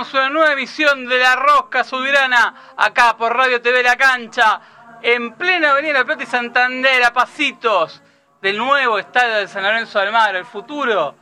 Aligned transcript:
una 0.00 0.30
nueva 0.30 0.52
emisión 0.52 1.06
de 1.06 1.18
La 1.18 1.36
Rosca 1.36 1.84
Subirana, 1.84 2.54
acá 2.76 3.16
por 3.18 3.36
Radio 3.36 3.60
TV 3.60 3.82
La 3.82 3.96
Cancha, 3.96 4.60
en 5.02 5.34
plena 5.34 5.72
Avenida 5.72 5.98
La 5.98 6.04
Plata 6.04 6.22
y 6.22 6.26
Santander, 6.26 7.04
a 7.04 7.12
pasitos 7.12 8.02
del 8.40 8.56
nuevo 8.56 8.98
estadio 8.98 9.34
de 9.36 9.48
San 9.48 9.62
Lorenzo 9.62 9.98
de 9.98 10.06
Almagro, 10.06 10.38
el 10.38 10.46
futuro 10.46 11.14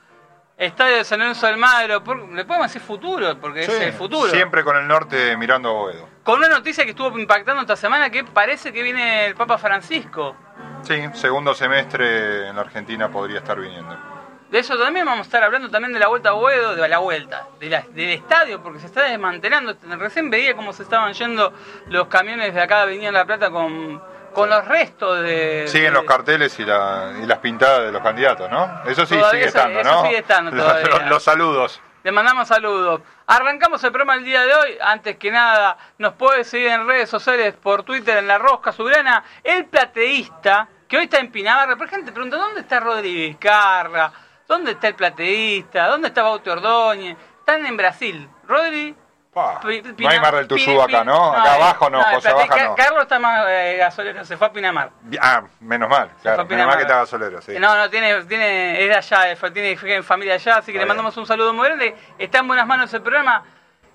estadio 0.56 0.98
de 0.98 1.04
San 1.04 1.18
Lorenzo 1.18 1.46
de 1.46 1.52
Almagro. 1.54 2.02
¿Le 2.32 2.44
podemos 2.44 2.68
decir 2.68 2.80
futuro? 2.80 3.36
Porque 3.40 3.64
Sí, 3.64 3.72
es 3.72 3.80
el 3.80 3.92
futuro. 3.92 4.30
Siempre 4.30 4.62
con 4.62 4.76
el 4.76 4.86
norte 4.86 5.36
mirando 5.36 5.70
a 5.70 5.72
Boedo. 5.72 6.08
Con 6.22 6.38
una 6.38 6.48
noticia 6.48 6.84
que 6.84 6.90
estuvo 6.90 7.18
impactando 7.18 7.62
esta 7.62 7.76
semana 7.76 8.10
que 8.10 8.22
parece 8.22 8.72
que 8.72 8.82
viene 8.82 9.26
el 9.26 9.34
Papa 9.34 9.58
Francisco. 9.58 10.36
Sí, 10.82 11.02
segundo 11.14 11.52
semestre 11.52 12.48
en 12.48 12.54
la 12.54 12.62
Argentina 12.62 13.08
podría 13.08 13.38
estar 13.38 13.58
viniendo. 13.58 14.07
De 14.50 14.58
eso 14.60 14.78
también 14.78 15.04
vamos 15.04 15.20
a 15.20 15.28
estar 15.28 15.42
hablando 15.44 15.68
también 15.70 15.92
de 15.92 15.98
la 15.98 16.08
vuelta 16.08 16.30
a 16.30 16.32
Boedo, 16.32 16.74
de 16.74 16.88
la 16.88 16.98
vuelta, 16.98 17.46
de 17.60 17.68
la- 17.68 17.82
del 17.90 18.10
estadio, 18.10 18.62
porque 18.62 18.78
se 18.80 18.86
está 18.86 19.02
desmantelando. 19.02 19.76
Recién 19.98 20.30
veía 20.30 20.54
cómo 20.56 20.72
se 20.72 20.84
estaban 20.84 21.12
yendo 21.12 21.52
los 21.88 22.06
camiones 22.08 22.54
de 22.54 22.60
acá 22.62 22.82
Avenida 22.82 23.12
La 23.12 23.26
Plata 23.26 23.50
con, 23.50 24.02
con 24.32 24.48
los 24.48 24.66
restos 24.66 25.20
de... 25.22 25.64
Siguen 25.68 25.92
de- 25.92 25.98
los 25.98 26.04
carteles 26.04 26.58
y, 26.58 26.64
la- 26.64 27.12
y 27.22 27.26
las 27.26 27.38
pintadas 27.40 27.84
de 27.86 27.92
los 27.92 28.02
candidatos, 28.02 28.50
¿no? 28.50 28.82
Eso 28.86 29.04
sí 29.04 29.16
sigue 29.16 29.44
eso- 29.44 29.58
estando, 29.58 29.80
eso 29.80 29.90
¿no? 29.90 30.02
sigue 30.04 30.18
estando 30.18 30.50
todavía. 30.56 30.86
Los, 30.88 31.06
los 31.08 31.22
saludos. 31.22 31.82
Le 32.04 32.12
mandamos 32.12 32.48
saludos. 32.48 33.02
Arrancamos 33.26 33.84
el 33.84 33.90
programa 33.92 34.14
el 34.14 34.24
día 34.24 34.42
de 34.46 34.54
hoy. 34.54 34.78
Antes 34.80 35.18
que 35.18 35.30
nada, 35.30 35.76
nos 35.98 36.14
puede 36.14 36.44
seguir 36.44 36.68
en 36.68 36.86
redes 36.86 37.10
sociales, 37.10 37.54
por 37.62 37.82
Twitter, 37.82 38.16
en 38.16 38.26
La 38.26 38.38
Rosca 38.38 38.72
Soberana. 38.72 39.22
El 39.44 39.66
plateísta, 39.66 40.68
que 40.88 40.96
hoy 40.96 41.04
está 41.04 41.18
en 41.18 41.30
Pinamarra. 41.30 41.76
Pero 41.76 41.90
gente 41.90 42.12
pregunta, 42.12 42.36
¿dónde 42.38 42.60
está 42.62 42.80
Rodríguez 42.80 43.36
Carra? 43.38 44.10
¿Dónde 44.48 44.72
está 44.72 44.88
el 44.88 44.94
plateísta? 44.94 45.86
¿Dónde 45.86 46.08
está 46.08 46.22
Bauti 46.22 46.48
Ordóñez? 46.50 47.16
Están 47.40 47.64
en 47.66 47.76
Brasil. 47.76 48.28
Rodri... 48.46 48.96
Pa, 49.32 49.60
no 49.62 50.08
hay 50.08 50.20
Mar 50.20 50.34
del 50.34 50.48
Tuyú 50.48 50.80
acá, 50.80 51.04
¿no? 51.04 51.32
Acá 51.32 51.50
eh, 51.50 51.62
abajo 51.62 51.90
no, 51.90 52.02
José 52.02 52.30
no. 52.32 52.74
Carlos 52.74 53.02
está 53.02 53.18
más 53.18 53.44
eh, 53.46 53.76
gasolero, 53.78 54.24
se 54.24 54.38
fue 54.38 54.46
a 54.46 54.52
Pinamar. 54.52 54.90
Ah, 55.20 55.42
menos 55.60 55.88
mal, 55.88 56.10
claro. 56.22 56.38
Menos 56.38 56.48
Pinamar. 56.48 56.66
mal 56.68 56.76
que 56.78 56.82
está 56.84 56.96
gasolero, 57.00 57.42
sí. 57.42 57.52
No, 57.58 57.76
no, 57.76 57.90
tiene, 57.90 58.24
tiene, 58.24 58.82
es 58.82 58.88
de 58.88 58.94
allá, 58.96 59.30
es- 59.30 59.52
tiene 59.52 60.02
familia 60.02 60.34
allá, 60.34 60.56
así 60.56 60.72
que 60.72 60.78
le 60.78 60.86
mandamos 60.86 61.14
un 61.18 61.26
saludo 61.26 61.52
muy 61.52 61.66
grande. 61.66 61.94
Está 62.18 62.38
en 62.38 62.48
buenas 62.48 62.66
manos 62.66 62.92
el 62.94 63.02
programa. 63.02 63.44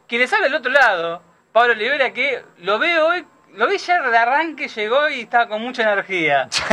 Que 0.07 0.19
le 0.19 0.27
sale 0.27 0.43
del 0.43 0.53
otro 0.53 0.71
lado, 0.71 1.23
Pablo 1.51 1.73
Olivera, 1.73 2.13
que 2.13 2.45
lo 2.59 2.77
veo 2.77 3.07
hoy, 3.07 3.25
lo 3.55 3.67
vi 3.67 3.77
ya 3.77 4.01
de 4.01 4.17
arranque, 4.17 4.67
llegó 4.67 5.07
y 5.09 5.21
estaba 5.21 5.47
con 5.47 5.61
mucha 5.61 5.83
energía. 5.83 6.47
Sí, 6.49 6.63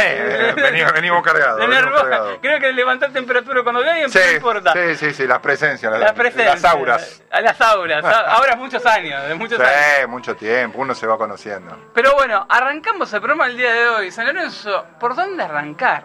venimos, 0.56 0.92
venimos 0.92 1.22
cargados. 1.24 1.58
Venimos 1.60 2.00
cargados. 2.00 2.38
Creo 2.40 2.58
que 2.60 2.72
levantar 2.72 3.10
temperatura 3.12 3.62
cuando 3.62 3.80
ve 3.82 3.90
alguien, 3.90 4.10
Sí, 4.10 4.18
no 4.24 4.32
importa. 4.32 4.72
sí, 4.72 4.94
sí, 4.96 5.12
sí, 5.14 5.26
las 5.26 5.40
presencias, 5.40 5.90
las, 5.92 6.00
Las 6.00 6.12
presencias. 6.12 6.62
las 6.62 6.72
auras. 6.72 7.22
A 7.30 7.40
las 7.40 7.60
auras. 7.60 8.04
Ahora 8.28 8.56
muchos 8.56 8.84
años, 8.86 9.28
de 9.28 9.34
muchos 9.34 9.58
años. 9.60 9.72
Sí, 10.00 10.06
mucho 10.06 10.36
tiempo, 10.36 10.78
uno 10.80 10.94
se 10.94 11.06
va 11.06 11.18
conociendo. 11.18 11.90
Pero 11.94 12.14
bueno, 12.14 12.46
arrancamos 12.48 13.12
el 13.12 13.20
programa 13.20 13.46
el 13.46 13.56
día 13.56 13.72
de 13.72 13.88
hoy. 13.88 14.10
San 14.10 14.26
Lorenzo, 14.26 14.86
¿por 14.98 15.14
dónde 15.14 15.42
arrancar? 15.42 16.04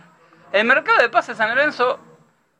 El 0.51 0.65
mercado 0.65 0.99
de 0.99 1.09
pases 1.09 1.37
de 1.37 1.43
San 1.43 1.55
Lorenzo, 1.55 1.99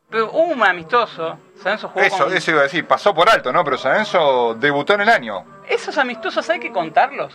pero 0.09 0.29
hubo 0.31 0.53
un 0.53 0.63
amistoso. 0.63 1.37
San 1.55 1.63
Lorenzo 1.65 1.87
jugó 1.89 2.05
Eso, 2.05 2.23
con- 2.25 2.33
eso 2.35 2.51
iba 2.51 2.59
a 2.61 2.63
decir, 2.63 2.85
pasó 2.87 3.13
por 3.13 3.29
alto, 3.29 3.51
¿no? 3.51 3.63
Pero 3.63 3.77
San 3.77 3.91
Lorenzo 3.91 4.55
debutó 4.57 4.93
en 4.93 5.01
el 5.01 5.09
año. 5.09 5.45
Esos 5.67 5.97
amistosos 5.97 6.49
hay 6.49 6.59
que 6.59 6.71
contarlos. 6.71 7.33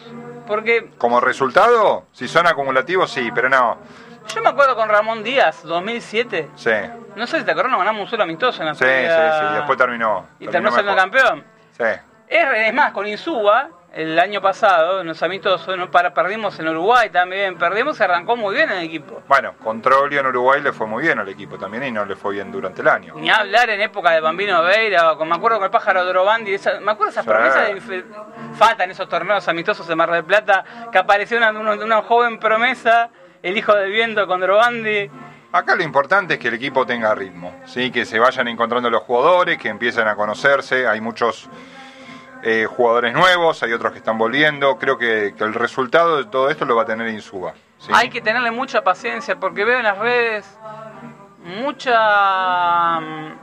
Porque 0.51 0.91
Como 0.99 1.21
resultado, 1.21 2.07
si 2.11 2.27
son 2.27 2.45
acumulativos, 2.49 3.09
sí, 3.13 3.31
pero 3.33 3.49
no. 3.49 3.79
yo 4.35 4.43
me 4.43 4.49
acuerdo 4.49 4.75
con 4.75 4.89
Ramón 4.89 5.23
Díaz, 5.23 5.63
2007. 5.63 6.51
Sí, 6.57 6.71
No 7.15 7.25
sé 7.29 7.39
si 7.39 7.45
te 7.45 7.53
acuerdas, 7.53 7.71
nos 7.71 7.79
ganamos 7.79 8.03
un 8.03 8.09
solo 8.09 8.25
amistoso 8.25 8.61
en 8.61 8.67
la 8.67 8.75
sí, 8.75 8.85
sí, 8.85 8.89
sí. 9.49 9.55
Después 9.55 9.79
terminó. 9.79 10.27
Y 10.41 10.49
terminó 10.49 10.73
siendo 10.73 10.93
mejor. 10.93 11.11
campeón. 11.11 11.45
Sí. 11.79 11.85
Es, 12.27 12.47
es 12.67 12.75
más, 12.75 12.91
con 12.93 13.07
Insúa, 13.07 13.69
el 13.93 14.19
año 14.21 14.41
pasado, 14.41 15.01
en 15.01 15.09
los 15.09 15.23
amistosos, 15.23 15.77
perdimos 16.15 16.59
en 16.61 16.69
Uruguay 16.69 17.11
también. 17.11 17.57
Perdimos 17.59 17.99
y 17.99 18.03
arrancó 18.03 18.37
muy 18.37 18.55
bien 18.55 18.71
el 18.71 18.85
equipo. 18.85 19.23
Bueno, 19.27 19.55
con 19.63 19.83
Troglio 19.83 20.21
en 20.21 20.27
Uruguay 20.27 20.61
le 20.63 20.73
fue 20.73 20.87
muy 20.87 21.03
bien 21.03 21.19
al 21.19 21.29
equipo 21.29 21.59
también 21.59 21.85
y 21.85 21.91
no 21.91 22.05
le 22.05 22.15
fue 22.15 22.35
bien 22.35 22.53
durante 22.53 22.83
el 22.83 22.89
año. 22.89 23.15
Ni 23.17 23.31
hablar 23.31 23.69
en 23.71 23.81
época 23.81 24.13
de 24.13 24.21
Bambino 24.21 24.63
Veira, 24.63 25.15
con, 25.17 25.29
me 25.29 25.35
acuerdo 25.35 25.59
con 25.59 25.65
el 25.65 25.71
pájaro 25.71 26.05
Dorobandi, 26.05 26.55
esa- 26.55 26.79
me 26.81 26.93
acuerdo 26.93 27.11
esas 27.11 27.25
Sí. 27.25 27.31
promesas 27.31 27.67
de 27.69 27.81
infe- 27.81 28.05
faltan 28.55 28.91
esos 28.91 29.09
torneos 29.09 29.47
amistosos 29.49 29.87
de 29.89 29.97
Mar 29.97 30.11
del 30.11 30.25
Plata, 30.25 30.65
que 30.93 30.99
apareció 30.99 31.37
una, 31.39 31.51
una- 31.51 31.73
una 31.85 32.03
joven 32.03 32.39
promesa, 32.39 33.11
el 33.43 33.57
hijo 33.57 33.75
del 33.75 33.91
viento 33.91 34.27
con 34.27 34.41
Dorobandi. 34.41 35.11
Acá 35.53 35.75
lo 35.75 35.83
importante 35.83 36.35
es 36.35 36.41
que 36.41 36.47
el 36.47 36.55
equipo 36.55 36.87
tenga 36.87 37.13
ritmo, 37.13 37.61
¿sí? 37.67 37.91
que 37.91 38.05
se 38.05 38.21
vayan 38.21 38.47
encontrando 38.47 38.89
los 38.89 39.03
jugadores, 39.03 39.59
que 39.59 39.69
empiecen 39.69 40.07
a 40.07 40.15
conocerse. 40.15 40.87
Hay 40.87 41.01
muchos 41.01 41.49
eh, 42.43 42.67
jugadores 42.67 43.13
nuevos, 43.13 43.63
hay 43.63 43.73
otros 43.73 43.93
que 43.93 43.99
están 43.99 44.19
volviendo. 44.19 44.79
Creo 44.79 44.97
que, 44.99 45.35
el 45.39 45.55
resultado 45.55 46.19
de 46.19 46.25
todo 46.25 46.51
esto 46.51 46.65
lo 46.65 46.77
va 46.77 46.83
a 46.83 46.87
tener 46.87 47.09
Insuba. 47.09 47.55
Hay 47.93 48.11
que 48.11 48.21
tenerle 48.21 48.51
mucha 48.51 48.83
paciencia, 48.83 49.39
porque 49.39 49.65
veo 49.65 49.79
en 49.79 49.85
las 49.85 49.99
redes 49.99 50.59
mucha... 51.45 53.01
mm, 53.01 53.39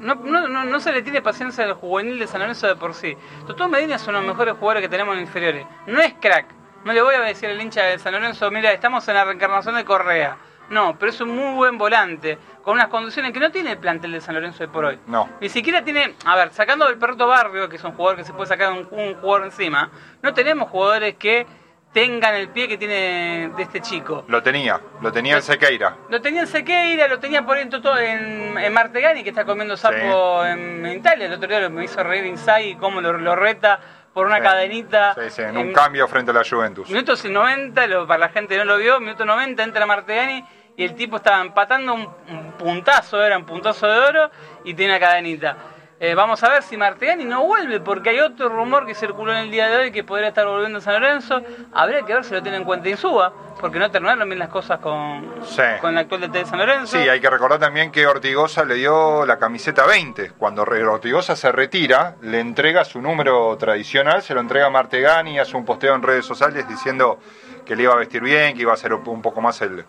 No, 0.00 0.14
no, 0.14 0.48
no, 0.48 0.64
no 0.64 0.80
se 0.80 0.92
le 0.92 1.02
tiene 1.02 1.20
paciencia 1.22 1.64
al 1.64 1.74
juvenil 1.74 2.18
de 2.18 2.26
San 2.26 2.40
Lorenzo 2.40 2.66
de 2.66 2.76
por 2.76 2.94
sí. 2.94 3.16
Totó 3.46 3.68
Medina 3.68 3.96
es 3.96 4.06
uno 4.06 4.18
de 4.18 4.26
los 4.26 4.34
mejores 4.34 4.54
jugadores 4.54 4.82
que 4.82 4.88
tenemos 4.88 5.14
en 5.14 5.20
inferiores. 5.22 5.66
No 5.86 6.00
es 6.00 6.14
crack. 6.14 6.46
No 6.84 6.92
le 6.92 7.02
voy 7.02 7.14
a 7.14 7.20
decir 7.20 7.50
al 7.50 7.60
hincha 7.60 7.82
de 7.82 7.98
San 7.98 8.12
Lorenzo, 8.14 8.50
mira, 8.50 8.72
estamos 8.72 9.06
en 9.08 9.14
la 9.14 9.24
reencarnación 9.24 9.74
de 9.74 9.84
Correa. 9.84 10.38
No, 10.70 10.96
pero 10.98 11.10
es 11.10 11.20
un 11.20 11.30
muy 11.36 11.54
buen 11.54 11.76
volante, 11.76 12.38
con 12.62 12.74
unas 12.74 12.88
condiciones 12.88 13.32
que 13.32 13.40
no 13.40 13.50
tiene 13.50 13.72
el 13.72 13.78
plantel 13.78 14.12
de 14.12 14.20
San 14.20 14.34
Lorenzo 14.34 14.60
de 14.64 14.68
por 14.68 14.84
hoy. 14.84 14.98
No. 15.06 15.28
Ni 15.40 15.48
siquiera 15.48 15.82
tiene, 15.84 16.14
a 16.24 16.36
ver, 16.36 16.52
sacando 16.52 16.86
del 16.86 16.96
Perrito 16.96 17.26
Barrio, 17.26 17.68
que 17.68 17.76
es 17.76 17.84
un 17.84 17.92
jugador 17.92 18.16
que 18.16 18.24
se 18.24 18.32
puede 18.32 18.46
sacar 18.48 18.72
un, 18.72 18.88
un 18.90 19.14
jugador 19.16 19.44
encima, 19.46 19.90
no 20.22 20.32
tenemos 20.32 20.70
jugadores 20.70 21.16
que 21.16 21.46
tengan 21.92 22.34
el 22.36 22.50
pie 22.50 22.68
que 22.68 22.78
tiene 22.78 23.50
de 23.56 23.62
este 23.64 23.80
chico. 23.80 24.24
Lo 24.28 24.42
tenía, 24.44 24.80
lo 25.02 25.10
tenía 25.10 25.34
en 25.34 25.42
Sequeira. 25.42 25.96
Lo 26.08 26.20
tenía 26.20 26.42
en 26.42 26.46
Sequeira, 26.46 27.08
lo 27.08 27.18
tenía 27.18 27.44
por 27.44 27.58
en, 27.58 27.68
Toto- 27.68 27.98
en, 27.98 28.56
en 28.56 28.72
Martegani, 28.72 29.24
que 29.24 29.30
está 29.30 29.44
comiendo 29.44 29.76
sapo 29.76 30.44
en, 30.46 30.86
en 30.86 30.98
Italia. 30.98 31.26
El 31.26 31.32
otro 31.32 31.48
día 31.48 31.68
me 31.68 31.82
hizo 31.84 32.00
reír 32.04 32.26
Insai 32.26 32.76
cómo 32.76 33.00
lo, 33.00 33.14
lo 33.18 33.34
reta 33.34 33.80
por 34.14 34.26
una 34.26 34.36
Sí. 34.36 34.42
cadenita. 34.42 35.14
Sí, 35.14 35.30
sí, 35.30 35.42
en 35.42 35.56
un 35.56 35.72
cambio 35.72 36.06
frente 36.06 36.30
a 36.30 36.34
la 36.34 36.44
Juventus. 36.48 36.88
Minuto 36.90 37.14
90, 37.28 37.86
lo- 37.88 38.06
para 38.06 38.20
la 38.20 38.28
gente 38.28 38.54
que 38.54 38.58
no 38.58 38.66
lo 38.66 38.76
vio, 38.78 39.00
minuto 39.00 39.24
90 39.24 39.60
entra 39.64 39.84
Martegani 39.84 40.44
y 40.76 40.84
el 40.84 40.94
tipo 40.94 41.16
estaba 41.16 41.40
empatando 41.40 41.94
un, 41.94 42.08
un 42.30 42.52
puntazo, 42.58 43.22
era 43.22 43.36
un 43.36 43.44
puntazo 43.44 43.86
de 43.86 43.98
oro 43.98 44.30
y 44.64 44.74
tiene 44.74 44.92
una 44.96 45.00
cadenita. 45.00 45.56
Eh, 46.02 46.14
vamos 46.14 46.42
a 46.42 46.48
ver 46.48 46.62
si 46.62 46.78
Martegani 46.78 47.26
no 47.26 47.44
vuelve, 47.44 47.78
porque 47.78 48.08
hay 48.08 48.20
otro 48.20 48.48
rumor 48.48 48.86
que 48.86 48.94
circuló 48.94 49.32
en 49.32 49.40
el 49.40 49.50
día 49.50 49.68
de 49.68 49.76
hoy 49.76 49.92
que 49.92 50.02
podría 50.02 50.28
estar 50.28 50.46
volviendo 50.46 50.78
a 50.78 50.80
San 50.80 50.94
Lorenzo. 50.94 51.42
Habría 51.74 52.00
que 52.06 52.14
ver 52.14 52.24
si 52.24 52.32
lo 52.32 52.42
tiene 52.42 52.56
en 52.56 52.64
cuenta 52.64 52.88
Insúa, 52.88 53.30
porque 53.60 53.78
no 53.78 53.90
terminaron 53.90 54.26
bien 54.26 54.38
las 54.38 54.48
cosas 54.48 54.78
con, 54.78 55.30
Sí. 55.44 55.60
con 55.82 55.90
el 55.90 55.98
actual 55.98 56.22
DT 56.22 56.32
de 56.38 56.46
San 56.46 56.58
Lorenzo. 56.58 56.96
Sí, 56.96 57.06
hay 57.06 57.20
que 57.20 57.28
recordar 57.28 57.58
también 57.58 57.92
que 57.92 58.06
Ortigosa 58.06 58.64
le 58.64 58.76
dio 58.76 59.26
la 59.26 59.38
camiseta 59.38 59.84
20. 59.84 60.30
Cuando 60.38 60.62
Ortigosa 60.62 61.36
se 61.36 61.52
retira, 61.52 62.16
le 62.22 62.40
entrega 62.40 62.86
su 62.86 63.02
número 63.02 63.54
tradicional, 63.58 64.22
se 64.22 64.32
lo 64.32 64.40
entrega 64.40 64.68
a 64.68 64.70
Martegani, 64.70 65.38
hace 65.38 65.54
un 65.54 65.66
posteo 65.66 65.94
en 65.94 66.02
redes 66.02 66.24
sociales 66.24 66.66
diciendo 66.66 67.18
que 67.66 67.76
le 67.76 67.82
iba 67.82 67.92
a 67.92 67.96
vestir 67.96 68.22
bien, 68.22 68.54
que 68.56 68.62
iba 68.62 68.72
a 68.72 68.76
ser 68.78 68.94
un 68.94 69.20
poco 69.20 69.42
más 69.42 69.60
el, 69.60 69.84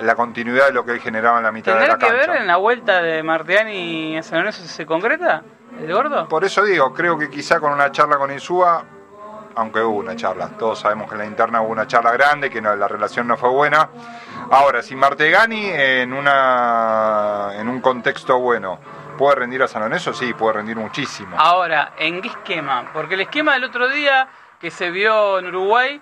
la 0.00 0.14
continuidad 0.14 0.66
de 0.66 0.72
lo 0.72 0.84
que 0.84 0.92
él 0.92 1.00
generaba 1.00 1.38
en 1.38 1.44
la 1.44 1.52
mitad 1.52 1.72
de 1.72 1.78
¿Tendrá 1.78 1.94
la 1.94 1.98
que 1.98 2.06
cancha. 2.14 2.32
ver 2.32 2.40
en 2.42 2.46
la 2.46 2.56
vuelta 2.56 3.00
de 3.02 3.22
Martegani 3.22 4.18
a 4.18 4.22
San 4.22 4.38
Lorenzo 4.38 4.62
si 4.62 4.68
se 4.68 4.84
concreta? 4.86 5.42
¿El 5.80 5.92
gordo? 5.92 6.28
Por 6.28 6.44
eso 6.44 6.62
digo, 6.64 6.92
creo 6.94 7.18
que 7.18 7.28
quizá 7.30 7.60
con 7.60 7.72
una 7.72 7.90
charla 7.92 8.16
con 8.16 8.30
Insúa, 8.32 8.84
aunque 9.54 9.80
hubo 9.80 9.98
una 9.98 10.14
charla, 10.16 10.50
todos 10.58 10.78
sabemos 10.80 11.08
que 11.08 11.14
en 11.14 11.20
la 11.20 11.26
interna 11.26 11.60
hubo 11.62 11.72
una 11.72 11.86
charla 11.86 12.12
grande, 12.12 12.50
que 12.50 12.60
no- 12.60 12.74
la 12.76 12.88
relación 12.88 13.26
no 13.26 13.36
fue 13.36 13.48
buena. 13.50 13.88
Ahora, 14.50 14.82
si 14.82 14.94
Martegani 14.94 15.66
en, 15.70 16.12
una, 16.12 17.50
en 17.54 17.68
un 17.68 17.80
contexto 17.80 18.38
bueno 18.38 18.78
puede 19.18 19.36
rendir 19.36 19.62
a 19.62 19.68
San 19.68 19.82
Lorenzo, 19.82 20.12
sí, 20.12 20.34
puede 20.34 20.54
rendir 20.54 20.76
muchísimo. 20.76 21.36
Ahora, 21.38 21.92
¿en 21.98 22.20
qué 22.20 22.28
esquema? 22.28 22.90
Porque 22.92 23.14
el 23.14 23.22
esquema 23.22 23.54
del 23.54 23.64
otro 23.64 23.88
día 23.88 24.28
que 24.60 24.70
se 24.70 24.90
vio 24.90 25.38
en 25.38 25.46
Uruguay 25.46 26.00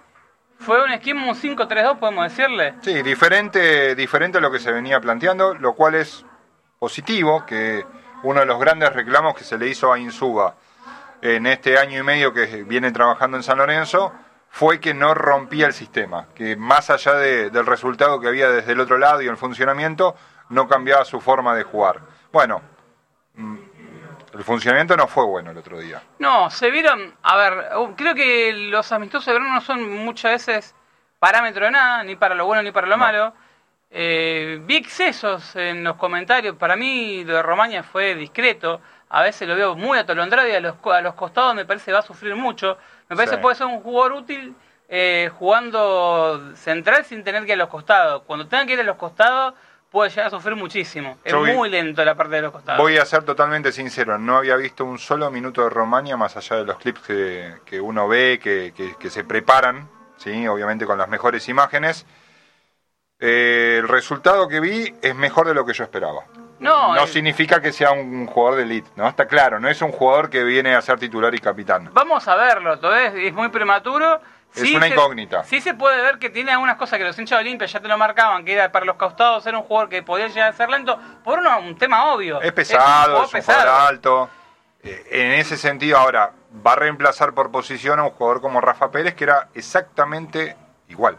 fue 0.65 0.83
un 0.83 0.91
esquema 0.91 1.27
un 1.29 1.35
5-3-2, 1.35 1.99
podemos 1.99 2.25
decirle. 2.25 2.75
Sí, 2.83 3.03
diferente, 3.03 3.95
diferente 3.95 4.39
a 4.39 4.41
lo 4.41 4.51
que 4.51 4.59
se 4.59 4.73
venía 4.73 5.01
planteando, 5.01 5.55
lo 5.55 5.75
cual 5.75 5.95
es 5.95 6.25
positivo, 6.79 7.45
que 7.47 7.85
uno 8.23 8.41
de 8.41 8.47
los 8.47 8.59
grandes 8.59 8.93
reclamos 8.93 9.35
que 9.35 9.45
se 9.45 9.59
le 9.59 9.69
hizo 9.69 9.93
a 9.93 9.99
Insuba 9.99 10.55
en 11.23 11.47
este 11.47 11.79
año 11.79 11.99
y 11.99 12.03
medio 12.03 12.33
que 12.33 12.65
viene 12.65 12.91
trabajando 12.93 13.37
en 13.37 13.43
San 13.43 13.59
Lorenzo 13.59 14.13
fue 14.51 14.79
que 14.81 14.95
no 14.95 15.15
rompía 15.15 15.67
el 15.67 15.73
sistema, 15.73 16.29
que 16.35 16.55
más 16.57 16.89
allá 16.91 17.15
de- 17.15 17.51
del 17.51 17.67
resultado 17.67 18.21
que 18.21 18.29
había 18.29 18.49
desde 18.51 18.73
el 18.73 18.81
otro 18.81 18.99
lado 18.99 19.21
y 19.23 19.27
el 19.27 19.37
funcionamiento, 19.37 20.15
no 20.51 20.69
cambiaba 20.69 21.05
su 21.05 21.21
forma 21.21 21.55
de 21.57 21.65
jugar. 21.65 22.01
Bueno, 22.33 22.61
mm, 23.35 23.57
el 24.35 24.45
funcionamiento 24.45 24.97
no 24.97 25.07
fue 25.07 25.25
bueno 25.25 25.51
el 25.53 25.59
otro 25.59 25.79
día. 25.79 26.03
No, 26.19 26.51
se 26.51 26.71
vieron, 26.71 27.15
a 27.23 27.37
ver, 27.37 27.77
uh, 27.77 27.95
creo 27.97 28.15
que 28.15 28.53
los 28.53 28.91
amistosos 28.93 29.27
de 29.27 29.33
verano 29.35 29.55
no 29.55 29.61
son 29.61 29.89
muchas 30.05 30.33
veces 30.33 30.75
parámetro 31.19 31.65
de 31.67 31.71
nada, 31.71 32.03
ni 32.05 32.17
para 32.17 32.35
lo 32.35 32.45
bueno 32.47 32.63
ni 32.63 32.71
para 32.73 32.87
lo 32.87 32.97
No. 32.97 33.05
malo. 33.05 33.33
Eh, 33.97 34.59
vi 34.63 34.77
excesos 34.77 35.55
en 35.57 35.85
los 35.85 35.97
comentarios. 35.97 36.57
Para 36.57 36.75
mí 36.77 37.23
lo 37.25 37.35
de 37.37 37.43
Romaña 37.43 37.83
fue 37.85 38.15
discreto. 38.17 38.81
A 39.09 39.23
veces 39.23 39.47
lo 39.47 39.55
veo 39.55 39.77
muy 39.77 39.97
atolondrado 39.99 40.49
y 40.49 40.53
a 40.53 40.61
los, 40.61 40.75
a 40.93 41.01
los 41.01 41.15
costados 41.15 41.55
me 41.55 41.65
parece 41.65 41.87
que 41.87 41.93
va 41.93 42.01
a 42.01 42.03
sufrir 42.03 42.35
mucho. 42.35 42.77
Me 43.09 43.15
parece 43.17 43.35
Sí. 43.35 43.37
que 43.37 43.43
puede 43.43 43.55
ser 43.55 43.67
un 43.69 43.81
jugador 43.81 44.13
útil 44.15 44.55
eh, 44.89 45.31
jugando 45.39 46.55
central 46.57 47.05
sin 47.05 47.23
tener 47.25 47.43
que 47.43 47.49
ir 47.49 47.55
a 47.55 47.57
los 47.57 47.69
costados. 47.69 48.23
Cuando 48.27 48.47
tenga 48.49 48.67
que 48.67 48.73
ir 48.73 48.81
a 48.81 48.85
los 48.85 48.97
costados 48.97 49.55
puede 49.95 50.11
llegar 50.11 50.27
a 50.27 50.31
sufrir 50.31 50.57
muchísimo. 50.57 51.19
Es 51.23 51.33
Yo 51.33 51.41
muy 51.45 51.71
lento 51.71 52.05
la 52.05 52.17
parte 52.17 52.35
de 52.35 52.43
los 52.43 52.51
costados. 52.51 52.83
Voy 52.83 52.99
a 52.99 53.05
ser 53.07 53.23
totalmente 53.23 53.71
sincero, 53.71 54.19
no 54.19 54.37
había 54.37 54.57
visto 54.57 54.85
un 54.85 54.99
solo 54.99 55.31
minuto 55.31 55.63
de 55.63 55.71
Romania 55.71 56.17
más 56.17 56.37
allá 56.37 56.57
de 56.57 56.65
los 56.65 56.79
clips 56.79 57.01
que, 57.03 57.55
que 57.65 57.81
uno 57.81 58.09
ve, 58.09 58.41
que, 58.43 58.75
que- 58.77 58.97
que 58.99 59.09
se 59.09 59.23
preparan, 59.23 59.89
¿sí? 60.17 60.49
obviamente 60.49 60.85
con 60.85 60.99
las 60.99 61.09
mejores 61.09 61.49
imágenes. 61.49 62.07
Eh, 63.21 63.77
el 63.81 63.87
resultado 63.89 64.49
que 64.49 64.59
vi 64.59 64.93
es 65.01 65.15
mejor 65.15 65.47
de 65.47 65.55
lo 65.55 65.65
que 65.65 65.73
yo 65.75 65.85
esperaba. 65.85 66.25
No, 66.59 66.95
No 66.97 67.05
eh, 67.05 67.07
significa 67.07 67.61
que 67.63 67.73
sea 67.73 67.93
un 67.93 68.27
jugador 68.27 68.57
de 68.59 68.65
elite, 68.65 68.91
¿no? 68.97 69.09
Está 69.09 69.27
claro, 69.27 69.61
no 69.61 69.69
es 69.69 69.81
un 69.81 69.93
jugador 69.93 70.29
que 70.29 70.43
viene 70.43 70.75
a 70.75 70.83
ser 70.83 70.99
titular 70.99 71.33
y 71.35 71.39
capitán. 71.39 71.91
Vamos 71.93 72.27
a 72.27 72.35
verlo, 72.35 72.79
todavía 72.81 73.13
es 73.29 73.33
muy 73.33 73.49
prematuro. 73.51 74.21
Es 74.55 74.71
una 74.71 74.87
se- 74.87 74.93
incógnita. 74.95 75.45
Sí 75.45 75.61
se 75.61 75.75
puede 75.75 76.01
ver 76.01 76.19
que 76.19 76.31
tiene 76.31 76.53
algunas 76.53 76.77
cosas 76.77 76.99
que 76.99 77.05
los 77.05 77.19
hinchas 77.19 77.39
de 77.39 77.45
Olimpia 77.45 77.67
ya 77.67 77.81
te 77.81 77.89
lo 77.89 77.99
marcaban, 77.99 78.45
que 78.45 78.53
era 78.53 78.71
para 78.71 78.85
los 78.85 78.97
costados 78.97 79.45
era 79.47 79.59
un 79.59 79.65
jugador 79.65 79.89
que 79.89 80.03
podía 80.03 80.29
llegar 80.29 80.51
a 80.51 80.53
ser 80.53 80.69
lento, 80.71 80.99
por 81.25 81.39
uno, 81.41 81.59
un 81.59 81.77
tema 81.77 82.13
obvio. 82.13 82.41
Es 82.41 82.53
pesado, 82.53 83.19
un 83.19 83.25
es 83.25 83.35
un 83.35 83.41
jugador 83.41 83.63
jugador 83.65 83.89
alto. 83.89 84.31
Eh, 84.83 85.07
en 85.11 85.33
ese 85.33 85.57
sentido, 85.57 85.99
ahora, 85.99 86.31
va 86.65 86.73
a 86.73 86.77
reemplazar 86.77 87.33
por 87.33 87.51
posición 87.51 87.99
a 87.99 88.05
un 88.05 88.11
jugador 88.11 88.41
como 88.41 88.61
Rafa 88.61 88.91
Pérez, 88.91 89.15
que 89.15 89.25
era 89.25 89.49
exactamente 89.55 90.57
igual. 90.89 91.17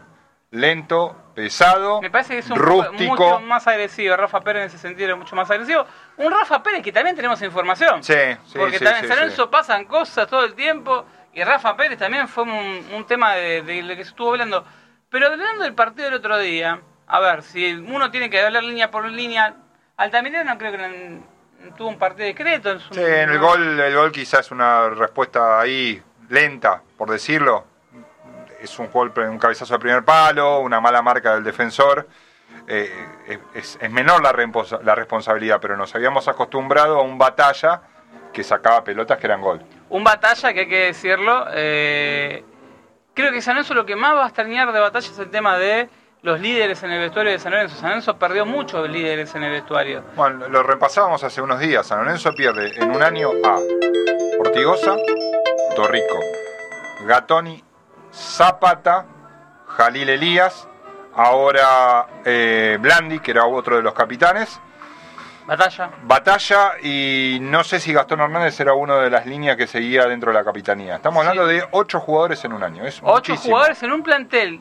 Lento, 0.52 1.14
pesado, 1.34 2.00
Me 2.00 2.08
parece 2.10 2.34
que 2.34 2.38
es 2.38 2.48
un 2.50 2.56
rústico. 2.56 3.10
mucho 3.16 3.40
más 3.40 3.66
agresivo. 3.66 4.16
Rafa 4.16 4.40
Pérez 4.40 4.62
en 4.62 4.66
ese 4.68 4.78
sentido 4.78 5.06
era 5.08 5.16
mucho 5.16 5.34
más 5.36 5.50
agresivo. 5.50 5.84
Un 6.18 6.30
Rafa 6.32 6.62
Pérez 6.62 6.82
que 6.82 6.92
también 6.92 7.16
tenemos 7.16 7.42
información. 7.42 8.02
Sí, 8.02 8.14
sí, 8.46 8.56
Porque 8.58 8.78
sí, 8.78 8.84
también 8.84 9.00
sí, 9.00 9.06
en 9.06 9.08
San 9.08 9.18
Lorenzo 9.18 9.42
sí. 9.42 9.48
pasan 9.50 9.84
cosas 9.84 10.28
todo 10.28 10.44
el 10.44 10.54
tiempo. 10.54 11.04
Y 11.36 11.44
Rafa 11.44 11.76
Pérez 11.76 11.98
también 11.98 12.28
fue 12.28 12.44
un, 12.44 13.04
tema 13.06 13.34
de, 13.34 13.62
que 13.66 13.96
se 13.96 14.10
estuvo 14.10 14.30
hablando. 14.30 14.64
Pero 15.10 15.26
hablando 15.26 15.64
del 15.64 15.74
partido 15.74 16.06
del 16.06 16.14
otro 16.14 16.38
día, 16.38 16.80
a 17.06 17.20
ver, 17.20 17.42
si 17.42 17.74
uno 17.74 18.10
tiene 18.10 18.30
que 18.30 18.40
hablar 18.40 18.64
línea 18.64 18.90
por 18.90 19.04
línea, 19.04 19.54
Altamirano 19.98 20.56
creo 20.56 20.72
que 20.72 20.82
en- 20.82 21.26
tuvo 21.76 21.88
un 21.88 21.98
partido 21.98 22.26
discreto. 22.26 22.70
En 22.70 22.80
su, 22.80 22.94
Sí, 22.94 23.02
en 23.02 23.28
el 23.28 23.38
gol, 23.38 23.78
el 23.78 23.94
gol 23.94 24.12
quizás 24.12 24.46
es 24.46 24.50
una 24.50 24.88
respuesta 24.88 25.60
ahí 25.60 26.02
lenta, 26.30 26.80
por 26.96 27.10
decirlo. 27.10 27.66
Es 28.58 28.78
un 28.78 28.90
gol, 28.90 29.12
un 29.14 29.38
cabezazo 29.38 29.74
de 29.74 29.80
primer 29.80 30.04
palo, 30.06 30.60
una 30.60 30.80
mala 30.80 31.02
marca 31.02 31.34
del 31.34 31.44
defensor. 31.44 32.08
Eh, 32.66 33.08
es, 33.52 33.78
menor 33.90 34.22
la, 34.22 34.32
la 34.82 34.94
responsabilidad, 34.94 35.58
pero 35.60 35.76
nos 35.76 35.94
habíamos 35.94 36.28
acostumbrado 36.28 36.98
a 36.98 37.02
un 37.02 37.18
batalla 37.18 37.82
que 38.32 38.42
sacaba 38.42 38.82
pelotas 38.82 39.18
que 39.18 39.26
eran 39.26 39.42
gol. 39.42 39.62
Un 39.88 40.04
batalla 40.04 40.52
que 40.52 40.60
hay 40.60 40.68
que 40.68 40.84
decirlo. 40.86 41.46
eh, 41.52 42.44
creo 43.14 43.32
que 43.32 43.40
San 43.40 43.54
Lorenzo 43.54 43.74
lo 43.74 43.86
que 43.86 43.96
más 43.96 44.14
va 44.14 44.24
a 44.24 44.26
extrañar 44.26 44.72
de 44.72 44.80
batalla 44.80 45.08
es 45.10 45.18
el 45.18 45.30
tema 45.30 45.56
de 45.58 45.88
los 46.22 46.40
líderes 46.40 46.82
en 46.82 46.90
el 46.90 47.00
vestuario 47.00 47.32
de 47.32 47.38
San 47.38 47.52
Lorenzo. 47.52 47.76
San 47.76 47.90
Lorenzo 47.90 48.18
perdió 48.18 48.44
muchos 48.44 48.88
líderes 48.90 49.34
en 49.34 49.44
el 49.44 49.52
vestuario. 49.52 50.02
Bueno, 50.16 50.48
lo 50.48 50.62
repasábamos 50.62 51.22
hace 51.22 51.40
unos 51.40 51.60
días. 51.60 51.86
San 51.86 51.98
Lorenzo 52.00 52.32
pierde 52.34 52.72
en 52.76 52.90
un 52.90 53.02
año 53.02 53.30
a 53.44 53.58
Ortigosa, 54.40 54.96
Torrico, 55.76 56.18
Gatoni, 57.06 57.62
Zapata, 58.12 59.06
Jalil 59.66 60.08
Elías, 60.08 60.68
ahora 61.14 62.06
eh, 62.24 62.76
Blandi, 62.80 63.20
que 63.20 63.30
era 63.30 63.44
otro 63.46 63.76
de 63.76 63.82
los 63.82 63.94
capitanes, 63.94 64.60
Batalla. 65.46 65.90
Batalla 66.02 66.72
y 66.82 67.38
no 67.40 67.62
sé 67.62 67.78
si 67.78 67.92
Gastón 67.92 68.20
Hernández 68.20 68.58
era 68.58 68.74
uno 68.74 68.96
de 68.98 69.10
las 69.10 69.26
líneas 69.26 69.56
que 69.56 69.66
seguía 69.66 70.06
dentro 70.06 70.32
de 70.32 70.38
la 70.38 70.44
capitanía. 70.44 70.96
Estamos 70.96 71.22
Sí. 71.22 71.28
hablando 71.28 71.46
de 71.48 71.64
ocho 71.70 72.00
jugadores 72.00 72.44
en 72.44 72.52
un 72.52 72.62
año. 72.64 72.84
Es 72.84 72.98
Ocho 73.02 73.12
muchísimo. 73.32 73.54
jugadores 73.54 73.82
en 73.82 73.92
un 73.92 74.02
plantel. 74.02 74.60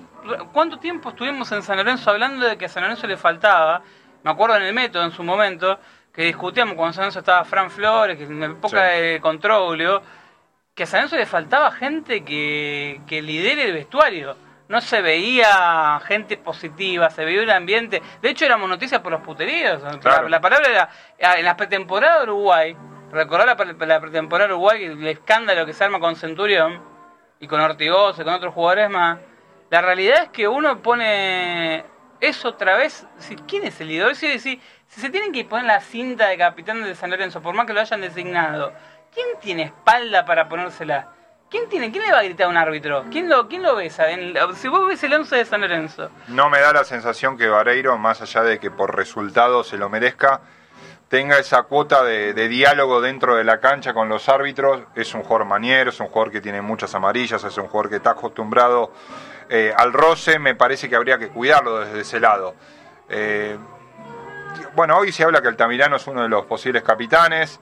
¿Cuánto 0.53 0.77
tiempo 0.77 1.09
estuvimos 1.09 1.51
en 1.51 1.63
San 1.63 1.77
Lorenzo 1.77 2.09
hablando 2.11 2.45
de 2.47 2.57
que 2.57 2.65
a 2.65 2.69
San 2.69 2.83
Lorenzo 2.83 3.07
le 3.07 3.17
faltaba? 3.17 3.81
Me 4.23 4.31
acuerdo 4.31 4.57
en 4.57 4.63
el 4.63 4.73
método 4.73 5.03
en 5.03 5.11
su 5.11 5.23
momento, 5.23 5.79
que 6.13 6.23
discutíamos 6.23 6.75
cuando 6.75 6.93
San 6.93 7.01
Lorenzo 7.03 7.19
estaba 7.19 7.43
Fran 7.45 7.69
Flores, 7.71 8.17
que 8.17 8.23
en 8.23 8.39
la 8.39 8.45
época 8.47 8.89
Sí. 8.95 9.01
de 9.01 9.19
Controglio, 9.21 10.01
que 10.73 10.83
a 10.83 10.85
San 10.85 10.99
Lorenzo 11.01 11.15
le 11.17 11.25
faltaba 11.25 11.71
gente 11.71 12.23
que, 12.23 13.01
que 13.07 13.21
lidere 13.21 13.65
el 13.65 13.73
vestuario. 13.73 14.35
No 14.67 14.81
se 14.81 15.01
veía 15.01 15.99
gente 16.05 16.37
positiva, 16.37 17.09
se 17.11 17.23
veía 17.23 17.43
un 17.43 17.49
ambiente. 17.51 18.01
De 18.21 18.29
hecho, 18.29 18.45
éramos 18.45 18.67
noticias 18.67 18.99
por 19.01 19.11
los 19.11 19.21
puteríos. 19.21 19.83
Claro. 20.01 20.23
La, 20.23 20.29
la 20.29 20.41
palabra 20.41 20.69
era. 20.69 20.89
ah, 21.23 21.35
En 21.37 21.45
la 21.45 21.55
pretemporada 21.55 22.17
de 22.17 22.23
Uruguay, 22.23 22.75
recordar 23.11 23.45
la, 23.45 23.85
la 23.85 23.99
pretemporada 24.01 24.47
de 24.47 24.53
Uruguay, 24.55 24.83
el 24.85 25.07
escándalo 25.07 25.65
que 25.67 25.73
se 25.73 25.83
arma 25.83 25.99
con 25.99 26.15
Centurión 26.15 26.81
y 27.39 27.47
con 27.47 27.61
Ortigosa 27.61 28.21
y 28.21 28.25
con 28.25 28.33
otros 28.33 28.53
jugadores 28.53 28.89
más. 28.89 29.19
La 29.69 29.81
realidad 29.81 30.23
es 30.23 30.29
que 30.29 30.47
uno 30.47 30.81
pone 30.81 31.83
eso 32.19 32.49
otra 32.49 32.75
vez. 32.75 33.05
Si, 33.19 33.35
¿Quién 33.35 33.65
es 33.65 33.79
el 33.81 33.89
líder? 33.89 34.15
Si, 34.15 34.39
si, 34.39 34.59
si 34.87 35.01
se 35.01 35.09
tienen 35.11 35.31
que 35.31 35.45
poner 35.45 35.65
la 35.65 35.79
cinta 35.79 36.27
de 36.27 36.37
capitán 36.37 36.83
de 36.83 36.95
San 36.95 37.11
Lorenzo, 37.11 37.41
por 37.41 37.53
más 37.53 37.67
que 37.67 37.73
lo 37.73 37.81
hayan 37.81 38.01
designado, 38.01 38.73
¿quién 39.13 39.27
tiene 39.41 39.63
espalda 39.63 40.25
para 40.25 40.49
ponérsela? 40.49 41.09
¿Quién 41.55 41.69
tiene? 41.69 41.89
¿Quién 41.89 42.03
le 42.03 42.11
va 42.11 42.19
a 42.19 42.23
gritar 42.23 42.47
a 42.47 42.49
un 42.49 42.57
árbitro? 42.57 43.05
¿Quién 43.09 43.29
lo, 43.29 43.47
quién 43.47 43.63
lo 43.63 43.77
besa? 43.77 44.07
Si 44.55 44.67
vos 44.67 44.85
ves 44.89 45.01
el 45.05 45.13
11 45.13 45.37
de 45.37 45.45
San 45.45 45.61
Lorenzo, 45.61 46.09
No 46.27 46.49
me 46.49 46.59
da 46.59 46.73
la 46.73 46.83
sensación 46.83 47.37
que 47.37 47.47
Vareiro, 47.47 47.97
más 47.97 48.21
allá 48.21 48.43
de 48.43 48.59
que 48.59 48.71
por 48.71 48.93
resultado 48.93 49.63
se 49.63 49.77
lo 49.77 49.87
merezca, 49.87 50.41
tenga 51.07 51.39
esa 51.39 51.63
cuota 51.63 52.03
de, 52.03 52.33
de 52.33 52.49
diálogo 52.49 52.99
dentro 52.99 53.37
de 53.37 53.45
la 53.45 53.61
cancha 53.61 53.93
con 53.93 54.09
los 54.09 54.27
árbitros. 54.27 54.81
Es 54.95 55.13
un 55.13 55.23
jugador 55.23 55.47
maniero, 55.47 55.91
es 55.91 55.99
un 56.01 56.07
jugador 56.07 56.29
que 56.29 56.41
tiene 56.41 56.61
muchas 56.61 56.93
amarillas, 56.93 57.41
es 57.41 57.57
un 57.57 57.67
jugador 57.67 57.89
que 57.89 57.95
está 57.95 58.09
acostumbrado 58.09 58.91
eh, 59.47 59.73
al 59.77 59.93
roce. 59.93 60.39
Me 60.39 60.55
parece 60.55 60.89
que 60.89 60.97
habría 60.97 61.17
que 61.17 61.29
cuidarlo 61.29 61.79
desde 61.79 62.01
ese 62.01 62.19
lado. 62.19 62.53
Eh, 63.07 63.57
bueno, 64.75 64.97
hoy 64.97 65.13
se 65.13 65.23
habla 65.23 65.41
que 65.41 65.47
Altamirano 65.47 65.95
es 65.95 66.05
uno 66.05 66.21
de 66.23 66.27
los 66.27 66.45
posibles 66.47 66.83
capitanes. 66.83 67.61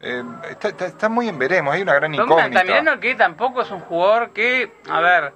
Eh, 0.00 0.24
está, 0.50 0.68
está- 0.68 0.86
está 0.86 1.08
muy 1.10 1.28
en 1.28 1.38
veremos, 1.38 1.74
hay 1.74 1.82
una 1.82 1.94
gran 1.94 2.14
incógnita. 2.14 2.60
Altamirano 2.60 2.98
que 2.98 3.14
tampoco 3.14 3.60
es 3.62 3.70
un 3.70 3.80
jugador 3.80 4.30
que, 4.30 4.72
a 4.90 5.00
ver, 5.00 5.32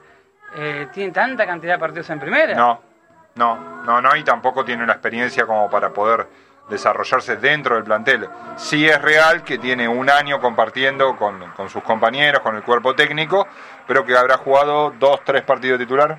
eh, 0.57 0.89
tiene 0.93 1.13
tanta 1.13 1.47
cantidad 1.47 1.75
de 1.75 1.79
partidos 1.79 2.09
en 2.11 2.19
primera. 2.21 2.55
No, 2.55 2.81
no, 3.35 3.83
no, 3.85 4.01
no, 4.01 4.17
y 4.17 4.25
tampoco 4.25 4.65
tiene 4.65 4.87
la 4.87 4.95
experiencia 4.95 5.45
como 5.47 5.69
para 5.69 5.91
poder 5.91 6.27
desarrollarse 6.71 7.37
dentro 7.37 7.75
del 7.75 7.85
plantel. 7.85 8.27
Sí 8.57 8.89
es 8.89 9.01
real 9.03 9.43
que 9.45 9.59
tiene 9.59 9.87
un 9.87 10.09
año 10.09 10.41
compartiendo 10.41 11.15
con, 11.17 11.51
con 11.51 11.69
sus 11.69 11.83
compañeros, 11.83 12.41
con 12.41 12.57
el 12.57 12.63
cuerpo 12.63 12.95
técnico, 12.95 13.47
pero 13.87 14.03
que 14.07 14.17
habrá 14.17 14.39
jugado 14.39 14.93
dos, 14.99 15.21
tres 15.25 15.43
partidos 15.43 15.79
titular, 15.79 16.17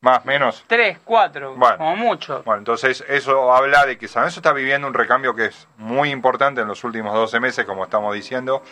más, 0.00 0.24
menos. 0.24 0.64
Tres, 0.66 0.98
cuatro, 1.04 1.54
Bueno. 1.56 1.76
como 1.76 1.96
mucho. 1.96 2.42
Bueno, 2.44 2.60
entonces 2.60 3.04
eso 3.08 3.52
habla 3.54 3.84
de 3.84 3.98
que 3.98 4.08
San 4.08 4.22
Lorenzo 4.22 4.40
está 4.40 4.52
viviendo 4.52 4.86
un 4.88 4.94
recambio 4.94 5.34
que 5.34 5.46
es 5.46 5.68
muy 5.76 6.10
importante 6.10 6.62
en 6.62 6.68
los 6.68 6.82
últimos 6.84 7.12
12 7.14 7.38
meses, 7.40 7.66
como 7.66 7.84
estamos 7.84 8.14
diciendo. 8.14 8.62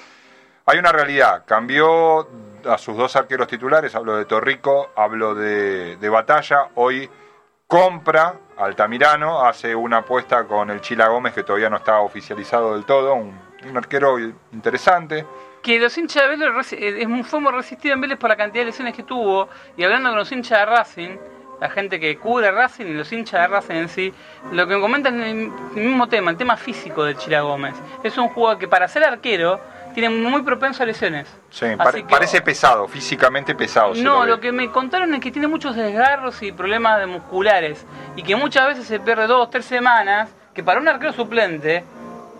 Hay 0.64 0.78
una 0.78 0.92
realidad, 0.92 1.44
cambió 1.46 2.28
a 2.68 2.78
sus 2.78 2.96
dos 2.96 3.14
arqueros 3.16 3.46
titulares, 3.46 3.94
hablo 3.94 4.16
de 4.16 4.24
Torrico, 4.24 4.90
hablo 4.96 5.34
de, 5.34 5.96
de 5.96 6.08
Batalla, 6.08 6.68
hoy 6.74 7.08
compra 7.66 8.34
Altamirano, 8.56 9.44
hace 9.44 9.74
una 9.74 9.98
apuesta 9.98 10.44
con 10.44 10.70
el 10.70 10.80
Chila 10.80 11.08
Gómez 11.08 11.34
que 11.34 11.42
todavía 11.42 11.70
no 11.70 11.76
está 11.76 12.00
oficializado 12.00 12.74
del 12.74 12.84
todo, 12.84 13.14
un, 13.14 13.38
un 13.68 13.76
arquero 13.76 14.18
interesante. 14.18 15.26
Que 15.68 15.78
los 15.78 15.98
hinchas 15.98 16.22
de 16.22 16.28
Vélez 16.34 16.72
eh, 16.72 17.06
fue 17.24 17.40
muy 17.40 17.52
resistido 17.52 17.92
en 17.92 18.00
Vélez 18.00 18.16
por 18.16 18.30
la 18.30 18.36
cantidad 18.36 18.62
de 18.62 18.70
lesiones 18.70 18.96
que 18.96 19.02
tuvo. 19.02 19.50
Y 19.76 19.84
hablando 19.84 20.08
con 20.08 20.18
los 20.18 20.32
hinchas 20.32 20.60
de 20.60 20.64
Racing, 20.64 21.10
la 21.60 21.68
gente 21.68 22.00
que 22.00 22.16
cubre 22.16 22.50
Racing 22.50 22.86
y 22.86 22.94
los 22.94 23.12
hinchas 23.12 23.42
de 23.42 23.48
Racing 23.48 23.74
en 23.74 23.88
sí, 23.90 24.14
lo 24.50 24.66
que 24.66 24.76
me 24.76 24.80
comentan 24.80 25.20
es 25.20 25.26
el 25.26 25.50
mismo 25.74 26.06
tema, 26.08 26.30
el 26.30 26.38
tema 26.38 26.56
físico 26.56 27.04
del 27.04 27.18
Chila 27.18 27.42
Gómez. 27.42 27.74
Es 28.02 28.16
un 28.16 28.30
jugador 28.30 28.58
que 28.58 28.66
para 28.66 28.88
ser 28.88 29.04
arquero 29.04 29.60
tiene 29.92 30.08
muy 30.08 30.40
propenso 30.40 30.84
a 30.84 30.86
lesiones. 30.86 31.28
Sí, 31.50 31.66
que- 31.66 32.04
parece 32.04 32.40
pesado, 32.40 32.88
físicamente 32.88 33.54
pesado. 33.54 33.92
No, 33.96 34.20
ve. 34.20 34.26
lo 34.26 34.40
que 34.40 34.52
me 34.52 34.70
contaron 34.70 35.12
es 35.12 35.20
que 35.20 35.30
tiene 35.30 35.48
muchos 35.48 35.76
desgarros 35.76 36.42
y 36.42 36.50
problemas 36.50 36.98
de 36.98 37.04
musculares. 37.04 37.84
Y 38.16 38.22
que 38.22 38.34
muchas 38.36 38.68
veces 38.68 38.86
se 38.86 39.00
pierde 39.00 39.26
dos, 39.26 39.50
tres 39.50 39.66
semanas, 39.66 40.30
que 40.54 40.64
para 40.64 40.80
un 40.80 40.88
arquero 40.88 41.12
suplente 41.12 41.84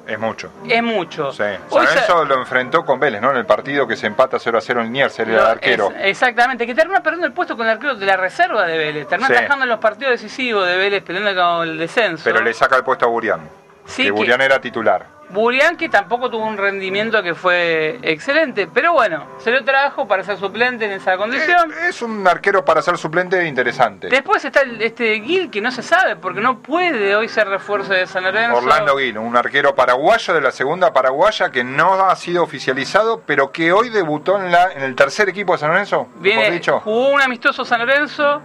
Es 0.09 0.19
mucho. 0.19 0.51
es 0.67 0.83
mucho. 0.83 1.31
Sí. 1.33 1.39
San 1.39 1.85
Lorenzo 1.85 2.25
lo 2.25 2.35
enfrentó 2.37 2.85
con 2.85 2.99
Vélez, 2.99 3.21
¿no? 3.21 3.31
En 3.31 3.37
el 3.37 3.45
partido 3.47 3.87
que 3.87 3.95
se 3.95 4.07
empata 4.07 4.39
0 4.39 4.57
a 4.57 4.61
0 4.63 4.81
en 4.81 4.87
Liniers, 4.87 5.19
él 5.21 5.31
era 5.31 5.43
el 5.43 5.47
arquero. 5.49 5.91
es- 5.99 6.07
exactamente, 6.07 6.67
que 6.67 6.75
termina 6.75 7.03
perdiendo 7.03 7.27
el 7.27 7.35
puesto 7.35 7.57
con 7.59 7.67
el 7.67 7.73
arquero 7.73 7.95
de 7.95 8.07
la 8.07 8.17
reserva 8.17 8.65
de 8.67 8.79
Vélez. 8.79 9.07
Termina 9.07 9.29
Sí. 9.29 9.35
atajando 9.35 9.65
en 9.65 9.69
los 9.69 9.79
partidos 9.81 10.13
decisivos 10.13 10.67
de 10.67 10.77
Vélez, 10.79 11.03
peleando 11.05 11.35
con 11.41 11.69
el 11.69 11.77
descenso. 11.79 12.25
Pero 12.25 12.41
le 12.41 12.55
saca 12.55 12.77
el 12.77 12.85
puesto 12.85 13.05
a 13.05 13.09
Burián. 13.09 13.41
Sí, 13.85 14.05
que- 14.05 14.11
Burián 14.11 14.41
era 14.41 14.59
titular. 14.61 15.05
Burián 15.31 15.77
que 15.77 15.91
tampoco 15.91 16.31
tuvo 16.31 16.47
un 16.47 16.57
rendimiento 16.57 17.23
que 17.23 17.35
fue 17.35 17.99
excelente, 18.03 18.67
pero 18.73 18.95
bueno, 18.95 19.27
se 19.39 19.51
lo 19.51 19.63
trajo 19.63 20.09
para 20.09 20.23
ser 20.25 20.39
suplente 20.39 20.87
en 20.87 20.93
esa 20.93 21.19
condición. 21.19 21.71
Es 21.87 22.01
un 22.01 22.27
arquero 22.27 22.65
para 22.65 22.81
ser 22.81 22.97
suplente 22.97 23.47
interesante. 23.47 24.09
Después 24.09 24.43
está 24.45 24.63
el- 24.63 24.81
este 24.81 25.21
Gil 25.21 25.51
que 25.51 25.61
no 25.61 25.71
se 25.71 25.83
sabe 25.83 26.17
porque 26.17 26.41
no 26.41 26.61
puede 26.61 27.15
hoy 27.15 27.29
ser 27.29 27.47
refuerzo 27.47 27.93
de 27.93 28.07
San 28.07 28.25
Lorenzo. 28.25 28.57
Orlando 28.57 28.97
Guino, 28.97 29.21
un 29.21 29.37
arquero 29.37 29.75
paraguayo 29.75 30.33
de 30.33 30.41
la 30.41 30.51
segunda 30.51 30.95
paraguaya 30.95 31.51
que 31.51 31.63
no 31.63 31.93
ha 32.09 32.17
sido 32.17 32.43
oficializado, 32.43 33.23
pero 33.27 33.53
que 33.53 33.71
hoy 33.73 33.91
debutó 33.91 34.39
en, 34.43 34.51
la, 34.51 34.73
en 34.73 34.83
el 34.83 34.95
tercer 34.95 35.29
equipo 35.29 35.53
de 35.53 35.59
San 35.59 35.69
Lorenzo. 35.71 36.09
Viene, 36.21 36.51
dicho. 36.51 36.81
jugó 36.81 37.11
un 37.11 37.21
amistoso 37.21 37.67
San 37.67 37.81
Lorenzo, 37.81 38.41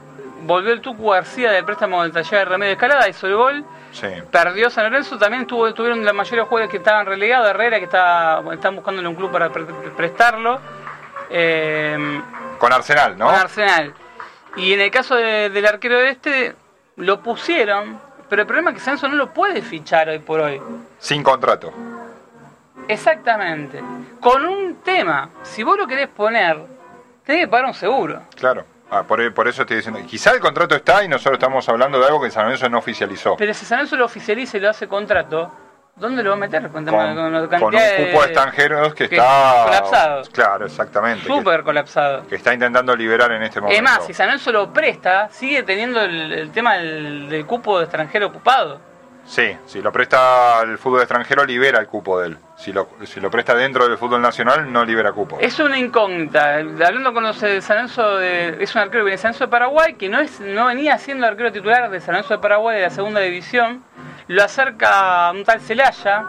volvió 0.45 0.73
el 0.73 0.81
Tucu 0.81 1.11
García 1.11 1.51
del 1.51 1.63
préstamo 1.63 2.03
del 2.03 2.11
taller 2.11 2.39
de 2.39 2.45
Remedio 2.45 2.73
Escalada, 2.73 3.07
hizo 3.07 3.27
el 3.27 3.35
gol. 3.35 3.65
Sí. 3.93 4.07
Perdió 4.31 4.69
San 4.69 4.85
Lorenzo, 4.85 5.17
también 5.17 5.47
tuvo, 5.47 5.73
tuvieron 5.73 6.03
la 6.03 6.12
mayoría 6.13 6.41
de 6.43 6.47
jugadores 6.50 6.69
que 6.71 6.77
estaban 6.77 7.05
relegados, 7.05 7.47
Herrera 7.50 7.77
que 7.79 7.85
está, 7.85 8.43
están 8.51 8.75
buscándole 8.75 9.07
un 9.07 9.15
club 9.15 9.31
para 9.31 9.50
pre- 9.51 9.63
prestarlo, 9.95 10.59
eh, 11.29 12.21
Con 12.57 12.73
Arsenal, 12.73 13.17
¿no? 13.17 13.25
con 13.27 13.35
Arsenal. 13.35 13.93
Y 14.55 14.73
en 14.73 14.81
el 14.81 14.91
caso 14.91 15.15
de- 15.15 15.50
del 15.50 15.65
arquero 15.65 16.00
este, 16.01 16.55
lo 16.97 17.21
pusieron, 17.21 18.00
pero 18.29 18.41
el 18.41 18.47
problema 18.47 18.71
es 18.71 18.77
que 18.77 18.81
Sanso 18.83 19.07
no 19.07 19.15
lo 19.15 19.31
puede 19.33 19.62
fichar 19.62 20.09
hoy 20.09 20.19
por 20.19 20.39
hoy. 20.41 20.62
Sin 21.00 21.23
contrato. 21.23 21.71
Exactamente. 22.88 23.81
Con 24.19 24.45
un 24.45 24.75
tema, 24.83 25.29
si 25.43 25.63
vos 25.63 25.77
lo 25.77 25.88
querés 25.88 26.07
poner, 26.09 26.57
tenés 27.25 27.45
que 27.45 27.47
pagar 27.47 27.65
un 27.67 27.73
seguro. 27.73 28.23
Claro. 28.35 28.65
Ah, 28.93 29.03
por, 29.03 29.33
por 29.33 29.47
eso 29.47 29.62
estoy 29.63 29.77
diciendo. 29.77 30.00
Quizá 30.07 30.31
el 30.31 30.39
contrato 30.39 30.75
está 30.75 31.03
y 31.03 31.07
nosotros 31.07 31.33
estamos 31.39 31.67
hablando 31.69 32.00
de 32.00 32.05
algo 32.05 32.21
que 32.21 32.29
San 32.31 32.43
Lorenzo 32.45 32.69
no 32.69 32.77
oficializó. 32.77 33.35
Pero 33.38 33.53
si 33.53 33.65
San 33.65 33.77
Lorenzo 33.79 33.95
lo 33.97 34.05
oficializa 34.05 34.57
y 34.57 34.59
lo 34.59 34.69
hace 34.69 34.88
contrato, 34.88 35.51
¿dónde 35.95 36.21
lo 36.23 36.29
va 36.31 36.35
a 36.35 36.39
meter? 36.39 36.62
Con, 36.69 36.85
Con, 36.85 36.93
con 36.93 37.33
la 37.33 37.47
con 37.47 37.63
un 37.63 37.71
cupo 37.71 38.21
de 38.21 38.25
extranjeros 38.25 38.93
que, 38.93 39.09
que 39.09 39.15
está. 39.15 39.63
colapsado. 39.65 40.21
Claro, 40.31 40.65
exactamente. 40.65 41.21
que- 41.27 41.33
Súper 41.33 41.63
colapsado. 41.63 42.27
Que, 42.27 42.35
está 42.35 42.53
intentando 42.53 42.95
liberar 42.95 43.31
en 43.31 43.43
este 43.43 43.59
momento. 43.62 43.77
Es 43.77 43.83
más, 43.83 44.05
si 44.05 44.13
San 44.13 44.27
Lorenzo 44.27 44.51
lo 44.51 44.71
presta, 44.71 45.29
sigue 45.31 45.63
teniendo 45.63 46.01
el, 46.01 46.31
el 46.31 46.51
tema 46.51 46.75
del, 46.75 47.29
del 47.29 47.45
cupo 47.45 47.79
de 47.79 47.85
extranjero 47.85 48.27
ocupado. 48.27 48.92
Sí, 49.25 49.57
si 49.65 49.81
lo 49.81 49.91
presta 49.91 50.61
el 50.63 50.77
fútbol 50.77 50.99
extranjero, 50.99 51.45
libera 51.45 51.79
el 51.79 51.87
cupo 51.87 52.19
de 52.19 52.27
él. 52.27 52.37
Si 52.57 52.73
lo, 52.73 52.89
si 53.05 53.19
lo 53.21 53.31
presta 53.31 53.55
dentro 53.55 53.87
del 53.87 53.97
fútbol 53.97 54.21
nacional, 54.21 54.71
no 54.71 54.83
libera 54.83 55.11
cupo. 55.13 55.37
Es 55.39 55.59
una 55.59 55.77
incógnita. 55.79 56.55
Hablando 56.55 57.13
con 57.13 57.23
los 57.23 57.39
de 57.39 57.61
San 57.61 57.87
de- 57.87 58.57
es 58.59 58.75
un 58.75 58.81
arquero 58.81 59.03
que 59.03 59.05
viene 59.05 59.11
de 59.11 59.17
San 59.17 59.29
Lorenzo 59.29 59.45
de 59.45 59.49
Paraguay, 59.51 59.93
que 59.95 60.09
no, 60.09 60.19
es, 60.19 60.39
no 60.41 60.65
venía 60.65 60.97
siendo 60.97 61.25
arquero 61.25 61.51
titular 61.51 61.89
de 61.89 61.99
San 62.01 62.13
Lorenzo 62.15 62.33
de 62.35 62.39
Paraguay 62.41 62.75
de 62.77 62.83
la 62.83 62.89
segunda 62.89 63.21
división. 63.21 63.81
Lo 64.27 64.43
acerca 64.43 65.31
un 65.31 65.43
tal 65.43 65.59
Celaya, 65.61 66.23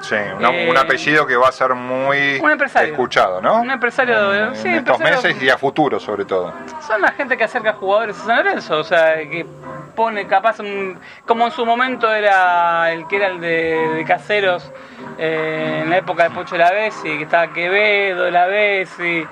Sí, 0.00 0.16
Eh, 0.16 0.66
un 0.68 0.76
apellido 0.76 1.26
que 1.26 1.34
va 1.34 1.48
a 1.48 1.52
ser 1.52 1.74
muy 1.74 2.38
un 2.38 2.50
empresario. 2.50 2.92
escuchado, 2.92 3.40
¿no? 3.40 3.62
Un 3.62 3.70
empresario 3.70 4.28
de- 4.30 4.42
En, 4.48 4.56
sí, 4.56 4.68
en 4.68 4.74
estos 4.74 4.96
empresario. 5.00 5.28
meses 5.30 5.42
y 5.42 5.48
a 5.48 5.56
futuro, 5.56 5.98
sobre 5.98 6.26
todo. 6.26 6.52
son 6.86 7.00
la 7.00 7.12
gente 7.12 7.38
que 7.38 7.44
acerca 7.44 7.72
jugadores 7.72 8.18
a 8.20 8.24
San 8.24 8.36
Lorenzo, 8.36 8.78
o 8.80 8.84
sea, 8.84 9.14
que 9.16 9.46
pone 9.94 10.26
capaz, 10.26 10.60
un- 10.60 10.98
como 11.26 11.46
en 11.46 11.52
su 11.52 11.64
momento 11.64 12.12
era 12.12 12.92
el 12.92 13.06
que 13.06 13.16
era 13.16 13.28
el 13.28 13.40
de, 13.40 13.88
de 13.94 14.04
Caseros, 14.04 14.70
eh, 15.18 15.80
en 15.84 15.90
la 15.90 15.98
época 15.98 16.24
de 16.24 16.30
Pocho 16.30 16.56
Lavesi, 16.56 17.16
que 17.18 17.22
estaba 17.22 17.52
Quevedo, 17.52 18.30
Lavesi. 18.30 19.26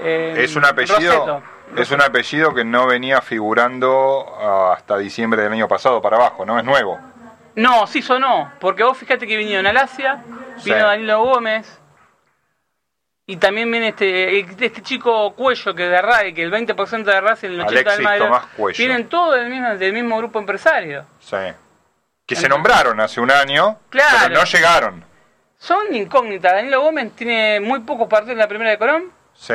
Eh, 0.00 0.34
Es 0.38 0.56
un 0.56 0.64
apellido. 0.64 0.96
Roseto. 0.96 1.42
Es 1.76 1.90
un 1.90 2.02
apellido 2.02 2.54
que 2.54 2.64
no 2.64 2.86
venía 2.86 3.20
figurando 3.20 4.72
hasta 4.72 4.96
diciembre 4.98 5.42
del 5.42 5.52
año 5.52 5.66
pasado 5.66 6.00
para 6.00 6.16
abajo, 6.16 6.44
¿no? 6.44 6.58
Es 6.58 6.64
nuevo. 6.64 6.98
No, 7.56 7.86
sí 7.86 8.02
sonó, 8.02 8.50
porque 8.60 8.82
vos 8.84 8.96
fíjate 8.98 9.26
que 9.26 9.36
vinieron 9.36 9.66
Alasia, 9.66 10.22
vino 10.26 10.58
Sí. 10.58 10.70
Danilo 10.70 11.24
Gómez, 11.24 11.80
y 13.26 13.36
también 13.36 13.70
viene 13.70 13.88
este 13.88 14.38
este 14.40 14.82
chico 14.82 15.32
Cuello, 15.34 15.74
que 15.74 15.84
es 15.84 15.90
de 15.90 16.02
Racing, 16.02 16.34
que 16.34 16.42
el 16.42 16.52
20% 16.52 17.04
de 17.04 17.20
Racing, 17.20 17.48
el 17.48 17.60
80% 17.60 17.66
del 17.68 17.78
Alexis 17.78 18.00
Madrid, 18.04 18.22
Tomás 18.24 18.46
Cuello. 18.56 18.76
vienen 18.78 19.08
todos 19.08 19.36
del 19.36 19.48
mismo, 19.48 19.74
del 19.76 19.92
mismo 19.92 20.18
grupo 20.18 20.38
empresario. 20.38 21.04
Sí. 21.20 21.36
Que 22.26 22.36
se 22.36 22.48
nombraron 22.48 23.00
hace 23.00 23.20
un 23.20 23.30
año, 23.30 23.78
Claro. 23.90 24.16
pero 24.22 24.34
no 24.40 24.44
llegaron. 24.44 25.04
Son 25.58 25.94
incógnitas. 25.94 26.52
Danilo 26.52 26.80
Gómez 26.82 27.12
tiene 27.14 27.60
muy 27.60 27.80
pocos 27.80 28.08
partidos 28.08 28.32
en 28.32 28.38
la 28.38 28.48
primera 28.48 28.70
de 28.70 28.78
Colón. 28.78 29.10
Sí. 29.34 29.54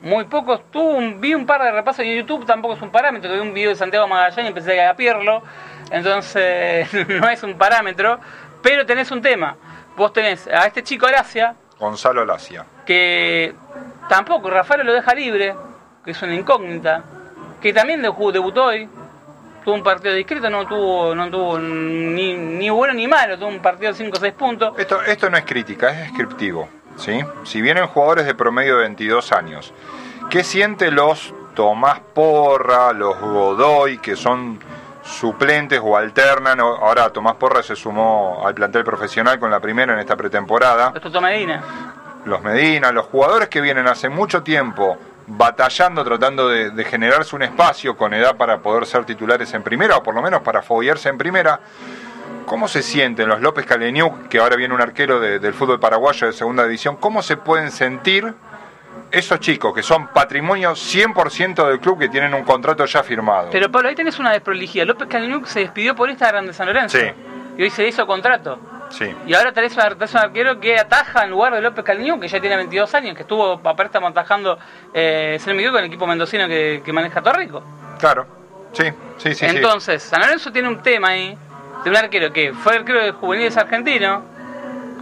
Muy 0.00 0.24
pocos. 0.24 0.70
Tuvo 0.70 0.90
un- 0.96 1.20
vi 1.20 1.34
un 1.34 1.46
par 1.46 1.62
de 1.62 1.70
repasos 1.70 2.00
en 2.04 2.16
YouTube, 2.16 2.44
tampoco 2.46 2.74
es 2.74 2.82
un 2.82 2.90
parámetro. 2.90 3.32
Vi 3.32 3.38
un 3.38 3.52
video 3.54 3.70
de 3.70 3.76
Santiago 3.76 4.08
Magallanes 4.08 4.44
y 4.44 4.48
empecé 4.48 4.82
a 4.84 4.94
Pirlo. 4.96 5.42
Entonces, 5.90 6.88
no 7.08 7.28
es 7.28 7.42
un 7.42 7.56
parámetro. 7.58 8.18
Pero 8.62 8.84
tenés 8.86 9.10
un 9.10 9.20
tema. 9.22 9.56
Vos 9.96 10.12
tenés 10.12 10.46
a 10.48 10.66
este 10.66 10.82
chico 10.82 11.06
Gracia, 11.06 11.54
Gonzalo 11.78 12.24
Lacia. 12.24 12.64
Que 12.86 13.54
tampoco, 14.08 14.50
Rafael 14.50 14.84
lo 14.86 14.92
deja 14.92 15.14
libre, 15.14 15.54
que 16.04 16.10
es 16.12 16.22
una 16.22 16.34
incógnita. 16.34 17.02
Que 17.60 17.72
también 17.72 18.02
debu- 18.02 18.32
debutó 18.32 18.64
hoy. 18.64 18.88
Tuvo 19.64 19.76
un 19.76 19.82
partido 19.84 20.12
discreto, 20.14 20.50
no 20.50 20.66
tuvo, 20.66 21.14
no 21.14 21.30
tuvo 21.30 21.56
ni, 21.58 22.34
ni 22.34 22.68
bueno 22.70 22.94
ni 22.94 23.06
malo. 23.06 23.38
Tuvo 23.38 23.48
un 23.48 23.62
partido 23.62 23.92
de 23.92 23.98
5 23.98 24.16
o 24.16 24.20
6 24.20 24.32
puntos. 24.34 24.74
Esto, 24.78 25.00
esto 25.02 25.30
no 25.30 25.36
es 25.36 25.44
crítica, 25.44 25.90
es 25.90 26.00
descriptivo. 26.08 26.68
¿sí? 26.96 27.20
Si 27.44 27.62
vienen 27.62 27.86
jugadores 27.86 28.26
de 28.26 28.34
promedio 28.34 28.74
de 28.76 28.82
22 28.82 29.30
años, 29.32 29.72
¿qué 30.30 30.42
siente 30.42 30.90
los 30.90 31.32
Tomás 31.54 32.00
Porra, 32.12 32.92
los 32.92 33.16
Godoy, 33.20 33.98
que 33.98 34.16
son 34.16 34.58
suplentes 35.04 35.80
o 35.82 35.96
alternan? 35.96 36.58
Ahora 36.58 37.10
Tomás 37.10 37.36
Porra 37.36 37.62
se 37.62 37.76
sumó 37.76 38.42
al 38.44 38.54
plantel 38.54 38.82
profesional 38.82 39.38
con 39.38 39.50
la 39.52 39.60
primera 39.60 39.92
en 39.94 40.00
esta 40.00 40.16
pretemporada. 40.16 40.92
Esto 40.96 41.06
es 41.08 41.22
Medina. 41.22 41.62
Los 42.24 42.42
Medina, 42.42 42.92
los 42.92 43.06
jugadores 43.06 43.48
que 43.48 43.60
vienen 43.60 43.88
hace 43.88 44.08
mucho 44.08 44.42
tiempo 44.42 44.96
batallando, 45.26 46.04
tratando 46.04 46.48
de, 46.48 46.70
de 46.70 46.84
generarse 46.84 47.34
un 47.34 47.42
espacio 47.42 47.96
con 47.96 48.12
edad 48.14 48.36
para 48.36 48.58
poder 48.58 48.86
ser 48.86 49.04
titulares 49.04 49.52
en 49.54 49.62
primera, 49.62 49.96
o 49.96 50.02
por 50.02 50.14
lo 50.14 50.22
menos 50.22 50.42
para 50.42 50.62
foguearse 50.62 51.08
en 51.08 51.18
primera. 51.18 51.60
¿Cómo 52.46 52.66
se 52.68 52.82
sienten 52.82 53.28
los 53.28 53.40
López 53.40 53.64
Caleniuk, 53.66 54.28
que 54.28 54.38
ahora 54.38 54.56
viene 54.56 54.74
un 54.74 54.80
arquero 54.80 55.20
de- 55.20 55.38
del 55.38 55.54
fútbol 55.54 55.78
paraguayo 55.80 56.26
de 56.26 56.32
segunda 56.32 56.64
división? 56.64 56.96
¿Cómo 56.96 57.22
se 57.22 57.36
pueden 57.36 57.70
sentir 57.70 58.34
esos 59.10 59.38
chicos 59.40 59.72
que 59.74 59.82
son 59.82 60.08
patrimonio 60.08 60.72
100% 60.74 61.66
del 61.68 61.78
club 61.80 61.98
que 62.00 62.08
tienen 62.08 62.34
un 62.34 62.42
contrato 62.42 62.84
ya 62.84 63.02
firmado? 63.02 63.48
Pero 63.52 63.70
Pablo, 63.70 63.88
ahí 63.88 63.94
tenés 63.94 64.18
una 64.18 64.32
desprolijidad. 64.32 64.86
López 64.86 65.08
Caliniuk 65.08 65.46
se 65.46 65.60
despidió 65.60 65.94
por 65.94 66.10
Instagram 66.10 66.46
de 66.46 66.52
San 66.52 66.66
Lorenzo. 66.66 66.98
Sí. 66.98 67.06
Y 67.56 67.62
hoy 67.62 67.70
se 67.70 67.86
hizo 67.86 68.06
contrato. 68.06 68.58
Sí, 68.92 69.06
Y 69.26 69.34
ahora 69.34 69.52
tenés 69.52 69.76
un, 69.76 69.82
tenés 69.98 70.14
un 70.14 70.20
arquero 70.20 70.60
que 70.60 70.78
ataja 70.78 71.24
en 71.24 71.30
lugar 71.30 71.54
de 71.54 71.60
López 71.60 71.84
Caliniuk, 71.84 72.20
que 72.20 72.28
ya 72.28 72.40
tiene 72.40 72.56
22 72.56 72.94
años, 72.94 73.16
que 73.16 73.22
estuvo 73.22 73.60
a 73.64 73.76
préstamo 73.76 74.08
atajando, 74.08 74.58
eh, 74.94 75.38
se 75.40 75.50
me 75.52 75.56
equivoco, 75.56 75.76
con 75.76 75.84
el 75.84 75.88
equipo 75.88 76.06
mendocino 76.06 76.46
que, 76.46 76.82
que 76.84 76.92
maneja 76.92 77.20
Torrico. 77.22 77.62
claro. 77.98 78.42
Sí, 78.72 78.84
sí, 79.18 79.34
sí. 79.34 79.34
sí. 79.34 79.44
Entonces, 79.46 80.02
San 80.02 80.22
Lorenzo 80.22 80.50
tiene 80.50 80.66
un 80.66 80.82
tema 80.82 81.08
ahí 81.08 81.36
de 81.84 81.90
un 81.90 81.96
arquero 81.96 82.32
que 82.32 82.54
fue 82.54 82.76
arquero 82.76 83.02
de 83.02 83.12
juveniles 83.12 83.56
argentino, 83.58 84.22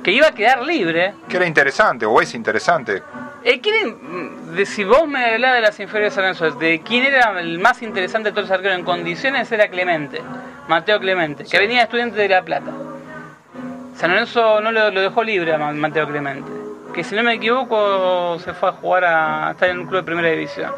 que 0.02 0.10
iba 0.10 0.26
a 0.28 0.32
quedar 0.32 0.62
libre. 0.62 1.14
Que 1.28 1.36
era 1.36 1.46
interesante, 1.46 2.06
o 2.06 2.20
es 2.20 2.34
interesante. 2.34 3.02
Eh, 3.44 3.60
¿quién, 3.60 3.96
mm, 4.00 4.56
de, 4.56 4.66
si 4.66 4.84
vos 4.84 5.06
me 5.06 5.24
hablás 5.24 5.54
de 5.54 5.60
las 5.60 5.80
inferiores 5.80 6.14
de 6.14 6.14
San 6.14 6.24
Lorenzo, 6.24 6.58
de 6.58 6.80
quién 6.80 7.04
era 7.04 7.38
el 7.40 7.58
más 7.58 7.80
interesante 7.82 8.30
de 8.30 8.32
todos 8.32 8.48
los 8.48 8.56
arqueros 8.56 8.78
en 8.78 8.84
condiciones, 8.84 9.50
era 9.52 9.68
Clemente, 9.68 10.20
Mateo 10.68 10.98
Clemente, 11.00 11.44
que 11.44 11.58
venía 11.58 11.82
estudiante 11.82 12.16
de 12.16 12.28
La 12.28 12.42
Plata. 12.42 12.70
San 14.00 14.10
Lorenzo 14.12 14.62
no 14.62 14.72
lo, 14.72 14.90
lo 14.90 15.00
dejó 15.02 15.22
libre 15.22 15.52
a 15.52 15.58
Ma- 15.58 15.72
Mateo 15.72 16.06
Clemente, 16.08 16.50
que 16.94 17.04
si 17.04 17.14
no 17.14 17.22
me 17.22 17.34
equivoco 17.34 18.38
se 18.38 18.54
fue 18.54 18.70
a 18.70 18.72
jugar 18.72 19.04
a 19.04 19.50
estar 19.50 19.68
en 19.68 19.80
un 19.80 19.86
club 19.86 20.00
de 20.00 20.04
primera 20.04 20.28
división, 20.30 20.72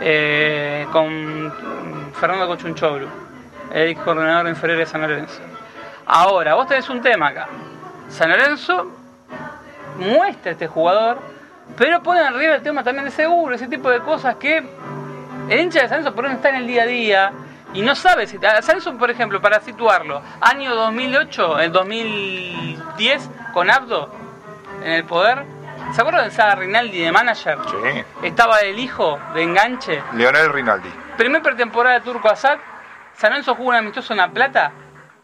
eh, 0.00 0.84
con 0.90 1.52
Fernando 2.14 2.48
Cochunchoglu, 2.48 3.06
el 3.72 3.88
ex 3.90 4.00
coordinador 4.00 4.48
inferior 4.48 4.80
de 4.80 4.86
San 4.86 5.02
Lorenzo. 5.02 5.40
Ahora, 6.06 6.54
vos 6.54 6.66
tenés 6.66 6.88
un 6.88 7.00
tema 7.00 7.28
acá. 7.28 7.46
San 8.08 8.28
Lorenzo 8.30 8.90
muestra 9.98 10.50
este 10.52 10.66
jugador, 10.66 11.18
pero 11.78 12.02
pone 12.02 12.18
arriba 12.20 12.56
el 12.56 12.62
tema 12.62 12.82
también 12.82 13.04
de 13.04 13.12
seguro, 13.12 13.54
ese 13.54 13.68
tipo 13.68 13.88
de 13.90 14.00
cosas 14.00 14.34
que 14.36 14.58
el 15.48 15.60
hincha 15.60 15.82
de 15.82 15.88
San 15.88 15.98
Lorenzo 15.98 16.16
por 16.16 16.24
ejemplo, 16.24 16.44
está 16.48 16.56
en 16.56 16.62
el 16.62 16.66
día 16.66 16.82
a 16.82 16.86
día 16.86 17.32
y 17.74 17.82
no 17.82 17.94
sabe 17.94 18.26
si... 18.26 18.36
a 18.38 18.62
San 18.62 18.76
Lorenzo, 18.78 18.96
por 18.96 19.10
ejemplo, 19.10 19.40
para 19.40 19.60
situarlo, 19.60 20.22
año 20.40 20.74
2008, 20.74 21.60
el 21.60 21.72
2010, 21.72 23.30
con 23.52 23.70
Abdo 23.70 24.10
en 24.82 24.92
el 24.92 25.04
poder, 25.04 25.44
¿se 25.92 26.00
acuerdan 26.00 26.22
de 26.24 26.28
esa 26.28 26.54
Rinaldi 26.54 27.00
de 27.00 27.12
manager? 27.12 27.58
Sí. 27.70 28.04
Estaba 28.22 28.60
el 28.60 28.78
hijo 28.78 29.18
de 29.34 29.42
enganche. 29.42 30.02
Leonel 30.14 30.52
Rinaldi. 30.52 30.88
Primer 31.16 31.42
pretemporada 31.42 31.96
de 31.98 32.00
Turco 32.04 32.28
Asad, 32.28 32.58
San 33.16 33.30
Lorenzo 33.30 33.54
jugó 33.54 33.70
un 33.70 33.76
amistoso 33.76 34.12
en 34.12 34.18
La 34.18 34.28
Plata, 34.28 34.72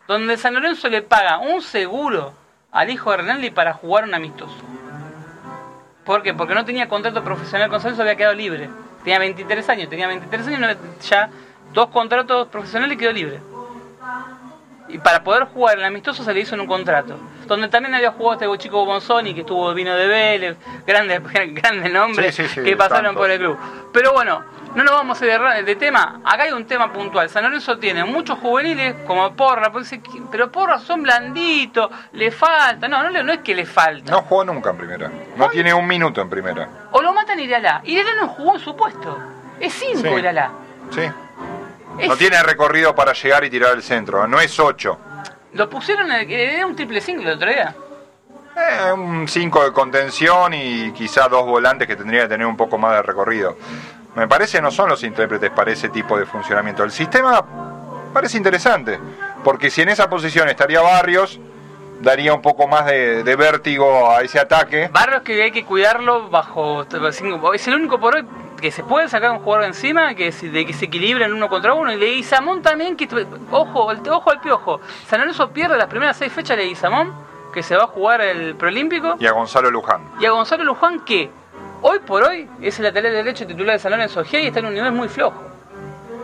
donde 0.07 0.37
San 0.37 0.55
Lorenzo 0.55 0.89
le 0.89 1.03
paga 1.03 1.39
un 1.39 1.63
seguro 1.63 2.33
al 2.73 2.91
hijo 2.91 3.11
de 3.11 3.19
Rinaldi 3.19 3.51
para 3.51 3.73
jugar 3.75 4.05
un 4.05 4.15
amistoso. 4.15 4.55
¿Por 6.05 6.23
qué? 6.23 6.35
Porque 6.35 6.55
no 6.55 6.65
tenía 6.65 6.89
contrato 6.89 7.23
profesional 7.23 7.69
con 7.69 7.81
San 7.81 7.91
Lorenzo, 7.91 8.03
había 8.03 8.17
quedado 8.17 8.35
libre. 8.35 8.71
Tenía 9.05 9.19
23 9.19 9.69
años, 9.69 9.89
tenía 9.91 10.07
23 10.09 10.47
años, 10.49 10.61
no- 10.61 11.01
ya 11.01 11.29
dos 11.73 11.89
contratos 11.89 12.49
profesionales 12.49 12.97
y 12.97 12.99
quedó 12.99 13.13
libre. 13.13 13.41
Y 14.89 14.99
para 14.99 15.23
poder 15.23 15.45
jugar 15.45 15.79
el 15.79 15.85
amistoso 15.85 16.25
se 16.25 16.35
le 16.35 16.41
hizo 16.41 16.55
en 16.55 16.63
un 16.63 16.67
contrato. 16.67 17.17
donde 17.47 17.69
también 17.69 17.95
había 17.95 18.13
jugado 18.13 18.53
este 18.53 18.63
chico 18.65 18.85
Bonzoni, 18.85 19.35
que 19.35 19.41
estuvo 19.41 19.73
vino 19.75 19.95
de 19.95 20.07
Vélez, 20.07 20.57
grandes, 20.87 21.21
grandes 21.55 21.93
nombres 21.93 22.35
Sí, 22.35 22.45
sí, 22.45 22.49
sí, 22.55 22.63
que 22.63 22.77
pasaron 22.77 23.15
por 23.15 23.31
el 23.31 23.39
club. 23.39 23.57
Pero 23.93 24.13
bueno, 24.13 24.45
no 24.75 24.85
nos 24.85 24.93
vamos 24.95 25.21
a 25.21 25.27
ir 25.27 25.65
de, 25.65 25.77
tema. 25.77 26.21
Acá 26.25 26.45
hay 26.45 26.53
un 26.53 26.65
tema 26.65 26.93
puntual. 26.93 27.29
San 27.29 27.43
Lorenzo 27.43 27.79
tiene 27.79 28.05
muchos 28.05 28.39
juveniles 28.39 28.95
como 29.07 29.33
Porra, 29.35 29.71
dice, 29.77 30.01
pero 30.31 30.51
Porra 30.51 30.79
son 30.79 31.03
blanditos, 31.03 31.91
le 32.13 32.31
falta. 32.31 32.87
No, 32.87 33.03
no, 33.11 33.23
no 33.23 33.33
es 33.33 33.41
que 33.41 33.55
le 33.55 33.67
falta. 33.67 34.13
No 34.13 34.23
jugó 34.23 34.45
nunca 34.45 34.71
en 34.71 34.77
primera. 34.77 35.11
No 35.37 35.49
tiene 35.49 35.75
un 35.75 35.87
minuto 35.87 36.21
en 36.21 36.31
primera. 36.31 36.69
O 36.93 37.03
lo 37.03 37.13
matan 37.13 37.41
Iralá. 37.41 37.81
Iralá 37.85 38.15
no 38.21 38.29
jugó 38.29 38.55
en 38.55 38.61
su 38.61 38.77
puesto. 38.77 39.19
Es 39.59 39.73
5 39.75 40.01
Sí. 40.03 40.09
Iralá. 40.09 40.51
Sí. 40.91 41.03
No 42.07 42.17
tiene 42.17 42.43
recorrido 42.43 42.95
para 42.95 43.13
llegar 43.13 43.45
y 43.45 43.51
tirar 43.51 43.75
el 43.75 43.83
centro. 43.83 44.27
No 44.27 44.41
es 44.41 44.59
8. 44.59 44.99
Lo 45.55 45.69
pusieron, 45.69 46.11
era 46.11 46.67
un 46.67 46.77
triple 46.77 47.01
single 47.01 47.31
el 47.31 47.37
otro 47.37 47.49
día. 47.51 47.75
Eh, 48.57 48.93
un 48.93 49.27
5 49.29 49.65
de 49.65 49.73
contención 49.73 50.55
y 50.55 50.93
quizá 50.93 51.29
dos 51.29 51.45
volantes 51.47 51.87
que 51.87 51.97
tendría 51.97 52.23
que 52.23 52.29
tener 52.29 52.47
un 52.47 52.57
poco 52.57 52.79
más 52.79 52.93
de 52.97 53.03
recorrido. 53.03 53.57
Me 54.15 54.27
parece 54.27 54.61
no 54.61 54.71
son 54.71 54.89
los 54.89 55.03
intérpretes 55.05 55.51
para 55.51 55.71
ese 55.71 55.89
tipo 55.89 56.19
de 56.19 56.27
funcionamiento. 56.27 56.83
El 56.83 56.91
sistema 56.91 57.45
parece 58.13 58.37
interesante, 58.37 58.99
porque 59.45 59.71
si 59.71 59.83
en 59.83 59.89
esa 59.89 60.11
posición 60.11 60.49
estaría 60.49 60.81
Barrios, 60.81 61.39
daría 62.01 62.35
un 62.35 62.43
poco 62.43 62.67
más 62.67 62.87
de, 62.87 63.23
de 63.23 63.37
vértigo 63.37 64.11
a 64.11 64.23
ese 64.23 64.41
ataque. 64.41 64.89
Barrios 64.93 65.23
que 65.23 65.43
hay 65.43 65.53
que 65.53 65.65
cuidarlo 65.65 66.29
bajo. 66.29 66.87
Es 67.55 67.69
el 67.69 67.75
único 67.75 68.01
por 68.01 68.17
hoy 68.17 68.27
que 68.61 68.71
se 68.71 68.83
puede 68.85 69.09
sacar 69.09 69.31
un 69.31 69.39
jugador 69.41 69.65
encima 69.67 70.15
que 70.15 70.31
se, 70.33 70.49
de 70.51 70.67
que 70.67 70.73
se 70.73 70.87
equilibren 70.87 71.33
uno 71.33 71.49
contra 71.49 71.75
uno. 71.75 71.93
Y 71.93 71.97
Leguizamón 71.97 72.63
también, 72.63 72.97
que 72.97 73.09
ojo, 73.51 73.91
el- 73.91 74.09
ojo 74.09 74.31
al 74.31 74.41
piojo. 74.41 74.81
San 75.07 75.21
Lorenzo 75.21 75.51
pierde 75.51 75.77
las 75.77 75.89
primeras 75.89 76.17
seis 76.17 76.33
fechas 76.33 76.57
de 76.57 76.65
Leguizamón, 76.65 77.13
que 77.53 77.63
se 77.63 77.77
va 77.77 77.85
a 77.85 77.87
jugar 77.89 78.21
el 78.21 78.55
preolímpico. 78.55 79.17
Y 79.19 79.27
a 79.27 79.33
Gonzalo 79.33 79.71
Luján. 79.71 80.03
Y 80.21 80.27
a 80.27 80.31
Gonzalo 80.31 80.65
Luján, 80.65 81.01
que 81.01 81.31
hoy 81.83 81.99
por 82.01 82.23
hoy 82.23 82.49
es 82.61 82.79
el 82.79 82.85
lateral 82.85 83.13
derecho 83.13 83.47
titular 83.47 83.75
de 83.75 83.79
San 83.81 83.91
Lorenzo 83.93 84.25
G 84.25 84.43
y 84.43 84.47
está 84.49 84.61
en 84.61 84.67
un 84.67 84.75
nivel 84.75 84.93
muy 84.93 85.09
flojo. 85.09 85.43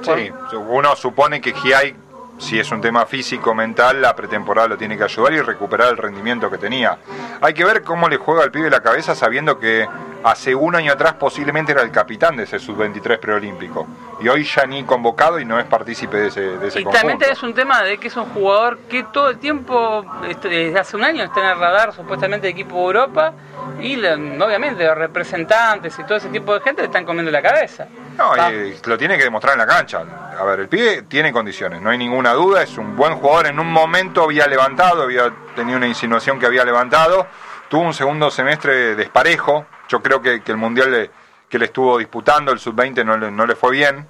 Sí, 0.02 0.30
uno 0.68 0.94
supone 0.94 1.40
que 1.40 1.52
Giai, 1.52 1.96
si 2.38 2.60
es 2.60 2.70
un 2.70 2.80
tema 2.80 3.06
físico, 3.06 3.54
mental, 3.54 4.00
la 4.02 4.14
pretemporada 4.14 4.68
lo 4.68 4.76
tiene 4.76 4.96
que 4.96 5.04
ayudar 5.04 5.32
y 5.32 5.40
recuperar 5.40 5.88
el 5.88 5.96
rendimiento 5.96 6.50
que 6.50 6.58
tenía. 6.58 6.98
Hay 7.40 7.54
que 7.54 7.64
ver 7.64 7.82
cómo 7.82 8.08
le 8.08 8.18
juega 8.18 8.42
al 8.44 8.50
pibe 8.52 8.68
la 8.70 8.80
cabeza 8.82 9.14
sabiendo 9.14 9.58
que 9.58 9.88
hace 10.24 10.54
un 10.54 10.74
año 10.74 10.92
atrás 10.92 11.14
posiblemente 11.14 11.72
era 11.72 11.82
el 11.82 11.90
capitán 11.90 12.36
de 12.36 12.44
ese 12.44 12.58
sub-23 12.58 13.18
preolímpico. 13.18 13.86
Y 14.20 14.28
hoy 14.28 14.44
ya 14.44 14.66
ni 14.66 14.82
convocado 14.84 15.38
y 15.38 15.44
no 15.44 15.58
es 15.58 15.66
partícipe 15.66 16.16
de 16.16 16.28
ese, 16.28 16.40
de 16.40 16.68
ese 16.68 16.80
Y 16.80 16.84
conjunto. 16.84 17.08
también 17.08 17.30
es 17.32 17.42
un 17.42 17.54
tema 17.54 17.82
de 17.82 17.98
que 17.98 18.08
es 18.08 18.16
un 18.16 18.24
jugador 18.26 18.78
que 18.88 19.02
todo 19.04 19.30
el 19.30 19.38
tiempo, 19.38 20.04
este, 20.28 20.48
desde 20.48 20.78
hace 20.78 20.96
un 20.96 21.04
año, 21.04 21.24
está 21.24 21.40
en 21.40 21.46
el 21.46 21.58
radar 21.58 21.92
supuestamente 21.92 22.46
de 22.46 22.52
equipo 22.52 22.76
de 22.76 22.82
Europa 22.82 23.32
y 23.80 23.96
obviamente 24.04 24.84
los 24.84 24.96
representantes 24.96 25.98
y 25.98 26.04
todo 26.04 26.16
ese 26.16 26.28
tipo 26.28 26.54
de 26.54 26.60
gente 26.60 26.82
le 26.82 26.86
están 26.86 27.04
comiendo 27.04 27.30
la 27.30 27.42
cabeza. 27.42 27.86
No, 28.16 28.30
Va. 28.30 28.50
y 28.52 28.74
lo 28.86 28.96
tiene 28.96 29.18
que 29.18 29.24
demostrar 29.24 29.52
en 29.52 29.58
la 29.58 29.66
cancha. 29.66 30.02
A 30.38 30.44
ver, 30.44 30.60
el 30.60 30.68
pibe 30.68 31.02
tiene 31.02 31.32
condiciones, 31.32 31.80
no 31.82 31.90
hay 31.90 31.98
ninguna 31.98 32.32
duda, 32.32 32.62
es 32.62 32.76
un 32.78 32.96
buen 32.96 33.14
jugador. 33.16 33.46
En 33.48 33.58
un 33.60 33.70
momento 33.70 34.22
había 34.24 34.46
levantado, 34.46 35.02
había 35.02 35.30
tenido 35.54 35.76
una 35.76 35.86
insinuación 35.86 36.38
que 36.38 36.46
había 36.46 36.64
levantado. 36.64 37.26
Tuvo 37.68 37.82
un 37.82 37.94
segundo 37.94 38.30
semestre 38.30 38.94
desparejo. 38.94 39.66
Yo 39.88 40.02
creo 40.02 40.20
que, 40.20 40.42
el 40.44 40.56
mundial 40.56 41.10
que 41.48 41.58
le 41.58 41.66
estuvo 41.66 41.98
disputando, 41.98 42.52
el 42.52 42.58
sub-20, 42.58 43.04
no 43.04 43.16
le, 43.16 43.30
no 43.30 43.46
le 43.46 43.54
fue 43.54 43.72
bien. 43.72 44.06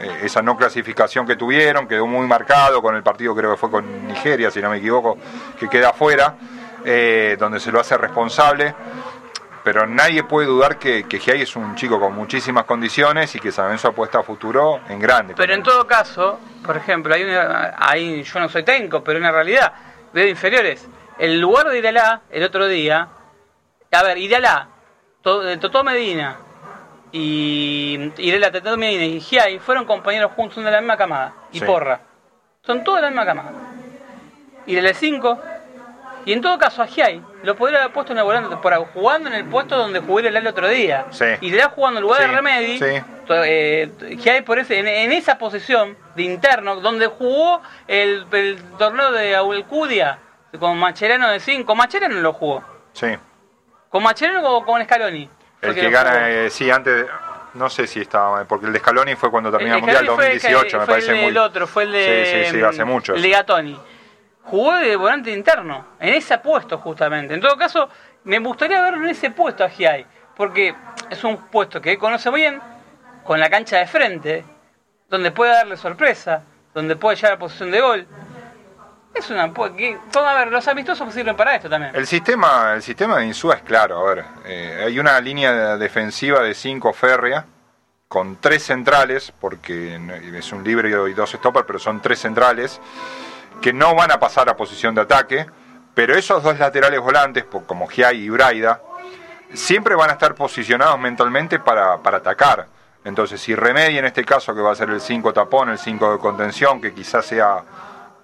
Eh, 0.00 0.20
esa 0.24 0.42
no 0.42 0.56
clasificación 0.56 1.26
que 1.26 1.36
tuvieron 1.36 1.88
quedó 1.88 2.06
muy 2.06 2.26
marcado 2.26 2.82
con 2.82 2.94
el 2.96 3.02
partido, 3.02 3.34
creo 3.34 3.52
que 3.52 3.56
fue 3.56 3.70
con 3.70 4.06
Nigeria, 4.06 4.50
si 4.50 4.60
no 4.60 4.68
me 4.68 4.78
equivoco, 4.78 5.16
que 5.58 5.68
queda 5.68 5.90
afuera, 5.90 6.36
eh, 6.84 7.36
donde 7.38 7.60
se 7.60 7.72
lo 7.72 7.80
hace 7.80 7.96
responsable 7.96 8.74
pero 9.66 9.84
nadie 9.84 10.22
puede 10.22 10.46
dudar 10.46 10.78
que, 10.78 11.08
que 11.08 11.18
Giai 11.18 11.42
es 11.42 11.56
un 11.56 11.74
chico 11.74 11.98
con 11.98 12.14
muchísimas 12.14 12.66
condiciones 12.66 13.34
y 13.34 13.40
que 13.40 13.50
San 13.50 13.64
Lorenzo 13.64 13.88
apuesta 13.88 14.20
a 14.20 14.22
futuro 14.22 14.78
en 14.88 15.00
grande. 15.00 15.34
Pero 15.36 15.54
en 15.54 15.64
todo 15.64 15.84
caso, 15.88 16.38
por 16.64 16.76
ejemplo, 16.76 17.12
hay 17.12 17.24
una, 17.24 17.74
hay, 17.76 18.22
yo 18.22 18.38
no 18.38 18.48
soy 18.48 18.62
técnico, 18.62 19.02
pero 19.02 19.18
una 19.18 19.32
realidad, 19.32 19.72
veo 20.12 20.28
inferiores. 20.28 20.86
El 21.18 21.40
lugar 21.40 21.66
de 21.66 21.80
Iralá, 21.80 22.20
el 22.30 22.44
otro 22.44 22.68
día, 22.68 23.08
a 23.90 24.02
ver, 24.04 24.18
Iralá, 24.18 24.68
Eh, 25.26 25.56
Totó 25.58 25.82
Medina 25.82 26.36
y 27.12 28.12
Iralá, 28.18 28.50
Totó 28.52 28.76
Medina 28.76 29.04
y 29.04 29.20
Giai 29.20 29.58
fueron 29.58 29.84
compañeros 29.84 30.32
juntos, 30.36 30.54
son 30.54 30.64
de 30.64 30.70
la 30.70 30.80
misma 30.80 30.96
camada, 30.96 31.32
y 31.52 31.58
Sí. 31.58 31.64
Porra. 31.64 32.00
Son 32.64 32.82
todos 32.84 32.98
de 32.98 33.02
la 33.02 33.08
misma 33.10 33.24
camada. 33.26 33.50
Iralá 34.66 34.92
5, 34.94 35.40
y 36.26 36.32
en 36.32 36.40
todo 36.40 36.58
caso 36.58 36.82
a 36.82 36.86
Giai 36.86 37.22
lo 37.44 37.54
podría 37.56 37.78
haber 37.80 37.92
puesto 37.92 38.12
en 38.12 38.18
el 38.18 38.24
volante 38.24 38.56
por 38.56 38.74
jugando 38.92 39.28
en 39.28 39.34
el 39.36 39.44
puesto 39.46 39.76
donde 39.76 40.00
jugó 40.00 40.20
Iralá 40.20 40.38
el 40.40 40.46
otro 40.46 40.68
día. 40.68 41.06
Sí. 41.10 41.24
Iralá 41.40 41.70
jugando 41.70 41.98
en 41.98 42.02
lugar 42.02 42.22
Sí, 42.22 42.28
de 42.28 42.34
Remedi, 42.34 42.78
sí. 42.78 43.02
To- 43.26 43.44
eh, 43.44 43.90
Giai 44.20 44.42
por 44.42 44.58
ese, 44.58 44.78
en, 44.78 44.86
en 44.88 45.12
esa 45.12 45.38
posición 45.38 45.96
de 46.14 46.22
interno, 46.24 46.76
donde 46.76 47.06
jugó 47.06 47.60
el, 47.88 48.26
el 48.32 48.62
torneo 48.78 49.10
de 49.12 49.34
Aulcudia 49.36 50.18
con 50.58 50.78
Macherano 50.78 51.28
de 51.30 51.40
5, 51.40 51.74
Macherano 51.74 52.20
lo 52.20 52.32
jugó. 52.32 52.62
Sí. 52.92 53.08
¿Con 53.96 54.02
Macherano 54.02 54.46
o 54.56 54.62
con 54.62 54.84
Scaloni? 54.84 55.26
El 55.62 55.74
que 55.74 55.88
gana, 55.88 56.28
eh, 56.28 56.50
sí, 56.50 56.70
antes, 56.70 57.06
no 57.54 57.70
sé 57.70 57.86
si 57.86 58.02
estaba, 58.02 58.44
porque 58.44 58.66
el 58.66 58.74
de 58.74 58.78
Scaloni 58.78 59.14
fue 59.14 59.30
cuando 59.30 59.50
terminó 59.50 59.70
el, 59.70 59.76
El 59.78 59.80
Mundial 59.80 60.04
Scaloni 60.04 60.16
fue 60.16 60.32
el 60.34 60.40
que- 60.42 60.48
2018, 60.52 60.78
me 60.80 60.84
fue 60.84 60.92
parece 60.94 61.10
el 61.12 61.16
muy... 61.16 61.24
del 61.28 61.38
otro, 61.38 61.66
fue 61.66 61.82
el 61.84 61.92
de. 61.92 62.26
Sí, 62.26 62.50
sí, 62.50 62.58
sí, 62.58 62.62
hace 62.62 62.84
mucho. 62.84 63.14
El 63.14 63.22
de 63.22 63.30
Gatoni. 63.30 63.80
Jugó 64.42 64.74
de 64.76 64.96
volante 64.96 65.30
interno, 65.32 65.86
en 65.98 66.12
ese 66.12 66.36
puesto 66.36 66.76
justamente. 66.76 67.32
En 67.32 67.40
todo 67.40 67.56
caso, 67.56 67.88
me 68.24 68.38
gustaría 68.38 68.82
verlo 68.82 69.02
en 69.02 69.08
ese 69.08 69.30
puesto 69.30 69.64
a 69.64 69.70
Giai, 69.70 70.04
porque 70.36 70.74
es 71.08 71.24
un 71.24 71.38
puesto 71.46 71.80
que 71.80 71.92
él 71.92 71.98
conoce 71.98 72.30
bien, 72.30 72.60
con 73.24 73.40
la 73.40 73.48
cancha 73.48 73.78
de 73.78 73.86
frente, 73.86 74.44
donde 75.08 75.30
puede 75.30 75.52
darle 75.52 75.78
sorpresa, 75.78 76.42
donde 76.74 76.96
puede 76.96 77.16
llegar 77.16 77.32
a 77.32 77.38
posición 77.38 77.70
de 77.70 77.80
gol. 77.80 78.06
Es 79.18 79.30
una. 79.30 79.46
vamos 79.46 79.72
a 80.14 80.34
ver, 80.34 80.48
los 80.48 80.68
amistosos 80.68 81.12
sirven 81.12 81.36
para 81.36 81.56
esto 81.56 81.70
también. 81.70 81.94
El 81.94 82.06
sistema, 82.06 82.74
el 82.74 82.82
sistema 82.82 83.18
de 83.18 83.26
Insúa 83.26 83.56
es 83.56 83.62
claro, 83.62 83.98
a 83.98 84.14
ver, 84.14 84.24
eh, 84.44 84.84
hay 84.86 84.98
una 84.98 85.18
línea 85.20 85.76
defensiva 85.78 86.40
de 86.42 86.54
5 86.54 86.92
férrea, 86.92 87.46
con 88.08 88.36
tres 88.36 88.64
centrales, 88.64 89.32
porque 89.40 89.98
es 90.34 90.52
un 90.52 90.62
libre 90.62 90.90
y 90.90 91.12
dos 91.14 91.30
stoppers, 91.30 91.66
pero 91.66 91.78
son 91.78 92.00
tres 92.00 92.20
centrales, 92.20 92.80
que 93.60 93.72
no 93.72 93.94
van 93.94 94.10
a 94.10 94.20
pasar 94.20 94.48
a 94.48 94.56
posición 94.56 94.94
de 94.94 95.00
ataque, 95.00 95.46
pero 95.94 96.14
esos 96.14 96.42
dos 96.42 96.58
laterales 96.58 97.00
volantes, 97.00 97.44
como 97.66 97.88
Giai 97.88 98.20
y 98.20 98.28
Braida, 98.28 98.82
siempre 99.54 99.94
van 99.94 100.10
a 100.10 100.12
estar 100.12 100.34
posicionados 100.34 100.98
mentalmente 101.00 101.58
para, 101.58 101.98
para 101.98 102.18
atacar. 102.18 102.66
Entonces, 103.04 103.40
si 103.40 103.54
Remedi 103.54 103.96
en 103.98 104.04
este 104.04 104.24
caso, 104.24 104.54
que 104.54 104.60
va 104.60 104.72
a 104.72 104.74
ser 104.74 104.90
el 104.90 105.00
5 105.00 105.32
tapón, 105.32 105.70
el 105.70 105.78
5 105.78 106.12
de 106.12 106.18
contención, 106.18 106.80
que 106.80 106.92
quizás 106.92 107.24
sea 107.24 107.62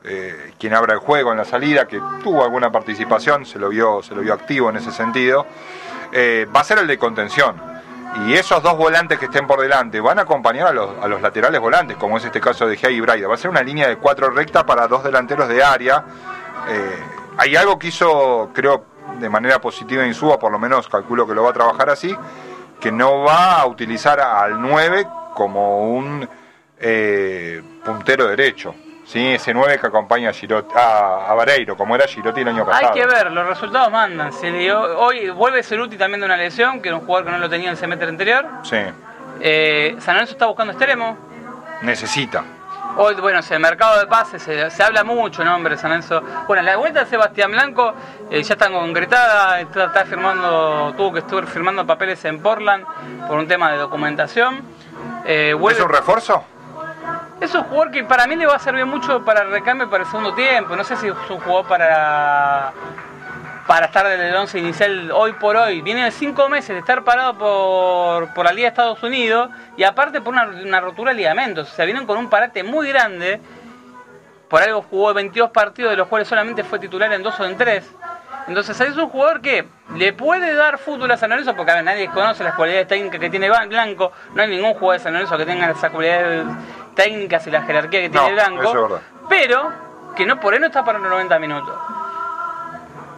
eh, 0.05 0.55
quien 0.59 0.75
abra 0.75 0.95
el 0.95 0.99
juego 0.99 1.31
en 1.31 1.39
la 1.39 1.45
salida, 1.45 1.87
que 1.87 2.01
tuvo 2.25 2.43
alguna 2.43 2.73
participación, 2.73 3.47
se 3.47 3.59
lo 3.59 3.69
vio, 3.69 4.03
se 4.03 4.15
lo 4.15 4.21
vio 4.21 4.35
activo 4.35 4.69
en 4.69 4.77
ese 4.77 4.91
sentido, 4.91 5.47
eh, 6.11 6.47
va 6.55 6.61
a 6.61 6.65
ser 6.65 6.79
el 6.79 6.89
de 6.89 6.99
contención. 6.99 7.55
Y 8.27 8.35
esos 8.35 8.63
dos 8.63 8.77
volantes 8.77 9.19
que 9.19 9.27
estén 9.27 9.47
por 9.47 9.61
delante 9.61 10.01
van 10.01 10.19
a 10.19 10.23
acompañar 10.23 10.67
a 10.67 10.73
los, 10.73 11.23
laterales 11.23 11.61
volantes, 11.61 11.97
como 11.97 12.19
es 12.19 12.25
este 12.25 12.41
caso 12.41 12.67
de 12.67 12.77
Giai 12.77 12.95
y 12.95 13.01
Braida. 13.01 13.29
Va 13.29 13.35
a 13.35 13.39
ser 13.39 13.51
una 13.51 13.63
línea 13.63 13.89
de 13.89 13.97
cuatro 13.97 14.29
recta 14.31 14.67
para 14.67 14.87
dos 14.89 15.05
delanteros 15.05 15.49
de 15.49 15.63
área. 15.63 16.05
Eh, 16.69 16.99
hay 17.39 17.57
algo 17.57 17.79
que 17.79 17.87
hizo, 17.87 18.51
creo, 18.53 18.85
de 19.19 19.31
manera 19.31 19.61
positiva 19.61 20.05
Insúa, 20.05 20.39
por 20.39 20.53
lo 20.53 20.59
menos 20.59 20.89
calculo 20.89 21.27
que 21.27 21.35
lo 21.35 21.45
va 21.45 21.51
a 21.51 21.55
trabajar 21.55 21.89
así, 21.89 22.15
que 22.81 22.93
no 22.93 23.23
va 23.23 23.61
a 23.61 23.67
utilizar 23.67 24.21
al 24.21 24.61
9 24.61 25.07
como 25.35 25.95
un 25.95 26.29
puntero 27.85 28.27
derecho. 28.27 28.75
¿Sí? 29.13 29.35
Ese 29.35 29.53
9 29.53 29.79
que 29.79 29.87
acompaña 29.87 30.31
a, 30.31 30.33
Girotti- 30.33 30.75
a, 30.75 31.31
a 31.31 31.35
Vareiro, 31.35 31.77
como 31.77 31.95
era 31.95 32.07
Girotti 32.07 32.41
el 32.41 32.49
año 32.49 32.63
Hay 32.63 32.67
pasado. 32.67 32.95
que 32.95 33.07
ver, 33.07 33.31
los 33.31 33.47
resultados 33.47 33.91
mandan. 33.93 34.33
Se 34.33 34.51
dio- 34.51 34.99
hoy 34.99 35.29
vuelve 35.31 35.63
Ceruti 35.63 35.97
también 35.97 36.21
de 36.21 36.27
una 36.27 36.37
lesión, 36.37 36.81
que 36.81 36.89
era 36.89 36.97
un 36.99 37.05
jugador 37.07 37.27
que 37.27 37.33
no 37.33 37.39
lo 37.39 37.49
tenía 37.51 37.67
en 37.67 37.73
el 37.73 37.77
semestre 37.79 38.09
anterior. 38.09 38.47
Sí, 38.63 38.79
Eh, 39.41 39.97
San 39.99 40.15
Lorenzo 40.15 40.33
está 40.33 40.47
buscando 40.47 40.73
extremo. 40.73 41.17
necesita. 41.83 42.45
Hoy, 42.97 43.15
bueno, 43.15 43.41
el 43.49 43.61
mercado 43.61 43.99
de 43.99 44.07
pases 44.07 44.43
se, 44.43 44.71
se 44.71 44.83
habla 44.83 45.03
mucho, 45.03 45.43
¿no, 45.45 45.55
hombre? 45.57 45.79
San 45.79 45.91
Lorenzo. 45.91 46.23
Bueno, 46.47 46.63
la 46.63 46.77
vuelta 46.77 47.01
de 47.01 47.07
Sebastián 47.07 47.51
Blanco 47.51 47.95
eh, 48.31 48.43
ya 48.43 48.53
está 48.55 48.69
concretada, 48.71 49.61
está, 49.61 49.87
está 49.87 50.05
firmando, 50.05 50.93
tuvo 50.97 51.13
que 51.15 51.21
estar 51.21 51.47
firmando 51.47 51.87
papeles 51.87 52.23
en 52.27 52.41
Portland 52.43 52.85
por 53.27 53.39
un 53.39 53.49
tema 53.49 53.73
de 53.73 53.79
documentación. 53.79 54.61
Eh, 55.25 55.55
vuelve- 55.59 55.79
¿Es 55.79 55.85
un 55.85 55.91
refuerzo? 55.91 56.45
Es 57.45 57.55
un 57.55 57.65
jugador 57.65 57.91
que 57.91 58.05
para 58.05 58.27
mí 58.27 58.37
le 58.37 58.47
va 58.47 58.57
a 58.57 58.59
servir 58.59 58.87
mucho 58.87 59.25
para 59.25 59.43
el 59.43 59.51
recambio 59.51 59.91
para 59.91 60.05
el 60.05 60.09
segundo 60.11 60.33
tiempo. 60.35 60.77
No 60.77 60.85
sé 60.85 60.97
si 60.97 61.09
es 61.09 61.15
un 61.29 61.41
jugador 61.41 61.67
para 61.67 62.73
para 63.67 63.87
estar 63.87 64.05
en 64.07 64.21
el 64.21 64.35
11 64.35 64.59
inicial 64.59 65.11
hoy 65.13 65.33
por 65.35 65.57
hoy. 65.57 65.83
Viene 65.83 66.05
de 66.05 66.11
cinco 66.11 66.49
meses 66.49 66.71
de 66.71 66.79
estar 66.79 67.05
parado 67.05 67.35
por, 67.39 68.35
por 68.35 68.45
la 68.45 68.53
Liga 68.53 68.67
de 68.67 68.71
Estados 68.71 69.03
Unidos 69.03 69.51
y 69.77 69.85
aparte 69.85 70.21
por 70.21 70.35
una, 70.35 70.81
rotura 70.81 71.13
de 71.13 71.19
ligamentos. 71.19 71.73
O 71.73 71.75
sea, 71.75 71.85
vienen 71.85 72.07
con 72.07 72.19
un 72.19 72.29
parate 72.29 72.63
muy 72.63 72.89
grande. 72.89 73.41
Por 74.49 74.63
algo 74.63 74.83
jugó 74.83 75.15
22 75.15 75.51
partidos, 75.51 75.93
de 75.93 75.97
los 75.97 76.09
cuales 76.09 76.29
solamente 76.29 76.63
fue 76.63 76.79
titular 76.79 77.13
en 77.13 77.23
dos 77.23 77.39
o 77.41 77.45
en 77.45 77.57
tres. 77.57 77.91
Entonces 78.49 78.79
es 78.81 78.97
un 78.97 79.09
jugador 79.09 79.41
que 79.41 79.67
le 79.97 80.13
puede 80.13 80.55
dar 80.55 80.79
fútbol 80.79 81.11
a 81.11 81.17
San 81.17 81.31
Lorenzo 81.31 81.55
porque 81.55 81.71
a 81.71 81.77
ver, 81.77 81.85
nadie 81.85 82.09
conoce 82.09 82.43
las 82.43 82.55
cualidades 82.55 82.89
técnicas 82.89 83.21
que 83.21 83.31
tiene 83.31 83.49
Blanco. 83.49 84.13
No 84.35 84.43
hay 84.43 84.49
ningún 84.49 84.75
jugador 84.75 84.99
de 84.99 85.05
San 85.05 85.13
Lorenzo 85.13 85.39
que 85.39 85.47
tenga 85.47 85.71
esas 85.71 85.91
cualidades 85.91 86.47
técnicas 86.95 87.47
y 87.47 87.51
la 87.51 87.63
jerarquía 87.63 88.01
que 88.03 88.11
tiene 88.11 88.29
No, 88.29 88.33
Blanco. 88.35 88.63
eso 88.63 88.71
es 88.85 88.91
verdad. 88.91 89.07
Pero 89.29 89.73
que 90.17 90.27
no 90.27 90.39
por 90.41 90.55
él 90.55 90.61
no 90.61 90.67
está 90.67 90.85
para 90.85 90.99
los 90.99 91.09
90 91.11 91.39
minutos. 91.39 91.75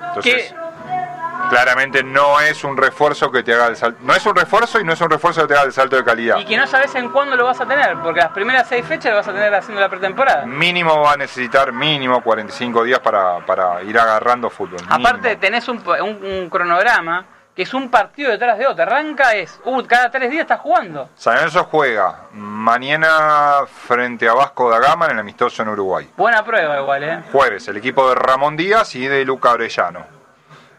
Entonces, 0.09 0.53
Que 0.53 1.49
claramente 1.51 2.03
no 2.05 2.41
es 2.41 2.63
un 2.65 2.77
refuerzo 2.77 3.31
que 3.31 3.43
te 3.43 3.53
haga 3.53 3.67
el 3.67 3.77
salto. 3.77 3.99
No 4.03 4.15
es 4.15 4.25
un 4.27 4.35
refuerzo 4.37 4.81
y 4.81 4.85
no 4.85 4.93
es 4.93 5.01
un 5.01 5.11
refuerzo 5.11 5.43
que 5.43 5.49
te 5.49 5.55
haga 5.55 5.65
el 5.65 5.73
salto 5.73 5.97
de 5.97 6.05
calidad. 6.05 6.39
y 6.39 6.45
que 6.45 6.57
no 6.57 6.67
sabes 6.67 6.95
en 6.95 7.09
cuándo 7.11 7.37
lo 7.37 7.45
vas 7.45 7.61
a 7.61 7.67
tener, 7.67 7.97
porque 7.99 8.21
las 8.21 8.31
primeras 8.31 8.69
seis 8.69 8.87
fechas 8.87 9.11
lo 9.11 9.19
vas 9.19 9.29
a 9.29 9.33
tener 9.33 9.53
haciendo 9.55 9.81
la 9.81 9.89
pretemporada. 9.89 10.47
Mínimo 10.47 11.01
va 11.03 11.13
a 11.13 11.17
necesitar 11.17 11.73
mínimo 11.73 12.23
45 12.23 12.85
días 12.85 13.01
para, 13.01 13.39
para 13.45 13.83
ir 13.83 13.99
agarrando 13.99 14.49
fútbol. 14.51 14.79
Aparte 14.89 15.23
mínimo. 15.37 15.41
tenés 15.41 15.69
un, 15.69 15.83
un- 16.01 16.25
un 16.25 16.49
cronograma 16.51 17.25
que 17.55 17.63
es 17.63 17.73
un 17.73 17.89
partido 17.89 18.31
detrás 18.31 18.59
de 18.59 18.67
otro. 18.67 18.83
Arranca 18.83 19.35
es, 19.35 19.61
uh, 19.65 19.83
cada 19.85 20.11
tres 20.11 20.31
días 20.31 20.43
estás 20.43 20.61
jugando. 20.61 21.09
San 21.15 21.37
Lorenzo 21.37 21.65
juega 21.65 22.27
mañana 22.33 23.61
frente 23.67 24.29
a 24.29 24.35
Vasco 24.35 24.71
da 24.71 24.81
Gama 24.81 25.07
en 25.07 25.13
el 25.13 25.19
amistoso 25.21 25.63
en 25.63 25.69
Uruguay. 25.69 26.11
Buena 26.17 26.45
prueba 26.45 26.81
igual, 26.81 27.05
¿eh? 27.05 27.23
Jueves, 27.31 27.69
el 27.69 27.77
equipo 27.77 28.09
de 28.09 28.17
Ramón 28.17 28.57
Díaz 28.57 28.95
y 28.97 29.07
de 29.07 29.25
Luca 29.25 29.53
Orellano. 29.53 30.07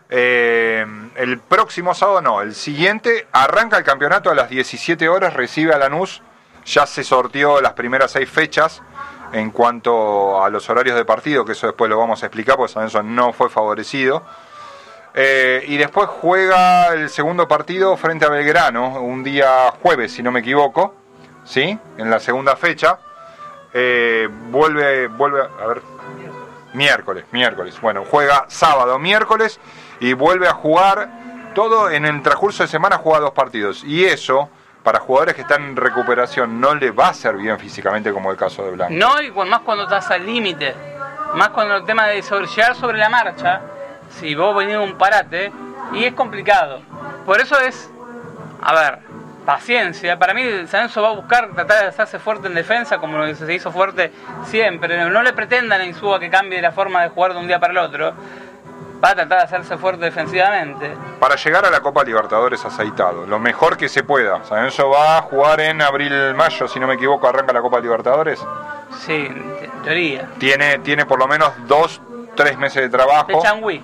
Eh, 0.10 0.86
el 1.16 1.40
próximo 1.40 1.94
sábado 1.94 2.22
no, 2.22 2.42
el 2.42 2.54
siguiente 2.54 3.28
arranca 3.32 3.78
el 3.78 3.84
campeonato 3.84 4.30
a 4.30 4.36
las 4.36 4.50
17 4.50 5.10
horas, 5.10 5.34
recibe 5.34 5.74
a 5.74 5.80
Lanús, 5.80 6.22
ya 6.66 6.86
se 6.86 7.04
sortió 7.04 7.60
las 7.62 7.74
primeras 7.74 8.12
seis 8.12 8.30
fechas 8.30 8.84
en 9.32 9.50
cuanto 9.52 10.44
a 10.44 10.50
los 10.50 10.70
horarios 10.70 10.96
de 10.96 11.06
partido, 11.06 11.44
que 11.44 11.54
eso 11.54 11.68
después 11.68 11.90
lo 11.90 11.98
vamos 11.98 12.22
a 12.22 12.28
explicar, 12.28 12.56
porque 12.56 12.74
San 12.74 12.84
Lorenzo 12.84 13.04
no 13.04 13.34
fue 13.34 13.50
favorecido. 13.50 14.24
Eh, 15.18 15.64
y 15.68 15.78
después 15.78 16.08
juega 16.08 16.94
el 16.94 17.10
segundo 17.10 17.48
partido 17.48 17.96
frente 17.96 18.26
a 18.26 18.30
Belgrano, 18.30 19.00
un 19.00 19.24
día 19.24 19.72
jueves, 19.82 20.12
si 20.12 20.22
no 20.22 20.32
me 20.32 20.42
equivoco, 20.42 20.94
¿sí? 21.46 21.80
En 21.98 22.10
la 22.10 22.20
segunda 22.20 22.58
fecha. 22.58 23.00
Eh, 23.74 24.28
vuelve, 24.50 25.08
vuelve, 25.08 25.42
a 25.42 25.68
ver, 25.68 25.82
miércoles, 26.74 27.26
miércoles. 27.32 27.80
Bueno, 27.80 28.04
juega 28.10 28.46
sábado, 28.50 29.00
miércoles 29.00 29.60
y 30.02 30.14
vuelve 30.14 30.48
a 30.48 30.54
jugar 30.54 31.10
todo 31.54 31.90
en 31.90 32.06
el 32.06 32.22
transcurso 32.22 32.64
de 32.64 32.68
semana 32.68 32.98
juega 32.98 33.22
dos 33.22 33.32
partidos. 33.32 33.84
Y 33.86 34.04
eso, 34.06 34.50
para 34.84 35.00
jugadores 35.00 35.36
que 35.36 35.42
están 35.42 35.64
en 35.64 35.76
recuperación, 35.78 36.60
no 36.60 36.76
le 36.76 36.92
va 36.92 37.08
a 37.08 37.14
ser 37.14 37.38
bien 37.38 37.58
físicamente 37.58 38.12
como 38.12 38.30
el 38.32 38.38
caso 38.38 38.64
de 38.64 38.72
Blanco. 38.72 38.94
No, 38.94 39.22
y 39.22 39.32
más 39.32 39.62
cuando 39.62 39.86
estás 39.86 40.12
al 40.12 40.26
límite. 40.26 40.76
Más 41.34 41.50
cuando 41.50 41.78
el 41.78 41.86
tema 41.86 42.08
de 42.08 42.22
sobre, 42.22 42.48
llegar 42.48 42.76
sobre 42.76 42.98
la 42.98 43.10
marcha, 43.10 43.62
si 44.20 44.36
vos 44.36 44.56
venís 44.56 44.78
un 44.78 44.98
parate, 44.98 45.52
y 45.94 46.04
es 46.06 46.14
complicado. 46.14 46.82
Por 47.26 47.40
eso 47.42 47.60
es, 47.60 47.90
a 48.62 48.74
ver, 48.74 49.00
paciencia. 49.46 50.18
Para 50.18 50.34
mí, 50.34 50.44
San 50.68 50.82
Lorenzo 50.82 51.02
va 51.02 51.10
a 51.10 51.14
buscar 51.14 51.52
tratar 51.54 51.84
de 51.84 51.88
hacerse 51.88 52.20
fuerte 52.20 52.48
en 52.48 52.56
defensa, 52.56 52.98
como 52.98 53.18
lo 53.18 53.26
que 53.26 53.36
se 53.36 53.54
hizo 53.54 53.72
fuerte 53.72 54.12
siempre. 54.46 54.98
No 55.10 55.24
le 55.24 55.34
pretendan 55.34 55.82
a 55.82 55.86
Insúa 55.86 56.20
que 56.20 56.30
cambie 56.30 56.62
la 56.62 56.72
forma 56.72 57.04
de 57.04 57.10
jugar 57.10 57.34
de 57.34 57.40
un 57.40 57.48
día 57.48 57.60
para 57.60 57.72
el 57.72 57.78
otro. 57.78 58.14
Va 59.04 59.10
a 59.10 59.16
tratar 59.16 59.40
de 59.40 59.44
hacerse 59.44 59.78
fuerte 59.78 60.06
defensivamente. 60.06 60.90
Para 61.20 61.36
llegar 61.36 61.66
a 61.66 61.70
la 61.70 61.82
Copa 61.82 62.04
Libertadores 62.04 62.64
aceitado, 62.66 63.28
lo 63.28 63.40
mejor 63.40 63.78
que 63.78 63.90
se 63.90 64.04
pueda. 64.04 64.44
San 64.46 64.58
Lorenzo 64.58 64.90
va 64.90 65.18
a 65.18 65.22
jugar 65.22 65.60
en 65.60 65.82
abril-mayo, 65.82 66.68
si 66.68 66.80
no 66.80 66.88
me 66.88 66.96
equivoco, 66.96 67.28
arranca 67.28 67.54
la 67.54 67.62
Copa 67.62 67.80
Libertadores. 67.80 68.44
Sí, 69.06 69.28
en 69.30 69.84
teoría. 69.84 70.30
Tiene, 70.40 70.80
tiene 70.80 71.06
por 71.06 71.20
lo 71.20 71.28
menos 71.28 71.52
dos, 71.68 72.02
tres 72.36 72.58
meses 72.58 72.84
de 72.84 72.90
trabajo. 72.90 73.28
De 73.28 73.40
Changui. 73.42 73.84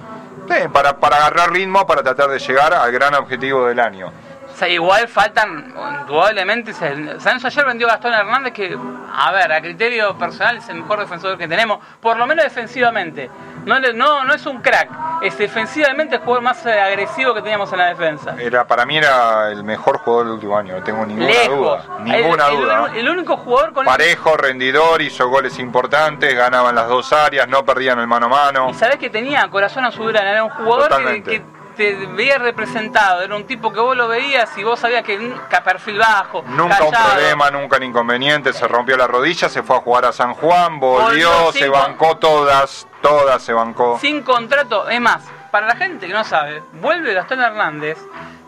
Para, 0.74 0.98
para 0.98 1.18
agarrar 1.18 1.52
ritmo, 1.52 1.86
para 1.88 2.04
tratar 2.04 2.30
de 2.30 2.40
llegar 2.40 2.74
al 2.74 2.92
gran 2.92 3.16
objetivo 3.16 3.68
del 3.68 3.80
año. 3.80 4.12
O 4.54 4.58
sea, 4.58 4.68
igual 4.68 5.08
faltan, 5.08 5.74
indudablemente, 6.02 6.74
ayer 6.80 7.66
vendió 7.66 7.88
Gastón 7.88 8.14
Hernández 8.14 8.54
que, 8.54 8.78
a 9.16 9.32
ver, 9.32 9.52
a 9.52 9.62
criterio 9.62 10.16
personal 10.18 10.58
es 10.58 10.70
el 10.70 10.76
mejor 10.76 11.00
defensor 11.00 11.38
que 11.38 11.48
tenemos, 11.48 11.80
por 12.02 12.18
lo 12.18 12.28
menos 12.28 12.44
defensivamente. 12.44 13.30
No, 13.66 13.80
no, 13.80 14.24
no 14.24 14.34
es 14.34 14.46
un 14.48 14.60
crack, 14.62 14.90
es 15.22 15.38
defensivamente 15.38 16.16
el 16.16 16.22
jugador 16.22 16.42
más 16.44 16.66
eh, 16.66 16.80
agresivo 16.80 17.34
que 17.36 17.42
teníamos 17.42 17.72
en 17.72 17.78
la 17.80 17.86
defensa. 17.90 18.36
Era, 18.40 18.66
para 18.66 18.86
mí 18.86 18.98
era 18.98 19.50
el 19.52 19.64
mejor 19.64 20.00
jugador 20.00 20.26
del 20.26 20.34
último 20.36 20.58
año, 20.58 20.78
no 20.78 20.84
tengo 20.84 21.06
ninguna 21.06 21.28
Lejos. 21.28 21.58
duda. 21.58 22.00
Ninguna 22.00 22.48
el, 22.48 22.54
el- 22.56 22.60
duda. 22.62 22.92
el 22.96 23.10
único 23.10 23.38
jugador 23.38 23.74
con 23.74 23.86
Parejo, 23.86 24.36
rendidor, 24.36 25.02
hizo 25.02 25.28
goles 25.30 25.60
importantes, 25.60 26.34
ganaban 26.36 26.74
las 26.74 26.88
dos 26.88 27.14
áreas, 27.14 27.48
no 27.48 27.64
perdían 27.64 28.00
el 28.00 28.08
mano 28.08 28.26
a 28.26 28.30
mano. 28.30 28.70
Y 28.70 28.74
sabés 28.74 28.98
que 28.98 29.10
tenía 29.12 29.48
corazón 29.50 29.86
a 29.86 29.92
su 29.92 30.04
gran, 30.06 30.26
era 30.26 30.44
un 30.44 30.50
jugador 30.50 30.90
que 31.24 31.44
te 31.76 31.94
veía 32.08 32.38
representado, 32.38 33.22
era 33.22 33.36
un 33.36 33.46
tipo 33.46 33.72
que 33.72 33.80
vos 33.80 33.96
lo 33.96 34.08
veías 34.08 34.56
y 34.58 34.64
vos 34.64 34.80
sabías 34.80 35.04
que, 35.04 35.18
que 35.18 35.62
perfil 35.62 35.98
bajo, 35.98 36.44
Nunca 36.48 36.84
un 36.84 36.92
problema, 36.92 37.50
nunca 37.52 37.78
un 37.78 37.84
inconveniente, 37.84 38.54
se 38.54 38.68
rompió 38.68 38.98
la 38.98 39.08
rodilla, 39.08 39.50
se 39.50 39.64
fue 39.64 39.78
a 39.78 39.80
jugar 39.80 40.06
a 40.06 40.12
San 40.12 40.34
Juan, 40.34 40.80
volvió, 40.80 41.30
Volvió 41.32 41.52
se 41.52 41.70
bancó 41.70 42.18
todas, 42.18 42.88
todas 43.02 43.42
se 43.42 43.54
bancó. 43.54 43.98
sin 44.00 44.22
contrato. 44.24 44.90
Es 44.90 45.02
más, 45.02 45.24
para 45.52 45.68
la 45.68 45.76
gente 45.76 46.08
que 46.08 46.14
no 46.14 46.24
sabe, 46.24 46.62
vuelve 46.74 47.14
Gastón 47.14 47.42
Hernández 47.42 47.98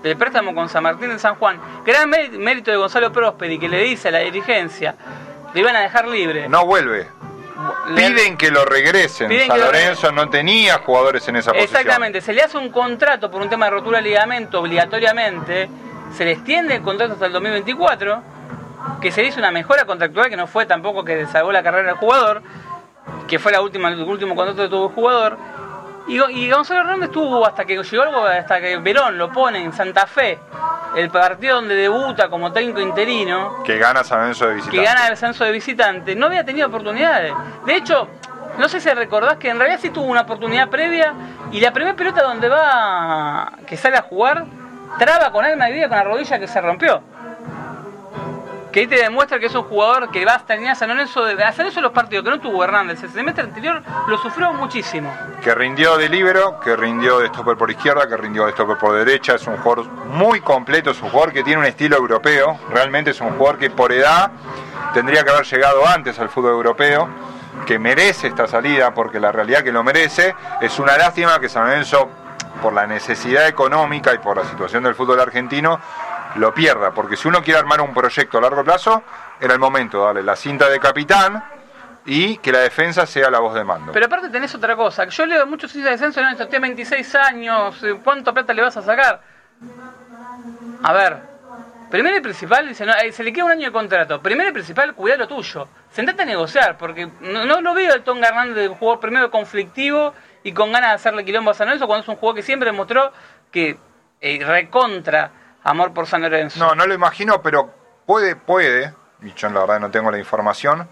del 0.01 0.17
préstamo 0.17 0.53
con 0.53 0.67
San 0.69 0.83
Martín 0.83 1.09
de 1.09 1.19
San 1.19 1.35
Juan. 1.35 1.59
Gran 1.85 2.09
mé- 2.09 2.29
mérito 2.29 2.71
de 2.71 2.77
Gonzalo 2.77 3.11
Prosperi 3.11 3.57
que 3.59 3.69
le 3.69 3.79
dice 3.79 4.09
a 4.09 4.11
la 4.11 4.19
dirigencia, 4.19 4.95
le 5.53 5.59
iban 5.61 5.75
a 5.75 5.79
dejar 5.81 6.07
libre. 6.07 6.49
No 6.49 6.65
vuelve. 6.65 7.07
Piden 7.95 8.37
que 8.37 8.51
lo 8.51 8.65
regresen. 8.65 9.29
Piden 9.29 9.47
San 9.47 9.59
lo 9.59 9.65
Lorenzo 9.65 10.11
no 10.11 10.29
tenía 10.29 10.79
jugadores 10.79 11.27
en 11.27 11.35
esa 11.35 11.51
posición. 11.51 11.81
Exactamente, 11.81 12.21
se 12.21 12.33
le 12.33 12.41
hace 12.41 12.57
un 12.57 12.69
contrato 12.69 13.29
por 13.29 13.41
un 13.41 13.49
tema 13.49 13.65
de 13.65 13.71
rotura 13.71 13.97
de 13.99 14.09
ligamento 14.09 14.59
obligatoriamente, 14.59 15.69
se 16.15 16.25
le 16.25 16.31
extiende 16.31 16.75
el 16.75 16.81
contrato 16.81 17.13
hasta 17.13 17.25
el 17.25 17.33
2024, 17.33 18.23
que 19.01 19.11
se 19.11 19.21
le 19.21 19.29
hizo 19.29 19.39
una 19.39 19.51
mejora 19.51 19.85
contractual 19.85 20.29
que 20.29 20.37
no 20.37 20.47
fue 20.47 20.65
tampoco 20.65 21.03
que 21.03 21.25
salvó 21.27 21.51
la 21.51 21.63
carrera 21.63 21.89
del 21.89 21.97
jugador, 21.97 22.43
que 23.27 23.39
fue 23.39 23.51
la 23.51 23.61
última, 23.61 23.89
el 23.89 24.01
último 24.01 24.35
contrato 24.35 24.63
que 24.63 24.69
tuvo 24.69 24.87
el 24.87 24.93
jugador. 24.93 25.37
Y, 26.07 26.21
y 26.31 26.49
Gonzalo 26.51 26.81
Hernández 26.81 27.11
tuvo 27.11 27.45
hasta 27.45 27.63
que 27.65 27.81
llegó 27.81 28.03
algo, 28.03 28.25
hasta 28.25 28.59
que 28.59 28.77
Verón 28.77 29.17
lo 29.17 29.31
pone 29.31 29.63
en 29.63 29.71
Santa 29.71 30.05
Fe, 30.05 30.37
el 30.95 31.09
partido 31.09 31.55
donde 31.55 31.75
debuta 31.75 32.29
como 32.29 32.51
técnico 32.51 32.81
interino, 32.81 33.63
Que 33.63 33.77
gana 33.77 34.03
San 34.03 34.19
Lorenzo 34.19 34.47
de 34.47 34.55
visitante. 34.55 34.77
que 34.79 34.85
gana 34.85 35.03
el 35.05 35.09
descenso 35.11 35.45
de 35.45 35.51
visitante, 35.51 36.15
no 36.15 36.25
había 36.25 36.43
tenido 36.43 36.67
oportunidades. 36.67 37.33
De 37.65 37.75
hecho, 37.75 38.07
no 38.57 38.67
sé 38.67 38.79
si 38.81 38.89
recordás 38.89 39.37
que 39.37 39.49
en 39.49 39.57
realidad 39.57 39.79
sí 39.81 39.89
tuvo 39.89 40.05
una 40.05 40.21
oportunidad 40.21 40.69
previa 40.69 41.13
y 41.51 41.59
la 41.59 41.71
primera 41.71 41.95
pelota 41.95 42.21
donde 42.21 42.49
va, 42.49 43.53
que 43.65 43.77
sale 43.77 43.97
a 43.97 44.01
jugar, 44.01 44.45
traba 44.99 45.31
con 45.31 45.43
alma 45.45 45.69
y 45.69 45.73
vida 45.73 45.87
con 45.87 45.97
la 45.97 46.03
rodilla 46.03 46.37
que 46.37 46.47
se 46.47 46.59
rompió. 46.61 47.01
Que 48.73 48.79
ahí 48.79 48.87
te 48.87 48.95
demuestra 48.95 49.37
que 49.37 49.45
es 49.45 49.53
un 49.53 49.61
jugador 49.65 50.09
que 50.09 50.25
va 50.25 50.33
a 50.33 50.39
terminar 50.39 50.71
a 50.71 50.75
San 50.75 50.89
Lorenzo, 50.89 51.23
de, 51.23 51.33
a 51.43 51.51
San 51.51 51.59
Lorenzo 51.59 51.79
los 51.79 51.91
partidos 51.91 52.23
que 52.25 52.31
no 52.31 52.39
tuvo 52.39 52.63
Hernández 52.63 53.03
el 53.03 53.11
semestre 53.11 53.43
anterior 53.43 53.83
lo 54.07 54.17
sufrió 54.17 54.51
muchísimo. 54.51 55.15
que 55.43 55.53
rindió 55.53 55.95
de 55.95 56.09
libero, 56.09 56.59
que 56.59 56.75
rindió 56.75 57.19
de 57.19 57.27
stopper 57.27 57.55
por 57.55 57.69
izquierda, 57.69 58.07
que 58.07 58.17
rindió 58.17 58.47
de 58.47 58.51
stopper 58.53 58.77
por 58.77 58.95
derecha, 58.97 59.35
es 59.35 59.45
un 59.45 59.57
jugador 59.57 59.85
muy 60.07 60.41
completo, 60.41 60.89
es 60.89 60.99
un 61.03 61.09
jugador 61.09 61.31
que 61.31 61.43
tiene 61.43 61.59
un 61.59 61.65
estilo 61.65 61.97
europeo, 61.97 62.57
realmente 62.71 63.11
es 63.11 63.21
un 63.21 63.37
jugador 63.37 63.59
que 63.59 63.69
por 63.69 63.91
edad 63.91 64.31
tendría 64.95 65.23
que 65.23 65.29
haber 65.29 65.45
llegado 65.45 65.87
antes 65.87 66.17
al 66.17 66.29
fútbol 66.29 66.53
europeo, 66.53 67.07
que 67.67 67.77
merece 67.77 68.25
esta 68.25 68.47
salida 68.47 68.91
porque 68.95 69.19
la 69.19 69.31
realidad 69.31 69.61
que 69.61 69.71
lo 69.71 69.83
merece, 69.83 70.33
es 70.61 70.79
una 70.79 70.97
lástima 70.97 71.39
que 71.39 71.47
San 71.47 71.67
Lorenzo 71.67 72.09
por 72.59 72.73
la 72.73 72.87
necesidad 72.87 73.47
económica 73.47 74.13
y 74.13 74.17
por 74.17 74.37
la 74.37 74.45
situación 74.45 74.83
del 74.83 74.95
fútbol 74.95 75.19
argentino 75.19 75.79
lo 76.35 76.53
pierda, 76.53 76.91
porque 76.91 77.15
si 77.15 77.27
uno 77.27 77.41
quiere 77.43 77.59
armar 77.59 77.81
un 77.81 77.93
proyecto 77.93 78.37
a 78.37 78.41
largo 78.41 78.63
plazo, 78.63 79.03
era 79.39 79.53
el 79.53 79.59
momento 79.59 79.99
de 79.99 80.05
darle 80.05 80.23
la 80.23 80.35
cinta 80.35 80.69
de 80.69 80.79
capitán 80.79 81.43
y 82.05 82.37
que 82.37 82.51
la 82.51 82.59
defensa 82.59 83.05
sea 83.05 83.29
la 83.29 83.39
voz 83.39 83.53
de 83.53 83.63
mando. 83.63 83.91
Pero 83.91 84.05
aparte 84.05 84.29
tenés 84.29 84.53
otra 84.55 84.75
cosa, 84.75 85.05
yo 85.05 85.25
leo 85.25 85.45
muchos 85.45 85.73
hinchas 85.73 85.85
de 85.85 85.91
descenso, 85.91 86.21
no, 86.21 86.29
esto 86.29 86.47
tiene 86.47 86.67
26 86.67 87.15
años, 87.15 87.83
eh, 87.83 87.99
¿cuánto 88.03 88.33
plata 88.33 88.53
le 88.53 88.61
vas 88.61 88.75
a 88.77 88.81
sacar? 88.81 89.21
A 90.83 90.93
ver, 90.93 91.17
primero 91.89 92.17
y 92.17 92.21
principal, 92.21 92.67
dice, 92.67 92.85
no, 92.85 92.93
eh, 92.93 93.11
se 93.11 93.23
le 93.23 93.31
queda 93.31 93.45
un 93.45 93.51
año 93.51 93.67
de 93.67 93.71
contrato. 93.71 94.21
Primero 94.21 94.49
y 94.49 94.51
principal, 94.51 94.93
cuidá 94.95 95.15
lo 95.15 95.27
tuyo. 95.27 95.67
Sentate 95.91 96.23
a 96.23 96.25
negociar, 96.25 96.77
porque 96.77 97.07
no, 97.21 97.61
lo 97.61 97.73
veo 97.73 97.93
el 97.93 98.03
Tonga 98.03 98.27
Hernández 98.27 98.55
de 98.55 98.69
un 98.69 98.75
jugador 98.75 98.99
primero 98.99 99.31
conflictivo 99.31 100.13
y 100.43 100.51
con 100.51 100.71
ganas 100.71 100.89
de 100.89 100.95
hacerle 100.95 101.23
quilombo 101.23 101.51
a 101.51 101.53
San 101.53 101.67
Lorenzo, 101.67 101.87
cuando 101.87 102.03
es 102.03 102.09
un 102.09 102.15
jugador 102.15 102.35
que 102.35 102.41
siempre 102.43 102.69
demostró 102.69 103.13
que 103.49 103.77
eh, 104.19 104.43
recontra 104.43 105.31
amor 105.63 105.93
por 105.93 106.07
San 106.07 106.21
Lorenzo. 106.21 106.59
No, 106.59 106.75
no 106.75 106.85
lo 106.85 106.93
imagino, 106.93 107.41
pero 107.41 107.73
puede, 108.05 108.35
puede, 108.35 108.93
y 109.21 109.33
yo 109.33 109.49
la 109.49 109.61
verdad 109.61 109.79
no 109.79 109.91
tengo 109.91 110.11
la 110.11 110.17
información, 110.17 110.87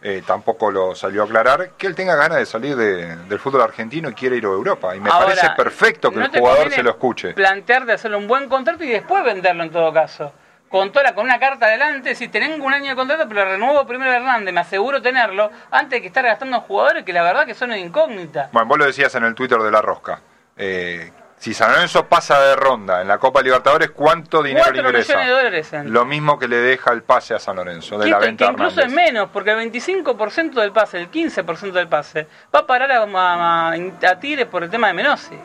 eh, 0.00 0.22
tampoco 0.26 0.70
lo 0.70 0.94
salió 0.94 1.22
a 1.22 1.24
aclarar, 1.24 1.70
que 1.76 1.86
él 1.88 1.94
tenga 1.94 2.14
ganas 2.14 2.38
de 2.38 2.46
salir 2.46 2.76
de- 2.76 3.16
del 3.16 3.38
fútbol 3.40 3.62
argentino 3.62 4.08
y 4.08 4.14
quiere 4.14 4.36
ir 4.36 4.44
a 4.44 4.48
Europa. 4.48 4.94
Y 4.94 5.00
me 5.00 5.10
Ahora, 5.10 5.26
parece 5.26 5.50
perfecto 5.56 6.10
que 6.10 6.18
¿no 6.20 6.24
el 6.26 6.30
jugador 6.30 6.70
se 6.70 6.82
lo 6.82 6.90
escuche. 6.90 7.34
Plantear 7.34 7.84
de 7.84 7.94
hacerle 7.94 8.16
un 8.16 8.28
buen 8.28 8.48
contrato 8.48 8.84
y 8.84 8.88
después 8.88 9.24
venderlo 9.24 9.64
en 9.64 9.70
todo 9.70 9.92
caso. 9.92 10.32
Con 10.68 10.92
toda, 10.92 11.14
con 11.14 11.24
una 11.24 11.40
carta 11.40 11.64
adelante, 11.66 12.14
si 12.14 12.28
tengo 12.28 12.64
un 12.64 12.74
año 12.74 12.90
de 12.90 12.94
contrato, 12.94 13.24
pero 13.26 13.44
renuevo 13.46 13.86
primero 13.86 14.10
a 14.12 14.16
Hernández, 14.16 14.52
me 14.52 14.60
aseguro 14.60 15.00
tenerlo, 15.00 15.50
antes 15.70 15.92
de 15.96 16.00
que 16.02 16.08
estar 16.08 16.22
gastando 16.24 16.56
en 16.58 16.62
jugadores 16.62 17.04
que 17.04 17.12
la 17.14 17.22
verdad 17.22 17.46
que 17.46 17.54
son 17.54 17.70
una 17.70 17.78
incógnita. 17.78 18.50
Bueno, 18.52 18.68
vos 18.68 18.78
lo 18.78 18.84
decías 18.84 19.14
en 19.14 19.24
el 19.24 19.34
Twitter 19.34 19.58
de 19.58 19.70
La 19.70 19.80
Rosca. 19.80 20.20
eh, 20.58 21.10
si 21.38 21.54
San 21.54 21.72
Lorenzo 21.72 22.06
pasa 22.06 22.40
de 22.40 22.56
ronda 22.56 23.00
en 23.00 23.08
la 23.08 23.18
Copa 23.18 23.40
Libertadores, 23.42 23.90
¿cuánto 23.90 24.42
dinero 24.42 24.66
le 24.72 24.82
4 24.82 24.88
ingresa? 24.90 25.18
de 25.20 25.28
dólares. 25.30 25.72
En... 25.72 25.92
Lo 25.92 26.04
mismo 26.04 26.38
que 26.38 26.48
le 26.48 26.56
deja 26.56 26.92
el 26.92 27.02
pase 27.02 27.34
a 27.34 27.38
San 27.38 27.56
Lorenzo 27.56 27.96
de 27.98 28.08
la 28.10 28.18
venta 28.18 28.46
que 28.46 28.52
incluso 28.52 28.80
es 28.80 28.92
menos, 28.92 29.28
porque 29.32 29.52
el 29.52 29.72
25% 29.72 30.52
del 30.54 30.72
pase, 30.72 30.98
el 30.98 31.10
15% 31.10 31.72
del 31.72 31.88
pase, 31.88 32.26
va 32.54 32.60
a 32.60 32.66
parar 32.66 32.90
a, 32.92 33.02
a, 33.04 33.72
a 33.72 34.18
Tigres 34.20 34.46
por 34.46 34.64
el 34.64 34.70
tema 34.70 34.88
de 34.88 34.94
Menosi. 34.94 35.38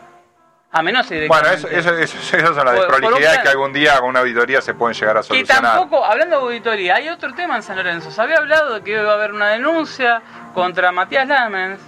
A 0.76 0.82
Menosi 0.82 1.28
Bueno, 1.28 1.48
eso, 1.50 1.68
eso, 1.68 1.94
eso- 1.96 2.18
esas 2.38 2.56
son 2.56 2.66
las 2.66 2.74
desprolijidades 2.74 3.40
que 3.40 3.50
algún 3.50 3.72
día 3.72 4.00
con 4.00 4.10
una 4.10 4.22
auditoría 4.22 4.60
se 4.60 4.74
pueden 4.74 4.96
llegar 5.00 5.18
a 5.18 5.20
Que 5.20 5.28
solucionar. 5.28 5.62
tampoco, 5.78 6.04
hablando 6.04 6.38
de 6.38 6.42
auditoría, 6.46 6.96
hay 6.96 7.10
otro 7.10 7.32
tema 7.36 7.56
en 7.58 7.62
San 7.62 7.76
Lorenzo. 7.76 8.10
Se 8.10 8.20
había 8.20 8.38
hablado 8.38 8.74
de 8.74 8.82
que 8.82 8.94
iba 9.00 9.12
a 9.12 9.14
haber 9.14 9.34
una 9.34 9.50
denuncia 9.50 10.24
contra 10.56 10.92
Matías 10.92 11.28
Lamens. 11.28 11.80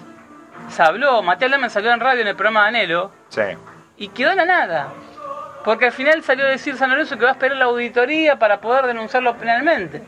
Se 0.70 0.84
habló, 0.84 1.24
Matías 1.24 1.50
Lamens 1.50 1.74
salió 1.74 1.92
en 1.92 2.00
radio 2.00 2.22
en 2.22 2.28
el 2.28 2.36
programa 2.36 2.62
de 2.64 2.68
Anelo 2.70 3.12
Sí. 3.30 3.42
Y 3.98 4.10
quedó 4.10 4.32
en 4.32 4.38
la 4.38 4.46
nada. 4.46 4.88
Porque 5.64 5.86
al 5.86 5.92
final 5.92 6.24
salió 6.24 6.46
a 6.46 6.50
decir 6.50 6.78
San 6.78 6.92
Lorenzo 6.92 7.18
que 7.18 7.24
va 7.24 7.32
a 7.32 7.34
esperar 7.34 7.58
la 7.58 7.66
auditoría 7.66 8.38
para 8.38 8.62
poder 8.62 8.86
denunciarlo 8.86 9.36
penalmente. 9.36 10.04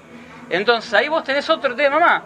Entonces 0.49 0.93
ahí 0.93 1.07
vos 1.07 1.23
tenés 1.23 1.49
otro 1.49 1.75
tema 1.75 1.99
más. 1.99 2.23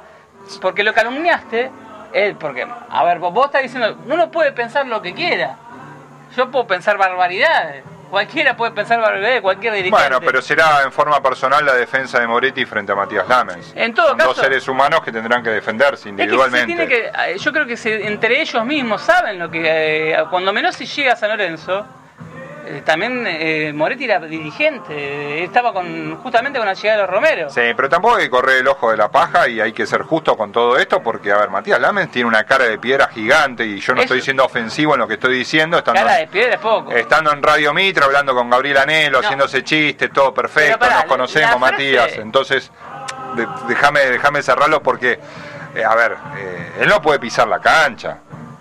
Porque 0.60 0.84
lo 0.84 0.94
calumniaste, 0.94 1.72
él, 2.14 2.36
porque, 2.36 2.68
a 2.90 3.04
ver, 3.04 3.20
vos, 3.20 3.34
vos 3.34 3.46
estás 3.46 3.62
diciendo, 3.62 3.98
uno 4.06 4.30
puede 4.32 4.52
pensar 4.52 4.86
lo 4.86 5.02
que 5.02 5.14
quiera. 5.14 5.56
Yo 6.36 6.52
puedo 6.52 6.68
pensar 6.68 6.98
barbaridades. 6.98 7.84
Cualquiera 8.12 8.56
puede 8.58 8.74
pensar 8.74 9.00
barbaridades, 9.00 9.42
cualquier 9.42 9.74
dirigente. 9.74 10.00
Bueno, 10.00 10.20
pero 10.20 10.42
será 10.42 10.84
en 10.84 10.92
forma 10.92 11.24
personal 11.24 11.66
la 11.66 11.74
defensa 11.74 12.20
de 12.20 12.28
Moretti 12.28 12.66
frente 12.66 12.92
a 12.92 12.96
Matías 12.96 13.28
Lamens. 13.28 13.72
En 13.76 13.94
todo 13.94 14.10
Son 14.10 14.18
caso- 14.18 14.30
dos 14.34 14.38
seres 14.38 14.68
humanos 14.68 15.02
que 15.02 15.12
tendrán 15.14 15.42
que 15.42 15.50
defenderse 15.50 15.96
Es 15.96 16.04
que 16.04 16.10
individualmente. 16.10 16.74
se 16.74 16.88
tiene 16.88 16.88
que, 16.88 17.08
eh, 17.32 17.38
yo 17.40 17.52
creo 17.54 17.66
que 17.66 17.78
se- 17.78 18.06
entre 18.06 18.42
ellos 18.42 18.64
mismos 18.66 19.02
saben 19.02 19.40
lo 19.40 19.50
que 19.50 19.62
eh, 20.12 20.18
cuando 20.30 20.52
Menossi 20.54 20.86
llega 20.86 21.14
a 21.14 21.16
San 21.16 21.30
Lorenzo, 21.30 21.88
eh, 22.78 22.82
también 22.86 23.26
eh, 23.28 23.72
Moretti 23.74 24.06
era 24.06 24.20
dirigente, 24.20 24.94
eh, 24.94 25.44
estaba 25.44 25.74
con 25.74 26.16
justamente 26.18 26.58
con 26.60 26.68
la 26.68 26.74
llegada 26.74 27.02
de 27.02 27.08
los 27.08 27.12
Romero. 27.16 27.50
Sí, 27.50 27.62
pero 27.76 27.90
tampoco 27.90 28.16
hay 28.16 28.24
que 28.26 28.30
correr 28.30 28.58
el 28.58 28.68
ojo 28.68 28.92
de 28.92 28.98
la 28.98 29.10
paja 29.12 29.48
y 29.48 29.60
hay 29.60 29.74
que 29.74 29.86
ser 29.86 30.04
justo 30.04 30.36
con 30.38 30.52
todo 30.52 30.78
esto 30.78 31.02
porque, 31.04 31.32
a 31.32 31.38
ver, 31.38 31.50
Matías 31.50 31.80
Lamens 31.80 32.12
tiene 32.12 32.28
una 32.28 32.44
cara 32.44 32.66
de 32.66 32.78
piedra 32.78 33.08
gigante 33.08 33.66
y 33.66 33.80
yo 33.80 33.94
no 33.94 34.02
Eso- 34.02 34.06
estoy 34.14 34.22
siendo 34.22 34.46
ofensivo 34.46 34.94
en 34.94 35.00
lo 35.00 35.08
que 35.08 35.16
estoy 35.16 35.38
diciendo, 35.38 35.78
estando, 35.78 36.02
Cara 36.02 36.16
de 36.18 36.28
piedra 36.28 36.54
es 36.56 36.60
poco. 36.60 36.92
estando 36.92 37.32
en 37.34 37.44
Radio 37.44 37.74
Mitra, 37.74 38.06
hablando 38.06 38.34
con 38.34 38.50
Gabriel 38.50 38.78
Anelo, 38.78 39.20
No. 39.20 39.26
haciéndose 39.26 39.64
chistes, 39.64 40.12
todo 40.12 40.34
perfecto, 40.34 40.80
pará, 40.80 40.96
nos 40.96 41.06
conocemos, 41.06 41.52
frase- 41.58 41.60
Matías. 41.72 42.18
Entonces, 42.18 42.72
de- 43.36 43.48
déjame 43.68 44.02
déjame 44.02 44.42
cerrarlo 44.42 44.82
porque, 44.82 45.20
eh, 45.76 45.84
a 45.84 45.96
ver, 45.96 46.16
él 46.80 46.88
no 46.90 47.02
puede 47.02 47.20
pisar 47.20 47.48
la 47.48 47.60
cancha. 47.60 48.18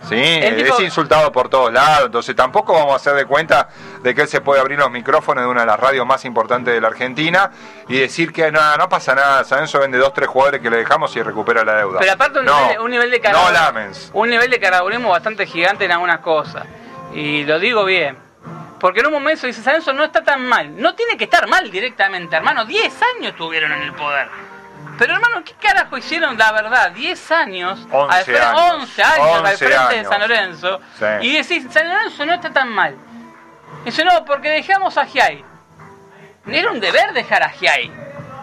Sí, 0.08 0.40
tipo- 0.56 0.74
es 0.74 0.80
insultado 0.80 1.30
por 1.30 1.48
todos 1.48 1.72
lados, 1.72 2.06
entonces 2.06 2.34
tampoco 2.34 2.72
vamos 2.72 2.94
a 2.94 2.96
hacer 2.96 3.14
de 3.14 3.26
cuenta 3.26 3.68
de 4.02 4.14
que 4.14 4.22
él 4.22 4.28
se 4.28 4.40
puede 4.40 4.60
abrir 4.60 4.78
los 4.78 4.90
micrófonos 4.90 5.44
de 5.44 5.48
una 5.50 5.60
de 5.60 5.66
las 5.66 5.78
radios 5.78 6.06
más 6.06 6.24
importantes 6.24 6.72
de 6.74 6.80
la 6.80 6.88
Argentina 6.88 7.50
y 7.86 7.98
decir 7.98 8.32
que 8.32 8.50
nada, 8.50 8.76
no 8.78 8.88
pasa 8.88 9.14
nada, 9.14 9.44
San 9.44 9.60
Enzo 9.60 9.78
vende 9.78 9.98
dos, 9.98 10.12
tres 10.14 10.28
jugadores 10.28 10.60
que 10.62 10.70
le 10.70 10.78
dejamos 10.78 11.14
y 11.16 11.22
recupera 11.22 11.64
la 11.64 11.74
deuda. 11.76 11.98
Pero 12.00 12.12
aparte 12.12 12.38
un, 12.40 12.46
no, 12.46 12.60
nivel, 12.62 12.80
un 12.80 12.90
nivel 12.90 13.10
de 13.10 13.20
No 13.30 13.50
Lamens. 13.50 14.10
un 14.14 14.30
nivel 14.30 14.50
de 14.50 14.58
carabulismo 14.58 15.10
bastante 15.10 15.46
gigante 15.46 15.84
en 15.84 15.92
algunas 15.92 16.20
cosas. 16.20 16.64
Y 17.12 17.44
lo 17.44 17.58
digo 17.58 17.84
bien. 17.84 18.16
Porque 18.80 19.00
en 19.00 19.06
un 19.08 19.12
momento 19.12 19.46
dice, 19.46 19.60
San 19.62 19.74
Lorenzo 19.74 19.92
no 19.92 20.04
está 20.04 20.24
tan 20.24 20.46
mal. 20.46 20.74
No 20.80 20.94
tiene 20.94 21.18
que 21.18 21.24
estar 21.24 21.46
mal 21.46 21.70
directamente, 21.70 22.34
hermano. 22.34 22.64
10 22.64 22.84
años 23.16 23.32
estuvieron 23.32 23.70
en 23.72 23.82
el 23.82 23.92
poder. 23.92 24.28
Pero 25.00 25.14
hermano, 25.14 25.42
¿qué 25.42 25.54
carajo 25.54 25.96
hicieron 25.96 26.36
la 26.36 26.52
verdad? 26.52 26.92
10 26.92 27.30
años, 27.32 27.80
11 27.90 28.18
al 28.18 28.24
frente- 28.24 28.42
años. 28.42 28.60
11 28.74 29.02
años 29.02 29.18
al 29.18 29.44
11 29.46 29.56
frente 29.56 29.94
de. 29.96 30.04
San 30.04 30.20
Lorenzo. 30.20 30.80
Sí. 30.98 31.04
Y 31.22 31.36
decís, 31.38 31.66
San 31.72 31.88
Lorenzo 31.88 32.26
no 32.26 32.34
está 32.34 32.52
tan 32.52 32.68
mal. 32.68 32.94
Dice, 33.86 34.04
no, 34.04 34.22
porque 34.26 34.50
dejamos 34.50 34.98
a 34.98 35.06
Giai. 35.06 35.42
Era 36.46 36.70
un 36.70 36.80
deber 36.80 37.14
dejar 37.14 37.42
a 37.42 37.48
Giai. 37.48 37.90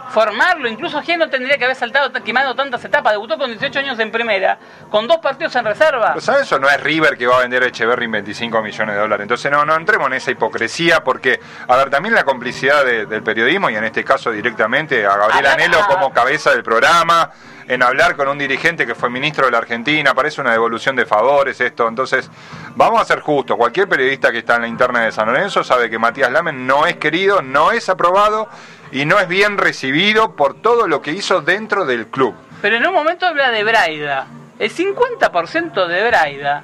Formarlo, 0.10 0.68
incluso 0.68 1.02
Giai 1.02 1.18
no 1.18 1.30
tendría 1.30 1.58
que 1.58 1.66
haber 1.66 1.76
saltado, 1.76 2.12
quemado 2.24 2.56
tantas 2.56 2.84
etapas. 2.86 3.14
Debutó 3.14 3.38
con 3.38 3.50
18 3.50 3.80
años 3.80 4.00
en 4.00 4.12
primera, 4.12 4.58
con 4.90 5.08
dos 5.08 5.18
partidos 5.18 5.56
en 5.56 5.66
reserva. 5.66 6.10
Pero 6.14 6.22
San 6.22 6.38
Enzo 6.40 6.60
no 6.60 6.70
es 6.70 6.82
River 6.82 7.18
que 7.18 7.28
va 7.28 7.38
a 7.38 7.42
vender 7.42 7.64
a 7.64 7.68
Echeverry 7.68 8.06
en 8.06 8.12
25 8.12 8.62
millones 8.62 8.96
de 8.96 9.02
dólares. 9.02 9.24
Entonces 9.24 9.52
no, 9.52 9.66
no 9.66 9.76
entremos 9.76 10.08
en 10.08 10.14
esa 10.14 10.32
hipocresía 10.32 11.04
porque, 11.04 11.40
a 11.68 11.76
ver, 11.76 11.90
también 11.90 12.16
la 12.16 12.24
complicidad 12.24 12.84
de- 12.86 13.06
del 13.06 13.24
periodismo 13.24 13.70
y 13.70 13.76
en 13.76 13.84
este 13.84 14.04
caso 14.04 14.32
directamente 14.32 15.06
a 15.06 15.16
Gabriel 15.18 15.46
Ah, 15.46 15.54
Anelo 15.54 15.78
ah. 15.82 15.88
como 15.88 16.12
cabeza 16.14 16.52
del 16.52 16.64
programa, 16.64 17.32
en 17.68 17.84
hablar 17.84 18.16
con 18.16 18.30
un 18.30 18.38
dirigente 18.38 18.86
que 18.88 18.96
fue 18.96 19.10
ministro 19.10 19.46
de 19.46 19.52
la 19.52 19.58
Argentina, 19.58 20.14
parece 20.14 20.40
una 20.40 20.52
devolución 20.52 20.96
de 20.96 21.06
favores 21.06 21.60
esto. 21.60 21.86
Entonces, 21.88 22.30
vamos 22.76 23.02
a 23.02 23.06
ser 23.06 23.20
justos. 23.20 23.58
Cualquier 23.58 23.90
periodista 23.90 24.32
que 24.32 24.38
está 24.38 24.56
en 24.56 24.62
la 24.62 24.68
interna 24.70 25.02
de 25.02 25.12
San 25.12 25.28
Lorenzo 25.28 25.66
sabe 25.66 25.90
que 25.90 26.00
Matías 26.00 26.32
Lamen 26.32 26.66
no 26.66 26.86
es 26.86 26.96
querido, 26.96 27.42
no 27.42 27.72
es 27.74 27.90
aprobado 27.90 28.48
y 28.92 29.06
no 29.06 29.20
es 29.20 29.28
bien 29.28 29.58
recibido 29.58 30.36
por 30.36 30.62
todo 30.62 30.88
lo 30.88 31.02
que 31.02 31.12
hizo 31.12 31.42
dentro 31.42 31.86
del 31.86 32.08
club. 32.08 32.36
Pero 32.62 32.78
en 32.78 32.88
un 32.88 32.94
momento 32.94 33.26
habla 33.26 33.52
de 33.52 33.64
Braida. 33.64 34.28
El 34.60 34.72
50% 34.72 35.88
de 35.88 36.08
Braida, 36.08 36.64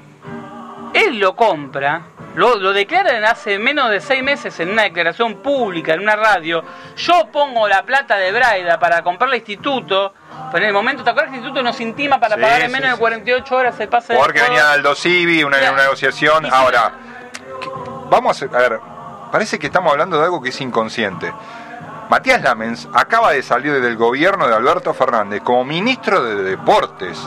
él 0.93 1.19
lo 1.19 1.35
compra, 1.35 2.01
lo, 2.35 2.55
lo 2.55 2.73
declaran 2.73 3.23
hace 3.25 3.59
menos 3.59 3.91
de 3.91 4.01
seis 4.01 4.23
meses 4.23 4.59
en 4.59 4.71
una 4.71 4.83
declaración 4.83 5.43
pública, 5.43 5.93
en 5.93 5.99
una 5.99 6.15
radio. 6.15 6.63
Yo 6.97 7.27
pongo 7.31 7.67
la 7.67 7.83
plata 7.83 8.17
de 8.17 8.31
Braida 8.31 8.79
para 8.79 9.03
comprar 9.03 9.29
el 9.29 9.35
instituto. 9.37 10.13
Pero 10.51 10.65
en 10.65 10.69
el 10.69 10.73
momento, 10.73 11.03
¿te 11.03 11.09
acuerdas 11.11 11.31
que 11.31 11.37
el 11.37 11.43
instituto 11.43 11.63
nos 11.63 11.79
intima 11.79 12.19
para 12.19 12.35
Sí, 12.35 12.41
pagar 12.41 12.61
en 12.61 12.67
sí, 12.67 12.73
menos 12.73 12.89
sí, 12.89 12.93
de 12.93 12.99
48 12.99 13.55
horas 13.55 13.79
el 13.79 13.89
pase 13.89 14.15
Porque 14.15 14.39
del 14.39 14.49
venía 14.49 14.71
Aldo 14.71 14.95
Civi, 14.95 15.43
una, 15.43 15.59
negociación. 15.59 16.47
Ahora, 16.51 16.93
vamos 18.09 18.41
a, 18.41 18.45
a 18.45 18.57
ver, 18.57 18.79
parece 19.31 19.59
que 19.59 19.67
estamos 19.67 19.91
hablando 19.91 20.17
de 20.17 20.25
algo 20.25 20.41
que 20.41 20.49
es 20.49 20.61
inconsciente. 20.61 21.31
Matías 22.13 22.43
Lamens 22.43 22.87
acaba 22.93 23.31
de 23.31 23.41
salir 23.41 23.81
del 23.81 23.97
gobierno 23.97 24.47
de 24.47 24.53
Alberto 24.53 24.93
Fernández 24.93 25.41
como 25.41 25.65
ministro 25.65 26.23
de 26.23 26.43
Deportes. 26.43 27.17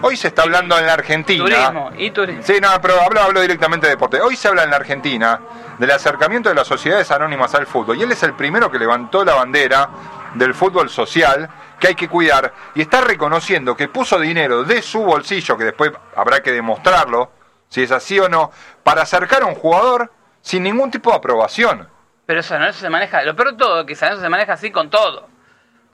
Hoy 0.00 0.16
se 0.16 0.28
está 0.28 0.42
hablando 0.42 0.78
en 0.78 0.86
la 0.86 0.92
Argentina. 0.92 1.42
Turismo 1.42 1.90
y 1.98 2.12
turismo. 2.12 2.42
Sí, 2.44 2.60
no, 2.62 2.68
pero 2.80 3.00
hablo, 3.00 3.20
hablo 3.20 3.40
directamente 3.40 3.88
de 3.88 3.94
deporte. 3.94 4.20
Hoy 4.20 4.36
se 4.36 4.46
habla 4.46 4.62
en 4.62 4.70
la 4.70 4.76
Argentina 4.76 5.40
del 5.76 5.90
acercamiento 5.90 6.48
de 6.48 6.54
las 6.54 6.68
sociedades 6.68 7.10
anónimas 7.10 7.52
al 7.56 7.66
fútbol. 7.66 7.98
Y 7.98 8.04
él 8.04 8.12
es 8.12 8.22
el 8.22 8.34
primero 8.34 8.70
que 8.70 8.78
levantó 8.78 9.24
la 9.24 9.34
bandera 9.34 9.88
del 10.34 10.54
fútbol 10.54 10.88
social 10.88 11.50
que 11.80 11.88
hay 11.88 11.96
que 11.96 12.08
cuidar 12.08 12.54
y 12.76 12.82
está 12.82 13.00
reconociendo 13.00 13.76
que 13.76 13.88
puso 13.88 14.20
dinero 14.20 14.62
de 14.62 14.82
su 14.82 15.02
bolsillo, 15.02 15.58
que 15.58 15.64
después 15.64 15.90
habrá 16.14 16.44
que 16.44 16.52
demostrarlo, 16.52 17.32
si 17.68 17.82
es 17.82 17.90
así 17.90 18.20
o 18.20 18.28
no, 18.28 18.52
para 18.84 19.02
acercar 19.02 19.42
a 19.42 19.46
un 19.46 19.56
jugador 19.56 20.12
sin 20.42 20.62
ningún 20.62 20.92
tipo 20.92 21.10
de 21.10 21.16
aprobación. 21.16 21.88
Pero 22.32 22.58
no 22.58 22.66
eso 22.66 22.80
se 22.80 22.88
maneja. 22.88 23.22
Lo 23.24 23.36
peor 23.36 23.50
de 23.50 23.58
todo, 23.58 23.84
que 23.84 23.94
San 23.94 24.08
Lorenzo 24.08 24.24
se 24.24 24.30
maneja 24.30 24.54
así 24.54 24.70
con 24.70 24.88
todo. 24.88 25.28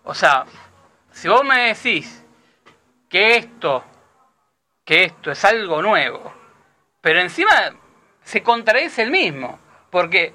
O 0.05 0.15
sea, 0.15 0.45
si 1.11 1.27
vos 1.27 1.43
me 1.45 1.75
decís 1.75 2.25
que 3.09 3.39
esto, 3.39 3.83
que 4.85 5.03
esto 5.03 5.33
es 5.33 5.45
algo 5.45 5.83
nuevo, 5.83 6.33
pero 7.01 7.19
encima 7.19 7.51
se 8.23 8.45
contradice 8.45 9.03
el 9.03 9.11
mismo. 9.11 9.59
Porque 9.91 10.33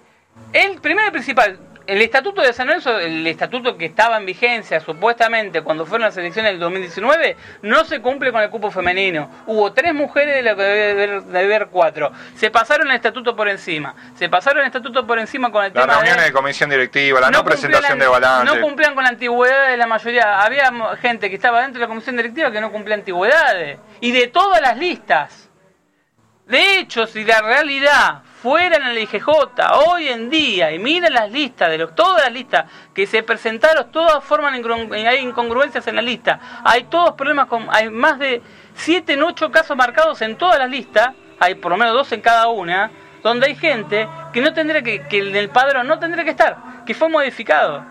el 0.52 0.82
primero 0.82 1.08
y 1.08 1.12
principal, 1.12 1.58
el 1.86 2.02
estatuto 2.02 2.42
de 2.42 2.54
San 2.54 2.68
Lorenzo, 2.68 2.98
el 3.00 3.26
estatuto 3.28 3.78
que 3.78 3.86
estaba 3.86 4.18
en 4.18 4.26
vigencia 4.26 4.80
supuestamente 4.80 5.62
cuando 5.62 5.86
fueron 5.86 6.06
las 6.08 6.18
elecciones 6.18 6.52
del 6.54 6.60
2019, 6.60 7.36
no 7.64 7.84
se 7.84 8.02
cumple 8.02 8.32
con 8.32 8.42
el 8.42 8.50
cupo 8.50 8.72
femenino. 8.72 9.30
Hubo 9.48 9.74
tres 9.74 9.94
mujeres 9.94 10.36
de 10.36 10.44
lo 10.44 10.56
que 10.56 10.64
debe 10.64 11.40
haber, 11.46 11.68
cuatro. 11.68 12.12
Se 12.36 12.50
pasaron 12.52 12.90
el 12.90 12.96
estatuto 12.96 13.36
por 13.36 13.50
encima. 13.50 13.96
Se 14.16 14.30
pasaron 14.30 14.62
el 14.62 14.68
estatuto 14.68 15.06
por 15.06 15.20
encima 15.20 15.52
con 15.52 15.64
el 15.66 15.74
Las 15.74 15.84
tema 15.84 15.94
reuniones 15.96 16.22
de... 16.24 16.30
de 16.30 16.34
comisión 16.34 16.70
directiva, 16.70 17.20
la 17.20 17.32
no, 17.32 17.44
presentación 17.44 18.00
la- 18.00 18.06
de 18.06 18.10
balance. 18.12 18.56
No 18.56 18.62
cumplían 18.62 18.96
con 18.96 19.04
la 19.04 19.10
antigüedad 19.10 19.70
de 19.70 19.78
la 19.78 19.88
mayoría. 19.88 20.42
Había 20.42 20.72
gente 21.02 21.30
que 21.30 21.36
estaba 21.36 21.62
dentro 21.62 21.80
de 21.80 21.86
la 21.86 21.90
comisión 21.90 22.16
directiva 22.16 22.52
que 22.52 22.62
no 22.62 22.72
cumplía 22.72 22.96
antigüedades. 22.96 23.80
Y 24.00 24.12
de 24.12 24.28
todas 24.28 24.62
las 24.62 24.78
listas. 24.78 25.50
De 26.48 26.80
hecho, 26.80 27.08
si 27.08 27.24
la 27.24 27.42
realidad 27.42 28.22
fuera 28.44 28.76
en 28.76 28.84
el 28.88 28.98
IGJ 28.98 29.26
hoy 29.88 30.10
en 30.10 30.30
día, 30.30 30.70
y 30.74 30.78
mira 30.78 31.10
las 31.10 31.32
listas, 31.32 31.70
de 31.70 31.78
los, 31.78 31.96
todas 31.96 32.24
las 32.24 32.34
listas 32.34 32.66
que 32.94 33.08
se 33.08 33.24
presentaron, 33.24 33.90
todas 33.90 34.22
forman 34.22 34.54
incongru- 34.62 35.08
hay 35.08 35.20
incongruencias 35.20 35.88
en 35.88 35.96
la 35.96 36.02
lista. 36.02 36.42
Hay 36.66 36.84
todos 36.84 37.14
problemas, 37.14 37.48
con, 37.48 37.68
hay 37.72 37.90
más 37.90 38.20
de 38.20 38.42
7 38.76 39.14
en 39.14 39.24
8 39.24 39.50
casos 39.50 39.78
marcados 39.78 40.22
en 40.22 40.38
todas 40.38 40.60
las 40.60 40.70
listas, 40.70 41.14
hay 41.40 41.56
por 41.56 41.72
lo 41.72 41.78
menos 41.78 41.94
dos 41.94 42.12
en 42.12 42.20
cada 42.20 42.50
una, 42.50 42.92
donde 43.24 43.48
hay 43.48 43.56
gente 43.56 44.10
que 44.34 44.42
no 44.42 44.54
tendría 44.54 44.82
que, 44.84 45.08
que 45.08 45.20
el 45.20 45.32
del 45.32 45.48
padrón 45.50 45.88
no 45.88 45.98
tendría 45.98 46.26
que 46.26 46.32
estar, 46.32 46.84
que 46.86 46.94
fue 46.94 47.08
modificado. 47.08 47.86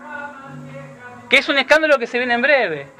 Que 1.31 1.37
es 1.39 1.49
un 1.49 1.57
escándalo 1.57 1.97
que 1.97 2.05
se 2.05 2.19
viene 2.19 2.35
en 2.35 2.41
breve. 2.43 2.91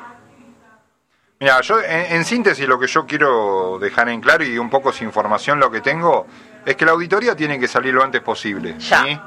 Mira, 1.39 1.62
yo 1.62 1.80
en, 1.80 2.16
en 2.16 2.26
síntesis 2.26 2.68
lo 2.68 2.80
que 2.80 2.88
yo 2.88 3.06
quiero 3.06 3.78
dejar 3.80 4.10
en 4.10 4.22
claro 4.22 4.44
y 4.44 4.58
un 4.58 4.72
poco 4.72 4.92
sin 4.92 5.08
información 5.08 5.60
lo 5.60 5.70
que 5.70 5.82
tengo 5.82 6.26
es 6.65 6.76
que 6.76 6.86
la 6.86 6.91
auditoría 6.91 7.36
tiene 7.36 7.60
que 7.60 7.67
salir 7.67 7.93
lo 7.93 8.04
antes 8.04 8.21
posible. 8.21 8.76
Ya. 8.80 9.04
¿sí? 9.04 9.19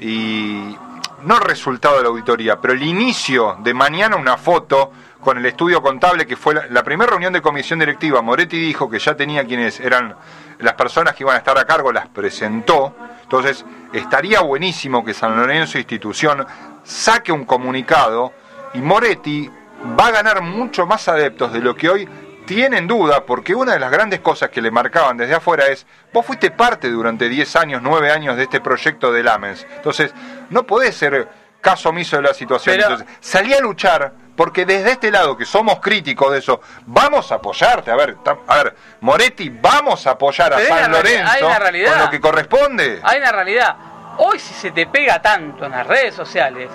Y 0.00 0.76
no 1.24 1.36
el 1.36 1.42
resultado 1.42 1.96
de 1.96 2.02
la 2.02 2.08
auditoría, 2.08 2.60
pero 2.60 2.74
el 2.74 2.82
inicio 2.82 3.58
de 3.60 3.74
mañana 3.74 4.16
una 4.16 4.36
foto 4.36 4.92
con 5.20 5.36
el 5.36 5.44
estudio 5.44 5.82
contable 5.82 6.26
que 6.26 6.36
fue 6.36 6.54
la, 6.54 6.66
la 6.68 6.82
primera 6.82 7.10
reunión 7.10 7.32
de 7.32 7.42
comisión 7.42 7.78
directiva. 7.78 8.22
Moretti 8.22 8.58
dijo 8.58 8.88
que 8.88 8.98
ya 8.98 9.14
tenía 9.14 9.44
quienes 9.44 9.78
eran 9.80 10.16
las 10.58 10.74
personas 10.74 11.14
que 11.14 11.24
iban 11.24 11.34
a 11.34 11.38
estar 11.38 11.56
a 11.58 11.66
cargo, 11.66 11.92
las 11.92 12.08
presentó. 12.08 12.94
Entonces, 13.22 13.64
estaría 13.92 14.40
buenísimo 14.40 15.04
que 15.04 15.14
San 15.14 15.36
Lorenzo 15.36 15.78
Institución 15.78 16.46
saque 16.82 17.32
un 17.32 17.44
comunicado 17.44 18.32
y 18.74 18.80
Moretti 18.80 19.50
va 19.98 20.06
a 20.06 20.10
ganar 20.10 20.42
mucho 20.42 20.86
más 20.86 21.08
adeptos 21.08 21.52
de 21.52 21.60
lo 21.60 21.74
que 21.74 21.88
hoy 21.88 22.08
tienen 22.54 22.88
duda, 22.88 23.24
porque 23.24 23.54
una 23.54 23.74
de 23.74 23.78
las 23.78 23.92
grandes 23.92 24.18
cosas 24.20 24.50
que 24.50 24.60
le 24.60 24.72
marcaban 24.72 25.16
desde 25.16 25.34
afuera 25.36 25.66
es, 25.68 25.86
vos 26.12 26.26
fuiste 26.26 26.50
parte 26.50 26.88
durante 26.90 27.28
10 27.28 27.54
años, 27.56 27.80
9 27.80 28.10
años 28.10 28.36
de 28.36 28.42
este 28.42 28.60
proyecto 28.60 29.12
de 29.12 29.22
Lamens. 29.22 29.64
Entonces, 29.76 30.12
no 30.50 30.64
podés 30.66 30.96
ser 30.96 31.28
caso 31.60 31.90
omiso 31.90 32.16
de 32.16 32.22
la 32.22 32.34
situación. 32.34 32.74
Pero- 32.76 32.88
Entonces, 32.94 33.16
salí 33.20 33.54
a 33.54 33.60
luchar, 33.60 34.12
porque 34.34 34.66
desde 34.66 34.90
este 34.92 35.12
lado, 35.12 35.36
que 35.36 35.44
somos 35.44 35.78
críticos 35.78 36.32
de 36.32 36.38
eso, 36.40 36.60
vamos 36.86 37.30
a 37.30 37.36
apoyarte. 37.36 37.92
A 37.92 37.94
ver, 37.96 38.16
a 38.48 38.56
ver, 38.56 38.74
Moretti, 39.00 39.48
vamos 39.50 40.04
a 40.08 40.10
apoyar 40.12 40.52
a 40.52 40.56
Pero 40.56 40.74
San 40.76 40.90
Lorenzo 40.90 41.30
hay 41.32 41.42
una 41.44 41.58
realidad. 41.60 41.92
con 41.92 42.00
lo 42.00 42.10
que 42.10 42.20
corresponde. 42.20 43.00
Hay 43.04 43.18
una 43.20 43.30
realidad. 43.30 43.76
Hoy 44.18 44.40
si 44.40 44.54
se 44.54 44.72
te 44.72 44.86
pega 44.88 45.22
tanto 45.22 45.66
en 45.66 45.70
las 45.70 45.86
redes 45.86 46.16
sociales, 46.16 46.68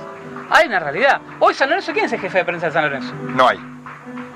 hay 0.50 0.68
una 0.68 0.80
realidad. 0.80 1.20
Hoy 1.40 1.54
San 1.54 1.68
Lorenzo, 1.70 1.92
¿quién 1.92 2.06
es 2.06 2.14
el 2.14 2.22
jefe 2.22 2.38
de 2.38 2.46
prensa 2.46 2.68
de 2.68 2.72
San 2.72 2.84
Lorenzo? 2.86 3.14
No 3.14 3.50
hay. 3.50 3.75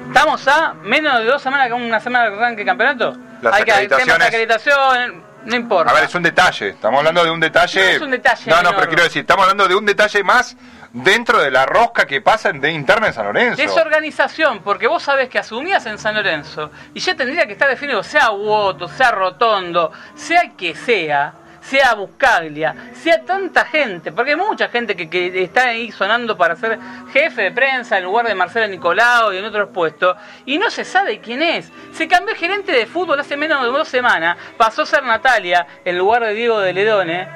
Estamos 0.09 0.47
a 0.47 0.73
menos 0.73 1.19
de 1.19 1.25
dos 1.25 1.41
semanas, 1.41 1.67
que 1.67 1.73
una 1.73 1.99
semana 1.99 2.29
de 2.29 2.35
arranque 2.35 2.61
de 2.61 2.65
campeonato. 2.65 3.15
Las 3.41 3.53
hay 3.53 3.63
que 3.63 3.71
acreditaciones- 3.71 4.27
acreditación, 4.27 5.23
no 5.45 5.55
importa. 5.55 5.91
A 5.91 5.93
ver, 5.95 6.03
es 6.05 6.15
un 6.15 6.23
detalle. 6.23 6.69
Estamos 6.69 6.97
hablando 6.99 7.23
de 7.23 7.31
un 7.31 7.39
detalle. 7.39 7.79
No 7.79 7.87
es 7.89 8.01
un 8.01 8.11
detalle 8.11 8.43
No, 8.49 8.55
no, 8.57 8.61
menor. 8.63 8.75
pero 8.75 8.87
quiero 8.89 9.03
decir, 9.03 9.21
estamos 9.21 9.43
hablando 9.43 9.67
de 9.67 9.75
un 9.75 9.85
detalle 9.85 10.23
más 10.23 10.57
dentro 10.91 11.39
de 11.39 11.51
la 11.51 11.65
rosca 11.67 12.05
que 12.07 12.19
pasa 12.21 12.51
de 12.51 12.71
interna 12.71 13.07
en 13.07 13.13
San 13.13 13.25
Lorenzo. 13.25 13.61
Es 13.61 13.71
organización, 13.77 14.59
porque 14.63 14.87
vos 14.87 15.03
sabés 15.03 15.29
que 15.29 15.37
asumías 15.37 15.85
en 15.85 15.99
San 15.99 16.15
Lorenzo 16.15 16.71
y 16.95 16.99
ya 16.99 17.15
tendría 17.15 17.45
que 17.45 17.53
estar 17.53 17.69
definido, 17.69 18.01
sea 18.03 18.31
Woto, 18.31 18.87
sea 18.87 19.11
Rotondo, 19.11 19.91
sea 20.15 20.41
el 20.41 20.55
que 20.55 20.73
sea, 20.75 21.33
sea 21.69 21.93
Buscaglia, 21.93 22.75
sea 22.93 23.23
tanta 23.23 23.63
gente, 23.63 24.11
porque 24.11 24.31
hay 24.31 24.37
mucha 24.37 24.69
gente 24.69 24.95
que, 24.95 25.07
que 25.07 25.43
está 25.43 25.65
ahí 25.65 25.91
sonando 25.91 26.35
para 26.35 26.55
ser 26.55 26.79
jefe 27.13 27.43
de 27.43 27.51
prensa 27.51 27.99
en 27.99 28.05
lugar 28.05 28.27
de 28.27 28.33
Marcelo 28.33 28.67
Nicolau 28.67 29.31
y 29.31 29.37
en 29.37 29.45
otros 29.45 29.69
puestos, 29.69 30.17
y 30.47 30.57
no 30.57 30.71
se 30.71 30.83
sabe 30.83 31.19
quién 31.19 31.43
es. 31.43 31.71
Se 31.91 32.07
cambió 32.07 32.33
gerente 32.35 32.71
de 32.71 32.87
fútbol 32.87 33.19
hace 33.19 33.37
menos 33.37 33.61
de 33.61 33.67
dos 33.67 33.87
semanas, 33.87 34.37
pasó 34.57 34.81
a 34.81 34.85
ser 34.87 35.03
Natalia 35.03 35.67
en 35.85 35.95
lugar 35.95 36.23
de 36.23 36.33
Diego 36.33 36.59
de 36.59 36.73
Ledone. 36.73 37.27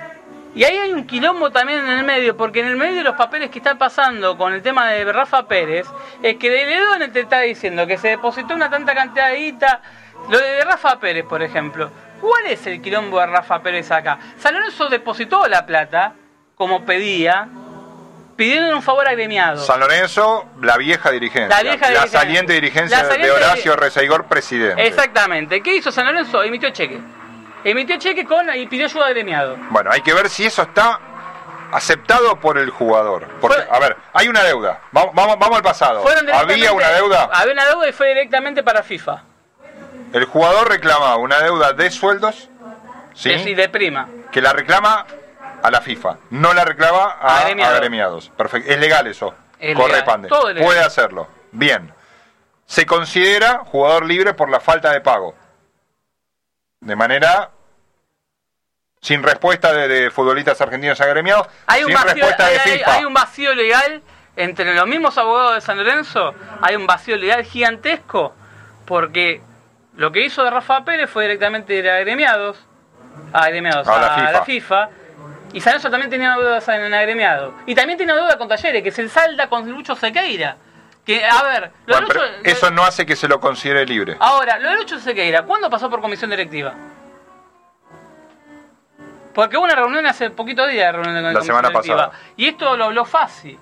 Y 0.56 0.63
ahí 0.63 0.78
hay 0.78 0.93
un 0.93 1.06
quilombo 1.06 1.52
también 1.52 1.80
en 1.80 2.00
el 2.00 2.04
medio, 2.04 2.36
porque 2.36 2.62
en 2.62 2.67
el 2.67 2.76
medio 2.76 2.98
de 2.98 3.04
los 3.04 3.15
papeles 3.15 3.52
que 3.52 3.60
están 3.60 3.78
pasando 3.78 4.36
con 4.36 4.54
el 4.54 4.63
tema 4.63 4.89
de 4.89 5.12
Rafa 5.12 5.48
Pérez, 5.48 5.86
es 6.24 6.38
que 6.38 6.50
de 6.50 6.65
Ledone 6.65 7.10
te 7.10 7.22
está 7.22 7.41
diciendo 7.41 7.86
que 7.86 7.98
se 8.00 8.10
depositó 8.10 8.56
una 8.56 8.69
tanta 8.69 8.96
cantidad 8.96 9.30
de 9.30 9.38
guita. 9.38 9.82
Lo 10.30 10.39
de 10.39 10.63
Rafa 10.63 11.00
Pérez, 11.00 11.26
por 11.26 11.43
ejemplo. 11.43 11.91
¿Cuál 12.24 12.46
es 12.48 12.66
el 12.68 12.82
quilombo 12.82 13.20
de 13.20 13.26
Rafa 13.28 13.62
Pérez 13.62 13.92
acá? 13.92 14.18
San 14.40 14.54
Lorenzo 14.54 14.88
depositó 14.88 15.46
la 15.50 15.66
plata, 15.66 16.14
como 16.56 16.86
pedía, 16.86 17.50
pidiendo 18.38 18.74
un 18.74 18.82
favor 18.82 19.06
agremiado. 19.06 19.58
San 19.62 19.82
Lorenzo, 19.82 20.46
la 20.62 20.78
vieja 20.78 21.12
dirigencia. 21.12 21.50
La 21.58 21.62
vieja 21.64 21.88
dirigencia. 21.90 22.20
saliente 22.22 22.54
dirigencia 22.54 23.04
La 23.04 23.10
saliente 23.10 23.28
de 23.28 23.44
Horacio 23.46 23.76
Rezaigor, 23.76 24.24
presidente. 24.28 24.88
Exactamente. 24.88 25.62
¿Qué 25.62 25.76
hizo 25.76 25.92
San 25.92 26.06
Lorenzo? 26.06 26.42
Emitió 26.44 26.70
cheque. 26.70 26.98
Emitió 27.66 27.98
cheque 27.98 28.24
con 28.24 28.48
y 28.56 28.68
pidió 28.68 28.86
ayuda 28.86 29.08
agremiado. 29.08 29.58
Bueno, 29.70 29.92
hay 29.92 30.00
que 30.00 30.14
ver 30.14 30.30
si 30.30 30.46
eso 30.46 30.62
está 30.62 31.02
aceptado 31.74 32.40
por 32.40 32.58
el 32.58 32.70
jugador. 32.70 33.28
Porque, 33.42 33.58
Fue- 33.58 33.68
a 33.70 33.80
ver, 33.82 33.98
hay 34.14 34.30
una 34.30 34.44
deuda. 34.44 34.80
Vamos, 34.94 35.14
vamos, 35.14 35.38
vamos 35.40 35.58
al 35.58 35.64
pasado. 35.64 36.06
Había 36.34 36.72
una 36.72 36.88
deuda. 36.90 37.30
Había 37.34 37.52
una 37.52 37.66
deuda 37.66 37.90
y 37.90 37.92
fue 37.92 38.08
directamente 38.08 38.64
para 38.64 38.82
FIFA. 38.82 39.24
El 40.13 40.26
jugador 40.26 40.69
reclamaba 40.69 41.17
una 41.17 41.39
deuda 41.39 41.73
de 41.73 41.89
sueldos, 41.91 42.49
¿sí? 43.13 43.32
Es 43.32 43.39
decir, 43.39 43.58
de 43.58 43.67
prima. 43.69 44.08
que 44.32 44.41
la 44.41 44.54
reclama 44.54 45.06
a 45.62 45.71
la 45.71 45.82
FIFA, 45.82 46.17
no 46.32 46.54
la 46.54 46.63
reclama 46.65 47.17
a 47.19 47.39
Agremiado. 47.39 47.76
agremiados. 47.76 48.30
Perfecto. 48.30 48.71
Es 48.71 48.80
legal 48.80 49.08
eso. 49.08 49.34
Es 49.60 49.76
Corre. 49.76 50.04
Pande. 50.04 50.30
Puede 50.30 50.80
hacerlo. 50.82 51.28
Bien. 51.52 51.93
Se 52.65 52.86
considera 52.86 53.60
jugador 53.65 54.06
libre 54.06 54.34
por 54.34 54.49
la 54.49 54.60
falta 54.60 54.91
de 54.91 55.02
pago. 55.02 55.36
De 56.80 56.95
manera 56.95 57.49
sin 59.02 59.21
respuesta 59.23 59.73
de, 59.73 59.88
de 59.88 60.12
futbolistas 60.12 60.60
argentinos 60.62 60.99
agremiados, 61.02 61.47
Hay 61.67 61.84
un, 61.84 61.88
sin 61.88 61.95
vacío, 61.95 62.13
respuesta 62.13 62.47
de 62.47 62.60
hay- 62.60 62.78
FIFA. 62.80 62.93
hay 62.93 63.06
un 63.06 63.13
vacío 63.13 63.54
legal 63.56 64.02
entre 64.36 64.73
los 64.73 64.88
mismos 64.88 65.17
abogados 65.17 65.56
de 65.56 65.62
San 65.62 65.78
Lorenzo. 65.78 66.34
Hay 66.62 66.76
un 66.76 66.88
vacío 66.88 67.17
legal 67.17 67.43
gigantesco 67.43 68.34
porque 68.86 69.41
lo 69.95 70.12
que 70.12 70.25
hizo 70.25 70.43
de 70.43 70.49
Rafa 70.49 70.84
Pérez 70.84 71.10
fue 71.10 71.23
directamente 71.23 71.75
ir 71.75 71.89
a 71.89 71.97
agremiados, 71.97 72.58
a 73.32 73.43
agremiados, 73.43 73.88
A 73.88 73.99
la 73.99 74.08
a 74.08 74.15
FIFA. 74.19 74.32
la 74.32 74.43
FIFA. 74.43 74.89
Y 75.53 75.62
San 75.62 75.73
Lorenzo 75.73 75.91
también 75.91 76.10
tenía 76.10 76.32
deudas 76.36 76.67
en 76.69 76.93
agremiado. 76.93 77.53
Y 77.67 77.75
también 77.75 77.97
tiene 77.97 78.13
deuda 78.13 78.38
con 78.39 78.47
Talleres, 78.47 78.82
que 78.82 78.91
se 78.91 79.08
salda 79.08 79.47
con 79.49 79.69
Lucho 79.69 79.95
Sequeira. 79.95 80.58
Que, 81.06 81.23
a 81.25 81.43
ver, 81.43 81.71
lo 81.86 81.95
de 81.99 82.06
Bueno, 82.06 82.21
Lucho- 82.21 82.25
eso 82.43 82.71
no 82.71 82.84
hace 82.84 83.06
que 83.06 83.15
se 83.15 83.27
lo 83.27 83.39
considere 83.39 83.86
libre. 83.86 84.15
Ahora, 84.19 84.58
lo 84.58 84.69
de 84.71 84.75
Lucho 84.77 84.97
Sequeira, 84.99 85.43
¿cuándo 85.43 85.69
pasó 85.69 85.89
por 85.91 86.01
comisión 86.01 86.32
directiva? 86.32 86.73
Porque 89.34 89.58
hubo 89.58 89.65
una 89.65 89.75
reunión 89.75 90.06
hace 90.06 90.29
poquito 90.29 90.65
días 90.67 90.88
de 90.88 90.91
reunión 90.91 91.15
de 91.15 91.21
La 91.21 91.27
comisión 91.34 91.45
semana 91.56 91.69
directiva. 91.69 92.06
pasada. 92.10 92.23
Y 92.38 92.47
esto 92.47 92.77
lo 92.77 92.86
habló 92.86 93.03
Fácil, 93.06 93.60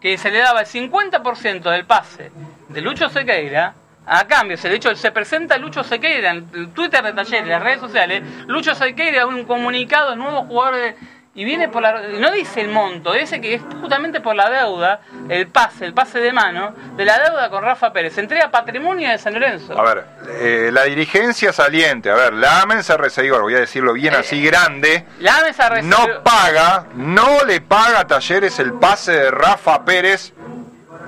que 0.00 0.16
se 0.18 0.30
le 0.30 0.38
daba 0.38 0.60
el 0.60 0.66
50% 0.66 1.70
del 1.70 1.84
pase 1.84 2.30
de 2.68 2.80
Lucho 2.80 3.08
Sequeira. 3.08 3.74
A 4.06 4.26
cambio, 4.26 4.56
se, 4.56 4.68
de 4.68 4.76
hecho, 4.76 4.94
se 4.96 5.10
presenta 5.12 5.56
Lucho 5.58 5.82
Sequeira 5.82 6.30
en 6.32 6.72
Twitter 6.74 7.02
de 7.02 7.12
Talleres, 7.14 7.42
en 7.42 7.48
las 7.48 7.62
redes 7.62 7.80
sociales. 7.80 8.22
Lucho 8.46 8.74
Sequeira, 8.74 9.26
un 9.26 9.44
comunicado, 9.44 10.14
nuevo 10.14 10.42
jugador 10.44 10.76
de, 10.76 10.94
Y 11.36 11.44
viene 11.44 11.68
por 11.68 11.82
la. 11.82 12.00
No 12.20 12.30
dice 12.30 12.60
el 12.60 12.68
monto, 12.68 13.12
dice 13.12 13.40
que 13.40 13.54
es 13.54 13.62
justamente 13.80 14.20
por 14.20 14.36
la 14.36 14.48
deuda, 14.50 15.00
el 15.28 15.48
pase, 15.48 15.84
el 15.84 15.92
pase 15.92 16.20
de 16.20 16.32
mano, 16.32 16.74
de 16.96 17.04
la 17.04 17.18
deuda 17.18 17.50
con 17.50 17.64
Rafa 17.64 17.92
Pérez. 17.92 18.12
Se 18.14 18.20
entrega 18.20 18.52
patrimonio 18.52 19.08
de 19.08 19.18
San 19.18 19.34
Lorenzo. 19.34 19.76
A 19.76 19.82
ver, 19.82 20.04
eh, 20.28 20.70
la 20.72 20.84
dirigencia 20.84 21.52
saliente, 21.52 22.08
a 22.08 22.14
ver, 22.14 22.34
la 22.34 22.60
Amensa 22.60 22.96
Reseguidor, 22.96 23.40
voy 23.42 23.54
a 23.56 23.58
decirlo 23.60 23.94
bien 23.94 24.14
Eh, 24.14 24.18
así 24.18 24.40
grande, 24.44 25.06
La 25.18 25.40
mesa 25.42 25.68
recibe- 25.70 25.88
no 25.88 26.22
paga, 26.22 26.86
no 26.94 27.42
le 27.44 27.60
paga 27.62 28.00
a 28.00 28.06
Talleres 28.06 28.60
el 28.60 28.74
pase 28.74 29.10
de 29.12 29.30
Rafa 29.32 29.84
Pérez, 29.84 30.32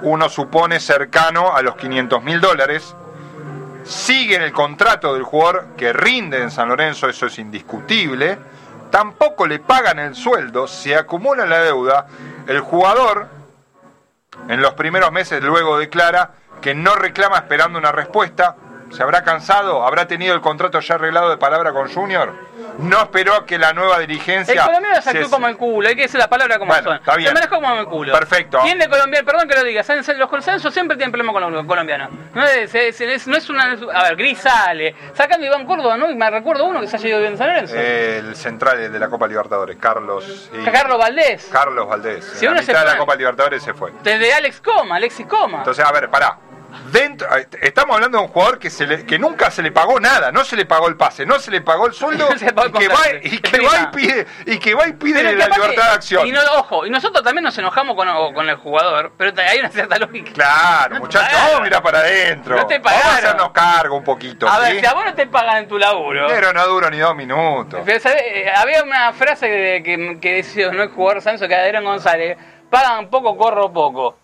uno 0.02 0.28
supone 0.28 0.80
cercano 0.80 1.54
a 1.54 1.62
los 1.62 1.76
500 1.76 2.22
mil 2.22 2.40
dólares. 2.40 2.94
Sigue 3.84 4.36
el 4.36 4.52
contrato 4.52 5.14
del 5.14 5.22
jugador 5.22 5.68
que 5.76 5.92
rinde 5.92 6.42
en 6.42 6.50
San 6.50 6.68
Lorenzo, 6.68 7.08
eso 7.08 7.26
es 7.26 7.38
indiscutible. 7.38 8.38
Tampoco 8.90 9.46
le 9.46 9.58
pagan 9.58 9.98
el 9.98 10.14
sueldo, 10.14 10.66
se 10.66 10.96
acumula 10.96 11.46
la 11.46 11.60
deuda. 11.60 12.06
El 12.46 12.60
jugador, 12.60 13.28
en 14.48 14.60
los 14.60 14.74
primeros 14.74 15.12
meses, 15.12 15.42
luego 15.42 15.78
declara 15.78 16.32
que 16.60 16.74
no 16.74 16.94
reclama 16.94 17.36
esperando 17.36 17.78
una 17.78 17.92
respuesta. 17.92 18.56
¿Se 18.96 19.02
habrá 19.02 19.22
cansado? 19.22 19.84
¿Habrá 19.86 20.06
tenido 20.08 20.34
el 20.34 20.40
contrato 20.40 20.80
ya 20.80 20.94
arreglado 20.94 21.28
de 21.28 21.36
palabra 21.36 21.72
con 21.72 21.92
Junior? 21.92 22.32
No 22.78 23.02
esperó 23.02 23.44
que 23.44 23.58
la 23.58 23.72
nueva 23.74 23.98
dirigencia. 23.98 24.54
El 24.54 24.66
colombiano 24.66 25.02
se 25.02 25.10
actuó 25.10 25.30
como 25.30 25.48
el 25.48 25.56
culo, 25.56 25.88
hay 25.88 25.94
que 25.96 26.02
decir 26.02 26.18
la 26.18 26.28
palabra 26.28 26.58
como 26.58 26.70
Bueno, 26.72 26.84
son. 26.88 26.96
está 26.96 27.16
bien. 27.16 27.28
Se 27.28 27.34
manejó 27.34 27.56
como 27.56 27.74
el 27.80 27.86
culo. 27.86 28.12
Perfecto. 28.12 28.60
¿Quién 28.62 28.78
de 28.78 28.88
colombiano? 28.88 29.26
Perdón 29.26 29.48
que 29.48 29.54
lo 29.54 29.64
diga, 29.64 29.82
los 30.16 30.30
consensos 30.30 30.72
siempre 30.72 30.96
tienen 30.96 31.12
problemas 31.12 31.34
con 31.34 31.52
los 31.52 31.66
colombianos. 31.66 32.10
No 32.34 32.42
es, 32.44 32.74
es- 32.74 33.00
es- 33.00 33.26
no 33.26 33.36
es 33.36 33.48
una. 33.50 33.76
A 33.94 34.02
ver, 34.04 34.16
Gris 34.16 34.38
sale. 34.38 34.94
Sacando 35.14 35.44
a 35.44 35.48
Iván 35.48 35.66
Córdoba, 35.66 35.96
¿no? 35.96 36.10
Y 36.10 36.14
me 36.14 36.30
recuerdo 36.30 36.64
uno 36.64 36.80
que 36.80 36.86
se 36.86 36.96
haya 36.96 37.08
ido 37.08 37.18
bien 37.20 37.32
en 37.32 37.38
San 37.38 37.48
Lorenzo. 37.48 37.76
El 37.76 38.34
central 38.36 38.90
de 38.92 38.98
la 38.98 39.08
Copa 39.08 39.26
Libertadores, 39.26 39.76
Carlos. 39.78 40.50
y- 40.52 40.64
Carlos 40.70 40.98
Valdés. 40.98 41.48
Carlos 41.52 41.88
Valdés. 41.88 42.24
Si 42.24 42.44
en 42.46 42.52
uno 42.52 42.60
la 42.60 42.66
se 42.66 42.72
mitad 42.72 42.84
de 42.86 42.92
la 42.92 42.98
Copa 42.98 43.14
Libertadores 43.14 43.62
se 43.62 43.74
fue. 43.74 43.92
Desde 44.02 44.32
Alex 44.32 44.60
Coma, 44.60 44.96
Alexis 44.96 45.26
Coma. 45.26 45.58
Entonces, 45.58 45.84
a 45.84 45.92
ver, 45.92 46.08
pará. 46.10 46.38
Dentro, 46.92 47.28
estamos 47.60 47.94
hablando 47.96 48.18
de 48.18 48.24
un 48.24 48.30
jugador 48.30 48.58
que, 48.58 48.70
se 48.70 48.86
le- 48.86 49.04
que 49.04 49.18
nunca 49.18 49.50
se 49.50 49.62
le 49.62 49.72
pagó 49.72 49.98
nada, 50.00 50.30
no 50.32 50.44
se 50.44 50.56
le 50.56 50.66
pagó 50.66 50.88
el 50.88 50.96
pase, 50.96 51.26
no 51.26 51.38
se 51.38 51.50
le 51.50 51.60
pagó 51.60 51.86
el 51.86 51.92
sueldo 51.92 52.28
y, 52.34 52.38
que 52.38 52.88
va, 52.88 53.02
y 53.22 53.30
De 53.30 53.40
que 53.40 53.50
prima. 53.50 53.70
va 53.72 53.80
y 53.82 53.86
pide 53.96 54.26
y 54.46 54.58
que 54.58 54.74
va 54.74 54.88
y 54.88 54.92
pide 54.92 55.20
Pero 55.22 55.30
que 55.30 55.36
la 55.36 55.48
libertad 55.48 55.84
de 55.88 55.94
acción. 55.94 56.26
Y 56.26 56.32
no, 56.32 56.40
ojo, 56.58 56.86
y 56.86 56.90
nosotros 56.90 57.22
también 57.24 57.44
nos 57.44 57.56
enojamos 57.58 57.96
con, 57.96 58.08
con 58.34 58.48
el 58.48 58.56
jugador, 58.56 59.12
pero 59.16 59.32
hay 59.42 59.58
una 59.60 59.68
cierta 59.70 59.98
lógica. 59.98 60.32
Claro, 60.32 60.94
No 60.94 61.00
muchachos, 61.00 61.28
pagaron. 61.28 61.46
vamos 61.48 61.60
a 61.60 61.64
mirar 61.64 61.82
para 61.82 61.98
adentro. 61.98 62.56
No 62.56 62.66
te 62.66 62.78
vamos 62.78 62.92
a 62.92 63.02
pagaron. 63.02 63.24
hacernos 63.24 63.50
cargo 63.50 63.96
un 63.96 64.04
poquito. 64.04 64.48
A 64.48 64.56
¿sí? 64.56 64.60
ver, 64.72 64.80
si 64.80 64.86
a 64.86 64.92
vos 64.94 65.04
no 65.04 65.14
te 65.14 65.26
pagan 65.26 65.56
en 65.58 65.68
tu 65.68 65.78
laburo. 65.78 66.26
Pero 66.28 66.52
no 66.52 66.66
duro 66.66 66.90
ni 66.90 66.98
dos 66.98 67.14
minutos. 67.16 67.80
Eh, 67.86 68.50
Había 68.54 68.82
una 68.82 69.12
frase 69.12 69.48
que, 69.48 69.82
que, 69.84 70.18
que 70.20 70.34
decía, 70.36 70.70
no 70.70 70.82
el 70.82 70.90
jugador 70.90 71.22
Sanso, 71.22 71.48
que 71.48 71.54
Adrián 71.54 71.84
González, 71.84 72.36
pagan 72.70 73.08
poco, 73.10 73.36
corro 73.36 73.72
poco. 73.72 74.18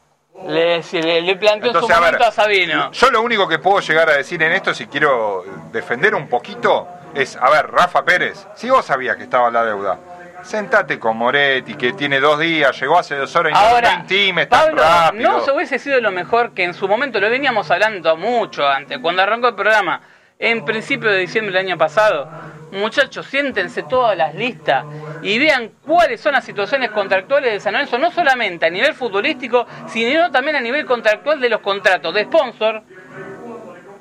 Le, 0.48 0.82
le, 0.92 1.20
le 1.20 1.36
planteó 1.36 1.68
en 1.68 1.72
su 1.74 1.78
Entonces, 1.78 1.90
a 1.96 2.00
momento 2.00 2.18
ver, 2.18 2.28
a, 2.28 2.32
Sabino. 2.32 2.90
Yo 2.92 3.10
lo 3.10 3.22
único 3.22 3.46
que 3.46 3.58
puedo 3.58 3.80
llegar 3.80 4.08
a 4.10 4.16
decir 4.16 4.42
en 4.42 4.52
esto, 4.52 4.72
si 4.74 4.86
quiero 4.86 5.44
defender 5.70 6.14
un 6.14 6.26
poquito, 6.28 6.88
es, 7.14 7.36
a 7.36 7.50
ver, 7.50 7.70
Rafa 7.70 8.04
Pérez, 8.04 8.46
si 8.54 8.70
vos 8.70 8.84
sabías 8.84 9.16
que 9.16 9.24
estaba 9.24 9.50
la 9.50 9.64
deuda, 9.64 9.98
sentate 10.42 10.98
con 10.98 11.16
Moretti, 11.18 11.74
que 11.74 11.92
tiene 11.92 12.18
dos 12.18 12.38
días, 12.40 12.78
llegó 12.80 12.98
hace 12.98 13.14
dos 13.14 13.34
horas 13.36 13.52
y 13.52 13.54
no- 13.54 13.60
Ahora, 13.60 13.94
no 13.94 14.00
intimes 14.00 14.48
tan 14.48 14.66
Pablo, 14.68 14.82
rápido. 14.82 15.30
no 15.32 15.40
se 15.44 15.52
hubiese 15.52 15.78
sido 15.78 16.00
lo 16.00 16.10
mejor 16.10 16.52
que 16.54 16.64
en 16.64 16.74
su 16.74 16.88
momento 16.88 17.20
lo 17.20 17.30
veníamos 17.30 17.70
hablando 17.70 18.16
mucho 18.16 18.66
antes, 18.66 18.98
cuando 18.98 19.22
arrancó 19.22 19.48
el 19.48 19.54
programa, 19.54 20.00
en 20.38 20.64
principio 20.64 21.10
de 21.10 21.18
diciembre 21.18 21.52
del 21.56 21.66
año 21.66 21.78
pasado. 21.78 22.28
Muchachos, 22.72 23.26
siéntense 23.26 23.82
todas 23.84 24.16
las 24.16 24.34
listas 24.34 24.84
y 25.22 25.38
vean 25.38 25.70
cuáles 25.86 26.20
son 26.20 26.32
las 26.32 26.44
situaciones 26.44 26.90
contractuales 26.90 27.52
de 27.52 27.60
San 27.60 27.72
Lorenzo, 27.72 27.96
no 27.98 28.10
solamente 28.10 28.66
a 28.66 28.70
nivel 28.70 28.92
futbolístico, 28.94 29.66
sino 29.88 30.30
también 30.30 30.56
a 30.56 30.60
nivel 30.60 30.84
contractual 30.84 31.40
de 31.40 31.48
los 31.48 31.60
contratos 31.60 32.12
de 32.14 32.24
sponsor. 32.24 32.82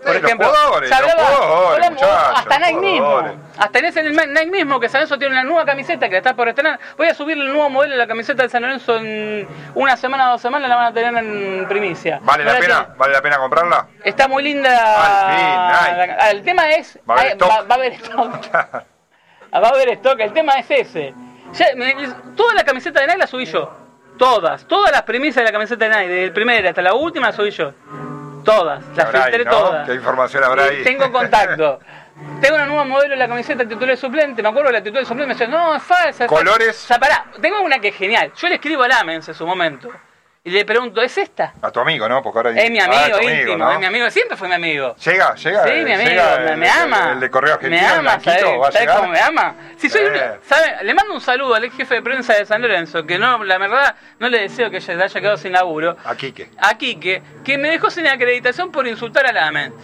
Por 0.03 0.15
los 0.15 0.23
ejemplo, 0.23 0.47
jugadores, 0.47 0.89
se 0.89 0.95
hablaba- 0.95 1.21
los 1.21 1.29
jugadores, 1.29 1.73
hablamos- 1.85 2.01
muchachos, 2.01 2.33
hasta 2.39 2.57
Nike 2.57 2.79
mismo, 2.79 3.23
hasta 3.55 3.79
en 3.79 3.85
ese 3.85 4.03
Nike 4.03 4.45
mismo 4.47 4.79
que 4.79 4.89
San 4.89 5.01
Lorenzo 5.01 5.19
tiene 5.19 5.33
una 5.35 5.43
nueva 5.43 5.63
camiseta 5.63 6.07
que 6.07 6.13
la 6.13 6.17
está 6.17 6.33
por 6.33 6.47
estrenar. 6.49 6.79
Voy 6.97 7.05
a 7.05 7.13
subir 7.13 7.37
el 7.37 7.45
nuevo 7.53 7.69
modelo 7.69 7.91
de 7.91 7.97
la 7.99 8.07
camiseta 8.07 8.41
de 8.41 8.49
San 8.49 8.63
Lorenzo 8.63 8.97
en 8.97 9.47
una 9.75 9.95
semana 9.97 10.29
o 10.29 10.31
dos 10.31 10.41
semanas, 10.41 10.67
la 10.69 10.75
van 10.75 10.85
a 10.87 10.91
tener 10.93 11.15
en 11.23 11.67
primicia. 11.69 12.17
¿Vale 12.23 12.43
la 12.43 12.53
la 12.53 12.59
pena? 12.59 12.79
tiene- 12.85 12.97
¿Vale 12.97 13.13
la 13.13 13.21
pena 13.21 13.37
comprarla? 13.37 13.87
Está 14.03 14.27
muy 14.27 14.41
linda. 14.41 14.71
Al 15.29 15.35
fin, 15.37 15.97
Nike. 16.01 16.15
la- 16.17 16.31
el 16.31 16.41
tema 16.43 16.71
es. 16.71 16.97
Va 17.07 17.13
a 17.13 17.19
haber 17.19 17.31
hay- 17.33 17.37
va- 17.37 17.61
va 17.61 17.75
a 17.75 17.77
haber 17.77 17.93
stock. 17.93 18.39
Va 19.53 19.67
a 19.67 19.71
haber 19.71 19.89
stock. 19.89 20.19
El 20.19 20.33
tema 20.33 20.53
es 20.59 20.69
ese. 20.71 21.13
Ya, 21.53 21.67
me- 21.75 21.95
toda 22.35 22.53
la 22.53 22.63
camiseta 22.63 23.01
de 23.01 23.07
Nike 23.07 23.19
la 23.19 23.27
subí 23.27 23.45
yo. 23.45 23.69
Todas. 24.17 24.65
Todas 24.67 24.91
las 24.91 25.01
premisas 25.03 25.37
de 25.37 25.45
la 25.45 25.51
camiseta 25.51 25.85
de 25.87 25.89
Nike, 25.95 26.07
desde 26.07 26.23
el 26.25 26.33
primero 26.33 26.67
hasta 26.69 26.81
la 26.81 26.93
última, 26.93 27.27
la 27.27 27.33
subí 27.33 27.51
yo. 27.51 27.73
Todas. 28.45 28.83
Las 28.95 29.09
filtré 29.11 29.45
¿no? 29.45 29.51
todas. 29.51 29.87
¿Qué 29.87 29.95
información 29.95 30.43
habrá 30.43 30.63
ahí? 30.65 30.83
Tengo 30.83 31.11
contacto. 31.11 31.79
Tengo 32.39 32.55
una 32.55 32.65
nueva 32.65 32.83
modelo 32.85 33.11
de 33.11 33.17
la 33.17 33.27
camiseta 33.27 33.67
titular 33.67 33.97
suplente. 33.97 34.41
Me 34.43 34.49
acuerdo 34.49 34.67
que 34.69 34.73
la 34.73 34.83
titular 34.83 35.05
suplente 35.05 35.27
me 35.27 35.33
decía, 35.33 35.47
no, 35.47 35.75
es 35.75 35.81
falsa. 35.83 36.09
es 36.09 36.17
falsa". 36.17 36.27
¿Colores? 36.35 36.83
O 36.83 36.87
sea, 36.87 36.99
pará, 36.99 37.25
tengo 37.41 37.61
una 37.61 37.79
que 37.79 37.89
es 37.89 37.95
genial. 37.95 38.31
Yo 38.35 38.47
le 38.47 38.55
escribo 38.55 38.83
a 38.83 38.87
Lamens 38.87 39.27
en 39.27 39.33
su 39.35 39.45
momento. 39.45 39.89
Y 40.43 40.49
le 40.49 40.65
pregunto, 40.65 41.03
¿es 41.03 41.15
esta? 41.19 41.53
A 41.61 41.69
tu 41.69 41.79
amigo, 41.81 42.09
¿no? 42.09 42.23
Porque 42.23 42.39
ahora 42.39 42.49
Es 42.59 42.71
mi 42.71 42.79
Ah, 42.79 42.85
amigo 42.85 43.21
íntimo, 43.21 43.57
¿no? 43.57 43.71
es 43.73 43.77
mi 43.79 43.85
amigo, 43.85 44.09
siempre 44.09 44.35
fue 44.35 44.47
mi 44.47 44.55
amigo. 44.55 44.95
Llega, 44.95 45.35
llega. 45.35 45.63
Sí, 45.67 45.71
mi 45.83 45.91
amigo, 45.93 46.09
llega 46.09 46.37
me, 46.39 46.51
el- 46.53 46.57
me 46.57 46.69
ama. 46.69 47.11
El, 47.11 47.19
de 47.19 47.29
Correo 47.29 47.53
Argentino, 47.53 47.79
Me 47.79 47.87
el 47.87 47.93
ama, 47.93 48.01
Blanquito, 48.01 48.31
¿sabes? 48.31 48.45
va 48.59 48.67
a 48.67 48.71
¿Sabes 48.71 48.79
llegar. 48.87 48.97
cómo 49.01 49.11
me 49.11 49.19
ama? 49.21 49.55
Si 49.77 49.87
soy, 49.87 50.01
Eh. 50.01 50.39
¿sabe? 50.41 50.77
Le 50.83 50.93
mando 50.95 51.13
un 51.13 51.21
saludo 51.21 51.53
al 51.53 51.63
ex 51.65 51.75
jefe 51.75 51.93
de 51.93 52.01
prensa 52.01 52.33
de 52.33 52.47
San 52.47 52.59
Lorenzo, 52.59 53.05
que 53.05 53.19
no, 53.19 53.43
la 53.43 53.59
verdad, 53.59 53.95
no 54.17 54.29
le 54.29 54.39
deseo 54.39 54.71
que 54.71 54.81
se 54.81 54.93
haya 54.93 55.07
quedado 55.21 55.37
sin 55.37 55.51
laburo. 55.51 55.95
A 56.03 56.15
Quique. 56.15 56.49
A 56.57 56.75
Quique, 56.75 57.21
que 57.45 57.57
me 57.59 57.69
dejó 57.69 57.91
sin 57.91 58.07
acreditación 58.07 58.71
por 58.71 58.87
insultar 58.87 59.27
a 59.27 59.31
Lamen. 59.31 59.75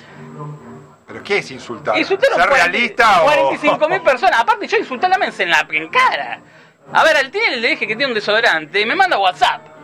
¿Pero 1.06 1.24
qué 1.24 1.38
es 1.38 1.52
insultar? 1.52 1.96
Insultaron 2.00 2.36
¿Ser 2.36 2.50
40 2.50 2.68
realista 2.72 3.22
o...? 3.22 3.26
45 3.26 3.90
mil 3.90 4.02
personas. 4.04 4.40
Aparte, 4.40 4.66
yo 4.68 4.78
insulté 4.78 5.06
a 5.06 5.10
Lamen 5.10 5.32
en 5.38 5.50
la 5.52 5.68
en 5.70 5.88
cara. 5.90 6.40
A 6.92 7.04
ver, 7.04 7.16
al 7.16 7.30
Tinel 7.30 7.62
le 7.62 7.68
dije 7.68 7.86
que 7.86 7.96
tiene 7.96 8.08
un 8.08 8.16
desodorante 8.16 8.82
y 8.82 8.88
me 8.88 8.96
manda 8.96 9.20
WhatsApp. 9.20 9.77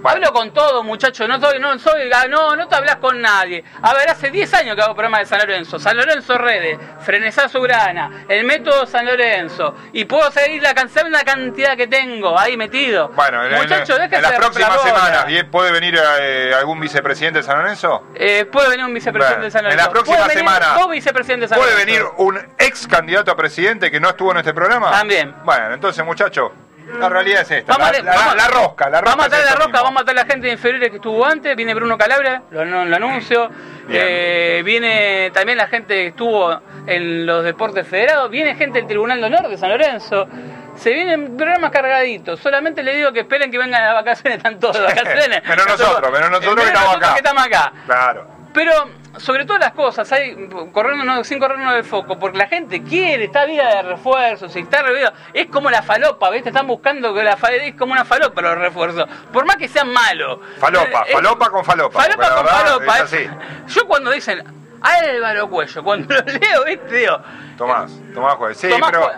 Bueno, 0.00 0.18
Hablo 0.28 0.32
con 0.32 0.52
todo, 0.52 0.84
muchacho, 0.84 1.26
no 1.26 1.40
soy, 1.40 1.58
no 1.58 1.76
soy, 1.78 2.08
ah, 2.14 2.26
no, 2.28 2.54
no 2.54 2.68
te 2.68 2.76
hablas 2.76 2.96
con 2.96 3.20
nadie. 3.20 3.64
A 3.82 3.94
ver, 3.94 4.08
hace 4.08 4.30
10 4.30 4.54
años 4.54 4.76
que 4.76 4.82
hago 4.82 4.94
programa 4.94 5.18
de 5.18 5.26
San 5.26 5.40
Lorenzo, 5.40 5.78
San 5.80 5.96
Lorenzo 5.96 6.38
Redes, 6.38 6.78
Frenesá 7.00 7.48
Subrana, 7.48 8.24
el 8.28 8.44
método 8.44 8.86
San 8.86 9.06
Lorenzo, 9.06 9.74
y 9.92 10.04
puedo 10.04 10.30
seguir 10.30 10.62
la 10.62 10.72
canción 10.74 11.10
la 11.10 11.24
cantidad 11.24 11.76
que 11.76 11.88
tengo 11.88 12.38
ahí 12.38 12.56
metido. 12.56 13.08
Bueno, 13.08 13.44
en, 13.44 13.52
en- 13.54 13.58
muchacho, 13.60 13.96
en 13.96 14.02
déjese 14.02 14.22
las 14.22 14.32
próximas 14.32 14.82
semanas. 14.82 15.26
¿puede 15.50 15.72
venir 15.72 15.98
eh, 16.20 16.52
algún 16.56 16.78
vicepresidente 16.78 17.40
de 17.40 17.42
San 17.42 17.58
Lorenzo? 17.58 18.04
Eh, 18.14 18.44
puede 18.50 18.68
venir 18.70 18.84
un 18.84 18.94
vicepresidente 18.94 19.36
Bueno, 19.40 19.44
de 19.46 19.50
San 19.50 19.60
en 19.60 19.64
Lorenzo. 19.64 19.84
la 19.86 19.90
próxima 19.90 20.16
Puede 20.18 20.28
venir 20.36 20.50
semana, 20.50 20.78
Dos 20.78 20.90
vicepresidentes 20.90 21.50
de 21.50 21.54
San 21.56 21.62
¿Puede 21.64 21.84
venir 21.84 22.02
un 22.18 22.38
ex 22.58 22.86
candidato 22.86 23.30
a 23.32 23.36
presidente 23.36 23.90
que 23.90 23.98
no 23.98 24.10
estuvo 24.10 24.30
en 24.30 24.38
este 24.38 24.54
programa? 24.54 24.90
También. 24.92 25.34
Bueno, 25.44 25.74
entonces, 25.74 26.04
muchachos, 26.04 26.52
la 26.98 27.08
realidad 27.08 27.42
es 27.42 27.50
esta. 27.50 27.72
Vamos 27.76 27.92
la, 27.92 27.98
a- 27.98 28.02
la- 28.02 28.14
vamos- 28.20 28.36
la 28.36 28.48
rosca, 28.48 28.90
la 28.90 29.00
rosca. 29.00 29.16
Vamos 29.16 29.32
a 29.32 29.38
es 29.38 29.44
la 29.44 29.50
rosca, 29.54 29.66
mismo. 29.68 29.84
vamos 29.84 30.02
a 30.02 30.04
traer 30.04 30.16
la 30.16 30.24
gente 30.26 30.46
de 30.46 30.52
inferiores 30.54 30.90
que 30.90 30.96
estuvo 30.96 31.24
antes. 31.26 31.56
Viene 31.56 31.74
Bruno 31.74 31.96
Calabria, 31.98 32.42
lo, 32.50 32.64
lo 32.64 32.96
anuncio. 32.96 33.50
Eh, 33.90 34.62
viene 34.64 35.30
también 35.32 35.56
la 35.58 35.66
gente 35.68 35.94
que 35.94 36.06
estuvo 36.08 36.60
en 36.86 37.26
los 37.26 37.44
deportes 37.44 37.86
federados. 37.86 38.30
Viene 38.30 38.54
gente 38.54 38.78
del 38.78 38.86
Tribunal 38.88 39.20
de 39.20 39.26
Honor 39.26 39.48
de 39.48 39.56
San 39.56 39.70
Lorenzo. 39.70 40.28
Se 40.76 40.90
vienen 40.92 41.36
programas 41.36 41.70
cargaditos. 41.72 42.38
Solamente 42.38 42.82
le 42.82 42.94
digo 42.94 43.12
que 43.12 43.20
esperen 43.20 43.50
que 43.50 43.58
vengan 43.58 43.82
las 43.82 43.94
vacaciones, 43.94 44.36
están 44.38 44.60
todos 44.60 44.76
de 44.78 44.82
vacaciones. 44.84 45.42
Menos 45.48 45.66
nosotros, 45.66 46.12
menos 46.12 46.30
nosotros 46.30 46.64
que 46.64 46.66
estamos 46.72 46.96
acá. 46.96 47.12
que 47.12 47.18
estamos 47.18 47.42
acá. 47.46 47.72
Claro. 47.86 48.28
Pero 48.54 48.72
sobre 49.16 49.44
todas 49.46 49.60
las 49.60 49.72
cosas, 49.72 50.10
hay 50.12 50.48
corriendo 50.72 51.24
sin 51.24 51.38
corrernos 51.38 51.74
del 51.74 51.84
foco, 51.84 52.18
porque 52.18 52.38
la 52.38 52.46
gente 52.46 52.82
quiere, 52.82 53.24
está 53.24 53.44
vida 53.46 53.68
de 53.76 53.82
refuerzos, 53.82 54.54
y 54.54 54.60
está 54.60 54.82
revido. 54.82 55.12
Es 55.32 55.46
como 55.46 55.70
la 55.70 55.82
falopa, 55.82 56.30
¿viste? 56.30 56.50
Están 56.50 56.66
buscando 56.66 57.12
que 57.14 57.22
la 57.22 57.36
fa- 57.36 57.50
es 57.52 57.74
como 57.74 57.92
una 57.92 58.04
falopa 58.04 58.40
los 58.42 58.58
refuerzos. 58.58 59.08
Por 59.32 59.44
más 59.46 59.56
que 59.56 59.66
sean 59.68 59.92
malos. 59.92 60.38
Falopa, 60.58 61.04
falopa 61.12 61.50
con 61.50 61.64
falopa. 61.64 62.00
Falopa 62.02 62.28
con 62.34 62.44
verdad 62.44 62.64
falopa. 62.66 62.96
es 62.96 63.02
así. 63.02 63.28
Yo 63.68 63.86
cuando 63.88 64.10
dicen 64.10 64.44
Álvaro 64.80 65.48
Cuello, 65.50 65.82
cuando 65.82 66.14
lo 66.14 66.20
leo, 66.22 66.64
¿viste? 66.64 66.94
Digo, 66.94 67.18
Tomás, 67.56 67.90
Tomás 68.14 68.34
Juez. 68.36 68.56
Sí, 68.58 68.68
Tomás 68.68 68.90
pero. 68.92 69.04
Juez. 69.04 69.16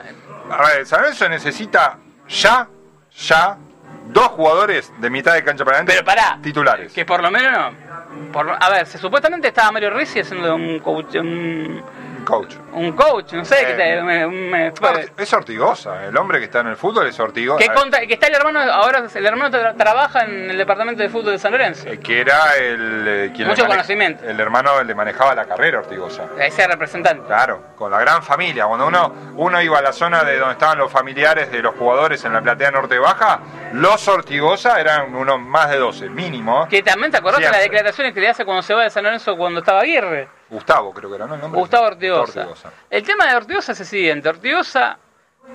A 0.50 0.62
ver, 0.66 0.86
San 0.86 1.00
Lorenzo 1.02 1.28
necesita 1.28 1.98
ya, 2.28 2.66
ya, 3.16 3.56
dos 4.12 4.28
jugadores 4.28 4.92
de 4.98 5.10
mitad 5.10 5.34
de 5.34 5.42
cancha 5.44 5.64
para 5.64 5.78
adelante 5.78 5.92
pero 5.94 6.04
pará. 6.04 6.38
titulares. 6.42 6.92
Que 6.92 7.04
por 7.04 7.22
lo 7.22 7.30
menos 7.30 7.52
no. 7.52 8.32
Por, 8.32 8.46
lo- 8.46 8.56
a 8.60 8.68
ver, 8.70 8.86
se, 8.86 8.98
supuestamente 8.98 9.48
estaba 9.48 9.70
Mario 9.72 9.90
Rizzi 9.90 10.20
haciendo 10.20 10.54
un 10.54 10.78
coach. 10.80 11.14
Un, 11.16 11.82
Coach. 12.24 12.54
Un 12.72 12.92
coach, 12.92 13.32
no 13.34 13.44
sé, 13.44 13.62
Eh. 13.62 13.76
que 13.76 14.02
me- 14.02 14.26
me- 14.26 14.72
Es 15.16 15.32
Ortigosa, 15.32 16.06
el 16.06 16.16
hombre 16.16 16.38
que 16.38 16.44
está 16.46 16.60
en 16.60 16.68
el 16.68 16.76
fútbol 16.76 17.06
es 17.06 17.18
Ortigosa. 17.20 17.58
Que, 17.58 17.72
conta- 17.74 18.00
que 18.06 18.14
está 18.14 18.26
el 18.28 18.34
hermano, 18.34 18.60
ahora 18.60 19.04
el 19.14 19.26
hermano 19.26 19.56
tra- 19.56 19.76
trabaja 19.76 20.24
en 20.24 20.50
el 20.50 20.58
departamento 20.58 21.02
de 21.02 21.08
fútbol 21.08 21.32
de 21.32 21.38
San 21.38 21.52
Lorenzo. 21.52 21.88
Eh, 21.88 21.98
que 21.98 22.20
era 22.20 22.56
el 22.56 23.04
eh, 23.08 23.32
quien 23.34 23.48
Mucho 23.48 23.66
conocimiento. 23.66 24.24
El 24.24 24.38
hermano 24.40 24.82
le 24.82 24.94
manejaba 24.94 25.34
la 25.34 25.44
carrera 25.46 25.78
Ortigosa. 25.80 26.24
Ese 26.38 26.66
representante. 26.66 27.26
Claro, 27.26 27.62
con 27.76 27.90
la 27.90 27.98
gran 28.00 28.22
familia. 28.22 28.66
Cuando 28.66 28.86
uno, 28.86 29.14
uno 29.36 29.60
iba 29.62 29.78
a 29.78 29.82
la 29.82 29.92
zona 29.92 30.22
de 30.24 30.38
donde 30.38 30.52
estaban 30.54 30.78
los 30.78 30.90
familiares 30.90 31.50
de 31.50 31.60
los 31.62 31.74
jugadores 31.74 32.24
en 32.24 32.32
la 32.32 32.40
platea 32.40 32.70
norte 32.70 32.98
baja, 32.98 33.40
los 33.72 34.06
Ortigosa 34.08 34.80
eran 34.80 35.14
unos 35.14 35.40
más 35.40 35.70
de 35.70 35.76
12, 35.78 36.08
mínimo. 36.08 36.66
Que 36.68 36.82
también 36.82 37.10
te 37.10 37.18
acordás 37.18 37.40
de 37.40 37.50
las 37.50 37.60
declaraciones 37.60 38.12
que 38.14 38.20
le 38.20 38.28
hace 38.28 38.44
cuando 38.44 38.62
se 38.62 38.74
va 38.74 38.82
de 38.84 38.90
San 38.90 39.04
Lorenzo 39.04 39.36
cuando 39.36 39.60
estaba 39.60 39.80
Aguirre. 39.80 40.28
Gustavo, 40.50 40.92
creo 40.92 41.08
que 41.08 41.14
era, 41.16 41.26
¿no? 41.26 41.36
El 41.36 41.40
nombre? 41.40 41.60
Gustavo 41.60 41.86
Ortigosa. 41.86 42.59
Ortigosa. 42.64 42.72
El 42.90 43.02
tema 43.02 43.26
de 43.26 43.36
Ortigosa 43.36 43.72
es 43.72 43.80
el 43.80 43.86
siguiente. 43.86 44.28
Ortigosa, 44.28 44.98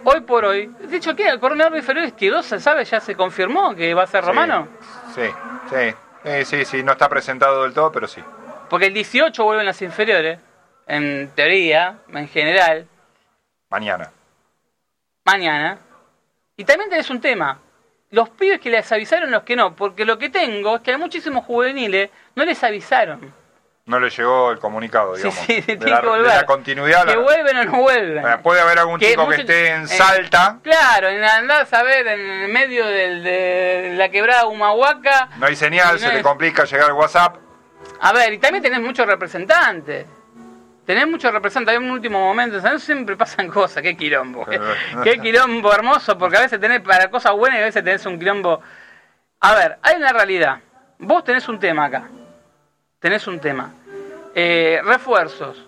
hoy 0.04 0.22
por 0.22 0.46
hoy, 0.46 0.68
de 0.68 0.98
hecho, 0.98 1.16
¿qué? 1.16 1.28
El 1.30 1.40
coronel 1.40 1.72
de 1.72 1.78
inferiores 1.80 2.14
quedó, 2.14 2.42
se 2.44 2.60
sabe, 2.60 2.86
ya 2.86 3.00
se 3.00 3.16
confirmó 3.16 3.76
que 3.76 3.94
va 3.94 4.04
a 4.04 4.08
ser 4.08 4.24
Sí, 4.24 4.28
romano. 4.30 4.68
Sí, 5.14 5.22
sí. 5.70 5.96
Eh, 6.24 6.44
sí, 6.46 6.66
sí, 6.66 6.84
no 6.84 6.94
está 6.94 7.08
presentado 7.08 7.64
del 7.64 7.74
todo, 7.74 7.92
pero 7.92 8.08
sí. 8.08 8.22
Porque 8.70 8.88
el 8.88 8.94
18 8.94 9.44
vuelven 9.44 9.66
las 9.66 9.82
inferiores, 9.82 10.40
en 10.88 11.30
teoría, 11.36 12.00
en 12.10 12.28
general, 12.28 12.88
Mañana. 13.70 14.12
mañana. 15.26 15.78
Y 16.58 16.64
también 16.64 16.90
tenés 16.90 17.10
un 17.10 17.20
tema. 17.22 17.60
Los 18.12 18.30
pibes 18.30 18.60
que 18.62 18.70
les 18.70 18.90
avisaron, 18.92 19.30
los 19.30 19.44
que 19.44 19.56
no. 19.56 19.76
Porque 19.76 20.06
lo 20.06 20.18
que 20.18 20.30
tengo 20.30 20.78
es 20.78 20.82
que 20.82 20.94
a 20.94 20.98
muchísimos 20.98 21.44
juveniles 21.46 22.10
no 22.36 22.46
les 22.46 22.64
avisaron. 22.64 23.34
No 23.88 24.00
le 24.00 24.10
llegó 24.10 24.52
el 24.52 24.58
comunicado, 24.58 25.16
Sí, 25.16 25.22
digamos. 25.24 25.40
sí, 25.46 25.54
de, 25.62 25.78
tiene 25.78 25.92
la, 25.92 26.00
que 26.02 26.06
de 26.08 26.12
volver. 26.12 26.28
la 26.36 26.46
continuidad. 26.48 27.06
Que 27.06 27.16
la- 27.16 27.22
vuelven 27.22 27.58
o 27.58 27.64
no 27.66 27.72
vuelven. 27.82 28.42
Puede 28.42 28.62
haber 28.62 28.80
algún 28.80 29.00
Que 29.00 29.10
chico 29.12 29.28
que 29.30 29.36
esté 29.36 29.68
en 29.70 29.84
eh, 29.84 29.88
Salta. 29.88 30.58
claro, 30.64 31.08
en 31.10 31.24
andás 31.24 31.72
a 31.72 31.84
ver, 31.84 32.08
en 32.08 32.20
el 32.20 32.52
medio 32.52 32.88
del- 32.88 33.24
de 33.24 33.94
la 33.96 34.10
quebrada 34.10 34.48
Humahuaca. 34.48 35.30
No 35.38 35.46
hay 35.46 35.56
señal, 35.56 36.00
se 36.00 36.08
no 36.08 36.12
le 36.14 36.18
es- 36.18 36.24
complica 36.24 36.66
llegar 36.66 36.88
al 36.88 36.94
WhatsApp. 36.94 37.36
A 38.02 38.12
ver, 38.12 38.34
y 38.34 38.40
también 38.40 38.64
tenés 38.64 38.82
muchos 38.82 39.06
representantes. 39.06 40.08
Tenés 40.88 41.08
muchos 41.08 41.32
representantes. 41.32 41.80
Hay 41.80 41.86
un 41.86 41.92
último 41.92 42.20
momento. 42.20 42.60
¿sabes? 42.62 42.82
Siempre 42.84 43.16
pasan 43.16 43.48
cosas. 43.50 43.84
Qué 43.84 43.96
quilombo. 43.96 44.46
Qué, 44.46 44.60
qué 45.04 45.20
quilombo 45.20 45.72
hermoso. 45.74 46.18
Porque 46.18 46.38
a 46.38 46.42
veces 46.42 46.60
tenés 46.60 46.82
para 46.82 47.10
cosas 47.12 47.34
buenas 47.34 47.60
y 47.60 47.62
a 47.62 47.66
veces 47.66 47.84
tenés 47.84 48.06
un 48.08 48.18
quilombo. 48.20 48.62
A 49.42 49.54
ver, 49.56 49.78
hay 49.84 49.96
una 49.98 50.12
realidad. 50.12 50.58
Vos 51.00 51.24
tenés 51.24 51.48
un 51.48 51.60
tema 51.60 51.86
acá. 51.86 52.04
Tenés 53.06 53.28
un 53.28 53.40
tema. 53.40 53.72
Eh, 54.34 54.82
refuerzos. 54.84 55.64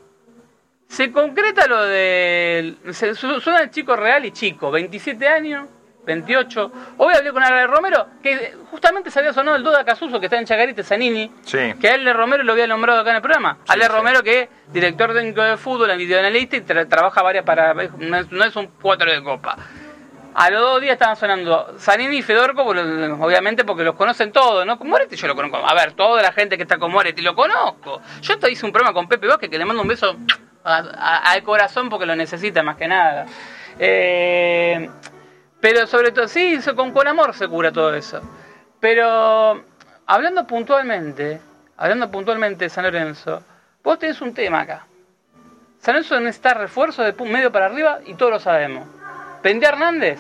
Se 0.88 1.12
concreta 1.12 1.68
lo 1.68 1.84
de. 1.86 2.78
se- 2.90 3.14
Suena 3.14 3.60
el 3.60 3.70
chico 3.70 3.96
real 3.96 4.26
y 4.26 4.32
chico. 4.32 4.72
27 4.72 5.28
años, 5.28 5.70
28. 6.08 6.72
Hoy 6.98 7.14
hablé 7.14 7.32
con 7.32 7.44
Ale 7.44 7.68
Romero, 7.68 8.08
que 8.24 8.56
justamente 8.72 9.12
se 9.12 9.20
había 9.20 9.34
sonado 9.34 9.56
el 9.56 9.62
Doda 9.62 9.86
Casuso, 9.86 10.20
que 10.20 10.26
está 10.26 10.40
en 10.40 10.46
Chacarita, 10.46 10.82
Zanini. 10.82 11.32
Sí. 11.44 11.76
Que 11.80 11.90
a 11.90 11.94
Ale 11.94 12.12
Romero 12.12 12.42
lo 12.42 12.54
había 12.54 12.66
nombrado 12.66 13.02
acá 13.02 13.12
en 13.12 13.18
el 13.18 13.22
programa. 13.22 13.60
Ale 13.68 13.84
sí. 13.86 13.92
Romero, 13.92 14.24
que 14.24 14.42
es 14.42 14.50
director 14.74 15.14
técnico 15.14 15.44
de 15.44 15.58
fútbol, 15.58 15.96
videoanalista 15.96 16.56
y 16.58 16.62
tra- 16.62 16.90
trabaja 16.90 17.22
varias 17.22 17.46
para. 17.46 17.76
No 17.76 18.18
es, 18.18 18.32
no 18.32 18.44
es 18.46 18.56
un 18.56 18.66
cuatro 18.82 19.12
de 19.12 19.22
copa. 19.22 19.58
A 20.40 20.52
los 20.52 20.62
dos 20.62 20.82
días 20.82 20.94
estaban 20.94 21.16
sonando 21.16 21.74
Zanini 21.80 22.18
y 22.18 22.22
Fedorco, 22.22 22.62
obviamente 22.62 23.66
porque 23.66 23.84
los 23.84 23.96
conocen 23.96 24.32
todos, 24.32 24.68
¿no? 24.68 24.78
Moretti 24.78 25.16
yo 25.16 25.28
lo 25.28 25.36
conozco. 25.36 25.58
A 25.68 25.74
ver, 25.74 25.94
toda 25.94 26.22
la 26.22 26.32
gente 26.32 26.58
que 26.58 26.62
está 26.62 26.78
con 26.78 26.92
Moretti 26.92 27.24
lo 27.24 27.34
conozco. 27.34 28.04
Yo 28.22 28.36
hasta 28.36 28.48
hice 28.48 28.64
un 28.64 28.72
programa 28.72 28.94
con 28.94 29.08
Pepe 29.08 29.26
Vázquez 29.26 29.50
que 29.50 29.58
le 29.58 29.66
mando 29.66 29.82
un 29.82 29.88
beso 29.88 30.16
al 30.64 31.42
corazón 31.42 31.90
porque 31.90 32.06
lo 32.06 32.16
necesita 32.16 32.62
más 32.62 32.78
que 32.78 32.88
nada. 32.88 33.26
Eh, 33.80 34.88
Pero 35.60 35.88
sobre 35.88 36.12
todo, 36.12 36.28
sí, 36.28 36.60
con, 36.76 36.92
con 36.92 37.08
amor 37.08 37.34
se 37.34 37.48
cura 37.48 37.72
todo 37.72 37.96
eso. 37.96 38.22
Pero 38.80 39.64
hablando 40.06 40.46
puntualmente, 40.46 41.42
hablando 41.78 42.12
puntualmente 42.12 42.66
de 42.66 42.70
San 42.70 42.84
Lorenzo, 42.84 43.42
vos 43.84 43.98
tenés 43.98 44.22
un 44.22 44.36
tema 44.36 44.62
acá. 44.62 44.86
San 45.80 45.96
Lorenzo 45.96 46.20
necesita 46.20 46.54
refuerzo 46.54 47.02
de 47.02 47.14
medio 47.26 47.52
para 47.52 47.66
arriba 47.66 48.02
y 48.06 48.14
todos 48.14 48.34
lo 48.34 48.40
sabemos. 48.40 48.88
Pendé 49.48 49.66
a 49.66 49.70
Hernández, 49.70 50.20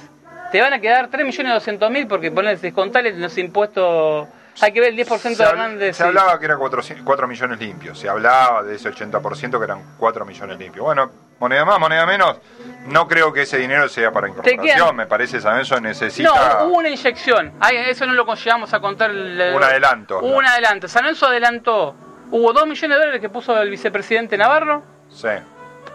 te 0.53 0.61
van 0.61 0.71
a 0.71 0.79
quedar 0.79 1.09
3.200.000 1.09 2.07
porque 2.07 2.31
pones 2.31 2.61
descontarle 2.61 3.11
los 3.11 3.37
impuestos. 3.37 4.25
Hay 4.61 4.71
que 4.71 4.79
ver 4.79 4.93
el 4.93 4.95
10% 4.95 5.21
de 5.21 5.35
Se, 5.35 5.43
habl- 5.43 5.49
Hernández. 5.49 5.97
se 5.97 6.03
y- 6.03 6.07
hablaba 6.07 6.39
que 6.39 6.45
era 6.45 6.55
4, 6.55 7.27
millones 7.27 7.59
limpios. 7.59 7.99
Se 7.99 8.07
hablaba 8.07 8.63
de 8.63 8.75
ese 8.75 8.87
80% 8.89 9.57
que 9.59 9.65
eran 9.65 9.81
4 9.97 10.25
millones 10.25 10.57
limpios. 10.57 10.85
Bueno, 10.85 11.11
moneda 11.41 11.65
más, 11.65 11.77
moneda 11.77 12.05
menos. 12.05 12.37
No 12.85 13.05
creo 13.05 13.33
que 13.33 13.41
ese 13.41 13.57
dinero 13.57 13.89
sea 13.89 14.13
para 14.13 14.29
incorporación. 14.29 14.95
Me 14.95 15.07
parece 15.07 15.41
San 15.41 15.51
Lorenzo 15.51 15.81
necesita. 15.81 16.29
No, 16.59 16.67
hubo 16.69 16.77
una 16.77 16.87
inyección. 16.87 17.51
Ay, 17.59 17.75
eso 17.89 18.05
no 18.05 18.13
lo 18.13 18.33
llegamos 18.33 18.73
a 18.73 18.79
contar. 18.79 19.11
el- 19.11 19.51
Un 19.53 19.61
adelanto. 19.61 20.19
Hubo 20.19 20.37
un 20.37 20.45
adelanto. 20.45 20.87
San 20.87 21.03
Lorenzo 21.03 21.25
adelantó. 21.27 21.93
Hubo 22.31 22.53
2 22.53 22.65
millones 22.65 22.95
de 22.95 22.99
dólares 23.01 23.19
que 23.19 23.27
puso 23.27 23.61
el 23.61 23.69
vicepresidente 23.69 24.37
Navarro. 24.37 24.83
Sí. 25.09 25.27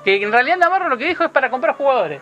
Que 0.05 0.23
en 0.23 0.31
realidad 0.31 0.59
Navarro 0.59 0.91
lo 0.91 0.99
que 0.99 1.07
dijo 1.07 1.25
es 1.25 1.31
para 1.31 1.49
comprar 1.49 1.77
jugadores. 1.77 2.21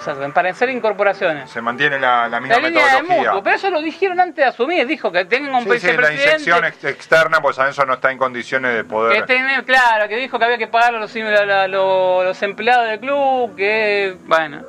O 0.00 0.02
sea, 0.02 0.14
para 0.32 0.48
hacer 0.50 0.70
incorporaciones. 0.70 1.50
Se 1.50 1.60
mantiene 1.60 1.98
la, 1.98 2.26
la 2.26 2.40
misma 2.40 2.58
La 2.58 2.68
línea 2.68 2.84
de 2.86 3.02
metodología. 3.02 3.30
mutuo. 3.32 3.42
Pero 3.42 3.56
eso 3.56 3.70
lo 3.70 3.82
dijeron 3.82 4.18
antes 4.18 4.36
de 4.36 4.44
asumir. 4.44 4.86
Dijo 4.86 5.12
que 5.12 5.26
tengan 5.26 5.54
un 5.54 5.60
Sí, 5.60 5.64
sí, 5.64 5.68
la 5.68 5.74
vicepresidente. 5.74 6.24
inyección 6.32 6.64
ex- 6.64 6.84
externa, 6.84 7.40
pues 7.42 7.56
San 7.56 7.64
Lorenzo 7.66 7.84
no 7.84 7.94
está 7.94 8.10
en 8.10 8.16
condiciones 8.18 8.72
de 8.72 8.78
que 8.78 8.84
poder. 8.84 9.24
claro, 9.66 10.08
que 10.08 10.16
dijo 10.16 10.38
que 10.38 10.44
había 10.46 10.56
que 10.58 10.68
pagar 10.68 10.94
a 10.94 10.98
los, 10.98 11.14
a 11.14 11.18
la- 11.44 11.68
los, 11.68 12.24
los 12.24 12.42
empleados 12.42 12.88
del 12.88 12.98
club, 13.00 13.54
que 13.56 14.16
bueno. 14.24 14.62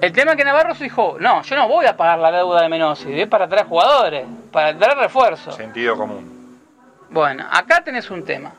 El 0.00 0.12
tema 0.12 0.30
es 0.30 0.36
que 0.38 0.44
Navarro 0.44 0.74
se 0.74 0.84
dijo, 0.84 1.16
no, 1.20 1.42
yo 1.42 1.56
no 1.56 1.68
voy 1.68 1.84
a 1.84 1.94
pagar 1.96 2.18
la 2.20 2.30
deuda 2.32 2.62
de 2.62 2.68
Menosi, 2.70 3.20
es 3.20 3.28
para 3.28 3.48
traer 3.48 3.66
jugadores, 3.66 4.24
para 4.50 4.74
traer 4.78 4.96
refuerzos. 4.96 5.54
Sentido 5.56 5.94
común. 5.96 6.58
Bueno, 7.10 7.46
acá 7.50 7.82
tenés 7.84 8.10
un 8.10 8.24
tema. 8.24 8.52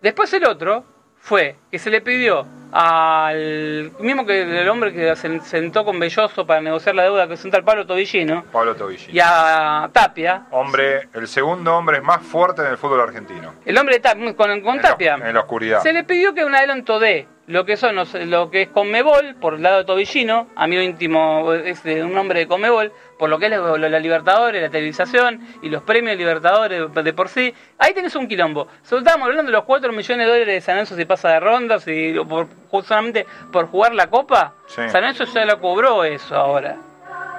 Después 0.00 0.32
el 0.32 0.46
otro 0.46 0.84
fue 1.18 1.56
que 1.70 1.78
se 1.78 1.90
le 1.90 2.00
pidió 2.00 2.46
al 2.72 3.92
mismo 3.98 4.24
que 4.26 4.42
el 4.42 4.68
hombre 4.68 4.92
que 4.92 5.14
se 5.16 5.40
sentó 5.40 5.84
con 5.84 5.98
Belloso 5.98 6.46
para 6.46 6.60
negociar 6.60 6.94
la 6.94 7.04
deuda 7.04 7.28
que 7.28 7.36
sentó 7.36 7.56
al 7.56 7.64
Pablo 7.64 7.86
Tobillino 7.86 8.44
Pablo 8.52 8.74
Tobillini. 8.76 9.12
y 9.16 9.20
a 9.22 9.88
Tapia, 9.92 10.46
Hombre, 10.50 11.08
el 11.14 11.28
segundo 11.28 11.76
hombre 11.76 12.00
más 12.00 12.22
fuerte 12.22 12.62
del 12.62 12.76
fútbol 12.78 13.00
argentino. 13.00 13.54
el 13.64 13.76
hombre 13.78 13.96
de 13.96 14.00
Tapia, 14.00 14.34
con, 14.34 14.60
con 14.60 14.76
En 14.76 14.82
Tapia, 14.82 15.14
en 15.22 15.34
la 15.34 15.40
oscuridad. 15.40 15.82
se 15.82 15.92
le 15.92 16.04
pidió 16.04 16.34
que 16.34 16.44
un 16.44 16.54
adelanto 16.54 16.98
de 16.98 17.26
lo 17.48 17.64
que 17.64 17.76
son 17.76 17.96
los- 17.96 18.14
lo 18.14 18.50
que 18.50 18.62
es 18.62 18.68
Conmebol, 18.68 19.34
por 19.40 19.54
el 19.54 19.62
lado 19.62 19.78
de 19.78 19.84
Tobillino, 19.84 20.48
amigo 20.54 20.82
íntimo, 20.82 21.52
es 21.52 21.82
de 21.82 22.04
un 22.04 22.16
hombre 22.16 22.40
de 22.40 22.46
Conmebol, 22.46 22.92
por 23.18 23.28
lo 23.30 23.38
que 23.38 23.46
es 23.46 23.50
la, 23.50 23.58
la 23.88 23.98
Libertadores, 23.98 24.62
la 24.62 24.68
televisación 24.70 25.40
y 25.62 25.68
los 25.70 25.82
premios 25.82 26.16
Libertadores 26.16 26.92
de 26.94 27.12
por 27.12 27.28
sí. 27.28 27.52
Ahí 27.78 27.92
tenés 27.94 28.14
un 28.16 28.28
quilombo. 28.28 28.68
Soltábamos 28.82 29.26
hablando 29.28 29.50
de 29.50 29.56
los 29.56 29.64
4 29.64 29.92
millones 29.92 30.26
de 30.26 30.30
dólares 30.32 30.54
de 30.54 30.60
San 30.60 30.74
Lorenzo 30.76 30.94
si 30.94 31.04
pasa 31.04 31.30
de 31.30 31.40
rondas 31.40 31.84
y 31.88 32.14
por, 32.20 32.46
solamente 32.84 33.26
por 33.50 33.66
jugar 33.68 33.94
la 33.94 34.08
Copa. 34.08 34.52
Sí. 34.66 34.82
San 34.88 35.00
Lorenzo 35.00 35.24
ya 35.24 35.44
lo 35.44 35.58
cobró 35.60 36.04
eso 36.04 36.36
ahora, 36.36 36.76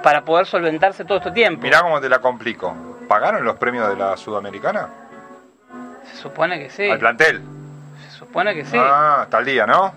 para 0.03 0.25
poder 0.25 0.45
solventarse 0.47 1.05
todo 1.05 1.19
este 1.19 1.31
tiempo. 1.31 1.61
Mirá 1.61 1.81
cómo 1.81 2.01
te 2.01 2.09
la 2.09 2.19
complico. 2.19 2.75
¿Pagaron 3.07 3.43
los 3.45 3.57
premios 3.57 3.87
de 3.89 3.95
la 3.95 4.17
Sudamericana? 4.17 4.89
Se 6.03 6.15
supone 6.17 6.59
que 6.59 6.69
sí. 6.69 6.89
Al 6.89 6.99
plantel. 6.99 7.41
Supone 8.29 8.53
que 8.55 8.63
sí. 8.65 8.77
Ah, 8.79 9.21
hasta 9.23 9.39
el 9.39 9.45
día, 9.45 9.65
¿no? 9.65 9.93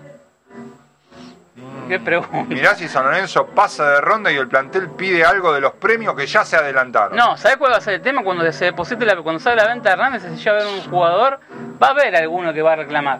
¿Qué 1.87 1.99
pregunta? 1.99 2.45
Mirá 2.47 2.73
si 2.75 2.87
San 2.87 3.03
Lorenzo 3.05 3.45
pasa 3.47 3.87
de 3.91 4.01
ronda 4.01 4.31
y 4.31 4.35
el 4.37 4.47
plantel 4.47 4.89
pide 4.89 5.23
algo 5.23 5.53
de 5.53 5.61
los 5.61 5.73
premios 5.73 6.15
que 6.15 6.25
ya 6.25 6.43
se 6.45 6.55
adelantaron. 6.55 7.15
No, 7.15 7.37
¿sabes 7.37 7.57
cuál 7.57 7.73
va 7.73 7.77
a 7.77 7.81
ser 7.81 7.95
el 7.95 8.01
tema? 8.01 8.23
Cuando 8.23 8.49
se 8.51 8.65
deposite 8.65 9.05
la, 9.05 9.15
cuando 9.21 9.39
sale 9.39 9.57
la 9.57 9.67
venta 9.67 9.89
de 9.89 9.93
Hernández 9.93 10.23
y 10.25 10.37
se 10.37 10.43
lleva 10.43 10.57
a 10.57 10.63
ver 10.63 10.73
un 10.73 10.89
jugador, 10.89 11.39
va 11.81 11.87
a 11.87 11.91
haber 11.91 12.15
alguno 12.15 12.53
que 12.53 12.61
va 12.61 12.73
a 12.73 12.75
reclamar. 12.77 13.19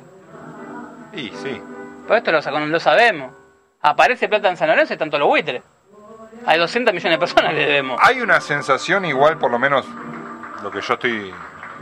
Y 1.11 1.29
sí. 1.29 1.61
Pero 2.07 2.17
esto 2.17 2.31
lo, 2.31 2.41
sa- 2.41 2.51
lo 2.51 2.79
sabemos. 2.79 3.33
Aparece 3.81 4.27
plata 4.29 4.49
en 4.49 4.57
San 4.57 4.69
Lorenzo 4.69 4.93
y 4.93 4.97
tanto 4.97 5.19
los 5.19 5.27
buitres. 5.27 5.61
Hay 6.45 6.57
200 6.57 6.93
millones 6.93 7.19
de 7.19 7.19
personas 7.19 7.53
le 7.53 7.65
debemos. 7.65 7.99
Hay 8.01 8.21
una 8.21 8.41
sensación 8.41 9.05
igual, 9.05 9.37
por 9.37 9.51
lo 9.51 9.59
menos 9.59 9.85
lo 10.63 10.71
que 10.71 10.81
yo 10.81 10.93
estoy 10.95 11.33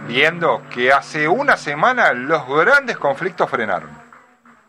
viendo, 0.07 0.63
que 0.69 0.91
hace 0.91 1.27
una 1.27 1.57
semana 1.57 2.13
los 2.13 2.45
grandes 2.47 2.97
conflictos 2.97 3.49
frenaron. 3.49 3.89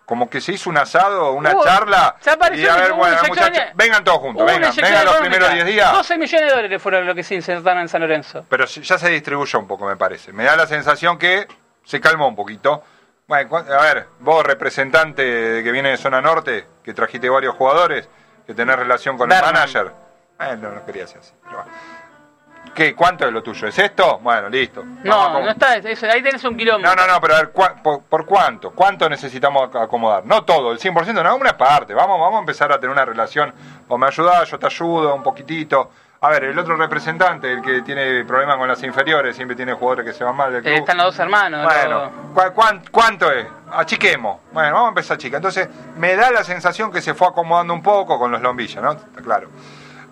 Como 0.05 0.29
que 0.29 0.41
se 0.41 0.53
hizo 0.53 0.69
un 0.69 0.77
asado, 0.77 1.33
una 1.33 1.53
Hubo- 1.55 1.65
charla. 1.65 2.17
se 2.21 2.31
y 2.55 2.67
a 2.67 2.77
ver, 2.77 2.93
bueno, 2.93 3.17
muchachos, 3.29 3.63
vengan 3.75 4.05
todos 4.05 4.19
juntos, 4.19 4.45
vengan, 4.45 4.75
vengan 4.75 5.05
los 5.07 5.17
primeros 5.17 5.53
10 5.53 5.65
días. 5.67 5.93
12 5.93 6.19
millones 6.19 6.49
de 6.51 6.57
dólares 6.57 6.83
fueron 6.83 7.07
lo 7.07 7.15
que 7.15 7.23
se 7.23 7.35
insertaron 7.35 7.83
en 7.83 7.89
San 7.89 8.01
Lorenzo. 8.03 8.45
Pero 8.49 8.67
ya 8.67 8.99
se 8.99 9.09
distribuyó 9.09 9.59
un 9.59 9.67
poco, 9.69 9.87
me 9.87 9.97
parece. 9.97 10.33
Me 10.33 10.45
da 10.45 10.57
la 10.57 10.67
sensación 10.67 11.19
que 11.19 11.47
se 11.85 12.01
calmó 12.01 12.29
un 12.29 12.37
poquito. 12.37 12.83
Bueno, 13.27 13.57
a 13.57 13.83
ver, 13.83 14.09
vos 14.21 14.45
representante 14.45 15.63
que 15.63 15.73
viene 15.73 15.91
de 15.91 15.97
zona 15.97 16.21
norte, 16.21 16.67
que 16.83 16.93
trajiste 16.93 17.31
varios 17.31 17.55
jugadores, 17.55 18.09
que 18.47 18.53
tenés 18.55 18.77
relación 18.77 19.17
con 19.17 19.29
Berman. 19.29 19.49
el 19.49 19.55
manager. 19.55 19.93
Eh, 20.41 20.57
no, 20.61 20.71
no 20.73 20.85
quería 20.85 21.07
ser 21.07 21.21
así. 21.21 21.33
pero 21.45 21.57
bueno. 21.59 21.71
¿Qué, 22.75 22.95
¿Cuánto 22.95 23.27
es 23.27 23.33
lo 23.33 23.43
tuyo? 23.43 23.69
¿Es 23.69 23.79
esto? 23.79 24.19
Bueno, 24.23 24.49
listo. 24.49 24.83
No, 25.05 25.41
no 25.41 25.51
está, 25.51 25.77
eso- 25.77 26.07
ahí 26.11 26.23
tenés 26.23 26.43
un 26.45 26.57
quilombo. 26.57 26.87
No, 26.87 26.95
no, 26.95 27.07
no, 27.07 27.21
pero 27.21 27.35
a 27.35 27.39
ver, 27.39 27.53
¿cuá- 27.53 27.75
por, 27.83 28.03
por 28.05 28.25
cuánto? 28.25 28.71
¿Cuánto 28.71 29.09
necesitamos 29.11 29.71
ac- 29.71 29.83
acomodar? 29.85 30.25
No 30.25 30.45
todo, 30.45 30.73
el 30.73 30.79
100%, 30.79 31.23
no, 31.23 31.37
una 31.37 31.57
parte. 31.57 31.93
Vamos, 31.93 32.19
vamos 32.19 32.37
a 32.37 32.41
empezar 32.41 32.73
a 32.73 32.77
tener 32.81 32.91
una 32.91 33.05
relación. 33.05 33.53
Vos 33.87 33.99
me 33.99 34.07
ayudás, 34.07 34.51
yo 34.51 34.59
te 34.59 34.67
ayudo 34.67 35.15
un 35.15 35.23
poquitito. 35.23 35.91
A 36.23 36.31
ver, 36.31 36.45
el 36.45 36.59
otro 36.59 36.77
representante, 36.77 37.53
el 37.53 37.61
que 37.61 37.83
tiene 37.83 38.25
problemas 38.25 38.57
con 38.57 38.69
las 38.69 38.83
inferiores, 38.85 39.35
siempre 39.37 39.55
tiene 39.57 39.73
jugadores 39.75 40.07
que 40.07 40.13
se 40.13 40.23
van 40.25 40.37
mal 40.37 40.53
del 40.53 40.63
club. 40.63 40.73
Eh, 40.73 40.79
están 40.79 40.97
los 40.97 41.07
dos 41.07 41.19
hermanos. 41.19 41.65
Bueno, 41.65 42.13
los- 42.35 42.45
¿cu- 42.49 42.55
cuán- 42.55 42.83
¿cuánto 42.91 43.31
es? 43.33 43.45
Achiquemos. 43.73 44.41
Bueno, 44.53 44.73
vamos 44.73 44.87
a 44.87 44.89
empezar 44.91 45.17
a 45.17 45.19
chica. 45.19 45.37
Entonces, 45.37 45.69
me 45.97 46.15
da 46.17 46.31
la 46.31 46.45
sensación 46.45 46.91
que 46.93 47.03
se 47.03 47.13
fue 47.13 47.27
acomodando 47.29 47.75
un 47.75 47.83
poco 47.83 48.19
con 48.19 48.31
los 48.31 48.41
lombillas, 48.41 48.83
¿no? 48.83 48.93
Está 48.93 49.21
claro. 49.21 49.49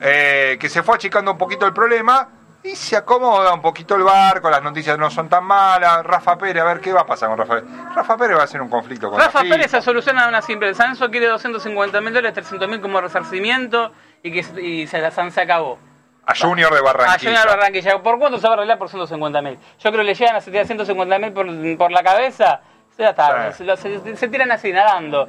Eh, 0.00 0.56
que 0.60 0.68
se 0.68 0.82
fue 0.82 0.96
achicando 0.96 1.30
un 1.30 1.38
poquito 1.38 1.64
el 1.66 1.72
problema 1.72 2.26
y 2.62 2.76
se 2.76 2.96
acomoda 2.96 3.54
un 3.54 3.62
poquito 3.62 3.94
el 3.96 4.02
barco, 4.02 4.50
las 4.50 4.62
noticias 4.62 4.98
no 4.98 5.10
son 5.10 5.28
tan 5.28 5.44
malas. 5.44 6.04
Rafa 6.04 6.36
Pérez, 6.36 6.62
a 6.62 6.66
ver 6.66 6.80
qué 6.80 6.92
va 6.92 7.00
a 7.02 7.06
pasar 7.06 7.28
con 7.30 7.38
Rafa 7.38 7.54
Pérez. 7.54 7.70
Rafa 7.94 8.16
Pérez 8.18 8.36
va 8.36 8.40
a 8.42 8.44
hacer 8.44 8.60
un 8.60 8.68
conflicto 8.68 9.10
con 9.10 9.18
Rafa. 9.18 9.40
Pérez 9.40 9.70
se 9.70 9.80
soluciona 9.80 10.28
una 10.28 10.42
simple. 10.42 10.68
El 10.68 10.74
Sanso 10.74 11.10
quiere 11.10 11.26
250 11.28 12.00
mil 12.00 12.12
dólares, 12.12 12.34
300 12.34 12.68
mil 12.68 12.80
como 12.80 13.00
resarcimiento 13.00 13.92
y 14.22 14.30
que 14.32 14.42
se- 14.42 14.60
y 14.60 14.86
se 14.86 14.98
la 15.00 15.10
San 15.10 15.30
se 15.32 15.40
acabó. 15.40 15.78
A 16.26 16.34
Junior 16.34 16.70
de 16.72 16.78
A 16.78 16.82
Barranquilla. 16.82 17.30
Junior 17.40 17.46
Barranquilla. 17.58 18.02
¿Por 18.02 18.18
cuánto 18.18 18.38
se 18.38 18.46
va 18.46 18.52
a 18.52 18.56
arreglar? 18.58 18.78
Por 18.78 18.88
150 18.90 19.40
mil. 19.42 19.54
Yo 19.78 19.90
creo 19.90 19.96
que 20.02 20.04
le 20.04 20.14
llegan 20.14 20.36
a 20.36 20.40
tirar 20.40 20.66
150 20.66 21.18
mil 21.18 21.32
por, 21.32 21.46
por 21.78 21.90
la 21.90 22.02
cabeza. 22.02 22.60
Ya 22.98 23.10
está, 23.10 23.52
Sí. 23.52 23.64
se, 23.64 24.00
se- 24.00 24.16
se 24.16 24.28
tiran 24.28 24.52
así, 24.52 24.70
nadando. 24.72 25.26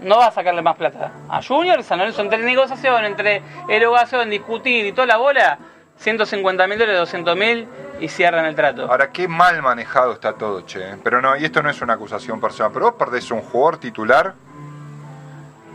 No 0.00 0.18
va 0.18 0.26
a 0.26 0.30
sacarle 0.30 0.62
más 0.62 0.76
plata. 0.76 1.10
A 1.28 1.42
Junior 1.42 1.82
San 1.82 1.98
Lorenzo, 1.98 2.22
entre 2.22 2.38
negociación, 2.38 3.04
entre 3.04 3.42
erogación, 3.68 4.30
discutir 4.30 4.86
y 4.86 4.92
toda 4.92 5.06
la 5.06 5.16
bola, 5.18 5.58
150 5.98 6.66
mil 6.66 6.78
dólares, 6.78 7.00
200 7.00 7.36
mil 7.36 7.68
y 8.00 8.08
cierran 8.08 8.44
el 8.44 8.54
trato. 8.54 8.82
Ahora, 8.90 9.10
qué 9.10 9.28
mal 9.28 9.62
manejado 9.62 10.12
está 10.12 10.34
todo, 10.34 10.60
che. 10.62 10.96
Pero 11.02 11.20
no, 11.22 11.36
y 11.36 11.44
esto 11.44 11.62
no 11.62 11.70
es 11.70 11.80
una 11.80 11.94
acusación 11.94 12.40
personal, 12.40 12.72
pero 12.72 12.86
vos 12.86 12.94
perdés 12.98 13.30
un 13.30 13.40
jugador 13.40 13.78
titular 13.78 14.34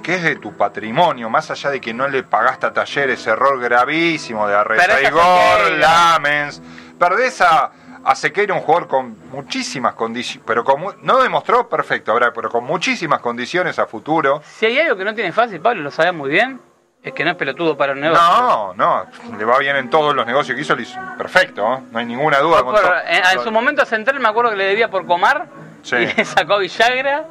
que 0.02 0.16
es 0.16 0.24
de 0.24 0.36
tu 0.38 0.54
patrimonio, 0.54 1.30
más 1.30 1.52
allá 1.52 1.70
de 1.70 1.80
que 1.80 1.94
no 1.94 2.08
le 2.08 2.24
pagaste 2.24 2.66
a 2.66 2.74
Talleres, 2.74 3.26
error 3.28 3.60
gravísimo 3.60 4.48
de 4.48 4.56
Perdés 4.56 4.80
a 4.80 4.90
Arreza 4.90 4.98
Sequeira. 4.98 5.78
Lamens. 5.78 6.62
Perdés 6.98 7.42
a, 7.42 7.72
a 8.04 8.16
Sequeira, 8.16 8.54
un 8.54 8.62
jugador 8.62 8.88
con 8.88 9.18
muchísimas 9.30 9.94
condiciones, 9.94 10.44
pero 10.46 10.64
con 10.64 10.84
no 11.04 11.22
demostró 11.22 11.70
perfecto, 11.70 12.12
ahora, 12.12 12.34
pero 12.34 12.50
con 12.50 12.64
muchísimas 12.64 13.20
condiciones 13.20 13.78
a 13.80 13.86
futuro. 13.86 14.42
Si 14.44 14.66
hay 14.66 14.80
algo 14.80 14.96
que 14.98 15.06
no 15.06 15.14
tiene 15.14 15.32
fácil, 15.32 15.60
Pablo, 15.60 15.84
lo 15.84 15.92
sabe 15.92 16.12
muy 16.12 16.30
bien, 16.32 16.60
es 17.04 17.14
que 17.14 17.24
no 17.26 17.32
es 17.32 17.36
pelotudo 17.38 17.76
para 17.76 17.94
un 17.94 18.00
negocio. 18.02 18.24
No, 18.24 18.74
no, 18.76 19.06
le 19.38 19.44
va 19.46 19.58
bien 19.58 19.76
en 19.76 19.90
todos 19.90 20.16
los 20.16 20.26
negocios 20.26 20.56
que 20.56 20.62
hizo, 20.62 20.76
lo 20.76 20.82
hizo 20.82 21.00
perfecto, 21.18 21.62
¿no? 21.68 21.84
No 21.92 22.00
hay 22.00 22.06
ninguna 22.06 22.40
duda. 22.40 22.62
Con 22.64 22.74
por- 22.74 22.82
todo. 22.82 22.94
en, 23.08 23.24
en 23.38 23.44
su 23.44 23.52
momento 23.52 23.82
a 23.82 23.86
Central 23.86 24.20
me 24.20 24.30
acuerdo 24.30 24.52
que 24.52 24.58
le 24.58 24.66
debía 24.66 24.90
por 24.90 25.06
Comar 25.08 25.48
Sí. 25.82 25.96
y 25.96 26.06
le 26.18 26.26
sacó 26.26 26.54
a 26.54 26.58
Villagra, 26.60 27.26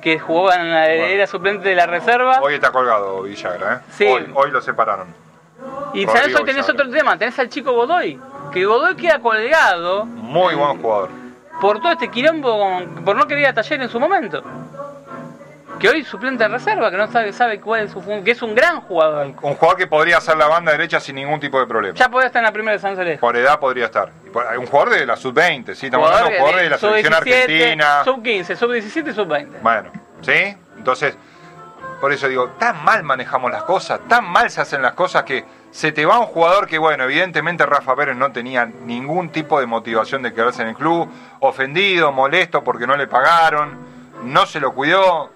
que 0.00 0.18
jugó 0.20 0.52
en 0.52 0.70
la, 0.70 0.82
Bueno. 0.82 1.04
era 1.06 1.26
suplente 1.26 1.68
de 1.68 1.74
la 1.74 1.86
reserva. 1.86 2.38
Hoy 2.40 2.54
está 2.54 2.70
colgado 2.70 3.22
Villagra, 3.22 3.74
¿eh? 3.74 3.78
Sí. 3.90 4.04
Hoy, 4.06 4.30
hoy 4.34 4.50
lo 4.52 4.60
separaron. 4.62 5.08
y 5.92 6.04
Rodrigo 6.06 6.12
sabes 6.12 6.26
hoy 6.36 6.44
tenés 6.44 6.66
Villagra. 6.66 6.72
otro 6.84 6.90
tema, 6.96 7.18
tenés 7.18 7.38
al 7.40 7.48
chico 7.48 7.72
Godoy, 7.72 8.20
que 8.52 8.64
Godoy 8.64 8.94
queda 8.94 9.18
colgado 9.18 10.04
Muy 10.04 10.54
buen 10.54 10.80
jugador. 10.80 11.10
por 11.60 11.80
todo 11.80 11.90
este 11.90 12.08
quilombo, 12.12 12.56
con- 12.58 13.04
por 13.04 13.16
no 13.16 13.26
querer 13.26 13.42
ir 13.42 13.48
a 13.48 13.54
taller 13.54 13.82
en 13.82 13.88
su 13.88 13.98
momento. 13.98 14.44
Que 15.78 15.90
hoy 15.90 16.04
suplente 16.04 16.42
de 16.44 16.48
reserva, 16.48 16.90
que 16.90 16.96
no 16.96 17.06
sabe, 17.10 17.32
sabe 17.34 17.60
cuál 17.60 17.82
es 17.84 17.92
su 17.92 18.00
fun- 18.00 18.24
que 18.24 18.30
es 18.30 18.40
un 18.40 18.54
gran 18.54 18.80
jugador. 18.80 19.26
Un 19.42 19.54
jugador 19.54 19.76
que 19.76 19.86
podría 19.86 20.16
hacer 20.18 20.36
la 20.36 20.46
banda 20.46 20.72
derecha 20.72 21.00
sin 21.00 21.16
ningún 21.16 21.38
tipo 21.38 21.60
de 21.60 21.66
problema. 21.66 21.94
Ya 21.94 22.08
podía 22.08 22.26
estar 22.28 22.40
en 22.40 22.46
la 22.46 22.52
primera 22.52 22.72
de 22.72 22.78
San 22.78 22.96
Celeste. 22.96 23.18
Por 23.20 23.36
edad 23.36 23.58
podría 23.60 23.84
estar. 23.86 24.10
Y 24.26 24.30
por- 24.30 24.46
Un 24.58 24.66
jugador 24.66 24.94
de 24.94 25.04
la 25.06 25.16
sub-20, 25.16 25.74
sí, 25.74 25.86
estamos 25.86 26.08
hablando 26.10 26.30
de 26.30 26.34
un 26.36 26.40
jugador 26.40 26.62
de 26.62 26.70
la 26.70 26.78
selección 26.78 27.12
sub-17, 27.14 27.42
argentina. 27.44 28.04
Sub 28.04 28.22
15, 28.22 28.56
sub 28.56 28.72
17 28.72 29.10
y 29.10 29.12
sub 29.12 29.28
20. 29.28 29.58
Bueno, 29.60 29.90
¿sí? 30.22 30.56
Entonces, 30.78 31.16
Por 32.00 32.12
eso 32.12 32.28
digo, 32.28 32.50
tan 32.58 32.84
mal 32.84 33.02
manejamos 33.04 33.50
las 33.50 33.62
cosas, 33.62 34.00
tan 34.06 34.22
mal 34.26 34.50
se 34.50 34.60
hacen 34.60 34.82
las 34.82 34.92
cosas 34.92 35.22
que 35.22 35.46
se 35.70 35.92
te 35.92 36.04
va 36.04 36.18
un 36.20 36.26
jugador 36.26 36.66
que, 36.66 36.76
bueno, 36.76 37.04
evidentemente 37.04 37.64
Rafa 37.64 37.96
Pérez 37.96 38.14
no 38.16 38.30
tenía 38.32 38.66
ningún 38.66 39.30
tipo 39.30 39.58
de 39.60 39.64
motivación 39.66 40.20
de 40.22 40.34
quedarse 40.34 40.60
en 40.60 40.68
el 40.68 40.74
club, 40.74 41.10
ofendido, 41.40 42.12
molesto 42.12 42.62
porque 42.62 42.86
no 42.86 42.96
le 42.98 43.06
pagaron, 43.06 43.78
no 44.24 44.44
se 44.44 44.60
lo 44.60 44.74
cuidó. 44.74 45.30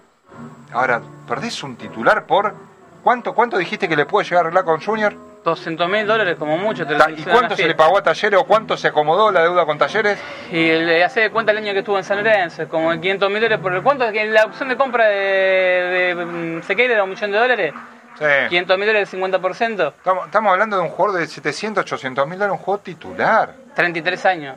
Ahora, 0.73 1.01
perdés 1.27 1.63
un 1.63 1.77
titular 1.77 2.27
por... 2.27 2.55
¿Cuánto, 3.03 3.35
cuánto 3.35 3.57
dijiste 3.57 3.89
que 3.89 3.97
le 3.97 4.05
puede 4.05 4.27
llegar 4.27 4.45
a 4.45 4.49
arreglar 4.49 4.65
con 4.65 4.81
Junior? 4.81 5.15
200 5.43 5.89
mil 5.89 6.07
dólares 6.07 6.37
como 6.39 6.59
mucho. 6.59 6.87
te 6.87 6.95
lo 6.95 7.09
¿Y 7.11 7.23
cuánto 7.23 7.57
se 7.57 7.67
le 7.67 7.75
pagó 7.75 7.97
a 7.97 8.03
Talleres 8.03 8.39
o 8.39 8.45
cuánto 8.45 8.77
se 8.77 8.89
acomodó 8.89 9.33
la 9.33 9.43
deuda 9.43 9.65
con 9.65 9.79
Talleres? 9.79 10.19
Y 10.51 10.71
le 10.71 11.03
hace 11.03 11.21
de 11.21 11.31
cuenta 11.31 11.53
el 11.53 11.59
año 11.59 11.73
que 11.73 11.79
estuvo 11.79 11.97
en 11.97 12.05
San 12.05 12.19
Lorenzo, 12.19 12.69
como 12.69 12.93
en 12.93 13.01
500 13.01 13.31
mil 13.31 13.41
dólares 13.41 13.59
por 13.59 13.73
el 13.73 13.83
cuánto, 13.83 14.11
la 14.11 14.45
opción 14.45 14.69
de 14.69 14.77
compra 14.77 15.07
de, 15.07 16.15
de 16.15 16.25
mm, 16.27 16.63
Sequeira 16.63 16.95
era 16.95 17.05
un 17.05 17.11
millón 17.11 17.33
de 17.33 17.39
dólares, 17.39 17.75
Sí. 18.19 18.27
500 18.51 18.77
mil 18.77 18.87
dólares, 18.87 19.15
50%, 19.15 19.95
Estamos, 19.97 20.27
estamos 20.27 20.53
hablando 20.53 20.77
de 20.77 20.83
un 20.83 20.91
jugador 20.91 21.21
de 21.21 21.27
700, 21.27 21.85
800 21.85 22.27
mil 22.29 22.39
dólares, 22.39 22.59
un 22.59 22.63
jugador 22.65 22.85
titular. 22.85 23.55
33 23.75 24.27
años, 24.27 24.57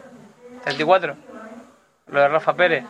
34, 0.64 1.16
lo 2.08 2.20
de 2.20 2.28
Rafa 2.28 2.54
Pérez. 2.54 2.84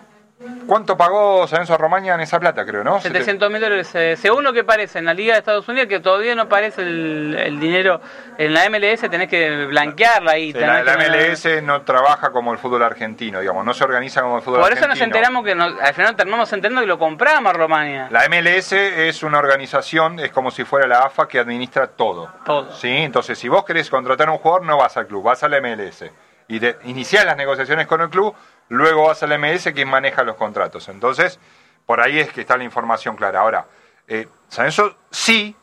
¿Cuánto 0.67 0.95
pagó 0.97 1.45
San 1.47 1.57
Lorenzo 1.57 1.73
a 1.73 1.77
Romaña 1.77 2.13
en 2.15 2.21
esa 2.21 2.39
plata, 2.39 2.65
creo, 2.65 2.83
no? 2.83 2.99
700 3.01 3.49
mil 3.51 3.61
dólares, 3.61 3.93
eh, 3.95 4.15
según 4.17 4.43
lo 4.43 4.53
que 4.53 4.63
parece 4.63 4.99
en 4.99 5.05
la 5.05 5.13
Liga 5.13 5.33
de 5.33 5.39
Estados 5.39 5.67
Unidos, 5.67 5.87
que 5.87 5.99
todavía 5.99 6.35
no 6.35 6.43
aparece 6.43 6.81
el, 6.81 7.35
el 7.37 7.59
dinero 7.59 7.99
en 8.37 8.53
la 8.53 8.69
MLS, 8.69 9.01
tenés 9.09 9.27
que 9.29 9.65
blanquearla 9.65 10.31
ahí. 10.31 10.51
Sí, 10.53 10.59
la, 10.59 10.83
la 10.83 10.97
MLS 10.97 11.61
no 11.63 11.81
trabaja 11.81 12.31
como 12.31 12.51
el 12.53 12.57
fútbol 12.59 12.83
argentino, 12.83 13.39
digamos, 13.41 13.65
no 13.65 13.73
se 13.73 13.83
organiza 13.83 14.21
como 14.21 14.37
el 14.37 14.41
fútbol 14.41 14.61
Por 14.61 14.71
eso 14.71 14.85
argentino. 14.85 14.95
nos 14.95 15.01
enteramos 15.17 15.45
que 15.45 15.55
nos- 15.55 15.81
al 15.81 15.93
final 15.93 16.15
terminamos 16.15 16.51
entendiendo 16.53 16.81
que 16.81 16.87
lo 16.87 16.97
compramos 16.99 17.49
a 17.53 17.57
Romania. 17.57 18.07
La 18.11 18.27
MLS 18.29 18.71
es 18.73 19.21
una 19.23 19.39
organización, 19.39 20.19
es 20.19 20.31
como 20.31 20.49
si 20.51 20.63
fuera 20.63 20.87
la 20.87 20.99
AFA 20.99 21.27
que 21.27 21.39
administra 21.39 21.87
todo. 21.87 22.29
Todo. 22.45 22.71
¿Sí? 22.73 22.87
Entonces, 22.89 23.37
si 23.37 23.47
vos 23.49 23.65
querés 23.65 23.89
contratar 23.89 24.29
a 24.29 24.31
un 24.31 24.37
jugador, 24.37 24.63
no 24.65 24.77
vas 24.77 24.95
al 24.97 25.07
club, 25.07 25.23
vas 25.23 25.43
a 25.43 25.49
la 25.49 25.57
MLS. 25.61 26.05
Y 26.47 26.59
de, 26.59 26.75
iniciás 26.83 27.25
las 27.25 27.37
negociaciones 27.37 27.87
con 27.87 28.01
el 28.01 28.09
club, 28.09 28.35
luego 28.69 29.07
vas 29.07 29.23
a 29.23 29.27
la 29.27 29.37
MLS 29.37 29.71
quien 29.73 29.89
maneja 29.89 30.23
los 30.23 30.35
contratos. 30.35 30.89
Entonces, 30.89 31.39
por 31.85 32.01
ahí 32.01 32.19
es 32.19 32.31
que 32.31 32.41
está 32.41 32.57
la 32.57 32.63
información 32.63 33.15
clara. 33.15 33.41
Ahora, 33.41 33.65
eh, 34.07 34.27
San 34.47 34.65
Lorenzo 34.65 34.97
sí 35.11 35.55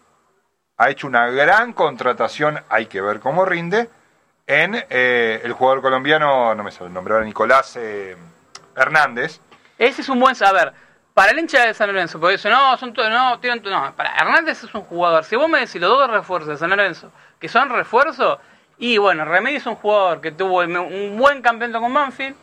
ha 0.76 0.90
hecho 0.90 1.06
una 1.06 1.28
gran 1.28 1.72
contratación, 1.72 2.62
hay 2.68 2.86
que 2.86 3.00
ver 3.00 3.20
cómo 3.20 3.44
rinde, 3.44 3.90
en 4.46 4.84
eh, 4.90 5.40
el 5.44 5.52
jugador 5.52 5.80
colombiano, 5.80 6.54
no 6.54 6.64
me 6.64 6.72
sale 6.72 6.88
el 6.88 6.92
nombre 6.92 7.14
ahora, 7.14 7.24
Nicolás 7.24 7.76
eh, 7.76 8.16
Hernández. 8.74 9.40
Ese 9.78 10.02
es 10.02 10.08
un 10.08 10.18
buen 10.18 10.34
saber. 10.34 10.72
Para 11.14 11.32
el 11.32 11.38
hincha 11.38 11.66
de 11.66 11.74
San 11.74 11.88
Lorenzo, 11.88 12.18
porque 12.18 12.36
eso 12.36 12.48
no, 12.48 12.76
son 12.76 12.92
todos, 12.92 13.10
no, 13.10 13.38
tienen, 13.40 13.62
no, 13.62 13.94
para 13.94 14.16
Hernández 14.16 14.64
es 14.64 14.74
un 14.74 14.82
jugador. 14.82 15.24
Si 15.24 15.36
vos 15.36 15.48
me 15.48 15.60
decís 15.60 15.80
los 15.80 15.90
dos 15.90 16.10
refuerzos 16.10 16.48
de 16.48 16.56
San 16.56 16.70
Lorenzo, 16.70 17.12
que 17.38 17.48
son 17.48 17.68
refuerzos, 17.68 18.38
y 18.78 18.96
bueno, 18.96 19.24
Remedi 19.24 19.56
es 19.56 19.66
un 19.66 19.76
jugador 19.76 20.20
que 20.20 20.32
tuvo 20.32 20.60
un 20.60 21.16
buen 21.18 21.42
campeonato 21.42 21.80
con 21.80 21.92
Banfield, 21.92 22.34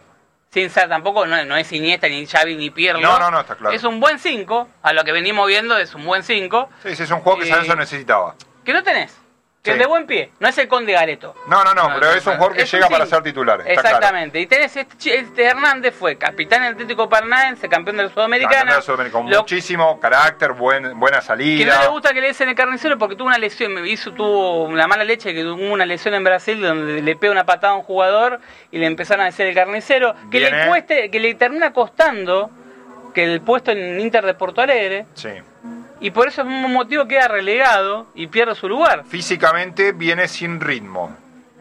sin 0.50 0.70
ser 0.70 0.88
tampoco, 0.90 1.26
no, 1.26 1.44
no 1.46 1.58
es 1.58 1.72
Iniesta, 1.72 2.08
ni 2.08 2.26
Xavi, 2.26 2.56
ni 2.56 2.70
Pirlo. 2.70 3.02
No, 3.02 3.20
no, 3.20 3.30
no, 3.32 3.42
está 3.42 3.56
claro. 3.56 3.76
Es 3.76 3.84
un 3.84 4.00
buen 4.00 4.18
5, 4.20 4.68
a 4.82 4.94
lo 4.94 5.04
que 5.04 5.12
venimos 5.12 5.48
viendo 5.48 5.78
es 5.78 5.94
un 5.94 6.06
buen 6.06 6.24
5, 6.24 6.70
Sí, 6.84 6.96
sí, 6.96 7.04
es 7.04 7.12
un 7.12 7.20
jugador 7.20 7.44
que 7.44 7.50
Eh, 7.50 7.52
San 7.52 7.60
Lorenzo 7.62 7.76
necesitaba. 7.76 8.36
que 8.64 8.74
no 8.74 8.84
tenés, 8.84 9.16
que 9.68 9.74
es 9.74 9.80
de 9.80 9.86
buen 9.86 10.06
pie, 10.08 10.32
no 10.40 10.48
es 10.48 10.58
el 10.58 10.68
Conde 10.68 10.94
Gareto. 10.94 11.36
No, 11.48 11.64
no, 11.64 11.74
no, 11.74 11.90
No, 11.90 11.96
pero 11.96 12.12
es 12.12 12.26
un 12.26 12.34
jugador 12.34 12.56
que 12.56 12.64
un 12.64 12.68
llega 12.68 12.90
para 12.90 13.06
ser 13.06 13.24
titular. 13.24 13.62
claro. 13.64 13.72
Exactamente. 13.74 14.40
Y 14.40 14.48
tenés 14.48 14.76
este, 14.76 15.18
este 15.20 15.44
Hernández, 15.46 15.94
fue 15.94 16.18
capitán 16.18 16.62
del 16.64 16.74
Atlético 16.74 17.08
Paranaense, 17.10 17.68
campeón 17.70 17.98
de 17.98 18.04
la 18.04 18.10
Campeón 18.10 18.14
Sudamericana. 18.26 18.72
de 18.72 18.78
la 18.78 18.82
Sudamericana, 18.82 19.22
Con 19.24 19.32
Lo- 19.32 19.40
muchísimo 19.40 20.00
carácter, 20.00 20.54
buen, 20.54 21.00
buena 21.00 21.20
que 21.20 21.26
salida. 21.26 21.76
no 21.76 21.82
le 21.84 21.88
gusta 21.90 22.14
que 22.14 22.22
le 22.22 22.28
dicen 22.30 22.50
el 22.50 22.56
carnicero 22.56 22.98
porque 22.98 23.16
tuvo 23.16 23.28
una 23.28 23.38
lesión, 23.38 23.74
me 23.74 23.88
hizo, 23.90 24.12
tuvo 24.14 24.64
una 24.64 24.88
mala 24.88 25.04
leche, 25.04 25.34
que 25.34 25.42
tuvo 25.44 25.72
una 25.74 25.86
lesión 25.86 26.14
en 26.14 26.24
Brasil 26.24 26.62
donde 26.62 27.02
le 27.02 27.16
pega 27.16 27.32
una 27.32 27.46
patada 27.46 27.74
a 27.74 27.76
un 27.76 27.84
jugador 27.84 28.40
y 28.72 28.78
le 28.78 28.86
empezaron 28.86 29.24
a 29.24 29.26
decir 29.26 29.46
el 29.46 29.56
carnicero, 29.56 30.16
que 30.32 30.40
le 30.40 30.68
cueste, 30.68 31.10
que 31.10 31.20
le 31.20 31.34
termina 31.36 31.74
costando 31.74 32.50
que 33.14 33.24
el 33.24 33.42
puesto 33.42 33.72
en 33.72 34.00
Inter 34.00 34.26
de 34.26 34.34
Porto 34.36 34.62
Alegre, 34.62 35.06
Sí. 35.16 35.30
Y 36.00 36.12
por 36.12 36.28
eso 36.28 36.42
es 36.42 36.48
un 36.48 36.74
motivo 36.74 37.08
queda 37.08 37.28
relegado 37.28 38.08
y 38.16 38.28
pierde 38.28 38.56
su 38.56 38.68
lugar. 38.70 39.04
Físicamente 39.08 39.92
viene 39.92 40.28
sin 40.28 40.60
ritmo. 40.60 41.16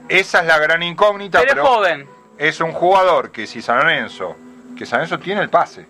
Esa 0.08 0.40
es 0.40 0.46
la 0.46 0.58
gran 0.58 0.82
incógnita, 0.82 1.40
Pero 1.40 1.52
pero, 1.54 1.62
es 1.62 1.68
joven. 1.68 2.08
es 2.38 2.60
un 2.60 2.72
jugador 2.72 3.30
que 3.32 3.46
si 3.46 3.60
San 3.62 3.78
Lorenzo, 3.78 4.36
que 4.76 4.86
San 4.86 4.98
Lorenzo 5.00 5.18
tiene 5.18 5.40
el 5.42 5.48
pase. 5.50 5.86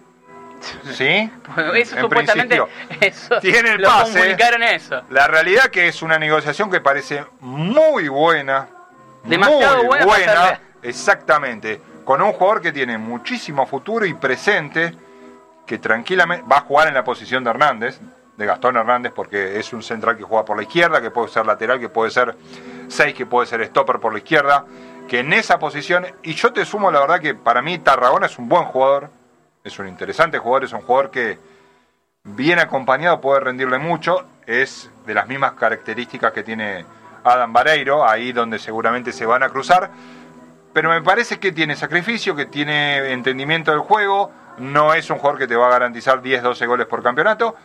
¿Sí? 0.94 1.30
Eso 1.74 1.96
En 1.96 2.00
supuestamente 2.02 2.56
principio, 2.56 2.68
eso, 3.00 3.38
tiene 3.40 3.72
el 3.72 3.82
lo 3.82 3.88
pase. 3.88 4.12
comunicaron 4.14 4.62
eso. 4.62 5.02
La 5.10 5.26
realidad 5.26 5.64
que 5.66 5.86
es 5.88 6.00
una 6.02 6.18
negociación 6.18 6.70
que 6.70 6.80
parece 6.80 7.24
muy 7.40 8.08
buena. 8.08 8.66
Demasiado 9.24 9.84
muy 9.84 9.98
buena. 10.04 10.58
Exactamente. 10.82 11.80
Con 12.04 12.22
un 12.22 12.32
jugador 12.32 12.62
que 12.62 12.72
tiene 12.72 12.96
muchísimo 12.96 13.66
futuro 13.66 14.06
y 14.06 14.14
presente, 14.14 14.94
que 15.66 15.76
tranquilamente 15.78 16.46
va 16.50 16.58
a 16.58 16.60
jugar 16.62 16.88
en 16.88 16.94
la 16.94 17.04
posición 17.04 17.44
de 17.44 17.50
Hernández, 17.50 17.98
de 18.36 18.46
Gastón 18.46 18.76
Hernández, 18.76 19.12
porque 19.14 19.58
es 19.58 19.72
un 19.72 19.82
central 19.82 20.16
que 20.16 20.22
juega 20.22 20.44
por 20.44 20.56
la 20.56 20.62
izquierda, 20.62 21.00
que 21.00 21.10
puede 21.10 21.28
ser 21.28 21.46
lateral, 21.46 21.80
que 21.80 21.88
puede 21.88 22.10
ser 22.10 22.36
6, 22.88 23.14
que 23.14 23.26
puede 23.26 23.46
ser 23.46 23.64
stopper 23.66 23.98
por 23.98 24.12
la 24.12 24.18
izquierda, 24.18 24.64
que 25.08 25.20
en 25.20 25.32
esa 25.32 25.58
posición, 25.58 26.06
y 26.22 26.34
yo 26.34 26.52
te 26.52 26.64
sumo 26.64 26.90
la 26.90 27.00
verdad 27.00 27.20
que 27.20 27.34
para 27.34 27.62
mí 27.62 27.78
Tarragona 27.78 28.26
es 28.26 28.38
un 28.38 28.48
buen 28.48 28.64
jugador, 28.64 29.10
es 29.64 29.78
un 29.78 29.88
interesante 29.88 30.38
jugador, 30.38 30.64
es 30.64 30.72
un 30.72 30.82
jugador 30.82 31.10
que 31.10 31.38
bien 32.24 32.58
acompañado 32.58 33.20
puede 33.20 33.40
rendirle 33.40 33.78
mucho, 33.78 34.26
es 34.46 34.90
de 35.06 35.14
las 35.14 35.26
mismas 35.28 35.52
características 35.52 36.32
que 36.32 36.42
tiene 36.42 36.84
Adam 37.24 37.52
Vareiro, 37.52 38.06
ahí 38.06 38.32
donde 38.32 38.58
seguramente 38.58 39.12
se 39.12 39.26
van 39.26 39.42
a 39.42 39.48
cruzar, 39.48 39.90
pero 40.72 40.90
me 40.90 41.02
parece 41.02 41.38
que 41.38 41.52
tiene 41.52 41.74
sacrificio, 41.74 42.36
que 42.36 42.46
tiene 42.46 43.12
entendimiento 43.12 43.70
del 43.70 43.80
juego, 43.80 44.30
no 44.58 44.92
es 44.94 45.08
un 45.10 45.18
jugador 45.18 45.38
que 45.38 45.46
te 45.46 45.56
va 45.56 45.66
a 45.68 45.70
garantizar 45.70 46.20
10, 46.20 46.42
12 46.42 46.66
goles 46.66 46.86
por 46.86 47.02
campeonato, 47.02 47.56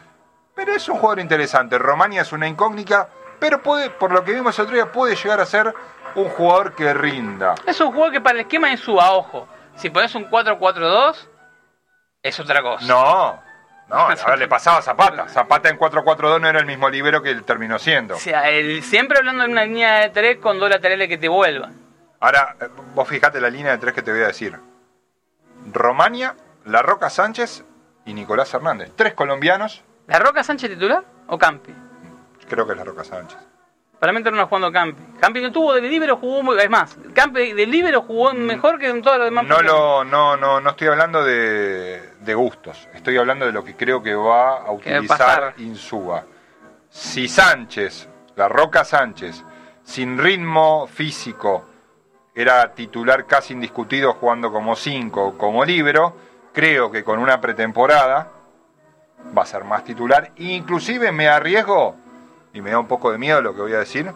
pero 0.55 0.73
es 0.75 0.87
un 0.89 0.97
jugador 0.97 1.19
interesante. 1.19 1.77
Romania 1.77 2.21
es 2.21 2.31
una 2.31 2.47
incógnita, 2.47 3.09
pero 3.39 3.61
puede, 3.61 3.89
por 3.89 4.11
lo 4.11 4.23
que 4.23 4.33
vimos 4.33 4.57
el 4.59 4.63
otro 4.65 4.75
día, 4.75 4.91
puede 4.91 5.15
llegar 5.15 5.39
a 5.39 5.45
ser 5.45 5.73
un 6.15 6.29
jugador 6.29 6.73
que 6.75 6.93
rinda. 6.93 7.55
Es 7.65 7.79
un 7.81 7.91
juego 7.93 8.11
que 8.11 8.21
para 8.21 8.35
el 8.35 8.41
esquema 8.41 8.71
es 8.73 8.79
su 8.81 8.99
a 8.99 9.11
ojo. 9.13 9.47
Si 9.75 9.89
pones 9.89 10.13
un 10.15 10.29
4-4-2, 10.29 11.15
es 12.23 12.39
otra 12.39 12.61
cosa. 12.61 12.85
No, 12.85 13.41
no, 13.87 13.95
a 13.97 14.07
ver, 14.29 14.39
le 14.39 14.47
pasaba 14.47 14.77
a 14.79 14.81
Zapata. 14.81 15.27
Zapata 15.29 15.69
en 15.69 15.79
4-4-2 15.79 16.41
no 16.41 16.47
era 16.49 16.59
el 16.59 16.65
mismo 16.65 16.89
libero 16.89 17.21
que 17.21 17.29
él 17.31 17.43
terminó 17.43 17.79
siendo. 17.79 18.15
O 18.15 18.19
sea, 18.19 18.49
el- 18.49 18.83
siempre 18.83 19.17
hablando 19.17 19.43
de 19.43 19.49
una 19.49 19.63
línea 19.65 19.99
de 20.01 20.09
tres 20.09 20.37
con 20.37 20.59
dos 20.59 20.69
laterales 20.69 21.07
que 21.07 21.17
te 21.17 21.29
vuelvan. 21.29 21.73
Ahora, 22.19 22.55
eh, 22.61 22.67
vos 22.93 23.07
fijate 23.07 23.39
la 23.41 23.49
línea 23.49 23.71
de 23.71 23.77
tres 23.79 23.93
que 23.95 24.01
te 24.03 24.11
voy 24.11 24.21
a 24.21 24.27
decir. 24.27 24.55
Romania, 25.71 26.35
La 26.65 26.81
Roca 26.81 27.09
Sánchez 27.09 27.63
y 28.05 28.13
Nicolás 28.13 28.53
Hernández. 28.53 28.91
Tres 28.95 29.13
colombianos, 29.13 29.83
¿La 30.11 30.19
Roca 30.19 30.43
Sánchez 30.43 30.71
titular 30.71 31.05
o 31.27 31.37
Campi? 31.37 31.73
creo 32.49 32.65
que 32.65 32.73
es 32.73 32.77
La 32.77 32.83
Roca 32.83 33.01
Sánchez. 33.01 33.37
Para 33.97 34.11
mí 34.11 34.21
terminó 34.21 34.45
jugando 34.45 34.69
Campi. 34.69 35.01
Campi 35.21 35.39
no 35.39 35.53
tuvo 35.53 35.73
de 35.73 35.81
libero, 35.83 36.17
jugó 36.17 36.43
muy... 36.43 36.59
Es 36.59 36.69
más, 36.69 36.97
Campi 37.13 37.53
de 37.53 37.65
libero 37.65 38.01
jugó 38.01 38.33
mejor 38.33 38.77
que 38.77 38.89
en 38.89 39.01
todos 39.01 39.19
los 39.19 39.27
demás. 39.27 39.45
No, 39.45 39.61
lo, 39.61 40.03
no, 40.03 40.35
no, 40.35 40.59
no 40.59 40.69
estoy 40.71 40.89
hablando 40.89 41.23
de, 41.23 42.15
de 42.19 42.33
gustos. 42.33 42.89
Estoy 42.93 43.15
hablando 43.17 43.45
de 43.45 43.53
lo 43.53 43.63
que 43.63 43.77
creo 43.77 44.03
que 44.03 44.13
va 44.13 44.57
a 44.57 44.71
utilizar. 44.73 45.53
Insuba. 45.59 46.25
Si 46.89 47.29
Sánchez, 47.29 48.09
La 48.35 48.49
Roca 48.49 48.83
Sánchez, 48.83 49.45
sin 49.81 50.17
ritmo 50.17 50.87
físico, 50.87 51.69
era 52.35 52.73
titular 52.73 53.25
casi 53.25 53.53
indiscutido 53.53 54.11
jugando 54.15 54.51
como 54.51 54.75
5, 54.75 55.37
como 55.37 55.63
libero, 55.63 56.17
creo 56.51 56.91
que 56.91 57.01
con 57.01 57.17
una 57.17 57.39
pretemporada 57.39 58.40
va 59.37 59.43
a 59.43 59.45
ser 59.45 59.63
más 59.63 59.83
titular. 59.83 60.31
Inclusive 60.37 61.11
me 61.11 61.27
arriesgo, 61.27 61.95
y 62.53 62.61
me 62.61 62.71
da 62.71 62.79
un 62.79 62.87
poco 62.87 63.11
de 63.11 63.17
miedo 63.17 63.41
lo 63.41 63.53
que 63.55 63.61
voy 63.61 63.73
a 63.73 63.79
decir, 63.79 64.11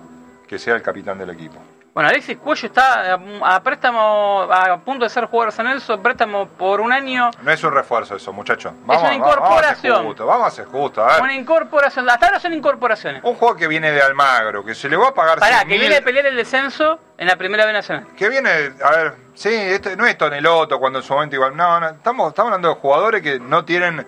que 0.48 0.60
sea 0.60 0.76
el 0.76 0.82
capitán 0.82 1.18
del 1.18 1.30
equipo. 1.30 1.58
Bueno, 1.96 2.10
Alexis 2.10 2.36
Cuello 2.36 2.68
está 2.68 3.14
a, 3.14 3.64
préstamo, 3.64 4.42
a 4.52 4.78
punto 4.80 5.06
de 5.06 5.10
ser 5.10 5.28
jugador 5.28 5.54
de 5.54 5.56
San 5.56 5.66
Nelson, 5.66 6.04
préstamo 6.04 6.46
por 6.46 6.82
un 6.82 6.92
año. 6.92 7.32
No 7.42 7.50
es 7.50 7.64
un 7.64 7.72
refuerzo 7.74 8.18
eso, 8.18 8.34
muchachos. 8.34 8.74
una 8.86 9.14
incorporación. 9.14 9.40
Vamos 9.40 9.62
a 9.62 9.76
ser 9.76 10.04
justos, 10.04 10.28
vamos 10.28 10.48
a 10.48 10.52
ser 10.52 10.66
justos. 10.66 11.04
A 11.06 11.14
ver, 11.14 11.22
Una 11.22 11.34
incorporación. 11.36 12.10
Hasta 12.10 12.26
ahora 12.26 12.40
son 12.42 12.54
incorporaciones. 12.54 13.24
un 13.24 13.36
juego 13.36 13.56
que 13.56 13.70
viene 13.70 13.94
de 13.94 14.02
Almagro, 14.02 14.66
que 14.66 14.76
se 14.76 14.90
le 14.90 14.98
va 14.98 15.08
a 15.08 15.14
pagar 15.14 15.40
Pará, 15.40 15.60
100 15.60 15.70
que 15.70 15.78
viene 15.78 15.96
a 15.96 16.02
pelear 16.02 16.26
el 16.26 16.36
descenso 16.36 17.00
en 17.18 17.28
la 17.28 17.38
primera 17.38 17.66
B 17.66 17.72
nacional. 17.72 18.08
que 18.18 18.28
viene, 18.28 18.50
a 18.84 18.90
ver, 18.92 19.16
sí, 19.34 19.54
este 19.54 19.96
no 19.96 20.06
es 20.06 20.18
Toneloto 20.18 20.78
cuando 20.82 21.00
en 21.00 21.06
su 21.06 21.14
momento 21.14 21.38
igual, 21.38 21.56
no, 21.56 21.80
no, 21.80 21.88
estamos, 21.92 22.28
estamos 22.28 22.50
hablando 22.50 22.68
de 22.68 22.76
jugadores 22.76 23.22
que 23.22 23.40
no 23.40 23.64
tienen, 23.64 24.06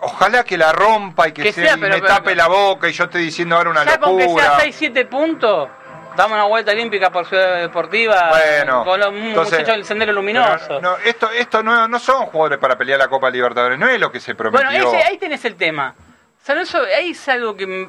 ojalá 0.00 0.44
que 0.44 0.56
la 0.58 0.72
rompa 0.72 1.28
y 1.28 1.32
que, 1.32 1.42
Que 1.42 1.52
sea, 1.52 1.64
sea, 1.64 1.76
y 1.76 1.80
pero- 1.80 1.94
me 1.94 2.00
pero- 2.00 2.14
tape 2.14 2.34
la 2.34 2.48
boca 2.48 2.88
y 2.88 2.92
yo 2.92 3.04
estoy 3.04 3.22
diciendo 3.22 3.56
ahora 3.56 3.70
una 3.70 3.84
Ya 3.84 3.98
con 3.98 4.16
que 4.16 4.24
locura. 4.24 4.44
sea 4.44 4.58
6-7 4.60 5.04
puntos, 5.06 5.68
damos 6.16 6.34
una 6.36 6.44
vuelta 6.44 6.72
olímpica 6.72 7.10
por 7.10 7.26
Ciudad 7.26 7.60
Deportiva 7.60 8.30
Bueno, 8.30 8.84
con 8.84 9.00
los 9.00 9.12
entonces- 9.12 9.52
muchachos 9.60 9.76
del 9.76 9.84
Sendero 9.84 10.12
Luminoso. 10.12 10.80
No, 10.80 10.96
esto, 10.98 11.30
esto 11.30 11.62
no, 11.62 11.88
no 11.88 11.98
son 11.98 12.26
jugadores 12.26 12.58
para 12.58 12.76
pelear 12.76 12.98
la 12.98 13.08
Copa 13.08 13.30
Libertadores, 13.30 13.78
no 13.78 13.88
es 13.88 14.00
lo 14.00 14.10
que 14.12 14.20
se 14.20 14.32
bueno, 14.34 14.58
prometió. 14.60 14.88
ese, 14.92 15.02
ahí 15.04 15.18
tenés 15.18 15.44
el 15.44 15.56
tema. 15.56 15.94
San 16.42 16.56
Lorenzo, 16.56 16.78
ahí 16.96 17.10
es 17.10 17.28
algo 17.28 17.56
que 17.56 17.88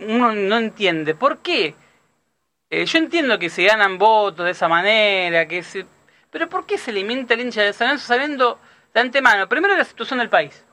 uno 0.00 0.32
no 0.32 0.56
entiende. 0.58 1.14
¿Por 1.14 1.38
qué? 1.38 1.74
Eh, 2.70 2.84
yo 2.84 2.98
entiendo 2.98 3.38
que 3.38 3.48
se 3.50 3.64
ganan 3.64 3.96
votos 3.98 4.44
de 4.44 4.52
esa 4.52 4.68
manera, 4.68 5.46
que 5.46 5.62
se... 5.62 5.86
pero 6.30 6.48
¿por 6.48 6.66
qué 6.66 6.78
se 6.78 6.90
alimenta 6.90 7.34
el 7.34 7.40
hincha 7.40 7.62
de 7.62 7.72
San 7.72 7.86
Lorenzo 7.88 8.06
sabiendo 8.08 8.58
de 8.92 9.00
antemano, 9.00 9.48
primero 9.48 9.76
la 9.76 9.84
situación 9.84 10.18
del 10.18 10.28
país? 10.28 10.64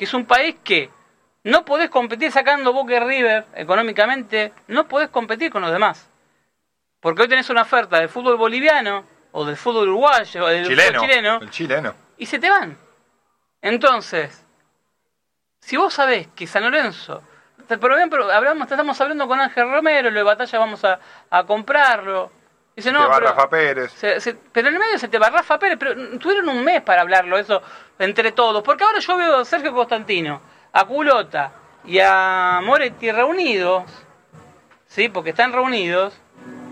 Que 0.00 0.06
es 0.06 0.14
un 0.14 0.24
país 0.24 0.56
que 0.64 0.88
no 1.44 1.62
podés 1.66 1.90
competir 1.90 2.32
sacando 2.32 2.72
Boca 2.72 2.94
y 2.94 3.00
River 3.00 3.44
económicamente, 3.54 4.50
no 4.68 4.88
podés 4.88 5.10
competir 5.10 5.52
con 5.52 5.60
los 5.60 5.70
demás. 5.70 6.08
Porque 7.00 7.20
hoy 7.20 7.28
tenés 7.28 7.50
una 7.50 7.60
oferta 7.60 7.98
del 7.98 8.08
fútbol 8.08 8.38
boliviano, 8.38 9.04
o 9.32 9.44
del 9.44 9.58
fútbol 9.58 9.88
uruguayo, 9.90 10.42
o 10.42 10.48
del 10.48 10.66
Chileno. 10.66 11.00
fútbol 11.00 11.10
chileno, 11.10 11.38
El 11.42 11.50
chileno. 11.50 11.94
y 12.16 12.24
se 12.24 12.38
te 12.38 12.48
van. 12.48 12.78
Entonces, 13.60 14.42
si 15.60 15.76
vos 15.76 15.92
sabés 15.92 16.28
que 16.28 16.46
San 16.46 16.62
Lorenzo, 16.62 17.22
te- 17.68 17.76
por 17.76 17.92
ejemplo, 17.92 18.32
hablamos, 18.32 18.70
estamos 18.70 18.98
hablando 19.02 19.28
con 19.28 19.38
Ángel 19.38 19.70
Romero, 19.70 20.08
lo 20.10 20.16
de 20.16 20.22
batalla 20.22 20.58
vamos 20.58 20.82
a, 20.86 20.98
a 21.28 21.44
comprarlo. 21.44 22.32
Dice, 22.80 22.92
no, 22.92 23.02
Te 23.02 23.08
va 23.08 23.14
pero, 23.18 23.26
Rafa 23.28 23.50
Pérez. 23.50 23.92
se- 23.92 24.20
se- 24.20 24.34
pero 24.52 24.68
en 24.68 24.74
el 24.74 24.80
medio 24.80 24.98
se 24.98 25.08
te 25.08 25.18
va 25.18 25.28
Rafa 25.30 25.58
Pérez, 25.58 25.76
pero 25.78 26.18
tuvieron 26.18 26.48
un 26.48 26.64
mes 26.64 26.80
para 26.82 27.02
hablarlo, 27.02 27.36
eso, 27.38 27.60
entre 27.98 28.32
todos. 28.32 28.62
Porque 28.62 28.84
ahora 28.84 28.98
yo 29.00 29.16
veo 29.16 29.36
a 29.40 29.44
Sergio 29.44 29.74
Constantino, 29.74 30.40
a 30.72 30.84
Culota 30.86 31.52
y 31.84 31.98
a 31.98 32.60
Moretti 32.62 33.10
reunidos, 33.12 33.84
¿sí? 34.86 35.08
Porque 35.08 35.30
están 35.30 35.52
reunidos, 35.52 36.14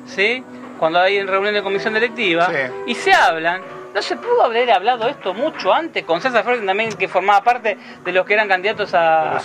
¿sí? 0.06 0.42
Cuando 0.78 1.00
hay 1.00 1.22
reunión 1.24 1.52
de 1.54 1.62
comisión 1.62 1.92
directiva, 1.94 2.46
Sí. 2.46 2.72
y 2.86 2.94
se 2.94 3.12
hablan. 3.12 3.62
No 3.94 4.02
se 4.02 4.16
pudo 4.16 4.44
haber 4.44 4.70
hablado 4.70 5.08
esto 5.08 5.34
mucho 5.34 5.72
antes 5.72 6.04
con 6.04 6.20
César 6.20 6.44
Flores 6.44 6.64
también, 6.64 6.92
que 6.92 7.08
formaba 7.08 7.42
parte 7.42 7.76
de 8.04 8.12
los 8.12 8.24
que 8.26 8.34
eran 8.34 8.46
candidatos 8.48 8.94
a... 8.94 9.40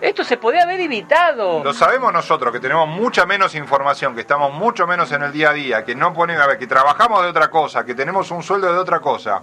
Esto 0.00 0.24
se 0.24 0.36
podía 0.36 0.62
haber 0.62 0.80
evitado. 0.80 1.62
Lo 1.62 1.72
sabemos 1.74 2.12
nosotros, 2.12 2.52
que 2.52 2.60
tenemos 2.60 2.88
mucha 2.88 3.26
menos 3.26 3.54
información, 3.54 4.14
que 4.14 4.22
estamos 4.22 4.52
mucho 4.52 4.86
menos 4.86 5.12
en 5.12 5.22
el 5.22 5.32
día 5.32 5.50
a 5.50 5.52
día, 5.52 5.84
que 5.84 5.94
no 5.94 6.12
ponemos, 6.12 6.42
a 6.42 6.46
ver, 6.46 6.58
que 6.58 6.66
trabajamos 6.66 7.22
de 7.22 7.28
otra 7.28 7.50
cosa, 7.50 7.84
que 7.84 7.94
tenemos 7.94 8.30
un 8.30 8.42
sueldo 8.42 8.72
de 8.72 8.78
otra 8.78 9.00
cosa. 9.00 9.42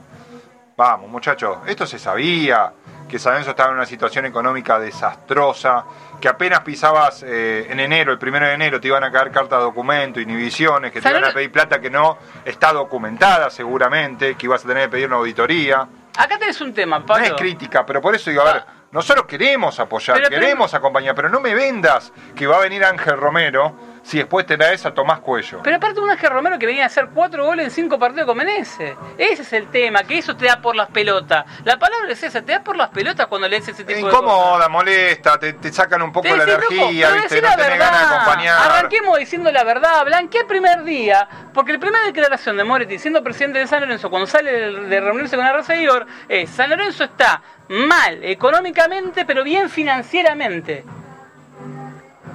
Vamos, 0.76 1.10
muchachos, 1.10 1.58
esto 1.68 1.86
se 1.88 1.98
sabía, 2.00 2.72
que 3.08 3.18
San 3.20 3.34
Lorenzo 3.34 3.52
estaba 3.52 3.70
en 3.70 3.78
una 3.78 3.86
situación 3.86 4.26
económica 4.26 4.80
desastrosa, 4.80 5.86
que 6.20 6.28
apenas 6.28 6.60
pisabas 6.62 7.24
eh, 7.24 7.68
en 7.70 7.80
enero, 7.80 8.12
el 8.12 8.20
primero 8.20 8.46
de 8.46 8.54
enero, 8.54 8.80
te 8.82 8.88
iban 8.88 9.04
a 9.04 9.12
caer 9.12 9.32
cartas 9.32 9.60
de 9.60 9.66
documento, 9.66 10.20
inhibiciones, 10.20 10.92
que 10.92 11.02
te 11.02 11.10
iban 11.10 11.24
a 11.24 11.32
pedir 11.32 11.52
plata 11.52 11.80
que 11.80 11.90
no 11.90 12.18
está 12.46 12.74
documentada 12.74 13.50
seguramente, 13.50 14.36
que 14.36 14.46
ibas 14.46 14.64
a 14.66 14.68
tener 14.68 14.84
que 14.84 14.90
pedir 14.90 15.08
una 15.08 15.18
auditoría. 15.18 15.88
Acá 16.18 16.38
tenés 16.38 16.60
un 16.62 16.74
tema, 16.74 17.00
No 17.00 17.06
Pablo. 17.06 17.26
es 17.26 17.34
crítica, 17.34 17.86
pero 17.86 18.02
por 18.02 18.14
eso 18.16 18.30
digo, 18.30 18.42
a 18.44 18.54
ver, 18.54 18.64
nosotros 18.92 19.26
queremos 19.26 19.80
apoyar, 19.80 20.18
Pero- 20.18 20.30
pero- 20.30 20.42
queremos 20.42 20.74
acompañar, 20.74 21.14
pero 21.16 21.30
no 21.30 21.40
me 21.40 21.54
vendas 21.54 22.12
que 22.36 22.48
va 22.48 22.58
a 22.58 22.60
venir 22.62 22.84
Ángel 22.86 23.18
Romero 23.18 23.76
si 24.08 24.20
después 24.20 24.46
te 24.46 24.56
traes 24.56 24.86
a 24.86 24.94
Tomás 24.94 25.20
Cuello. 25.20 25.60
Pero 25.64 25.76
aparte 25.76 26.00
un 26.00 26.10
Ángel 26.10 26.30
Romero 26.30 26.58
que 26.58 26.66
venía 26.66 26.84
a 26.84 26.86
hacer 26.86 27.10
cuatro 27.14 27.44
goles 27.44 27.66
en 27.66 27.72
cinco 27.72 28.00
partidos 28.00 28.26
con 28.26 28.38
Menezes. 28.38 28.96
Ese 29.18 29.42
es 29.42 29.52
el 29.52 29.70
tema, 29.70 30.04
que 30.04 30.18
eso 30.18 30.38
te 30.38 30.46
da 30.46 30.62
por 30.62 30.78
las 30.78 30.88
pelotas. 30.90 31.46
La 31.66 31.78
palabra 31.78 32.14
es 32.14 32.24
esa, 32.24 32.42
te 32.42 32.54
da 32.54 32.64
por 32.64 32.78
las 32.78 32.88
pelotas 32.88 33.28
cuando 33.28 33.50
lees 33.50 33.68
ese 33.68 33.84
tipo 33.84 33.98
de 33.98 34.02
cosas. 34.02 34.22
Incomoda, 34.22 34.70
molesta, 34.70 35.38
te, 35.38 35.54
te 35.54 35.74
sacan 35.74 36.02
un 36.02 36.14
poco 36.14 36.30
Te 36.30 36.38
la 36.38 36.44
energía, 36.44 37.10
pero 37.10 37.22
¿viste? 37.22 37.42
no 37.42 37.50
tenés 37.50 37.58
verdad. 37.58 37.80
ganas 37.80 38.10
de 38.10 38.16
acompañar. 38.16 38.72
Arranquemos 38.72 39.20
diciendo 39.20 39.52
la 39.52 39.64
verdad, 39.66 40.06
blanqueé 40.06 40.42
el 40.42 40.48
primer 40.48 40.84
día, 40.86 41.28
porque 41.54 41.74
la 41.74 41.80
primera 41.80 42.06
declaración 42.06 42.56
de 42.56 42.64
Moretti, 42.64 43.00
siendo 43.00 43.22
presidente 43.22 43.60
de 43.60 43.68
San 43.68 43.82
Lorenzo, 43.82 44.10
cuando 44.10 44.26
sale 44.26 44.52
de, 44.52 45.02
reunirse 45.02 45.36
con 45.36 45.46
Igor, 45.78 46.08
es 46.30 46.50
San 46.50 46.70
Lorenzo 46.70 47.04
está 47.04 47.42
mal 47.68 48.24
económicamente, 48.24 49.26
pero 49.26 49.44
bien 49.44 49.70
financieramente. 49.70 50.86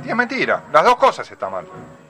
Y 0.04 0.08
es 0.10 0.16
mentira, 0.16 0.64
las 0.72 0.84
dos 0.84 0.96
cosas 0.96 1.30
están 1.30 1.52
mal. 1.52 1.64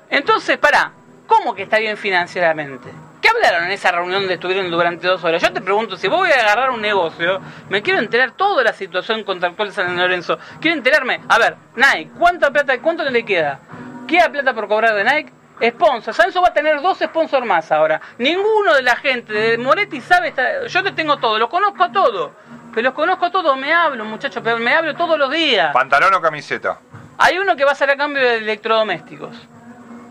Entonces, 0.08 0.58
pará, 0.58 0.92
¿cómo 1.26 1.54
que 1.54 1.62
está 1.64 1.78
bien 1.78 1.96
financieramente? 1.96 2.90
¿Qué 3.20 3.28
hablaron 3.28 3.64
en 3.64 3.70
esa 3.70 3.92
reunión 3.92 4.22
donde 4.22 4.34
estuvieron 4.34 4.70
durante 4.70 5.06
dos 5.06 5.22
horas? 5.22 5.40
Yo 5.40 5.52
te 5.52 5.60
pregunto, 5.60 5.96
si 5.96 6.08
vos 6.08 6.18
voy 6.18 6.30
a 6.30 6.40
agarrar 6.40 6.70
un 6.70 6.80
negocio, 6.80 7.40
me 7.68 7.80
quiero 7.82 8.00
enterar 8.00 8.32
toda 8.32 8.64
la 8.64 8.72
situación 8.72 9.22
contractual 9.24 9.68
de 9.68 9.74
San 9.74 9.96
Lorenzo. 9.96 10.38
Quiero 10.60 10.76
enterarme, 10.76 11.20
a 11.28 11.38
ver, 11.38 11.56
Nike, 11.76 12.10
¿cuánta 12.18 12.50
plata, 12.50 12.78
cuánto 12.80 13.04
le 13.04 13.24
queda? 13.24 13.60
¿Queda 14.08 14.28
plata 14.28 14.52
por 14.54 14.66
cobrar 14.68 14.94
de 14.94 15.04
Nike? 15.04 15.32
Sponsor, 15.70 16.12
San 16.12 16.30
va 16.42 16.48
a 16.48 16.52
tener 16.52 16.80
dos 16.82 16.98
sponsors 16.98 17.46
más 17.46 17.70
ahora. 17.70 18.00
Ninguno 18.18 18.74
de 18.74 18.82
la 18.82 18.96
gente 18.96 19.32
de 19.32 19.58
Moretti 19.58 20.00
sabe, 20.00 20.28
esta- 20.28 20.66
yo 20.66 20.82
te 20.82 20.90
tengo 20.90 21.18
todo, 21.18 21.38
los 21.38 21.48
conozco 21.48 21.84
a 21.84 21.92
todos. 21.92 22.32
Pero 22.74 22.86
los 22.86 22.94
conozco 22.94 23.26
a 23.26 23.30
todos, 23.30 23.56
me 23.56 23.72
hablo, 23.72 24.04
muchachos, 24.04 24.42
pero 24.42 24.58
me 24.58 24.74
hablo 24.74 24.96
todos 24.96 25.16
los 25.16 25.30
días. 25.30 25.72
Pantalón 25.72 26.12
o 26.14 26.20
camiseta. 26.20 26.78
Hay 27.22 27.38
uno 27.38 27.56
que 27.56 27.64
va 27.64 27.72
a 27.72 27.74
ser 27.74 27.90
a 27.90 27.96
cambio 27.96 28.22
de 28.22 28.38
electrodomésticos. 28.38 29.36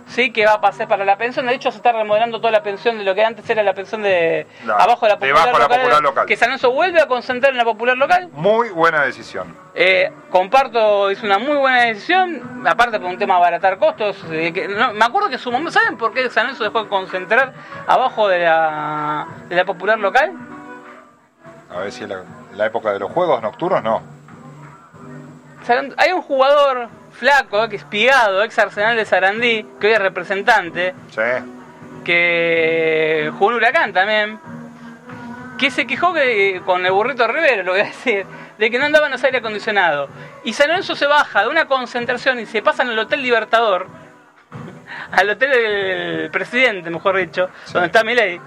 Sí, 0.07 0.33
que 0.33 0.45
va 0.45 0.53
a 0.55 0.61
pasar 0.61 0.89
para 0.89 1.05
la 1.05 1.17
pensión. 1.17 1.45
De 1.47 1.53
hecho, 1.53 1.71
se 1.71 1.77
está 1.77 1.93
remodelando 1.93 2.39
toda 2.39 2.51
la 2.51 2.61
pensión 2.63 2.97
de 2.97 3.05
lo 3.05 3.15
que 3.15 3.23
antes 3.23 3.49
era 3.49 3.63
la 3.63 3.73
pensión 3.73 4.01
de 4.01 4.45
La- 4.65 4.75
abajo 4.75 5.05
de 5.05 5.13
la 5.13 5.19
popular, 5.19 5.45
de 5.45 5.51
la 5.53 5.59
local, 5.59 5.77
popular 5.79 6.01
local. 6.03 6.25
Que 6.25 6.35
San 6.35 6.49
Lorenzo 6.49 6.71
vuelve 6.71 6.99
a 6.99 7.07
concentrar 7.07 7.53
en 7.53 7.57
la 7.57 7.63
popular 7.63 7.95
local. 7.97 8.27
Muy 8.33 8.69
buena 8.71 9.03
decisión. 9.03 9.55
Eh, 9.73 10.11
comparto, 10.29 11.09
es 11.09 11.23
una 11.23 11.37
muy 11.39 11.55
buena 11.55 11.83
decisión. 11.83 12.61
Aparte, 12.67 12.99
por 12.99 13.09
un 13.09 13.17
tema 13.17 13.35
de 13.35 13.39
abaratar 13.39 13.77
costos. 13.77 14.17
eh, 14.31 14.51
que- 14.51 14.67
no, 14.67 14.91
me 14.91 15.05
acuerdo 15.05 15.29
que 15.29 15.37
su 15.37 15.49
momento. 15.49 15.71
¿Saben 15.71 15.97
por 15.97 16.13
qué 16.13 16.29
San 16.29 16.43
Lorenzo 16.47 16.65
dejó 16.65 16.83
de 16.83 16.89
concentrar 16.89 17.53
abajo 17.87 18.27
de 18.27 18.39
la, 18.39 19.27
de 19.47 19.55
la 19.55 19.63
popular 19.63 19.97
local? 19.97 20.33
A 21.73 21.79
ver 21.79 21.91
si 21.93 22.05
la, 22.05 22.23
la 22.55 22.65
época 22.65 22.91
de 22.91 22.99
los 22.99 23.09
juegos 23.11 23.41
nocturnos 23.41 23.81
no. 23.81 24.01
Hay 25.97 26.11
un 26.11 26.21
jugador 26.21 26.89
flaco, 27.21 27.69
que 27.69 27.75
es 27.75 27.83
Pigado, 27.83 28.43
ex 28.43 28.57
Arsenal 28.57 28.95
de 28.95 29.05
Sarandí, 29.05 29.63
que 29.79 29.87
hoy 29.87 29.93
es 29.93 29.99
representante. 29.99 30.95
Sí. 31.11 31.21
que 32.03 33.31
jugó 33.37 33.51
en 33.51 33.57
Huracán 33.57 33.93
también, 33.93 34.39
que 35.59 35.69
se 35.69 35.85
quejó 35.85 36.13
que, 36.15 36.59
con 36.65 36.83
el 36.83 36.91
burrito 36.91 37.27
Rivero, 37.27 37.61
lo 37.61 37.73
voy 37.73 37.81
a 37.81 37.85
decir, 37.85 38.25
de 38.57 38.71
que 38.71 38.79
no 38.79 38.85
andaban 38.85 39.11
los 39.11 39.23
aire 39.23 39.37
acondicionados. 39.37 40.09
Y 40.43 40.53
San 40.53 40.69
Lorenzo 40.69 40.95
se 40.95 41.05
baja 41.05 41.43
de 41.43 41.49
una 41.49 41.65
concentración 41.65 42.39
y 42.39 42.47
se 42.47 42.63
pasan 42.63 42.89
al 42.89 42.97
Hotel 42.97 43.21
Libertador, 43.21 43.85
al 45.11 45.29
Hotel 45.29 45.51
del 45.51 46.31
Presidente, 46.31 46.89
mejor 46.89 47.17
dicho, 47.17 47.49
Sí. 47.65 47.73
donde 47.73 47.85
está 47.87 48.03
Milei. 48.03 48.41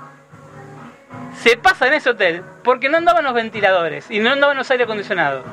Se 1.37 1.57
pasa 1.57 1.87
en 1.87 1.93
ese 1.95 2.11
hotel 2.11 2.43
porque 2.64 2.89
no 2.89 2.97
andaban 2.97 3.22
los 3.22 3.35
ventiladores 3.35 4.11
y 4.11 4.18
no 4.18 4.31
andaban 4.33 4.57
los 4.57 4.68
aire 4.72 4.83
acondicionados. 4.83 5.45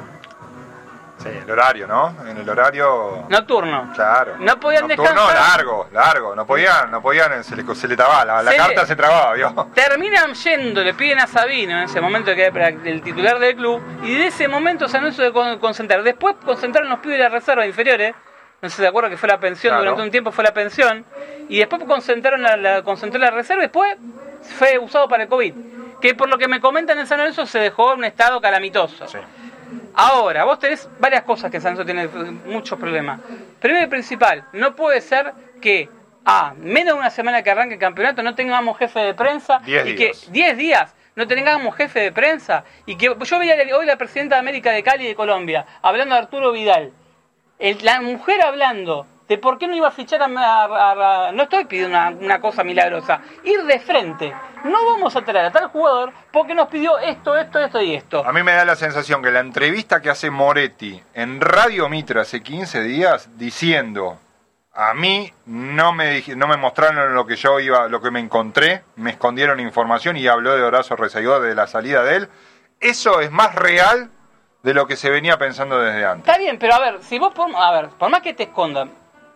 Sí, 1.22 1.30
el 1.30 1.52
horario, 1.52 1.88
¿no? 1.88 2.16
En 2.28 2.38
el 2.38 2.50
horario. 2.50 3.26
Nocturno. 3.30 3.92
Claro. 3.94 4.36
No 4.40 4.60
podían 4.60 4.88
Nocturno, 4.88 5.12
descansar. 5.28 5.58
largo, 5.58 5.88
largo. 5.92 6.36
No 6.36 6.46
podían, 6.46 6.90
no 6.92 7.02
podían, 7.02 7.44
se 7.44 7.56
le, 7.56 7.76
se 7.76 7.88
le 7.88 7.96
trababa, 7.96 8.26
la, 8.26 8.44
la 8.44 8.52
Se 8.52 8.58
carta 8.58 8.82
le- 8.82 8.88
se 8.88 8.96
trababa, 8.96 9.34
¿vio? 9.34 9.68
Terminan 9.74 10.34
yendo, 10.34 10.84
le 10.84 10.94
piden 10.94 11.20
a 11.20 11.28
Sabino 11.28 11.78
en 11.78 11.84
ese 11.84 12.02
momento 12.02 12.34
que 12.34 12.46
era 12.46 12.68
el 12.70 13.02
titular 13.02 13.40
del 13.40 13.56
club, 13.56 13.82
y 14.04 14.16
de 14.16 14.28
ese 14.28 14.48
momento 14.48 14.88
se 14.88 14.98
anunció 14.98 15.24
de 15.24 15.32
con- 15.32 15.60
concentrar. 15.60 16.04
Después 16.04 16.36
concentraron 16.44 16.90
los 16.90 17.00
pibes 17.00 17.18
de 17.18 17.24
la 17.24 17.30
reserva 17.30 17.66
inferiores, 17.66 18.16
no 18.62 18.70
sé 18.70 18.76
si 18.76 18.82
se 18.82 18.88
acuerdan 18.88 19.12
que 19.12 19.18
fue 19.18 19.28
la 19.30 19.40
pensión, 19.40 19.72
Claro. 19.74 19.84
durante 19.84 20.04
un 20.04 20.12
tiempo 20.12 20.32
fue 20.32 20.44
la 20.44 20.54
pensión, 20.54 21.06
y 21.50 21.58
después 21.60 21.84
concentraron 21.86 22.42
la, 22.42 22.56
la, 22.58 22.82
concentró 22.84 23.20
la 23.20 23.32
reserva 23.32 23.64
y 23.64 23.66
después 23.66 23.98
fue 24.58 24.78
usado 24.80 25.08
para 25.08 25.24
el 25.24 25.30
COVID. 25.30 25.54
Que 26.02 26.16
por 26.16 26.30
lo 26.30 26.38
que 26.40 26.48
me 26.48 26.60
comentan 26.60 26.98
en 26.98 27.06
San 27.06 27.20
Lorenzo 27.20 27.46
se 27.46 27.60
dejó 27.60 27.94
en 27.94 28.00
un 28.00 28.06
estado 28.06 28.42
calamitoso. 28.42 29.08
Sí. 29.08 29.20
Ahora, 29.94 30.44
vos 30.46 30.60
tenés 30.60 30.90
varias 31.00 31.24
cosas 31.24 31.52
que 31.52 31.60
San 31.60 31.76
Lorenzo 31.76 32.10
tiene 32.10 32.32
muchos 32.46 32.80
problemas. 32.80 33.20
Primero 33.60 33.86
y 33.86 33.90
principal, 33.90 34.46
no 34.54 34.76
puede 34.76 35.02
ser 35.02 35.34
que 35.62 35.90
a 36.26 36.54
menos 36.58 36.94
de 36.96 37.00
una 37.00 37.10
semana 37.10 37.42
que 37.44 37.52
arranque 37.52 37.74
el 37.76 37.80
campeonato 37.80 38.22
no 38.24 38.36
tengamos 38.36 38.78
jefe 38.78 39.00
de 39.00 39.14
prensa 39.14 39.60
Diez 39.66 39.86
y 39.88 39.94
días. 39.94 40.20
que 40.26 40.32
10 40.32 40.58
días 40.58 40.96
no 41.16 41.28
tengamos 41.28 41.76
jefe 41.76 42.00
de 42.00 42.12
prensa 42.12 42.64
y 42.86 42.96
que 42.96 43.14
yo 43.22 43.40
veía 43.40 43.56
hoy 43.76 43.86
la 43.86 43.98
presidenta 43.98 44.36
de 44.36 44.40
América 44.40 44.72
de 44.72 44.84
Cali 44.84 45.04
y 45.06 45.08
de 45.10 45.16
Colombia 45.16 45.66
hablando 45.82 46.16
de 46.16 46.22
Arturo 46.22 46.52
Vidal. 46.52 46.92
El- 47.60 47.84
la 47.84 48.02
mujer 48.02 48.42
hablando 48.44 49.06
de 49.32 49.38
por 49.38 49.58
qué 49.58 49.66
no 49.66 49.74
iba 49.78 49.88
a 49.88 49.92
fichar 49.92 50.22
a... 50.22 50.26
a- 50.26 51.28
a- 51.28 51.32
no 51.32 51.44
estoy 51.44 51.64
pidiendo 51.64 51.98
una, 51.98 52.10
una 52.10 52.42
cosa 52.42 52.66
milagrosa. 52.66 53.22
Ir 53.46 53.64
de 53.64 53.80
frente. 53.80 54.34
No 54.66 54.86
vamos 54.88 55.16
a 55.16 55.22
traer 55.22 55.46
a 55.46 55.52
tal 55.54 55.68
jugador 55.68 56.12
porque 56.34 56.54
nos 56.54 56.68
pidió 56.68 57.00
esto, 57.00 57.38
esto, 57.38 57.60
esto 57.60 57.82
y 57.82 57.96
esto. 57.96 58.26
A 58.28 58.34
mí 58.34 58.44
me 58.44 58.52
da 58.52 58.66
la 58.66 58.76
sensación 58.76 59.24
que 59.24 59.32
la 59.32 59.40
entrevista 59.40 60.02
que 60.02 60.10
hace 60.10 60.30
Moretti 60.30 61.02
en 61.14 61.40
Radio 61.40 61.88
Mitra 61.88 62.24
hace 62.24 62.44
15 62.44 62.84
días 62.84 63.30
diciendo 63.38 64.20
a 64.74 64.94
mí 64.94 65.32
no 65.46 65.94
me 65.94 66.22
no 66.36 66.48
me 66.50 66.58
mostraron 66.58 67.16
lo 67.16 67.26
que 67.26 67.38
yo 67.38 67.60
iba, 67.62 67.88
lo 67.88 68.02
que 68.02 68.12
me 68.12 68.20
encontré, 68.20 68.84
me 68.98 69.12
escondieron 69.12 69.62
información 69.62 70.18
y 70.18 70.28
habló 70.28 70.56
de 70.58 70.62
Horacio 70.64 70.98
Rezagó 70.98 71.40
de 71.40 71.56
la 71.56 71.68
salida 71.68 72.04
de 72.04 72.16
él. 72.18 72.30
Eso 72.82 73.22
es 73.22 73.32
más 73.32 73.56
real 73.56 74.10
de 74.64 74.74
lo 74.74 74.88
que 74.88 74.96
se 74.98 75.10
venía 75.10 75.38
pensando 75.38 75.80
desde 75.80 76.06
antes. 76.06 76.28
Está 76.28 76.38
bien, 76.38 76.58
pero 76.60 76.76
a 76.76 76.80
ver, 76.80 77.02
si 77.02 77.18
vos 77.18 77.34
por, 77.34 77.50
a 77.56 77.72
ver, 77.72 77.90
por 77.98 78.10
más 78.10 78.22
que 78.22 78.34
te 78.34 78.44
escondan, 78.44 78.92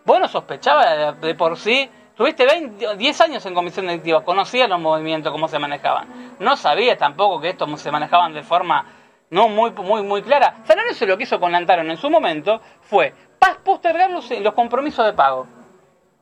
vos 0.06 0.20
no 0.20 0.28
sospechabas 0.28 1.20
de, 1.20 1.26
de 1.26 1.34
por 1.34 1.58
sí, 1.58 1.90
tuviste 2.16 2.46
20, 2.46 2.96
10 2.96 3.20
años 3.20 3.44
en 3.44 3.54
comisión 3.54 3.86
directiva, 3.86 4.24
conocías 4.24 4.68
los 4.68 4.80
movimientos, 4.80 5.30
cómo 5.32 5.48
se 5.48 5.58
manejaban. 5.58 6.36
No 6.38 6.56
sabías 6.56 6.96
tampoco 6.96 7.40
que 7.40 7.50
estos 7.50 7.80
se 7.80 7.90
manejaban 7.90 8.32
de 8.32 8.42
forma 8.42 8.86
no 9.30 9.48
muy, 9.48 9.72
muy, 9.72 10.02
muy 10.02 10.22
clara. 10.22 10.56
San 10.64 10.78
Lorenzo 10.78 11.04
lo 11.06 11.16
que 11.16 11.24
hizo 11.24 11.40
con 11.40 11.52
Lantaron 11.52 11.90
en 11.90 11.96
su 11.96 12.08
momento 12.08 12.60
fue 12.80 13.12
postergar 13.62 14.10
los, 14.10 14.30
los 14.30 14.54
compromisos 14.54 15.04
de 15.04 15.12
pago. 15.12 15.46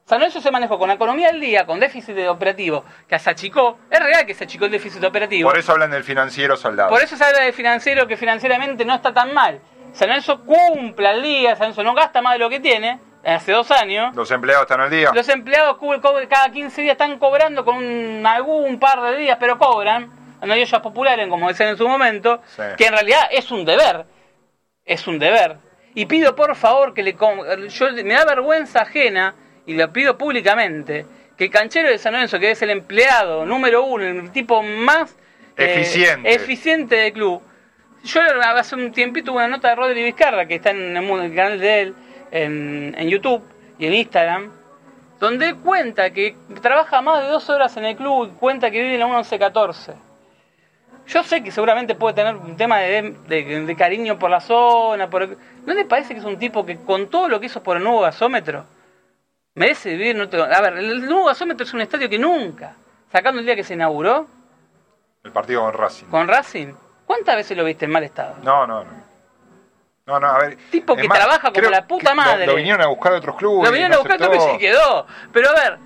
San 0.07 0.19
Lorenzo 0.19 0.41
se 0.41 0.51
manejó 0.51 0.79
con 0.79 0.89
la 0.89 0.95
economía 0.95 1.29
al 1.29 1.41
día, 1.41 1.65
con 1.65 1.81
déficit 1.81 2.15
de 2.15 2.29
operativo, 2.29 2.85
que 3.09 3.19
se 3.19 3.31
achicó. 3.31 3.79
Es 3.91 4.01
real 4.01 4.27
que 4.27 4.35
se 4.35 4.45
achicó 4.45 4.67
el 4.67 4.71
déficit 4.71 5.03
operativo. 5.05 5.49
Por 5.49 5.59
eso 5.59 5.73
hablan 5.73 5.91
del 5.91 6.05
financiero 6.05 6.57
soldado. 6.57 6.91
Por 6.91 7.03
eso 7.03 7.17
se 7.17 7.25
habla 7.25 7.41
de 7.41 7.53
financiero 7.53 8.07
que 8.07 8.17
financieramente 8.17 8.85
no 8.85 8.95
está 8.95 9.15
tan 9.15 9.33
mal. 9.33 9.61
San 9.93 10.09
Lorenzo 10.09 10.41
cumple 10.45 11.09
al 11.09 11.23
día, 11.23 11.51
San 11.51 11.69
Lorenzo 11.69 11.85
no 11.85 11.95
gasta 11.95 12.21
más 12.21 12.35
de 12.35 12.39
lo 12.41 12.51
que 12.51 12.61
tiene, 12.61 12.99
hace 13.25 13.53
dos 13.53 13.71
años. 13.71 14.15
Los 14.15 14.31
empleados 14.31 14.63
están 14.65 14.81
al 14.81 14.91
día. 14.91 15.11
Los 15.15 15.29
empleados 15.29 15.79
cada 16.29 16.51
15 16.51 16.83
días 16.83 16.93
están 16.93 17.19
cobrando 17.19 17.65
con 17.65 17.77
un- 17.77 18.27
algún 18.27 18.79
par 18.79 19.01
de 19.03 19.17
días, 19.17 19.37
pero 19.41 19.59
cobran. 19.59 20.11
No 20.43 20.53
hay 20.53 20.61
ollas 20.63 20.81
populares, 20.81 21.27
como 21.29 21.49
decían 21.49 21.71
en 21.71 21.79
su 21.79 21.89
momento, 21.89 22.43
Sí. 22.47 22.63
que 22.77 22.87
en 22.87 22.93
realidad 22.93 23.23
es 23.31 23.51
un 23.51 23.65
deber. 23.65 24.05
Es 24.85 25.07
un 25.07 25.19
deber. 25.19 25.57
Y 25.95 26.05
pido 26.07 26.35
por 26.37 26.55
favor 26.57 26.93
que 26.93 27.03
le... 27.03 27.17
Yo, 27.69 27.93
me 28.05 28.13
da 28.15 28.25
vergüenza 28.27 28.83
ajena, 28.83 29.35
y 29.65 29.75
lo 29.75 29.91
pido 29.93 30.19
públicamente, 30.19 31.07
que 31.39 31.45
el 31.45 31.51
canchero 31.51 31.89
de 31.89 31.97
San 31.99 32.13
Lorenzo, 32.13 32.39
que 32.39 32.51
es 32.51 32.61
el 32.63 32.71
empleado 32.71 33.47
número 33.47 33.85
uno, 33.85 34.05
el 34.05 34.31
tipo 34.33 34.63
más 34.63 35.17
eh, 35.57 35.81
Eficiente. 35.81 36.35
eficiente 36.35 36.97
del 36.97 37.13
club, 37.15 37.41
yo 38.03 38.21
hace 38.43 38.75
un 38.75 38.93
tiempito 38.93 39.27
tuve 39.33 39.37
una 39.39 39.49
nota 39.49 39.71
de 39.71 39.77
Rodri 39.77 40.03
Vizcarra, 40.03 40.47
que 40.47 40.57
está 40.57 40.71
en 40.71 40.95
el 40.97 41.35
canal 41.35 41.59
de 41.59 41.81
él, 41.81 41.95
en, 42.35 42.95
en 42.99 43.09
YouTube 43.09 43.43
y 43.79 43.87
en 43.87 43.95
Instagram, 43.95 44.51
donde 45.21 45.49
él 45.51 45.57
cuenta 45.57 46.11
que 46.11 46.37
trabaja 46.61 47.01
más 47.01 47.23
de 47.23 47.29
dos 47.31 47.49
horas 47.49 47.75
en 47.79 47.85
el 47.87 47.97
club 47.97 48.27
y 48.27 48.39
cuenta 48.39 48.71
que 48.71 48.83
vive 48.83 48.95
en 48.95 49.01
la 49.01 49.07
1114. 49.07 49.95
Yo 51.07 51.23
sé 51.23 51.43
que 51.43 51.51
seguramente 51.51 51.95
puede 51.95 52.15
tener 52.15 52.35
un 52.35 52.57
tema 52.57 52.79
de, 52.79 53.15
de- 53.29 53.61
de 53.67 53.77
cariño 53.77 54.19
por 54.19 54.31
la 54.31 54.41
zona. 54.41 55.09
Por, 55.11 55.37
¿No 55.67 55.75
le 55.75 55.85
parece 55.85 56.15
que 56.15 56.21
es 56.21 56.27
un 56.27 56.39
tipo 56.39 56.65
que 56.65 56.79
con 56.79 57.09
todo 57.09 57.29
lo 57.29 57.39
que 57.41 57.47
hizo 57.47 57.63
por 57.63 57.77
el 57.77 57.83
nuevo 57.85 58.01
gasómetro 58.01 58.65
merece 59.55 59.91
vivir 59.91 60.17
en 60.17 60.23
otro... 60.23 60.45
A 60.45 60.61
ver, 60.63 60.79
el 60.79 61.05
nuevo 61.07 61.27
gasómetro 61.27 61.65
es 61.65 61.73
un 61.75 61.83
estadio 61.83 62.09
que 62.09 62.19
nunca, 62.19 62.75
sacando 63.13 63.41
el 63.41 63.47
día 63.47 63.55
que 63.55 63.63
se 63.65 63.75
inauguró 63.75 64.27
El 65.23 65.31
partido 65.31 65.61
con 65.63 65.73
Racing. 65.75 66.07
con 66.07 66.27
Racing, 66.27 66.73
¿cuántas 67.07 67.37
veces 67.37 67.57
lo 67.57 67.65
viste 67.65 67.85
en 67.85 67.91
mal 67.93 68.03
estado? 68.03 68.37
No, 68.43 68.67
no, 68.67 68.83
no. 68.83 69.04
No, 70.07 70.21
no, 70.21 70.27
a 70.27 70.39
ver. 70.39 70.59
Tipo 70.71 70.95
que 70.97 71.09
trabaja 71.09 71.51
como 71.51 71.71
la 71.71 71.87
puta 71.87 72.11
lo- 72.11 72.17
madre. 72.17 72.47
Lo, 72.47 72.55
vinieron 72.55 72.83
a 72.83 72.87
buscar 72.89 73.15
a 73.15 73.17
otros 73.17 73.37
clubes. 73.37 73.71
Lo 73.71 73.71
y 73.71 73.73
vinieron 73.81 73.91
no 73.93 73.97
a 73.97 74.01
buscar 74.01 74.23
aceptó. 74.23 74.53
se 74.53 74.59
quedó. 74.59 75.07
Pero 75.33 75.49
a 75.49 75.53
ver, 75.55 75.79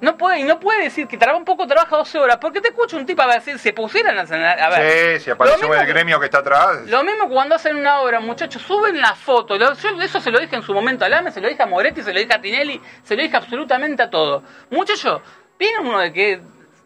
no 0.00 0.18
puede, 0.18 0.40
y 0.40 0.42
no 0.42 0.58
puede 0.58 0.82
decir 0.82 1.06
que 1.06 1.16
trabaja 1.16 1.38
un 1.38 1.44
poco, 1.44 1.64
trabaja 1.68 1.96
12 1.96 2.18
horas. 2.18 2.38
Porque 2.38 2.60
te 2.60 2.68
escucho 2.70 2.96
un 2.96 3.06
tipo 3.06 3.22
a 3.22 3.32
decir, 3.34 3.56
se 3.60 3.72
pusieran 3.72 4.18
a, 4.18 4.22
a 4.22 4.68
ver. 4.70 5.20
Sí, 5.20 5.30
si 5.30 5.30
mismo 5.30 5.74
el 5.74 5.86
gremio 5.86 6.18
que 6.18 6.24
está 6.24 6.38
atrás. 6.38 6.80
Lo 6.88 7.04
mismo 7.04 7.28
cuando 7.28 7.54
hacen 7.54 7.76
una 7.76 8.00
obra, 8.00 8.18
muchachos, 8.18 8.60
suben 8.62 9.00
la 9.00 9.14
foto. 9.14 9.54
Yo 9.56 9.70
eso 9.70 10.20
se 10.20 10.32
lo 10.32 10.40
dije 10.40 10.56
en 10.56 10.62
su 10.62 10.74
momento 10.74 11.04
a 11.04 11.08
Lame, 11.08 11.30
se 11.30 11.40
lo 11.40 11.48
dije 11.48 11.62
a 11.62 11.66
Moretti, 11.66 12.02
se 12.02 12.12
lo 12.12 12.18
dije 12.18 12.34
a 12.34 12.40
Tinelli, 12.40 12.80
se 13.04 13.14
lo 13.14 13.22
dije 13.22 13.36
absolutamente 13.36 14.02
a 14.02 14.10
todo. 14.10 14.42
Muchachos, 14.70 15.22
viene 15.56 15.78
uno 15.78 16.00
de 16.00 16.12
que 16.12 16.42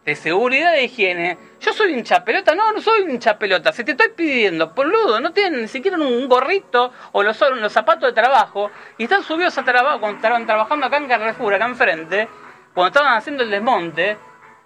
de 0.07 0.15
seguridad 0.15 0.71
de 0.71 0.85
higiene. 0.85 1.37
Yo 1.59 1.73
soy 1.73 1.93
hincha 1.93 2.23
pelota, 2.23 2.55
no, 2.55 2.71
no 2.71 2.79
soy 2.79 3.01
hincha 3.01 3.37
pelota. 3.37 3.73
Si 3.73 3.83
te 3.83 3.91
estoy 3.91 4.07
pidiendo, 4.15 4.69
boludo, 4.69 5.19
no 5.19 5.33
tienen 5.33 5.63
ni 5.63 5.67
siquiera 5.67 5.97
un 5.97 6.29
gorrito 6.29 6.93
o 7.11 7.23
los, 7.23 7.37
los 7.57 7.73
zapatos 7.73 8.03
de 8.03 8.13
trabajo 8.13 8.71
y 8.97 9.03
están 9.03 9.21
subidos 9.21 9.57
a 9.57 9.65
trabajo 9.65 9.99
cuando 9.99 10.15
estaban 10.15 10.45
trabajando 10.45 10.85
acá 10.85 10.95
en 10.95 11.09
Carrefour, 11.09 11.53
acá 11.53 11.65
enfrente, 11.65 12.29
cuando 12.73 12.87
estaban 12.87 13.17
haciendo 13.17 13.43
el 13.43 13.51
desmonte. 13.51 14.17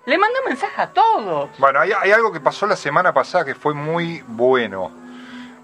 Le 0.05 0.17
mandé 0.19 0.39
un 0.41 0.49
mensaje 0.49 0.79
a 0.79 0.87
todos. 0.89 1.49
Bueno, 1.57 1.79
hay, 1.79 1.91
hay 1.91 2.11
algo 2.11 2.31
que 2.31 2.39
pasó 2.39 2.67
la 2.67 2.75
semana 2.75 3.11
pasada 3.11 3.43
que 3.43 3.55
fue 3.55 3.73
muy 3.73 4.23
bueno. 4.27 4.91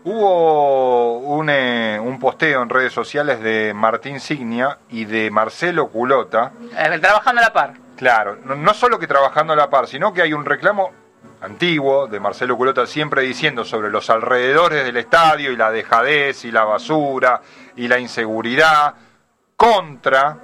Hubo 0.06 1.20
un, 1.20 1.52
eh, 1.52 2.00
un 2.02 2.18
posteo 2.18 2.64
en 2.64 2.70
redes 2.70 2.94
sociales 2.94 3.42
de 3.42 3.76
Martín 3.76 4.20
Signia 4.20 4.80
y 4.90 5.06
de 5.06 5.30
Marcelo 5.30 5.90
Culota. 5.90 6.52
Eh, 6.76 6.98
trabajando 7.00 7.42
a 7.42 7.44
la 7.44 7.54
par. 7.54 7.87
Claro, 7.98 8.38
no, 8.44 8.56
no 8.56 8.74
solo 8.74 9.00
que 9.00 9.08
trabajando 9.08 9.54
a 9.54 9.56
la 9.56 9.70
par, 9.70 9.88
sino 9.88 10.14
que 10.14 10.22
hay 10.22 10.34
un 10.34 10.46
reclamo 10.46 10.92
antiguo 11.42 12.08
de 12.08 12.20
Marcelo 12.20 12.56
Culota 12.58 12.88
siempre 12.88 13.22
diciendo 13.24 13.64
sobre 13.66 13.90
los 13.90 14.10
alrededores 14.10 14.86
del 14.86 14.98
estadio 14.98 15.52
y 15.52 15.56
la 15.58 15.72
dejadez 15.72 16.46
y 16.46 16.52
la 16.52 16.64
basura 16.64 17.42
y 17.76 17.88
la 17.88 18.00
inseguridad 18.00 18.94
contra 19.56 20.38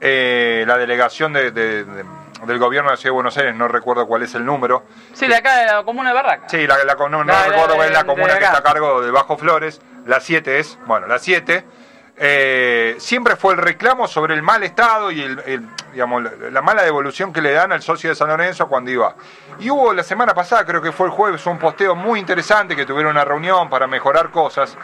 eh, 0.00 0.64
la 0.66 0.78
delegación 0.78 1.32
de- 1.32 1.50
de- 1.50 1.84
de- 1.84 2.04
del 2.46 2.58
gobierno 2.58 2.88
de 2.88 2.94
la 2.94 2.96
Ciudad 2.96 3.10
de 3.10 3.14
Buenos 3.16 3.36
Aires, 3.36 3.54
no 3.54 3.68
recuerdo 3.68 4.06
cuál 4.06 4.22
es 4.22 4.34
el 4.34 4.46
número, 4.46 4.84
Sí, 5.12 5.26
de 5.26 5.34
acá 5.36 5.58
de 5.58 5.66
la 5.66 5.82
comuna 5.84 6.08
de 6.08 6.14
Barraca. 6.14 6.48
Sí, 6.48 6.66
la, 6.66 6.82
la- 6.84 6.94
no, 6.94 7.08
no 7.08 7.24
La- 7.24 7.44
recuerdo 7.48 7.74
cuál 7.74 7.88
es 7.88 7.94
la 7.94 8.04
comuna 8.04 8.38
que 8.38 8.44
está 8.44 8.58
a 8.58 8.62
cargo 8.62 9.02
de 9.02 9.10
Bajo 9.10 9.36
Flores. 9.36 9.80
La 10.06 10.20
7 10.20 10.58
es, 10.58 10.78
bueno, 10.86 11.06
la 11.06 11.18
7. 11.18 11.64
Eh, 12.22 12.96
siempre 12.98 13.34
fue 13.34 13.54
el 13.54 13.60
reclamo 13.60 14.06
sobre 14.06 14.34
el 14.34 14.42
mal 14.42 14.62
estado 14.62 15.10
y 15.10 15.22
el, 15.22 15.38
el, 15.46 15.66
digamos, 15.90 16.22
la, 16.22 16.50
la 16.50 16.60
mala 16.60 16.82
devolución 16.82 17.32
que 17.32 17.40
le 17.40 17.52
dan 17.52 17.72
al 17.72 17.80
socio 17.80 18.10
de 18.10 18.14
San 18.14 18.28
Lorenzo 18.28 18.68
cuando 18.68 18.90
iba. 18.90 19.16
Y 19.58 19.70
hubo 19.70 19.94
la 19.94 20.02
semana 20.02 20.34
pasada, 20.34 20.66
creo 20.66 20.82
que 20.82 20.92
fue 20.92 21.06
el 21.06 21.12
jueves, 21.12 21.46
un 21.46 21.58
posteo 21.58 21.94
muy 21.96 22.20
interesante 22.20 22.76
que 22.76 22.84
tuvieron 22.84 23.12
una 23.12 23.24
reunión 23.24 23.70
para 23.70 23.86
mejorar 23.86 24.30
cosas. 24.30 24.76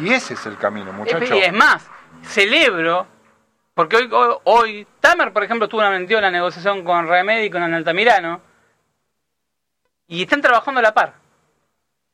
Y 0.00 0.12
ese 0.12 0.34
es 0.34 0.46
el 0.46 0.56
camino, 0.56 0.92
muchachos. 0.92 1.30
Y 1.32 1.38
es 1.38 1.52
más, 1.52 1.84
celebro, 2.22 3.08
porque 3.74 3.96
hoy, 3.96 4.08
hoy, 4.12 4.36
hoy 4.44 4.86
Tamer, 5.00 5.32
por 5.32 5.42
ejemplo, 5.42 5.64
estuvo 5.64 5.82
metido 5.90 6.20
en 6.20 6.24
la 6.24 6.30
negociación 6.30 6.84
con 6.84 7.08
Remedy 7.08 7.46
y 7.46 7.50
con 7.50 7.60
Altamirano, 7.60 8.40
y 10.06 10.22
están 10.22 10.40
trabajando 10.40 10.78
a 10.78 10.82
la 10.84 10.94
par. 10.94 11.23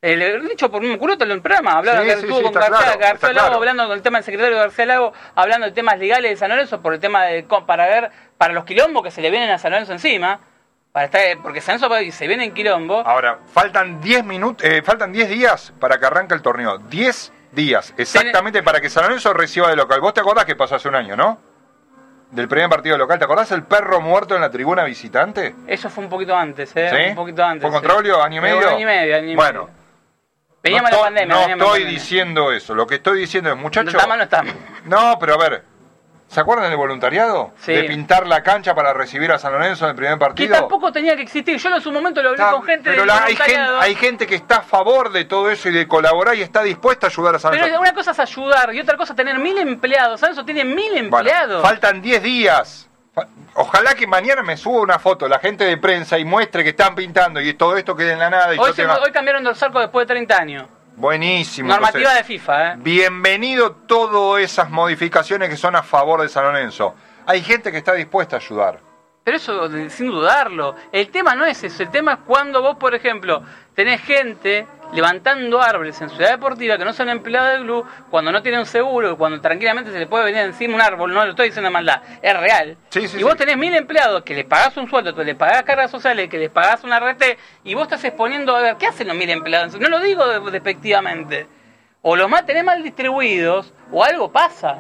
El, 0.03 0.49
dicho 0.49 0.71
por 0.71 0.83
un 0.83 0.97
culote 0.97 1.25
en 1.25 1.31
el 1.31 1.43
programa, 1.43 1.73
hablaba 1.73 2.01
Sí, 2.01 2.27
con 2.27 2.53
García, 2.53 2.69
claro, 2.69 2.99
García 2.99 3.29
Lago, 3.29 3.33
claro. 3.33 3.55
hablando 3.57 3.87
con 3.87 3.97
el 3.97 4.03
tema 4.03 4.19
del 4.19 4.25
secretario 4.25 4.57
García 4.57 4.87
Lago, 4.87 5.13
hablando 5.35 5.67
de 5.67 5.73
temas 5.73 5.99
legales 5.99 6.31
de 6.31 6.37
San 6.37 6.49
Lorenzo, 6.49 6.81
por 6.81 6.95
el 6.95 7.01
tema 7.01 7.25
de 7.25 7.43
para 7.67 7.87
ver, 7.87 8.11
para 8.39 8.55
los 8.55 8.65
quilombos 8.65 9.03
que 9.03 9.11
se 9.11 9.21
le 9.21 9.31
vienen 9.31 9.51
a 9.51 9.59
San 9.59 9.73
Lorenzo 9.73 9.93
encima, 9.93 10.41
para 10.93 11.05
estar, 11.05 11.21
porque 11.43 11.61
San 11.61 11.79
Lorenzo 11.79 12.17
se 12.17 12.27
viene 12.27 12.45
en 12.45 12.55
quilombo, 12.55 13.03
Ahora, 13.07 13.41
faltan 13.53 14.01
10 14.01 14.25
minutos, 14.25 14.67
eh, 14.67 14.81
faltan 14.83 15.13
10 15.13 15.29
días 15.29 15.75
para 15.79 15.99
que 15.99 16.07
arranque 16.07 16.33
el 16.33 16.41
torneo. 16.41 16.79
10 16.79 17.33
días, 17.53 17.93
exactamente 17.99 18.63
para 18.63 18.81
que 18.81 18.89
San 18.89 19.03
Lorenzo 19.03 19.35
reciba 19.35 19.69
de 19.69 19.77
local. 19.77 20.01
¿Vos 20.01 20.15
te 20.15 20.21
acordás 20.21 20.47
que 20.47 20.57
pasó 20.57 20.77
hace 20.77 20.89
un 20.89 20.95
año, 20.95 21.15
no? 21.15 21.39
Del 22.31 22.49
primer 22.49 22.71
partido 22.71 22.97
local. 22.97 23.19
¿Te 23.19 23.25
acordás 23.27 23.51
el 23.53 23.65
perro 23.65 24.01
muerto 24.01 24.35
en 24.35 24.41
la 24.41 24.51
tribuna 24.51 24.85
visitante? 24.85 25.55
eso 25.67 25.91
fue 25.91 26.05
un 26.05 26.11
poquito 26.11 26.35
antes, 26.35 26.75
¿eh? 26.75 26.89
¿Sí? 26.91 27.11
Un 27.11 27.17
poquito 27.17 27.45
antes. 27.45 27.63
¿Fue 27.63 27.71
sí. 27.71 27.75
contra 27.75 27.97
Olio, 27.97 28.23
año 28.23 28.39
y 28.39 28.41
medio? 28.41 28.69
Año 28.69 28.81
y 28.81 28.85
medio, 28.85 29.17
año 29.17 29.33
y 29.33 29.35
Bueno, 29.35 29.65
medio. 29.65 29.80
Veníamos 30.63 30.91
no 30.91 30.97
de 30.99 31.03
pandemia. 31.05 31.35
No 31.35 31.41
veníamos 31.41 31.65
estoy 31.67 31.81
pandemia. 31.81 32.01
diciendo 32.01 32.53
eso. 32.53 32.75
Lo 32.75 32.87
que 32.87 32.97
estoy 32.97 33.19
diciendo 33.21 33.51
es, 33.51 33.57
No 33.57 33.63
muchachos. 33.63 33.95
está 33.95 34.07
mal, 34.07 34.19
no 34.19 34.25
está 34.25 34.43
mal. 34.43 34.55
No, 34.85 35.19
pero 35.19 35.35
a 35.35 35.39
ver. 35.39 35.71
¿Se 36.29 36.39
acuerdan 36.39 36.69
del 36.69 36.77
voluntariado? 36.77 37.51
Sí. 37.61 37.73
De 37.73 37.83
pintar 37.85 38.25
la 38.25 38.45
cancha 38.45 38.73
para 38.73 38.93
recibir 38.93 39.33
a 39.33 39.39
San 39.41 39.51
Lorenzo 39.53 39.85
en 39.87 39.91
el 39.91 39.97
primer 39.97 40.15
Que 40.15 40.19
partido. 40.21 40.55
tampoco 40.55 40.93
tenía 40.93 41.17
que 41.17 41.23
existir. 41.23 41.57
Yo 41.57 41.75
en 41.75 41.81
su 41.83 41.91
momento 41.91 42.23
lo 42.23 42.29
hablé 42.29 42.41
Está- 42.41 42.53
con 42.53 42.63
gente 42.63 42.91
pero 42.91 42.99
del 43.03 43.07
la- 43.09 43.25
hay, 43.25 43.35
gente, 43.35 43.61
hay 43.81 43.95
gente 43.97 44.27
que 44.29 44.35
está 44.37 44.57
a 44.59 44.63
favor 44.63 45.11
de 45.11 45.25
todo 45.25 45.51
eso 45.51 45.69
y 45.71 45.73
de 45.73 45.89
colaborar 45.89 46.37
y 46.37 46.43
está 46.43 46.63
dispuesta 46.63 47.09
a 47.09 47.11
ayudar 47.11 47.35
a 47.35 47.39
San 47.41 47.51
Pero 47.51 47.63
Lorenzo. 47.65 47.81
una 47.81 47.95
cosa 47.95 48.13
es 48.13 48.19
ayudar 48.21 48.73
y 48.73 48.79
otra 48.81 48.97
cosa 48.97 49.13
es 49.15 49.17
tener 49.17 49.41
mil 49.41 49.59
empleados. 49.59 50.21
¿Sabes? 50.21 50.37
Eso 50.37 50.45
tiene 50.45 50.65
mil 50.65 50.93
Bueno, 50.93 50.99
empleados. 51.19 51.63
faltan 51.63 52.01
10 52.01 52.23
días. 52.23 52.89
Ojalá 53.55 53.95
que 53.95 54.07
mañana 54.07 54.43
me 54.43 54.57
suba 54.57 54.81
una 54.81 54.99
foto 54.99 55.29
la 55.29 55.39
gente 55.39 55.65
de 55.65 55.77
prensa 55.77 56.19
y 56.19 56.25
muestre 56.25 56.63
que 56.63 56.71
están 56.71 56.95
pintando 56.95 57.41
y 57.41 57.53
todo 57.55 57.77
esto 57.77 57.97
quede 57.97 58.13
en 58.13 58.19
la 58.21 58.31
nada. 58.31 58.55
Y 58.55 58.59
hoy, 58.59 58.73
se- 58.73 58.87
cambiaron 59.13 59.43
de 59.45 59.51
arco 59.61 59.81
después 59.81 60.07
de 60.07 60.15
30 60.15 60.37
años. 60.37 60.67
Buenísimo. 60.97 61.69
Normativa 61.69 61.99
entonces. 62.11 62.19
de 62.19 62.25
FIFA, 62.39 62.73
¿eh? 62.73 62.75
Bienvenido 62.79 63.73
todas 63.73 64.43
esas 64.43 64.71
modificaciones 64.71 65.49
que 65.49 65.57
son 65.57 65.75
a 65.75 65.83
favor 65.83 66.21
de 66.23 66.29
San 66.29 66.45
Lorenzo. 66.45 66.95
Hay 67.27 67.43
gente 67.43 67.73
que 67.73 67.79
está 67.79 67.95
dispuesta 67.95 68.37
a 68.37 68.39
ayudar. 68.39 68.81
Pero 69.25 69.37
eso, 69.37 69.69
sin 69.91 70.11
dudarlo. 70.11 70.75
El 70.93 71.11
tema 71.11 71.35
no 71.35 71.45
es 71.45 71.63
eso. 71.65 71.83
El 71.83 71.91
tema 71.91 72.13
es 72.15 72.19
cuando 72.27 72.63
vos, 72.63 72.77
por 72.77 72.95
ejemplo, 72.95 73.43
tenés 73.75 74.01
gente 74.03 74.67
levantando 74.93 75.61
árboles 75.61 76.01
en 76.01 76.11
Ciudad 76.11 76.31
Deportiva 76.31 76.77
que 76.79 76.85
no 76.85 76.93
son 76.93 77.09
empleados 77.09 77.53
del 77.53 77.63
club, 77.63 77.87
cuando 78.11 78.33
no 78.33 78.43
tienen 78.43 78.67
seguro, 78.67 79.17
cuando 79.17 79.41
tranquilamente 79.41 79.91
se 79.93 79.99
le 79.99 80.07
puede 80.07 80.25
venir 80.25 80.41
encima 80.43 80.75
un 80.75 80.81
árbol, 80.81 81.13
no 81.15 81.25
lo 81.25 81.31
estoy 81.31 81.47
diciendo 81.49 81.71
maldad, 81.71 82.03
es 82.23 82.39
real. 82.39 82.77
Sí, 82.91 83.07
sí, 83.09 83.19
y 83.19 83.23
vos 83.23 83.33
sí. 83.33 83.39
tenés 83.39 83.57
mil 83.57 83.75
empleados 83.75 84.23
que 84.23 84.35
les 84.35 84.45
pagás 84.45 84.77
un 84.77 84.89
sueldo, 84.89 85.15
que 85.15 85.25
les 85.25 85.37
pagás 85.37 85.63
cargas 85.63 85.91
sociales, 85.91 86.29
que 86.29 86.39
les 86.39 86.51
pagás 86.51 86.83
una 86.85 86.99
RT, 86.99 87.23
y 87.65 87.75
vos 87.75 87.85
estás 87.85 88.03
exponiendo, 88.05 88.57
a 88.57 88.61
ver, 88.61 88.77
¿qué 88.77 88.87
hacen 88.87 89.09
los 89.09 89.17
mil 89.17 89.31
empleados? 89.31 89.79
No 89.79 89.89
lo 89.89 90.01
digo 90.01 90.27
de- 90.27 90.51
despectivamente. 90.51 91.47
O 92.03 92.17
los 92.17 92.31
más 92.31 92.47
tenés 92.47 92.65
mal 92.65 92.83
distribuidos, 92.83 93.75
o 93.93 94.03
algo 94.03 94.33
pasa 94.33 94.79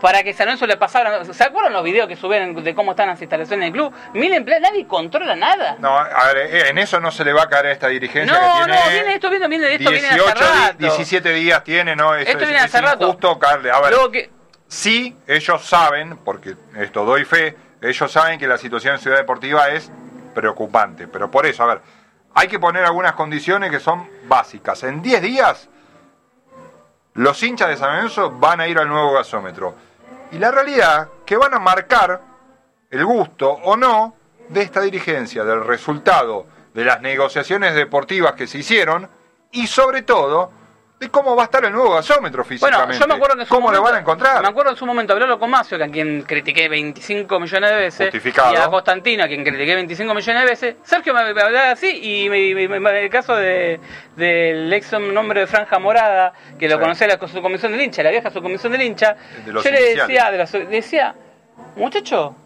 para 0.00 0.22
que 0.22 0.32
San 0.32 0.46
Lorenzo 0.46 0.66
le 0.66 0.76
pasaran. 0.76 1.32
¿Se 1.32 1.44
acuerdan 1.44 1.72
los 1.72 1.84
videos 1.84 2.08
que 2.08 2.16
subieron 2.16 2.54
de 2.62 2.74
cómo 2.74 2.92
están 2.92 3.08
las 3.08 3.20
instalaciones 3.20 3.66
del 3.66 3.72
club? 3.72 3.92
Mil 4.14 4.32
empleados, 4.32 4.68
nadie 4.70 4.86
controla 4.86 5.36
nada. 5.36 5.76
No, 5.78 5.96
a 5.98 6.24
ver, 6.32 6.36
eh, 6.38 6.68
en 6.70 6.78
eso 6.78 7.00
no 7.00 7.10
se 7.10 7.24
le 7.24 7.32
va 7.32 7.42
a 7.44 7.48
caer 7.48 7.66
a 7.66 7.72
esta 7.72 7.88
dirigencia 7.88 8.32
No, 8.32 8.40
que 8.64 8.72
no, 8.72 8.76
tiene. 8.78 8.92
viene 8.92 9.14
esto, 9.14 9.30
viene, 9.30 9.48
viene, 9.48 9.74
esto 9.74 9.90
viene 9.90 10.08
hace 10.08 10.16
18, 10.18 10.34
rato. 10.40 10.76
17 10.78 11.32
días 11.34 11.64
tiene, 11.64 11.94
¿no? 11.96 12.14
Eso 12.14 12.30
Esto 12.30 12.42
es, 12.44 12.48
viene 12.48 12.64
es 12.64 12.74
hace 12.74 12.80
rato. 12.80 13.04
injusto 13.06 13.38
caerle. 13.38 13.70
A 13.70 13.80
ver, 13.80 13.90
Luego 13.92 14.10
que, 14.10 14.30
sí, 14.68 15.16
ellos 15.26 15.64
saben, 15.66 16.16
porque 16.18 16.54
esto 16.76 17.04
doy 17.04 17.24
fe, 17.24 17.56
ellos 17.82 18.10
saben 18.10 18.38
que 18.38 18.46
la 18.46 18.58
situación 18.58 18.94
en 18.94 19.00
Ciudad 19.00 19.18
Deportiva 19.18 19.68
es 19.68 19.90
preocupante. 20.34 21.08
Pero 21.08 21.30
por 21.30 21.44
eso, 21.46 21.62
a 21.64 21.66
ver, 21.66 21.80
hay 22.34 22.48
que 22.48 22.58
poner 22.58 22.84
algunas 22.84 23.12
condiciones 23.12 23.70
que 23.70 23.80
son 23.80 24.08
básicas. 24.24 24.82
En 24.84 25.02
10 25.02 25.22
días, 25.22 25.68
los 27.14 27.42
hinchas 27.42 27.68
de 27.68 27.76
San 27.76 27.94
Lorenzo 27.96 28.30
van 28.30 28.60
a 28.60 28.68
ir 28.68 28.78
al 28.78 28.88
nuevo 28.88 29.12
gasómetro. 29.12 29.74
Y 30.32 30.38
la 30.38 30.50
realidad 30.50 31.08
que 31.26 31.36
van 31.36 31.54
a 31.54 31.58
marcar 31.58 32.20
el 32.90 33.04
gusto 33.04 33.50
o 33.50 33.76
no 33.76 34.14
de 34.48 34.62
esta 34.62 34.80
dirigencia, 34.80 35.44
del 35.44 35.64
resultado 35.64 36.46
de 36.74 36.84
las 36.84 37.00
negociaciones 37.00 37.74
deportivas 37.74 38.34
que 38.34 38.46
se 38.46 38.58
hicieron 38.58 39.08
y 39.52 39.66
sobre 39.66 40.02
todo 40.02 40.52
de 41.00 41.08
cómo 41.08 41.34
va 41.34 41.44
a 41.44 41.46
estar 41.46 41.64
el 41.64 41.72
nuevo 41.72 41.94
gasómetro 41.94 42.44
físicamente. 42.44 42.84
Bueno, 42.88 43.00
yo 43.00 43.08
me 43.08 43.14
acuerdo 43.14 43.36
que 43.38 43.44
su 43.46 43.48
¿Cómo 43.54 43.68
momento, 43.68 43.80
lo 43.80 43.84
van 43.88 43.94
a 43.96 44.00
encontrar? 44.00 44.42
Me 44.42 44.48
acuerdo 44.48 44.70
en 44.72 44.76
su 44.76 44.84
momento 44.84 45.14
hablarlo 45.14 45.38
con 45.38 45.48
Macio, 45.48 45.78
que 45.78 45.84
a 45.84 45.88
quien 45.88 46.22
critiqué 46.24 46.68
25 46.68 47.40
millones 47.40 47.70
de 47.70 47.76
veces, 47.76 48.06
Justificado. 48.10 48.52
y 48.52 48.56
a 48.56 48.68
Constantino, 48.68 49.24
a 49.24 49.26
quien 49.26 49.42
critiqué 49.42 49.74
25 49.76 50.14
millones 50.14 50.42
de 50.42 50.50
veces. 50.50 50.76
Sergio 50.82 51.14
me, 51.14 51.32
me 51.32 51.40
hablaba 51.40 51.70
así, 51.70 51.88
y 51.88 52.28
me- 52.28 52.68
me- 52.68 52.78
me- 52.80 53.02
el 53.04 53.08
caso 53.08 53.34
de, 53.34 53.80
del 54.14 54.70
ex 54.74 54.92
nombre 54.92 55.40
de 55.40 55.46
Franja 55.46 55.78
Morada, 55.78 56.34
que 56.58 56.68
lo 56.68 56.74
Sí. 56.76 56.80
conocía 56.82 57.06
la 57.06 57.18
subcomisión 57.26 57.72
del 57.72 57.80
hincha, 57.80 58.02
la 58.02 58.10
vieja 58.10 58.30
subcomisión 58.30 58.70
del 58.72 58.82
hincha, 58.82 59.16
De 59.46 59.52
los 59.54 59.64
yo 59.64 59.70
le 59.70 59.94
decía, 59.94 60.30
de 60.30 60.46
su- 60.46 60.58
le 60.58 60.66
decía, 60.66 61.14
muchacho, 61.76 62.36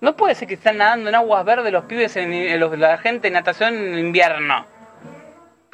no 0.00 0.16
puede 0.16 0.34
ser 0.34 0.48
que 0.48 0.54
están 0.54 0.78
nadando 0.78 1.08
en 1.08 1.14
aguas 1.14 1.44
verdes 1.44 1.72
los 1.72 1.84
pibes, 1.84 2.16
en, 2.16 2.32
en 2.32 2.58
los- 2.58 2.76
la 2.76 2.98
gente 2.98 3.28
en 3.28 3.34
natación 3.34 3.74
en 3.76 3.96
invierno. 3.96 4.66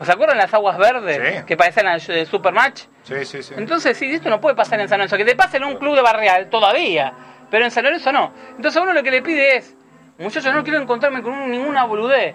¿Se 0.07 0.13
acuerdan 0.13 0.39
las 0.39 0.53
aguas 0.55 0.79
verdes 0.79 1.39
Sí. 1.39 1.45
que 1.47 1.57
parecían 1.57 1.87
al 1.89 2.01
de 2.01 2.25
Supermatch? 2.27 2.83
Sí, 3.03 3.25
sí, 3.25 3.43
sí. 3.43 3.55
Entonces, 3.57 3.97
sí, 3.97 4.11
esto 4.13 4.29
no 4.31 4.41
puede 4.41 4.55
pasar 4.57 4.79
en 4.81 4.89
San 4.89 4.99
Lorenzo. 4.99 5.17
Que 5.17 5.25
te 5.25 5.35
pase 5.37 5.57
en 5.57 5.65
un 5.65 5.77
club 5.77 5.97
de 5.97 6.03
barrial 6.03 6.49
todavía, 6.51 7.13
pero 7.51 7.65
en 7.65 7.71
San 7.71 7.85
Lorenzo 7.85 8.13
no. 8.13 8.33
Entonces, 8.57 8.81
uno 8.81 8.93
lo 8.93 9.03
que 9.03 9.11
le 9.11 9.23
pide 9.23 9.57
es, 9.57 9.75
muchachos, 10.19 10.53
no 10.55 10.63
quiero 10.63 10.81
encontrarme 10.81 11.23
con 11.23 11.33
un- 11.33 11.51
ninguna 11.51 11.85
boludez. 11.85 12.35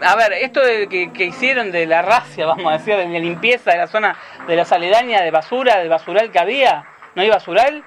A 0.00 0.14
ver, 0.16 0.32
esto 0.34 0.60
de 0.64 0.88
que, 0.88 1.12
que 1.12 1.24
hicieron 1.24 1.70
de 1.72 1.86
la 1.86 2.02
racia, 2.02 2.46
vamos 2.46 2.66
a 2.72 2.78
decir, 2.78 2.96
de 2.96 3.06
la 3.08 3.18
limpieza 3.18 3.70
de 3.72 3.78
la 3.78 3.86
zona 3.86 4.16
de 4.46 4.56
las 4.56 4.70
aledañas 4.72 5.22
de 5.22 5.30
basura, 5.30 5.78
del 5.78 5.88
basural 5.88 6.30
que 6.30 6.38
había, 6.38 6.84
no 7.14 7.22
hay 7.22 7.28
basural, 7.30 7.84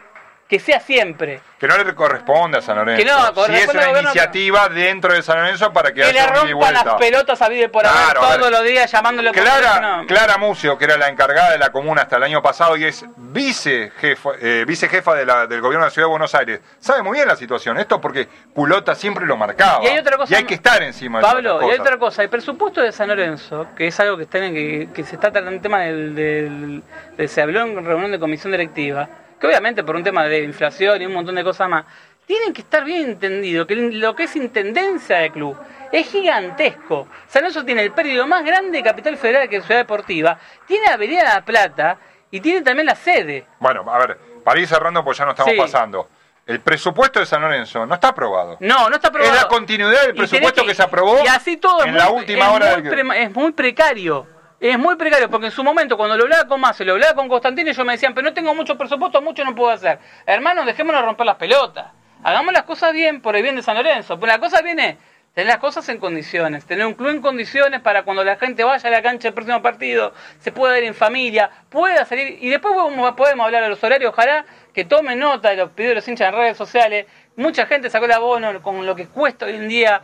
que 0.52 0.60
sea 0.60 0.82
siempre. 0.82 1.40
Que 1.58 1.66
no 1.66 1.78
le 1.78 1.96
corresponde 1.96 2.58
a 2.58 2.62
San 2.62 2.76
Lorenzo. 2.76 3.02
Que 3.02 3.10
no, 3.10 3.18
si 3.20 3.24
es 3.24 3.32
corresponde 3.32 3.84
al 3.84 3.90
una 3.92 4.02
iniciativa 4.02 4.68
dentro 4.68 5.14
de 5.14 5.22
San 5.22 5.38
Lorenzo 5.40 5.72
para 5.72 5.94
que, 5.94 6.02
Que 6.02 6.12
le 6.12 6.20
haya 6.20 6.44
y 6.46 6.52
rompan 6.52 6.74
las 6.74 6.84
pelotas 6.96 7.42
a 7.42 7.54
y 7.54 7.68
por 7.70 7.84
Claro, 7.84 8.20
todos 8.20 8.52
los 8.52 8.64
días 8.66 8.92
llamándole 8.92 9.32
por 9.32 9.42
Clara, 9.42 9.74
teléfono. 9.76 10.08
Clara 10.08 10.38
Mucio, 10.38 10.78
que 10.78 10.84
era 10.84 10.98
la 10.98 11.08
encargada 11.08 11.52
de 11.52 11.58
la 11.58 11.72
comuna 11.72 12.02
hasta 12.02 12.18
el 12.18 12.24
año 12.24 12.42
pasado 12.42 12.76
y 12.76 12.84
es 12.84 13.06
vicejefa, 13.16 14.32
eh, 14.42 14.66
vicejefa 14.68 15.16
de 15.16 15.26
la- 15.26 15.48
del 15.48 15.62
gobierno 15.62 15.86
de 15.86 15.90
la 15.90 15.94
Ciudad 15.94 16.08
de 16.08 16.12
Buenos 16.12 16.36
Aires, 16.36 16.60
sabe 16.80 17.02
muy 17.02 17.14
bien 17.14 17.30
la 17.30 17.38
situación. 17.38 17.78
Esto 17.78 18.02
porque 18.02 18.28
Culota 18.54 18.94
siempre 18.94 19.26
lo 19.26 19.38
marcaba. 19.38 19.82
Y 19.86 19.88
hay 19.88 20.00
otra 20.00 20.18
cosa 20.18 20.34
Y 20.34 20.36
hay 20.38 20.44
que 20.44 20.56
estar 20.56 20.84
encima 20.84 21.20
de 21.20 21.24
Pablo, 21.26 21.62
y 21.62 21.72
hay 21.72 21.80
otra 21.80 21.98
cosa, 21.98 22.24
el 22.24 22.30
presupuesto 22.30 22.82
de 22.82 22.92
San 22.92 23.08
Lorenzo, 23.08 23.68
que 23.78 23.88
es 23.88 23.98
algo 24.02 24.18
que, 24.18 24.24
está 24.24 24.40
en- 24.40 24.54
que, 24.54 24.90
que 24.94 25.04
se 25.06 25.16
está 25.16 25.32
tratando 25.32 25.52
el 25.52 25.62
tema 25.62 25.80
del, 25.82 26.14
del- 26.14 26.84
de- 27.16 27.28
se 27.30 27.42
habló 27.42 27.62
en 27.62 27.86
reunión 27.86 28.12
de 28.12 28.20
comisión 28.20 28.52
directiva, 28.52 29.08
que 29.42 29.48
obviamente 29.48 29.84
por 29.84 29.96
un 29.96 30.04
tema 30.04 30.24
de 30.26 30.44
inflación 30.44 31.02
y 31.02 31.06
un 31.08 31.14
montón 31.14 31.34
de 31.36 31.44
cosas 31.44 31.68
más, 31.68 31.84
tienen 32.28 32.54
que 32.54 32.62
estar 32.62 32.86
bien 32.86 33.10
entendido 33.10 33.66
que 33.68 33.76
lo 33.76 34.16
que 34.16 34.24
es 34.24 34.36
intendencia 34.36 35.18
de 35.18 35.32
club 35.32 35.58
es 35.92 36.08
gigantesco. 36.10 37.08
San 37.28 37.42
Lorenzo 37.42 37.66
tiene 37.66 37.82
el 37.84 37.92
periodo 37.92 38.28
más 38.28 38.46
grande 38.46 38.78
de 38.78 38.84
Capital 38.84 39.18
Federal 39.18 39.50
que 39.50 39.58
es 39.58 39.66
Ciudad 39.66 39.82
Deportiva, 39.82 40.38
tiene 40.68 40.88
Avenida 40.88 41.24
La 41.24 41.42
Plata 41.44 41.98
y 42.30 42.40
tiene 42.40 42.62
también 42.62 42.86
la 42.86 42.96
sede. 42.96 43.46
Bueno, 43.60 43.84
a 43.92 43.98
ver, 43.98 44.18
para 44.46 44.60
ir 44.60 44.68
cerrando, 44.68 45.04
pues 45.04 45.18
ya 45.18 45.26
no 45.26 45.32
estamos 45.32 45.52
Sí. 45.52 45.58
pasando. 45.60 46.08
El 46.46 46.60
presupuesto 46.60 47.20
de 47.20 47.26
San 47.26 47.42
Lorenzo 47.42 47.86
no 47.86 47.94
está 47.96 48.10
aprobado. 48.10 48.58
No, 48.62 48.90
no 48.90 48.96
está 48.96 49.10
aprobado. 49.10 49.34
Es 49.36 49.42
la 49.42 49.48
continuidad 49.48 50.02
del 50.04 50.16
presupuesto 50.16 50.66
que 50.66 50.74
se 50.76 50.84
aprobó 50.84 51.20
Y 51.24 51.28
así 51.28 51.58
todo 51.58 51.84
en 51.84 51.96
la 51.98 52.10
última 52.10 52.46
es 52.46 52.52
hora 52.52 52.74
muy 52.78 52.82
del- 52.84 53.06
pre- 53.08 53.24
es 53.24 53.32
muy 53.36 53.52
precario. 53.52 54.28
Es 54.62 54.78
muy 54.78 54.96
precario, 54.96 55.28
porque 55.28 55.48
en 55.48 55.52
su 55.52 55.64
momento, 55.64 55.98
cuando 55.98 56.16
lo 56.16 56.26
hablaba 56.26 56.48
con 56.48 56.62
Mazo, 56.62 56.84
lo 56.84 56.94
hablaba 56.94 57.16
con 57.16 57.28
Constantino, 57.28 57.72
ellos 57.72 57.84
me 57.84 57.94
decían, 57.94 58.14
pero 58.14 58.28
no 58.28 58.34
tengo 58.36 58.54
mucho 58.54 58.78
presupuesto, 58.78 59.20
mucho 59.20 59.44
no 59.44 59.56
puedo 59.56 59.72
hacer. 59.72 59.98
Hermano, 60.24 60.64
dejémonos 60.66 61.04
romper 61.04 61.26
las 61.26 61.38
pelotas. 61.38 61.88
Hagamos 62.22 62.54
las 62.54 62.62
cosas 62.62 62.94
bien 62.94 63.22
por 63.22 63.36
el 63.36 63.42
bien 63.42 63.56
de 63.56 63.64
San 63.64 63.76
Lorenzo. 63.76 64.20
Pues 64.20 64.32
la 64.32 64.38
cosa 64.38 64.62
viene, 64.62 65.00
tener 65.34 65.48
las 65.48 65.58
cosas 65.58 65.90
en 65.90 65.98
condiciones, 65.98 66.64
tener 66.66 66.86
un 66.86 66.94
club 66.94 67.10
en 67.10 67.22
condiciones 67.24 67.82
para 67.82 68.04
cuando 68.04 68.24
la 68.24 68.36
gente 68.36 68.64
vaya 68.64 68.88
a 68.88 68.92
la 68.92 69.02
cancha 69.02 69.30
el 69.30 69.34
próximo 69.34 69.64
partido, 69.64 70.14
se 70.38 70.52
pueda 70.52 70.78
ir 70.78 70.84
en 70.84 70.94
familia, 70.94 71.50
pueda 71.68 72.06
salir. 72.06 72.38
Y 72.40 72.50
después 72.52 72.76
podemos, 73.18 73.44
hablar 73.44 73.64
de 73.64 73.70
los 73.70 73.84
horarios, 73.84 74.14
ojalá 74.14 74.46
que 74.76 74.86
tomen 74.86 75.18
nota 75.18 75.50
de 75.50 75.56
los 75.56 75.72
pedidos 75.72 75.90
de 75.90 75.96
los 75.96 76.08
hinchas 76.08 76.32
en 76.32 76.36
redes 76.36 76.56
sociales. 76.56 77.08
Mucha 77.36 77.66
gente 77.66 77.90
sacó 77.90 78.06
el 78.06 78.12
abono 78.12 78.62
con 78.62 78.86
lo 78.86 78.96
que 78.96 79.08
cuesta 79.08 79.48
hoy 79.48 79.56
en 79.56 79.68
día 79.68 80.04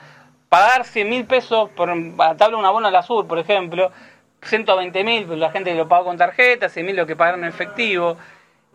pagar 0.50 0.84
100 0.84 1.10
mil 1.10 1.26
pesos 1.26 1.70
por 1.76 1.90
tabla 2.38 2.58
un 2.58 2.66
abono 2.66 2.88
a 2.88 2.92
la 2.92 3.04
por 3.04 3.38
ejemplo, 3.38 3.92
120 4.42 5.04
mil, 5.04 5.40
la 5.40 5.52
gente 5.52 5.74
lo 5.76 5.88
pagó 5.88 6.06
con 6.06 6.18
tarjeta, 6.18 6.70
100 6.70 6.86
mil 6.86 6.96
lo 6.96 7.06
que 7.08 7.16
pagaron 7.16 7.44
en 7.44 7.50
efectivo. 7.50 8.18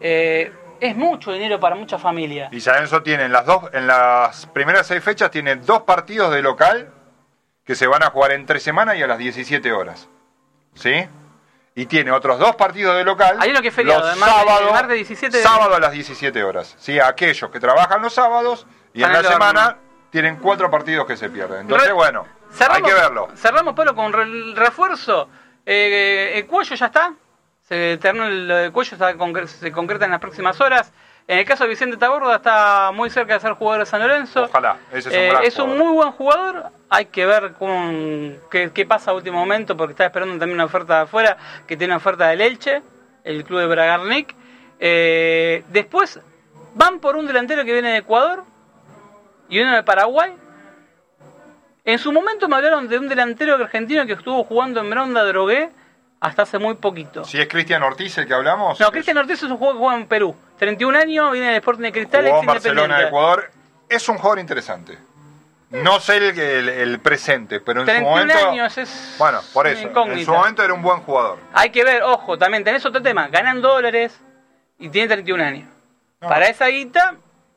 Eh, 0.00 0.52
es 0.80 0.96
mucho 0.96 1.32
dinero 1.32 1.60
para 1.60 1.76
muchas 1.76 2.02
familias. 2.02 2.52
Y 2.52 2.60
San 2.60 2.74
Lorenzo 2.74 3.02
tiene 3.02 3.24
en 3.24 3.32
las 3.32 3.46
dos, 3.46 3.70
en 3.72 3.86
las 3.86 4.46
primeras 4.46 4.86
seis 4.86 5.02
fechas 5.02 5.30
tiene 5.30 5.56
dos 5.56 5.82
partidos 5.82 6.32
de 6.32 6.42
local 6.42 6.92
que 7.64 7.76
se 7.76 7.86
van 7.86 8.02
a 8.02 8.10
jugar 8.10 8.32
entre 8.32 8.58
semana 8.58 8.96
y 8.96 9.02
a 9.02 9.06
las 9.06 9.18
17 9.18 9.72
horas. 9.72 10.08
¿Sí? 10.74 11.06
Y 11.74 11.86
tiene 11.86 12.10
otros 12.10 12.38
dos 12.40 12.56
partidos 12.56 12.96
de 12.96 13.04
local. 13.04 13.36
Hay 13.38 13.50
uno 13.50 13.62
que 13.62 13.68
es 13.68 13.74
feriado, 13.74 14.00
los 14.00 14.14
el 14.14 14.18
martes- 14.20 14.60
el 14.66 14.72
martes 14.72 14.96
17 14.96 15.36
de- 15.36 15.42
sábado 15.42 15.74
a 15.76 15.80
las 15.80 15.92
17 15.92 16.42
horas. 16.42 16.74
Sí, 16.78 16.98
aquellos 16.98 17.50
que 17.50 17.60
trabajan 17.60 18.02
los 18.02 18.12
sábados 18.12 18.66
y 18.92 19.02
en 19.04 19.12
la 19.12 19.20
el 19.20 19.26
semana 19.26 19.76
tienen 20.10 20.36
cuatro 20.36 20.70
partidos 20.70 21.06
que 21.06 21.16
se 21.16 21.30
pierden. 21.30 21.60
Entonces, 21.62 21.88
Re- 21.88 21.94
bueno, 21.94 22.26
hay 22.68 22.82
que 22.82 22.92
verlo. 22.92 23.28
Cerramos, 23.36 23.74
Pablo, 23.74 23.94
con 23.94 24.12
re- 24.12 24.54
refuerzo. 24.54 25.28
Eh, 25.66 26.32
el 26.34 26.46
cuello 26.46 26.74
ya 26.74 26.86
está. 26.86 27.14
Se 27.62 27.96
terminó 27.98 28.26
el, 28.26 28.50
el 28.50 28.72
cuello, 28.72 28.96
está 28.96 29.14
se 29.46 29.72
concreta 29.72 30.04
en 30.04 30.10
las 30.10 30.20
próximas 30.20 30.60
horas. 30.60 30.92
En 31.28 31.38
el 31.38 31.44
caso 31.44 31.64
de 31.64 31.70
Vicente 31.70 31.96
Taborda 31.96 32.36
está 32.36 32.90
muy 32.92 33.08
cerca 33.08 33.34
de 33.34 33.40
ser 33.40 33.52
jugador 33.52 33.84
de 33.84 33.86
San 33.86 34.00
Lorenzo. 34.00 34.42
Ojalá, 34.42 34.76
ese 34.92 34.98
es 34.98 35.06
un 35.06 35.12
Eh, 35.14 35.28
gran 35.30 35.44
es 35.44 35.58
un 35.58 35.78
muy 35.78 35.92
buen 35.92 36.10
jugador. 36.12 36.66
Hay 36.90 37.06
que 37.06 37.24
ver 37.24 37.52
con 37.52 38.40
qué, 38.50 38.72
qué 38.74 38.84
pasa 38.84 39.12
a 39.12 39.14
último 39.14 39.38
momento 39.38 39.76
porque 39.76 39.92
está 39.92 40.04
esperando 40.06 40.36
también 40.36 40.56
una 40.56 40.64
oferta 40.64 40.96
de 40.96 41.02
afuera, 41.02 41.36
que 41.66 41.76
tiene 41.76 41.92
una 41.92 41.98
oferta 41.98 42.26
del 42.28 42.40
Elche, 42.40 42.82
el 43.22 43.44
club 43.44 43.60
de 43.60 43.66
Bragarnik. 43.66 44.34
Eh, 44.80 45.62
después 45.68 46.20
van 46.74 46.98
por 46.98 47.14
un 47.14 47.26
delantero 47.26 47.64
que 47.64 47.72
viene 47.72 47.92
de 47.92 47.98
Ecuador 47.98 48.42
y 49.48 49.60
uno 49.60 49.76
de 49.76 49.84
Paraguay. 49.84 50.32
En 51.84 51.98
su 51.98 52.12
momento 52.12 52.48
me 52.48 52.56
hablaron 52.56 52.88
de 52.88 52.98
un 52.98 53.08
delantero 53.08 53.54
argentino 53.56 54.06
que 54.06 54.12
estuvo 54.12 54.44
jugando 54.44 54.80
en 54.80 54.90
Bronda 54.90 55.24
Drogué 55.24 55.70
hasta 56.20 56.42
hace 56.42 56.58
muy 56.58 56.74
poquito. 56.74 57.24
Si 57.24 57.40
es 57.40 57.48
Cristian 57.48 57.82
Ortiz 57.82 58.16
el 58.18 58.26
que 58.28 58.34
hablamos. 58.34 58.78
No, 58.78 58.92
Cristian 58.92 59.18
Ortiz 59.18 59.42
es 59.42 59.50
un 59.50 59.56
jugador 59.56 59.76
que 59.78 59.84
juega 59.84 60.00
en 60.00 60.06
Perú. 60.06 60.36
31 60.58 60.96
años, 60.98 61.32
viene 61.32 61.48
del 61.48 61.56
Sporting 61.56 61.82
de 61.82 61.92
Cristal, 61.92 62.26
jugó 62.28 62.40
en 62.40 62.46
Barcelona. 62.46 63.02
Ecuador. 63.02 63.50
Es 63.88 64.08
un 64.08 64.16
jugador 64.16 64.38
interesante. 64.38 64.96
No 65.70 65.98
sé 66.00 66.18
el, 66.18 66.38
el- 66.38 66.68
el 66.68 67.00
presente, 67.00 67.58
pero 67.58 67.80
en 67.80 67.86
su 67.86 67.92
31 67.92 68.10
momento. 68.26 68.48
años 68.50 68.78
es 68.78 69.16
Bueno, 69.18 69.40
por 69.52 69.66
eso. 69.66 69.88
En 70.06 70.24
su 70.24 70.32
momento 70.32 70.62
era 70.62 70.74
un 70.74 70.82
buen 70.82 71.00
jugador. 71.00 71.38
Hay 71.52 71.70
que 71.70 71.82
ver, 71.82 72.02
ojo, 72.02 72.38
también 72.38 72.62
tenés 72.62 72.84
otro 72.86 73.02
tema. 73.02 73.26
Ganan 73.28 73.60
dólares 73.60 74.16
y 74.78 74.88
tiene 74.90 75.08
31 75.08 75.42
años. 75.42 75.68
No. 76.20 76.28
Para 76.28 76.46
esa 76.46 76.66
guita, 76.66 77.16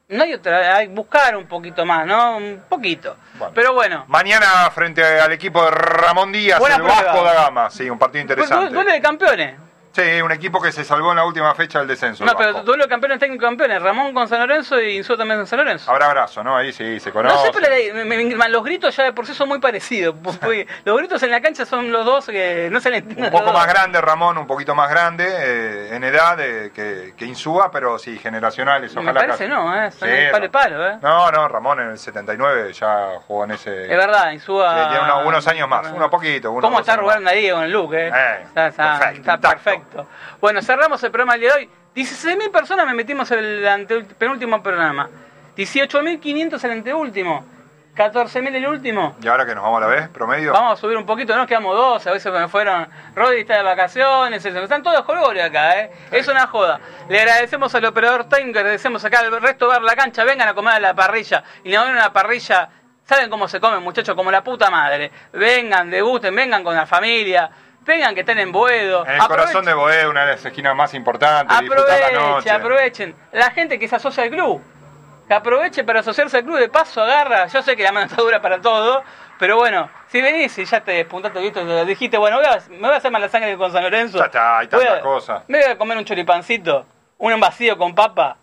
no 0.10 0.24
hay 0.24 0.34
otra. 0.34 0.76
Hay 0.78 0.88
que 0.88 0.94
buscar 0.94 1.36
un 1.36 1.48
poquito 1.48 1.86
más, 1.86 2.06
¿no? 2.06 2.38
Un 2.38 2.64
poquito. 2.70 3.18
Bueno. 3.38 3.54
Pero 3.56 3.74
bueno. 3.74 4.06
Mañana 4.08 4.70
frente 4.72 5.04
al 5.04 5.32
equipo 5.32 5.64
de 5.66 5.72
Ramón 5.72 6.32
Díaz, 6.32 6.60
Buena 6.60 6.76
el 6.76 6.82
prueba. 6.84 7.02
Vasco 7.02 7.24
da 7.24 7.34
Gama. 7.34 7.70
Sí, 7.70 7.90
un 7.90 7.98
partido 8.00 8.26
Pues, 8.28 8.40
interesante. 8.50 8.92
de 8.92 9.02
campeones. 9.02 9.56
Sí, 9.96 10.22
un 10.22 10.30
equipo 10.34 10.62
que 10.62 10.74
se 10.74 10.84
salvó 10.84 11.12
en 11.12 11.16
la 11.16 11.24
última 11.24 11.56
fecha 11.56 11.80
del 11.80 11.88
descenso. 11.88 12.26
No, 12.26 12.36
pero 12.36 12.64
duelo 12.64 12.86
campeones 12.90 13.18
técnico 13.18 13.46
campeones. 13.46 13.82
Ramón 13.82 14.14
con 14.14 14.28
San 14.28 14.40
Lorenzo 14.42 14.78
y 14.82 14.98
Insúa 14.98 15.16
también 15.16 15.40
con 15.40 15.48
San 15.48 15.58
Lorenzo. 15.60 15.90
Habrá 15.90 16.08
abrazo, 16.08 16.44
¿no? 16.44 16.58
Ahí 16.58 16.74
sí, 16.74 17.00
se 17.00 17.10
No 17.12 17.14
conoce. 17.14 17.46
sé, 17.46 17.52
pero 17.54 18.04
me- 18.06 18.36
me- 18.36 18.50
los 18.50 18.62
gritos 18.66 18.94
ya 18.94 19.06
de 19.06 19.14
por 19.14 19.26
sí 19.26 19.34
son 19.34 19.48
muy 19.48 19.60
parecidos. 19.60 20.14
los 20.84 20.98
gritos 20.98 21.24
en 21.24 21.32
la 21.32 21.40
cancha 21.40 21.66
son 21.66 21.94
los 21.94 22.04
dos 22.04 22.26
que 22.26 22.68
no 22.70 22.82
se 22.82 22.90
le 22.90 22.98
entienden 22.98 23.34
Un 23.34 23.40
poco 23.40 23.54
más 23.54 23.68
grande 23.68 24.02
Ramón, 24.02 24.38
un 24.38 24.48
poquito 24.48 24.76
más 24.76 24.90
grande 24.90 25.26
eh, 25.30 25.96
en 25.96 26.04
edad 26.04 26.38
eh, 26.42 26.72
que, 26.76 27.14
que 27.16 27.24
Insúa, 27.26 27.72
pero 27.72 27.98
sí, 27.98 28.18
generacionales. 28.20 28.94
Me 28.96 29.02
Ojalá 29.02 29.22
parece 29.22 29.46
que- 29.46 29.50
no, 29.50 29.74
¿eh? 29.82 29.92
Son 29.92 30.10
Sí, 30.10 30.16
palo 30.30 30.46
y 30.46 30.50
palo, 30.50 30.88
¿eh? 30.90 30.98
No, 31.02 31.32
no, 31.32 31.48
Ramón 31.48 31.80
en 31.80 31.92
el 31.92 31.98
79 31.98 32.74
ya 32.74 33.12
jugó 33.26 33.46
en 33.46 33.52
ese... 33.52 33.84
Es 33.84 33.98
verdad, 33.98 34.32
Insúa. 34.34 34.76
Sí, 34.84 34.90
tiene 34.90 35.06
unos- 35.06 35.26
unos 35.26 35.48
años 35.48 35.70
más, 35.70 35.88
unos 35.90 36.10
poquitos, 36.10 36.52
unos 36.52 36.62
¿Cómo 36.62 36.82
está 36.82 36.98
Rubén 36.98 37.24
Darío 37.24 37.56
con 37.56 37.64
el 37.64 37.72
look, 37.72 37.94
eh? 37.94 38.08
Eh, 38.14 38.42
está, 38.44 38.68
está- 38.68 39.00
perfecto, 39.00 39.32
está 39.32 39.34
intacto. 39.36 39.85
Bueno, 40.42 40.62
cerramos 40.62 41.04
el 41.04 41.12
programa 41.12 41.34
del 41.34 41.42
día 41.42 41.54
de 41.54 41.60
hoy. 41.60 41.70
16.000 41.96 42.52
personas 42.52 42.86
me 42.86 42.94
metimos 42.94 43.30
en 43.32 43.40
el 43.40 43.68
ante- 43.68 44.04
penúltimo 44.04 44.62
programa. 44.62 45.10
18.500 45.56 46.64
el 46.64 46.72
anteúltimo. 46.72 47.46
14.000 47.96 48.54
el 48.56 48.68
último. 48.68 49.16
¿Y 49.22 49.28
ahora 49.30 49.46
que 49.46 49.56
nos 49.56 49.64
vamos 49.64 49.78
a 49.82 49.88
la 49.88 49.88
vez, 49.88 50.10
promedio? 50.10 50.52
Vamos 50.52 50.74
a 50.74 50.82
subir 50.82 50.98
un 50.98 51.06
poquito, 51.06 51.34
nos 51.38 51.48
quedamos 51.48 51.74
dos, 51.78 52.06
a 52.06 52.12
veces 52.12 52.30
me 52.34 52.50
fueron, 52.50 52.90
Rodri 53.16 53.40
está 53.40 53.56
de 53.56 53.64
vacaciones, 53.64 54.46
eso. 54.46 54.60
están 54.60 54.84
todos 54.84 55.02
colores 55.06 55.42
acá, 55.42 55.80
¿eh? 55.80 55.92
es 56.12 56.28
una 56.28 56.46
joda. 56.48 56.82
Le 57.08 57.22
agradecemos 57.22 57.74
al 57.74 57.86
operador 57.86 58.28
Time, 58.28 58.52
le 58.52 58.60
agradecemos 58.60 59.06
acá 59.06 59.20
al 59.22 59.42
resto 59.42 59.68
de 59.70 59.76
ver 59.76 59.84
la 59.84 59.96
cancha, 59.96 60.26
vengan 60.26 60.50
a 60.50 60.54
comer 60.54 60.74
a 60.74 60.80
la 60.82 60.94
parrilla, 60.94 61.42
y 61.64 61.70
le 61.70 61.78
dan 61.78 61.90
una 61.92 62.12
parrilla 62.12 62.70
Saben 63.08 63.30
cómo 63.30 63.48
se 63.48 63.60
comen, 63.60 63.84
muchachos, 63.84 64.16
como 64.16 64.32
la 64.32 64.44
puta 64.44 64.72
madre. 64.72 65.12
Vengan, 65.32 65.92
degusten, 65.92 66.36
vengan 66.36 66.64
con 66.64 66.74
la 66.74 66.88
familia. 66.88 67.48
Vengan 67.86 68.14
que 68.16 68.22
estén 68.22 68.40
en 68.40 68.52
Boedo. 68.52 69.06
En 69.06 69.14
el 69.14 69.28
corazón 69.28 69.64
de 69.66 69.74
Boedo, 69.74 70.10
una 70.10 70.26
de 70.26 70.32
las 70.34 70.46
esquinas 70.46 70.76
más 70.76 70.94
importantes. 70.94 71.54
la 71.54 71.60
Aprovechen, 71.60 72.14
noche. 72.16 72.50
aprovechen. 72.52 73.16
La 73.32 73.52
gente 73.52 73.78
que 73.78 73.88
se 73.88 73.96
asocia 73.96 74.24
al 74.24 74.30
club. 74.32 74.62
Que 75.28 75.34
aproveche 75.34 75.84
para 75.84 76.00
asociarse 76.00 76.38
al 76.38 76.44
club. 76.44 76.58
De 76.58 76.70
paso 76.70 77.02
agarra. 77.04 77.46
Yo 77.48 77.62
sé 77.62 77.76
que 77.76 77.84
la 77.84 77.92
mano 77.92 78.08
está 78.08 78.22
dura 78.22 78.42
para 78.42 78.60
todo. 78.60 79.04
Pero 79.38 79.58
bueno, 79.58 79.90
si 80.08 80.22
venís 80.22 80.58
y 80.58 80.66
ya 80.66 80.82
te 80.82 80.94
despuntaste 80.94 81.40
visto, 81.42 81.60
te 81.66 81.86
dijiste, 81.86 82.18
bueno, 82.18 82.38
voy 82.38 82.46
a- 82.46 82.62
me 82.70 82.78
voy 82.80 82.92
a 82.92 82.96
hacer 82.98 83.12
mala 83.12 83.28
sangre 83.30 83.56
con 83.58 83.72
San 83.72 83.84
Lorenzo. 83.84 84.18
Ya 84.18 84.26
está, 84.26 84.60
hay 84.60 84.68
tantas 84.68 85.00
cosas. 85.02 85.44
Me 85.48 85.60
voy 85.62 85.72
a 85.72 85.78
comer 85.78 85.98
un 85.98 86.06
choripancito, 86.06 86.86
un 87.18 87.40
vacío 87.40 87.78
con 87.78 87.94
papa. 87.94 88.38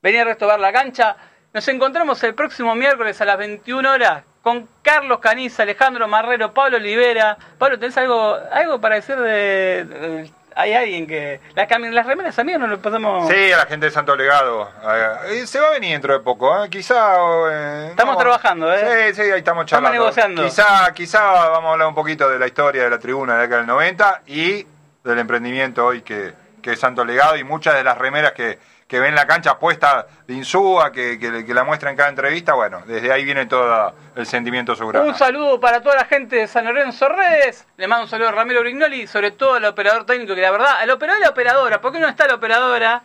Venir 0.00 0.20
a 0.20 0.24
restobar 0.24 0.58
la 0.60 0.72
cancha. 0.72 1.16
Nos 1.52 1.66
encontramos 1.68 2.22
el 2.22 2.34
próximo 2.34 2.74
miércoles 2.76 3.20
a 3.20 3.24
las 3.24 3.36
21 3.36 3.90
horas 3.90 4.22
con 4.42 4.68
Carlos 4.82 5.18
Caniza, 5.20 5.62
Alejandro 5.64 6.08
Marrero, 6.08 6.52
Pablo 6.54 6.76
Olivera. 6.78 7.36
Pablo, 7.58 7.78
¿tenés 7.78 7.96
algo, 7.98 8.36
algo 8.52 8.80
para 8.80 8.94
decir 8.96 9.16
de, 9.16 9.84
de- 9.84 10.30
Hay 10.56 10.72
alguien 10.72 11.06
que... 11.06 11.40
Las, 11.54 11.68
las 11.70 12.06
remeras 12.06 12.38
amigas 12.38 12.60
no 12.60 12.66
lo 12.66 12.80
pasamos... 12.80 13.28
Sí, 13.30 13.52
a 13.52 13.58
la 13.58 13.66
gente 13.66 13.86
de 13.86 13.92
Santo 13.92 14.16
Legado. 14.16 14.68
Eh, 15.28 15.46
se 15.46 15.60
va 15.60 15.68
a 15.68 15.70
venir 15.70 15.92
dentro 15.92 16.12
de 16.14 16.20
poco, 16.20 16.64
¿eh? 16.64 16.68
Quizá... 16.70 17.16
eh, 17.50 17.86
Estamos 17.90 18.18
trabajando, 18.18 18.72
¿eh? 18.72 19.12
Sí, 19.14 19.22
sí, 19.22 19.30
ahí 19.30 19.38
estamos 19.38 19.66
charlando. 19.66 19.98
negociando. 19.98 20.42
Quizá, 20.42 20.92
quizá 20.94 21.20
vamos 21.50 21.68
a 21.68 21.72
hablar 21.72 21.88
un 21.88 21.94
poquito 21.94 22.28
de 22.28 22.38
la 22.38 22.46
historia 22.46 22.84
de 22.84 22.90
la 22.90 22.98
tribuna 22.98 23.34
de 23.34 23.38
la 23.38 23.42
década 23.42 23.58
del 23.60 23.66
90 23.68 24.22
y 24.26 24.66
del 25.04 25.18
emprendimiento 25.18 25.86
hoy 25.86 26.02
que, 26.02 26.32
que 26.62 26.72
es 26.72 26.80
Santo 26.80 27.04
Legado 27.04 27.36
y 27.36 27.44
muchas 27.44 27.74
de 27.74 27.84
las 27.84 27.96
remeras 27.96 28.32
que, 28.32 28.58
que 28.90 28.98
ven 28.98 29.14
la 29.14 29.24
cancha 29.24 29.56
puesta 29.56 30.04
de 30.26 30.34
Insúa, 30.34 30.90
que, 30.90 31.16
que, 31.20 31.46
que 31.46 31.54
la 31.54 31.62
muestra 31.62 31.90
en 31.90 31.96
cada 31.96 32.08
entrevista, 32.08 32.54
bueno, 32.54 32.82
desde 32.86 33.12
ahí 33.12 33.24
viene 33.24 33.46
todo 33.46 33.94
el 34.16 34.26
sentimiento 34.26 34.74
soberano. 34.74 35.06
Un 35.06 35.14
saludo 35.14 35.60
para 35.60 35.80
toda 35.80 35.94
la 35.94 36.04
gente 36.06 36.34
de 36.34 36.46
San 36.48 36.64
Lorenzo 36.64 37.08
Redes. 37.08 37.68
Le 37.76 37.86
mando 37.86 38.04
un 38.06 38.10
saludo 38.10 38.30
a 38.30 38.32
Ramiro 38.32 38.60
Brignoli, 38.62 39.06
sobre 39.06 39.30
todo 39.30 39.54
al 39.54 39.64
operador 39.64 40.04
técnico, 40.06 40.34
que 40.34 40.40
la 40.40 40.50
verdad, 40.50 40.82
el 40.82 40.90
operador 40.90 41.20
y 41.20 41.24
la 41.24 41.30
operadora, 41.30 41.80
porque 41.80 42.00
no 42.00 42.08
está 42.08 42.26
la 42.26 42.34
operadora, 42.34 43.02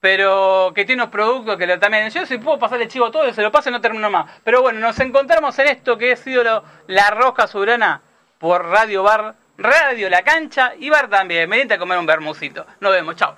pero 0.00 0.72
que 0.74 0.84
tiene 0.84 1.02
unos 1.02 1.12
productos 1.12 1.56
que 1.56 1.66
le- 1.68 1.78
también. 1.78 2.10
Yo 2.10 2.26
si 2.26 2.38
puedo 2.38 2.58
pasarle 2.58 2.88
chivo 2.88 3.10
todo, 3.12 3.32
se 3.32 3.40
lo 3.42 3.52
paso 3.52 3.68
y 3.68 3.72
no 3.72 3.80
termino 3.80 4.10
más. 4.10 4.28
Pero 4.42 4.60
bueno, 4.62 4.80
nos 4.80 4.98
encontramos 4.98 5.56
en 5.60 5.68
esto 5.68 5.96
que 5.96 6.12
ha 6.12 6.16
sido 6.16 6.42
lo- 6.42 6.64
la 6.88 7.10
Roja 7.10 7.46
Soberana 7.46 8.00
por 8.38 8.66
Radio 8.66 9.04
Bar, 9.04 9.34
Radio 9.56 10.10
La 10.10 10.22
Cancha 10.22 10.72
y 10.78 10.90
Bar 10.90 11.08
también. 11.08 11.48
Venite 11.48 11.74
a 11.74 11.78
comer 11.78 11.96
un 11.98 12.06
bermucito. 12.06 12.66
Nos 12.80 12.90
vemos, 12.92 13.14
chao. 13.14 13.36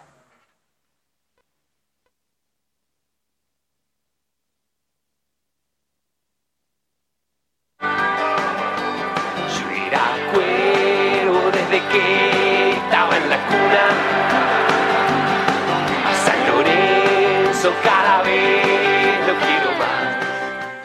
Era 9.92 11.50
desde 11.52 11.82
que 11.88 12.70
estaba 12.70 13.16
en 13.16 13.28
la 13.28 13.36
cuna. 13.46 13.84
A 16.06 16.14
San 16.24 16.46
Lorenzo 16.46 17.72
cada 17.82 18.22
vez 18.22 18.69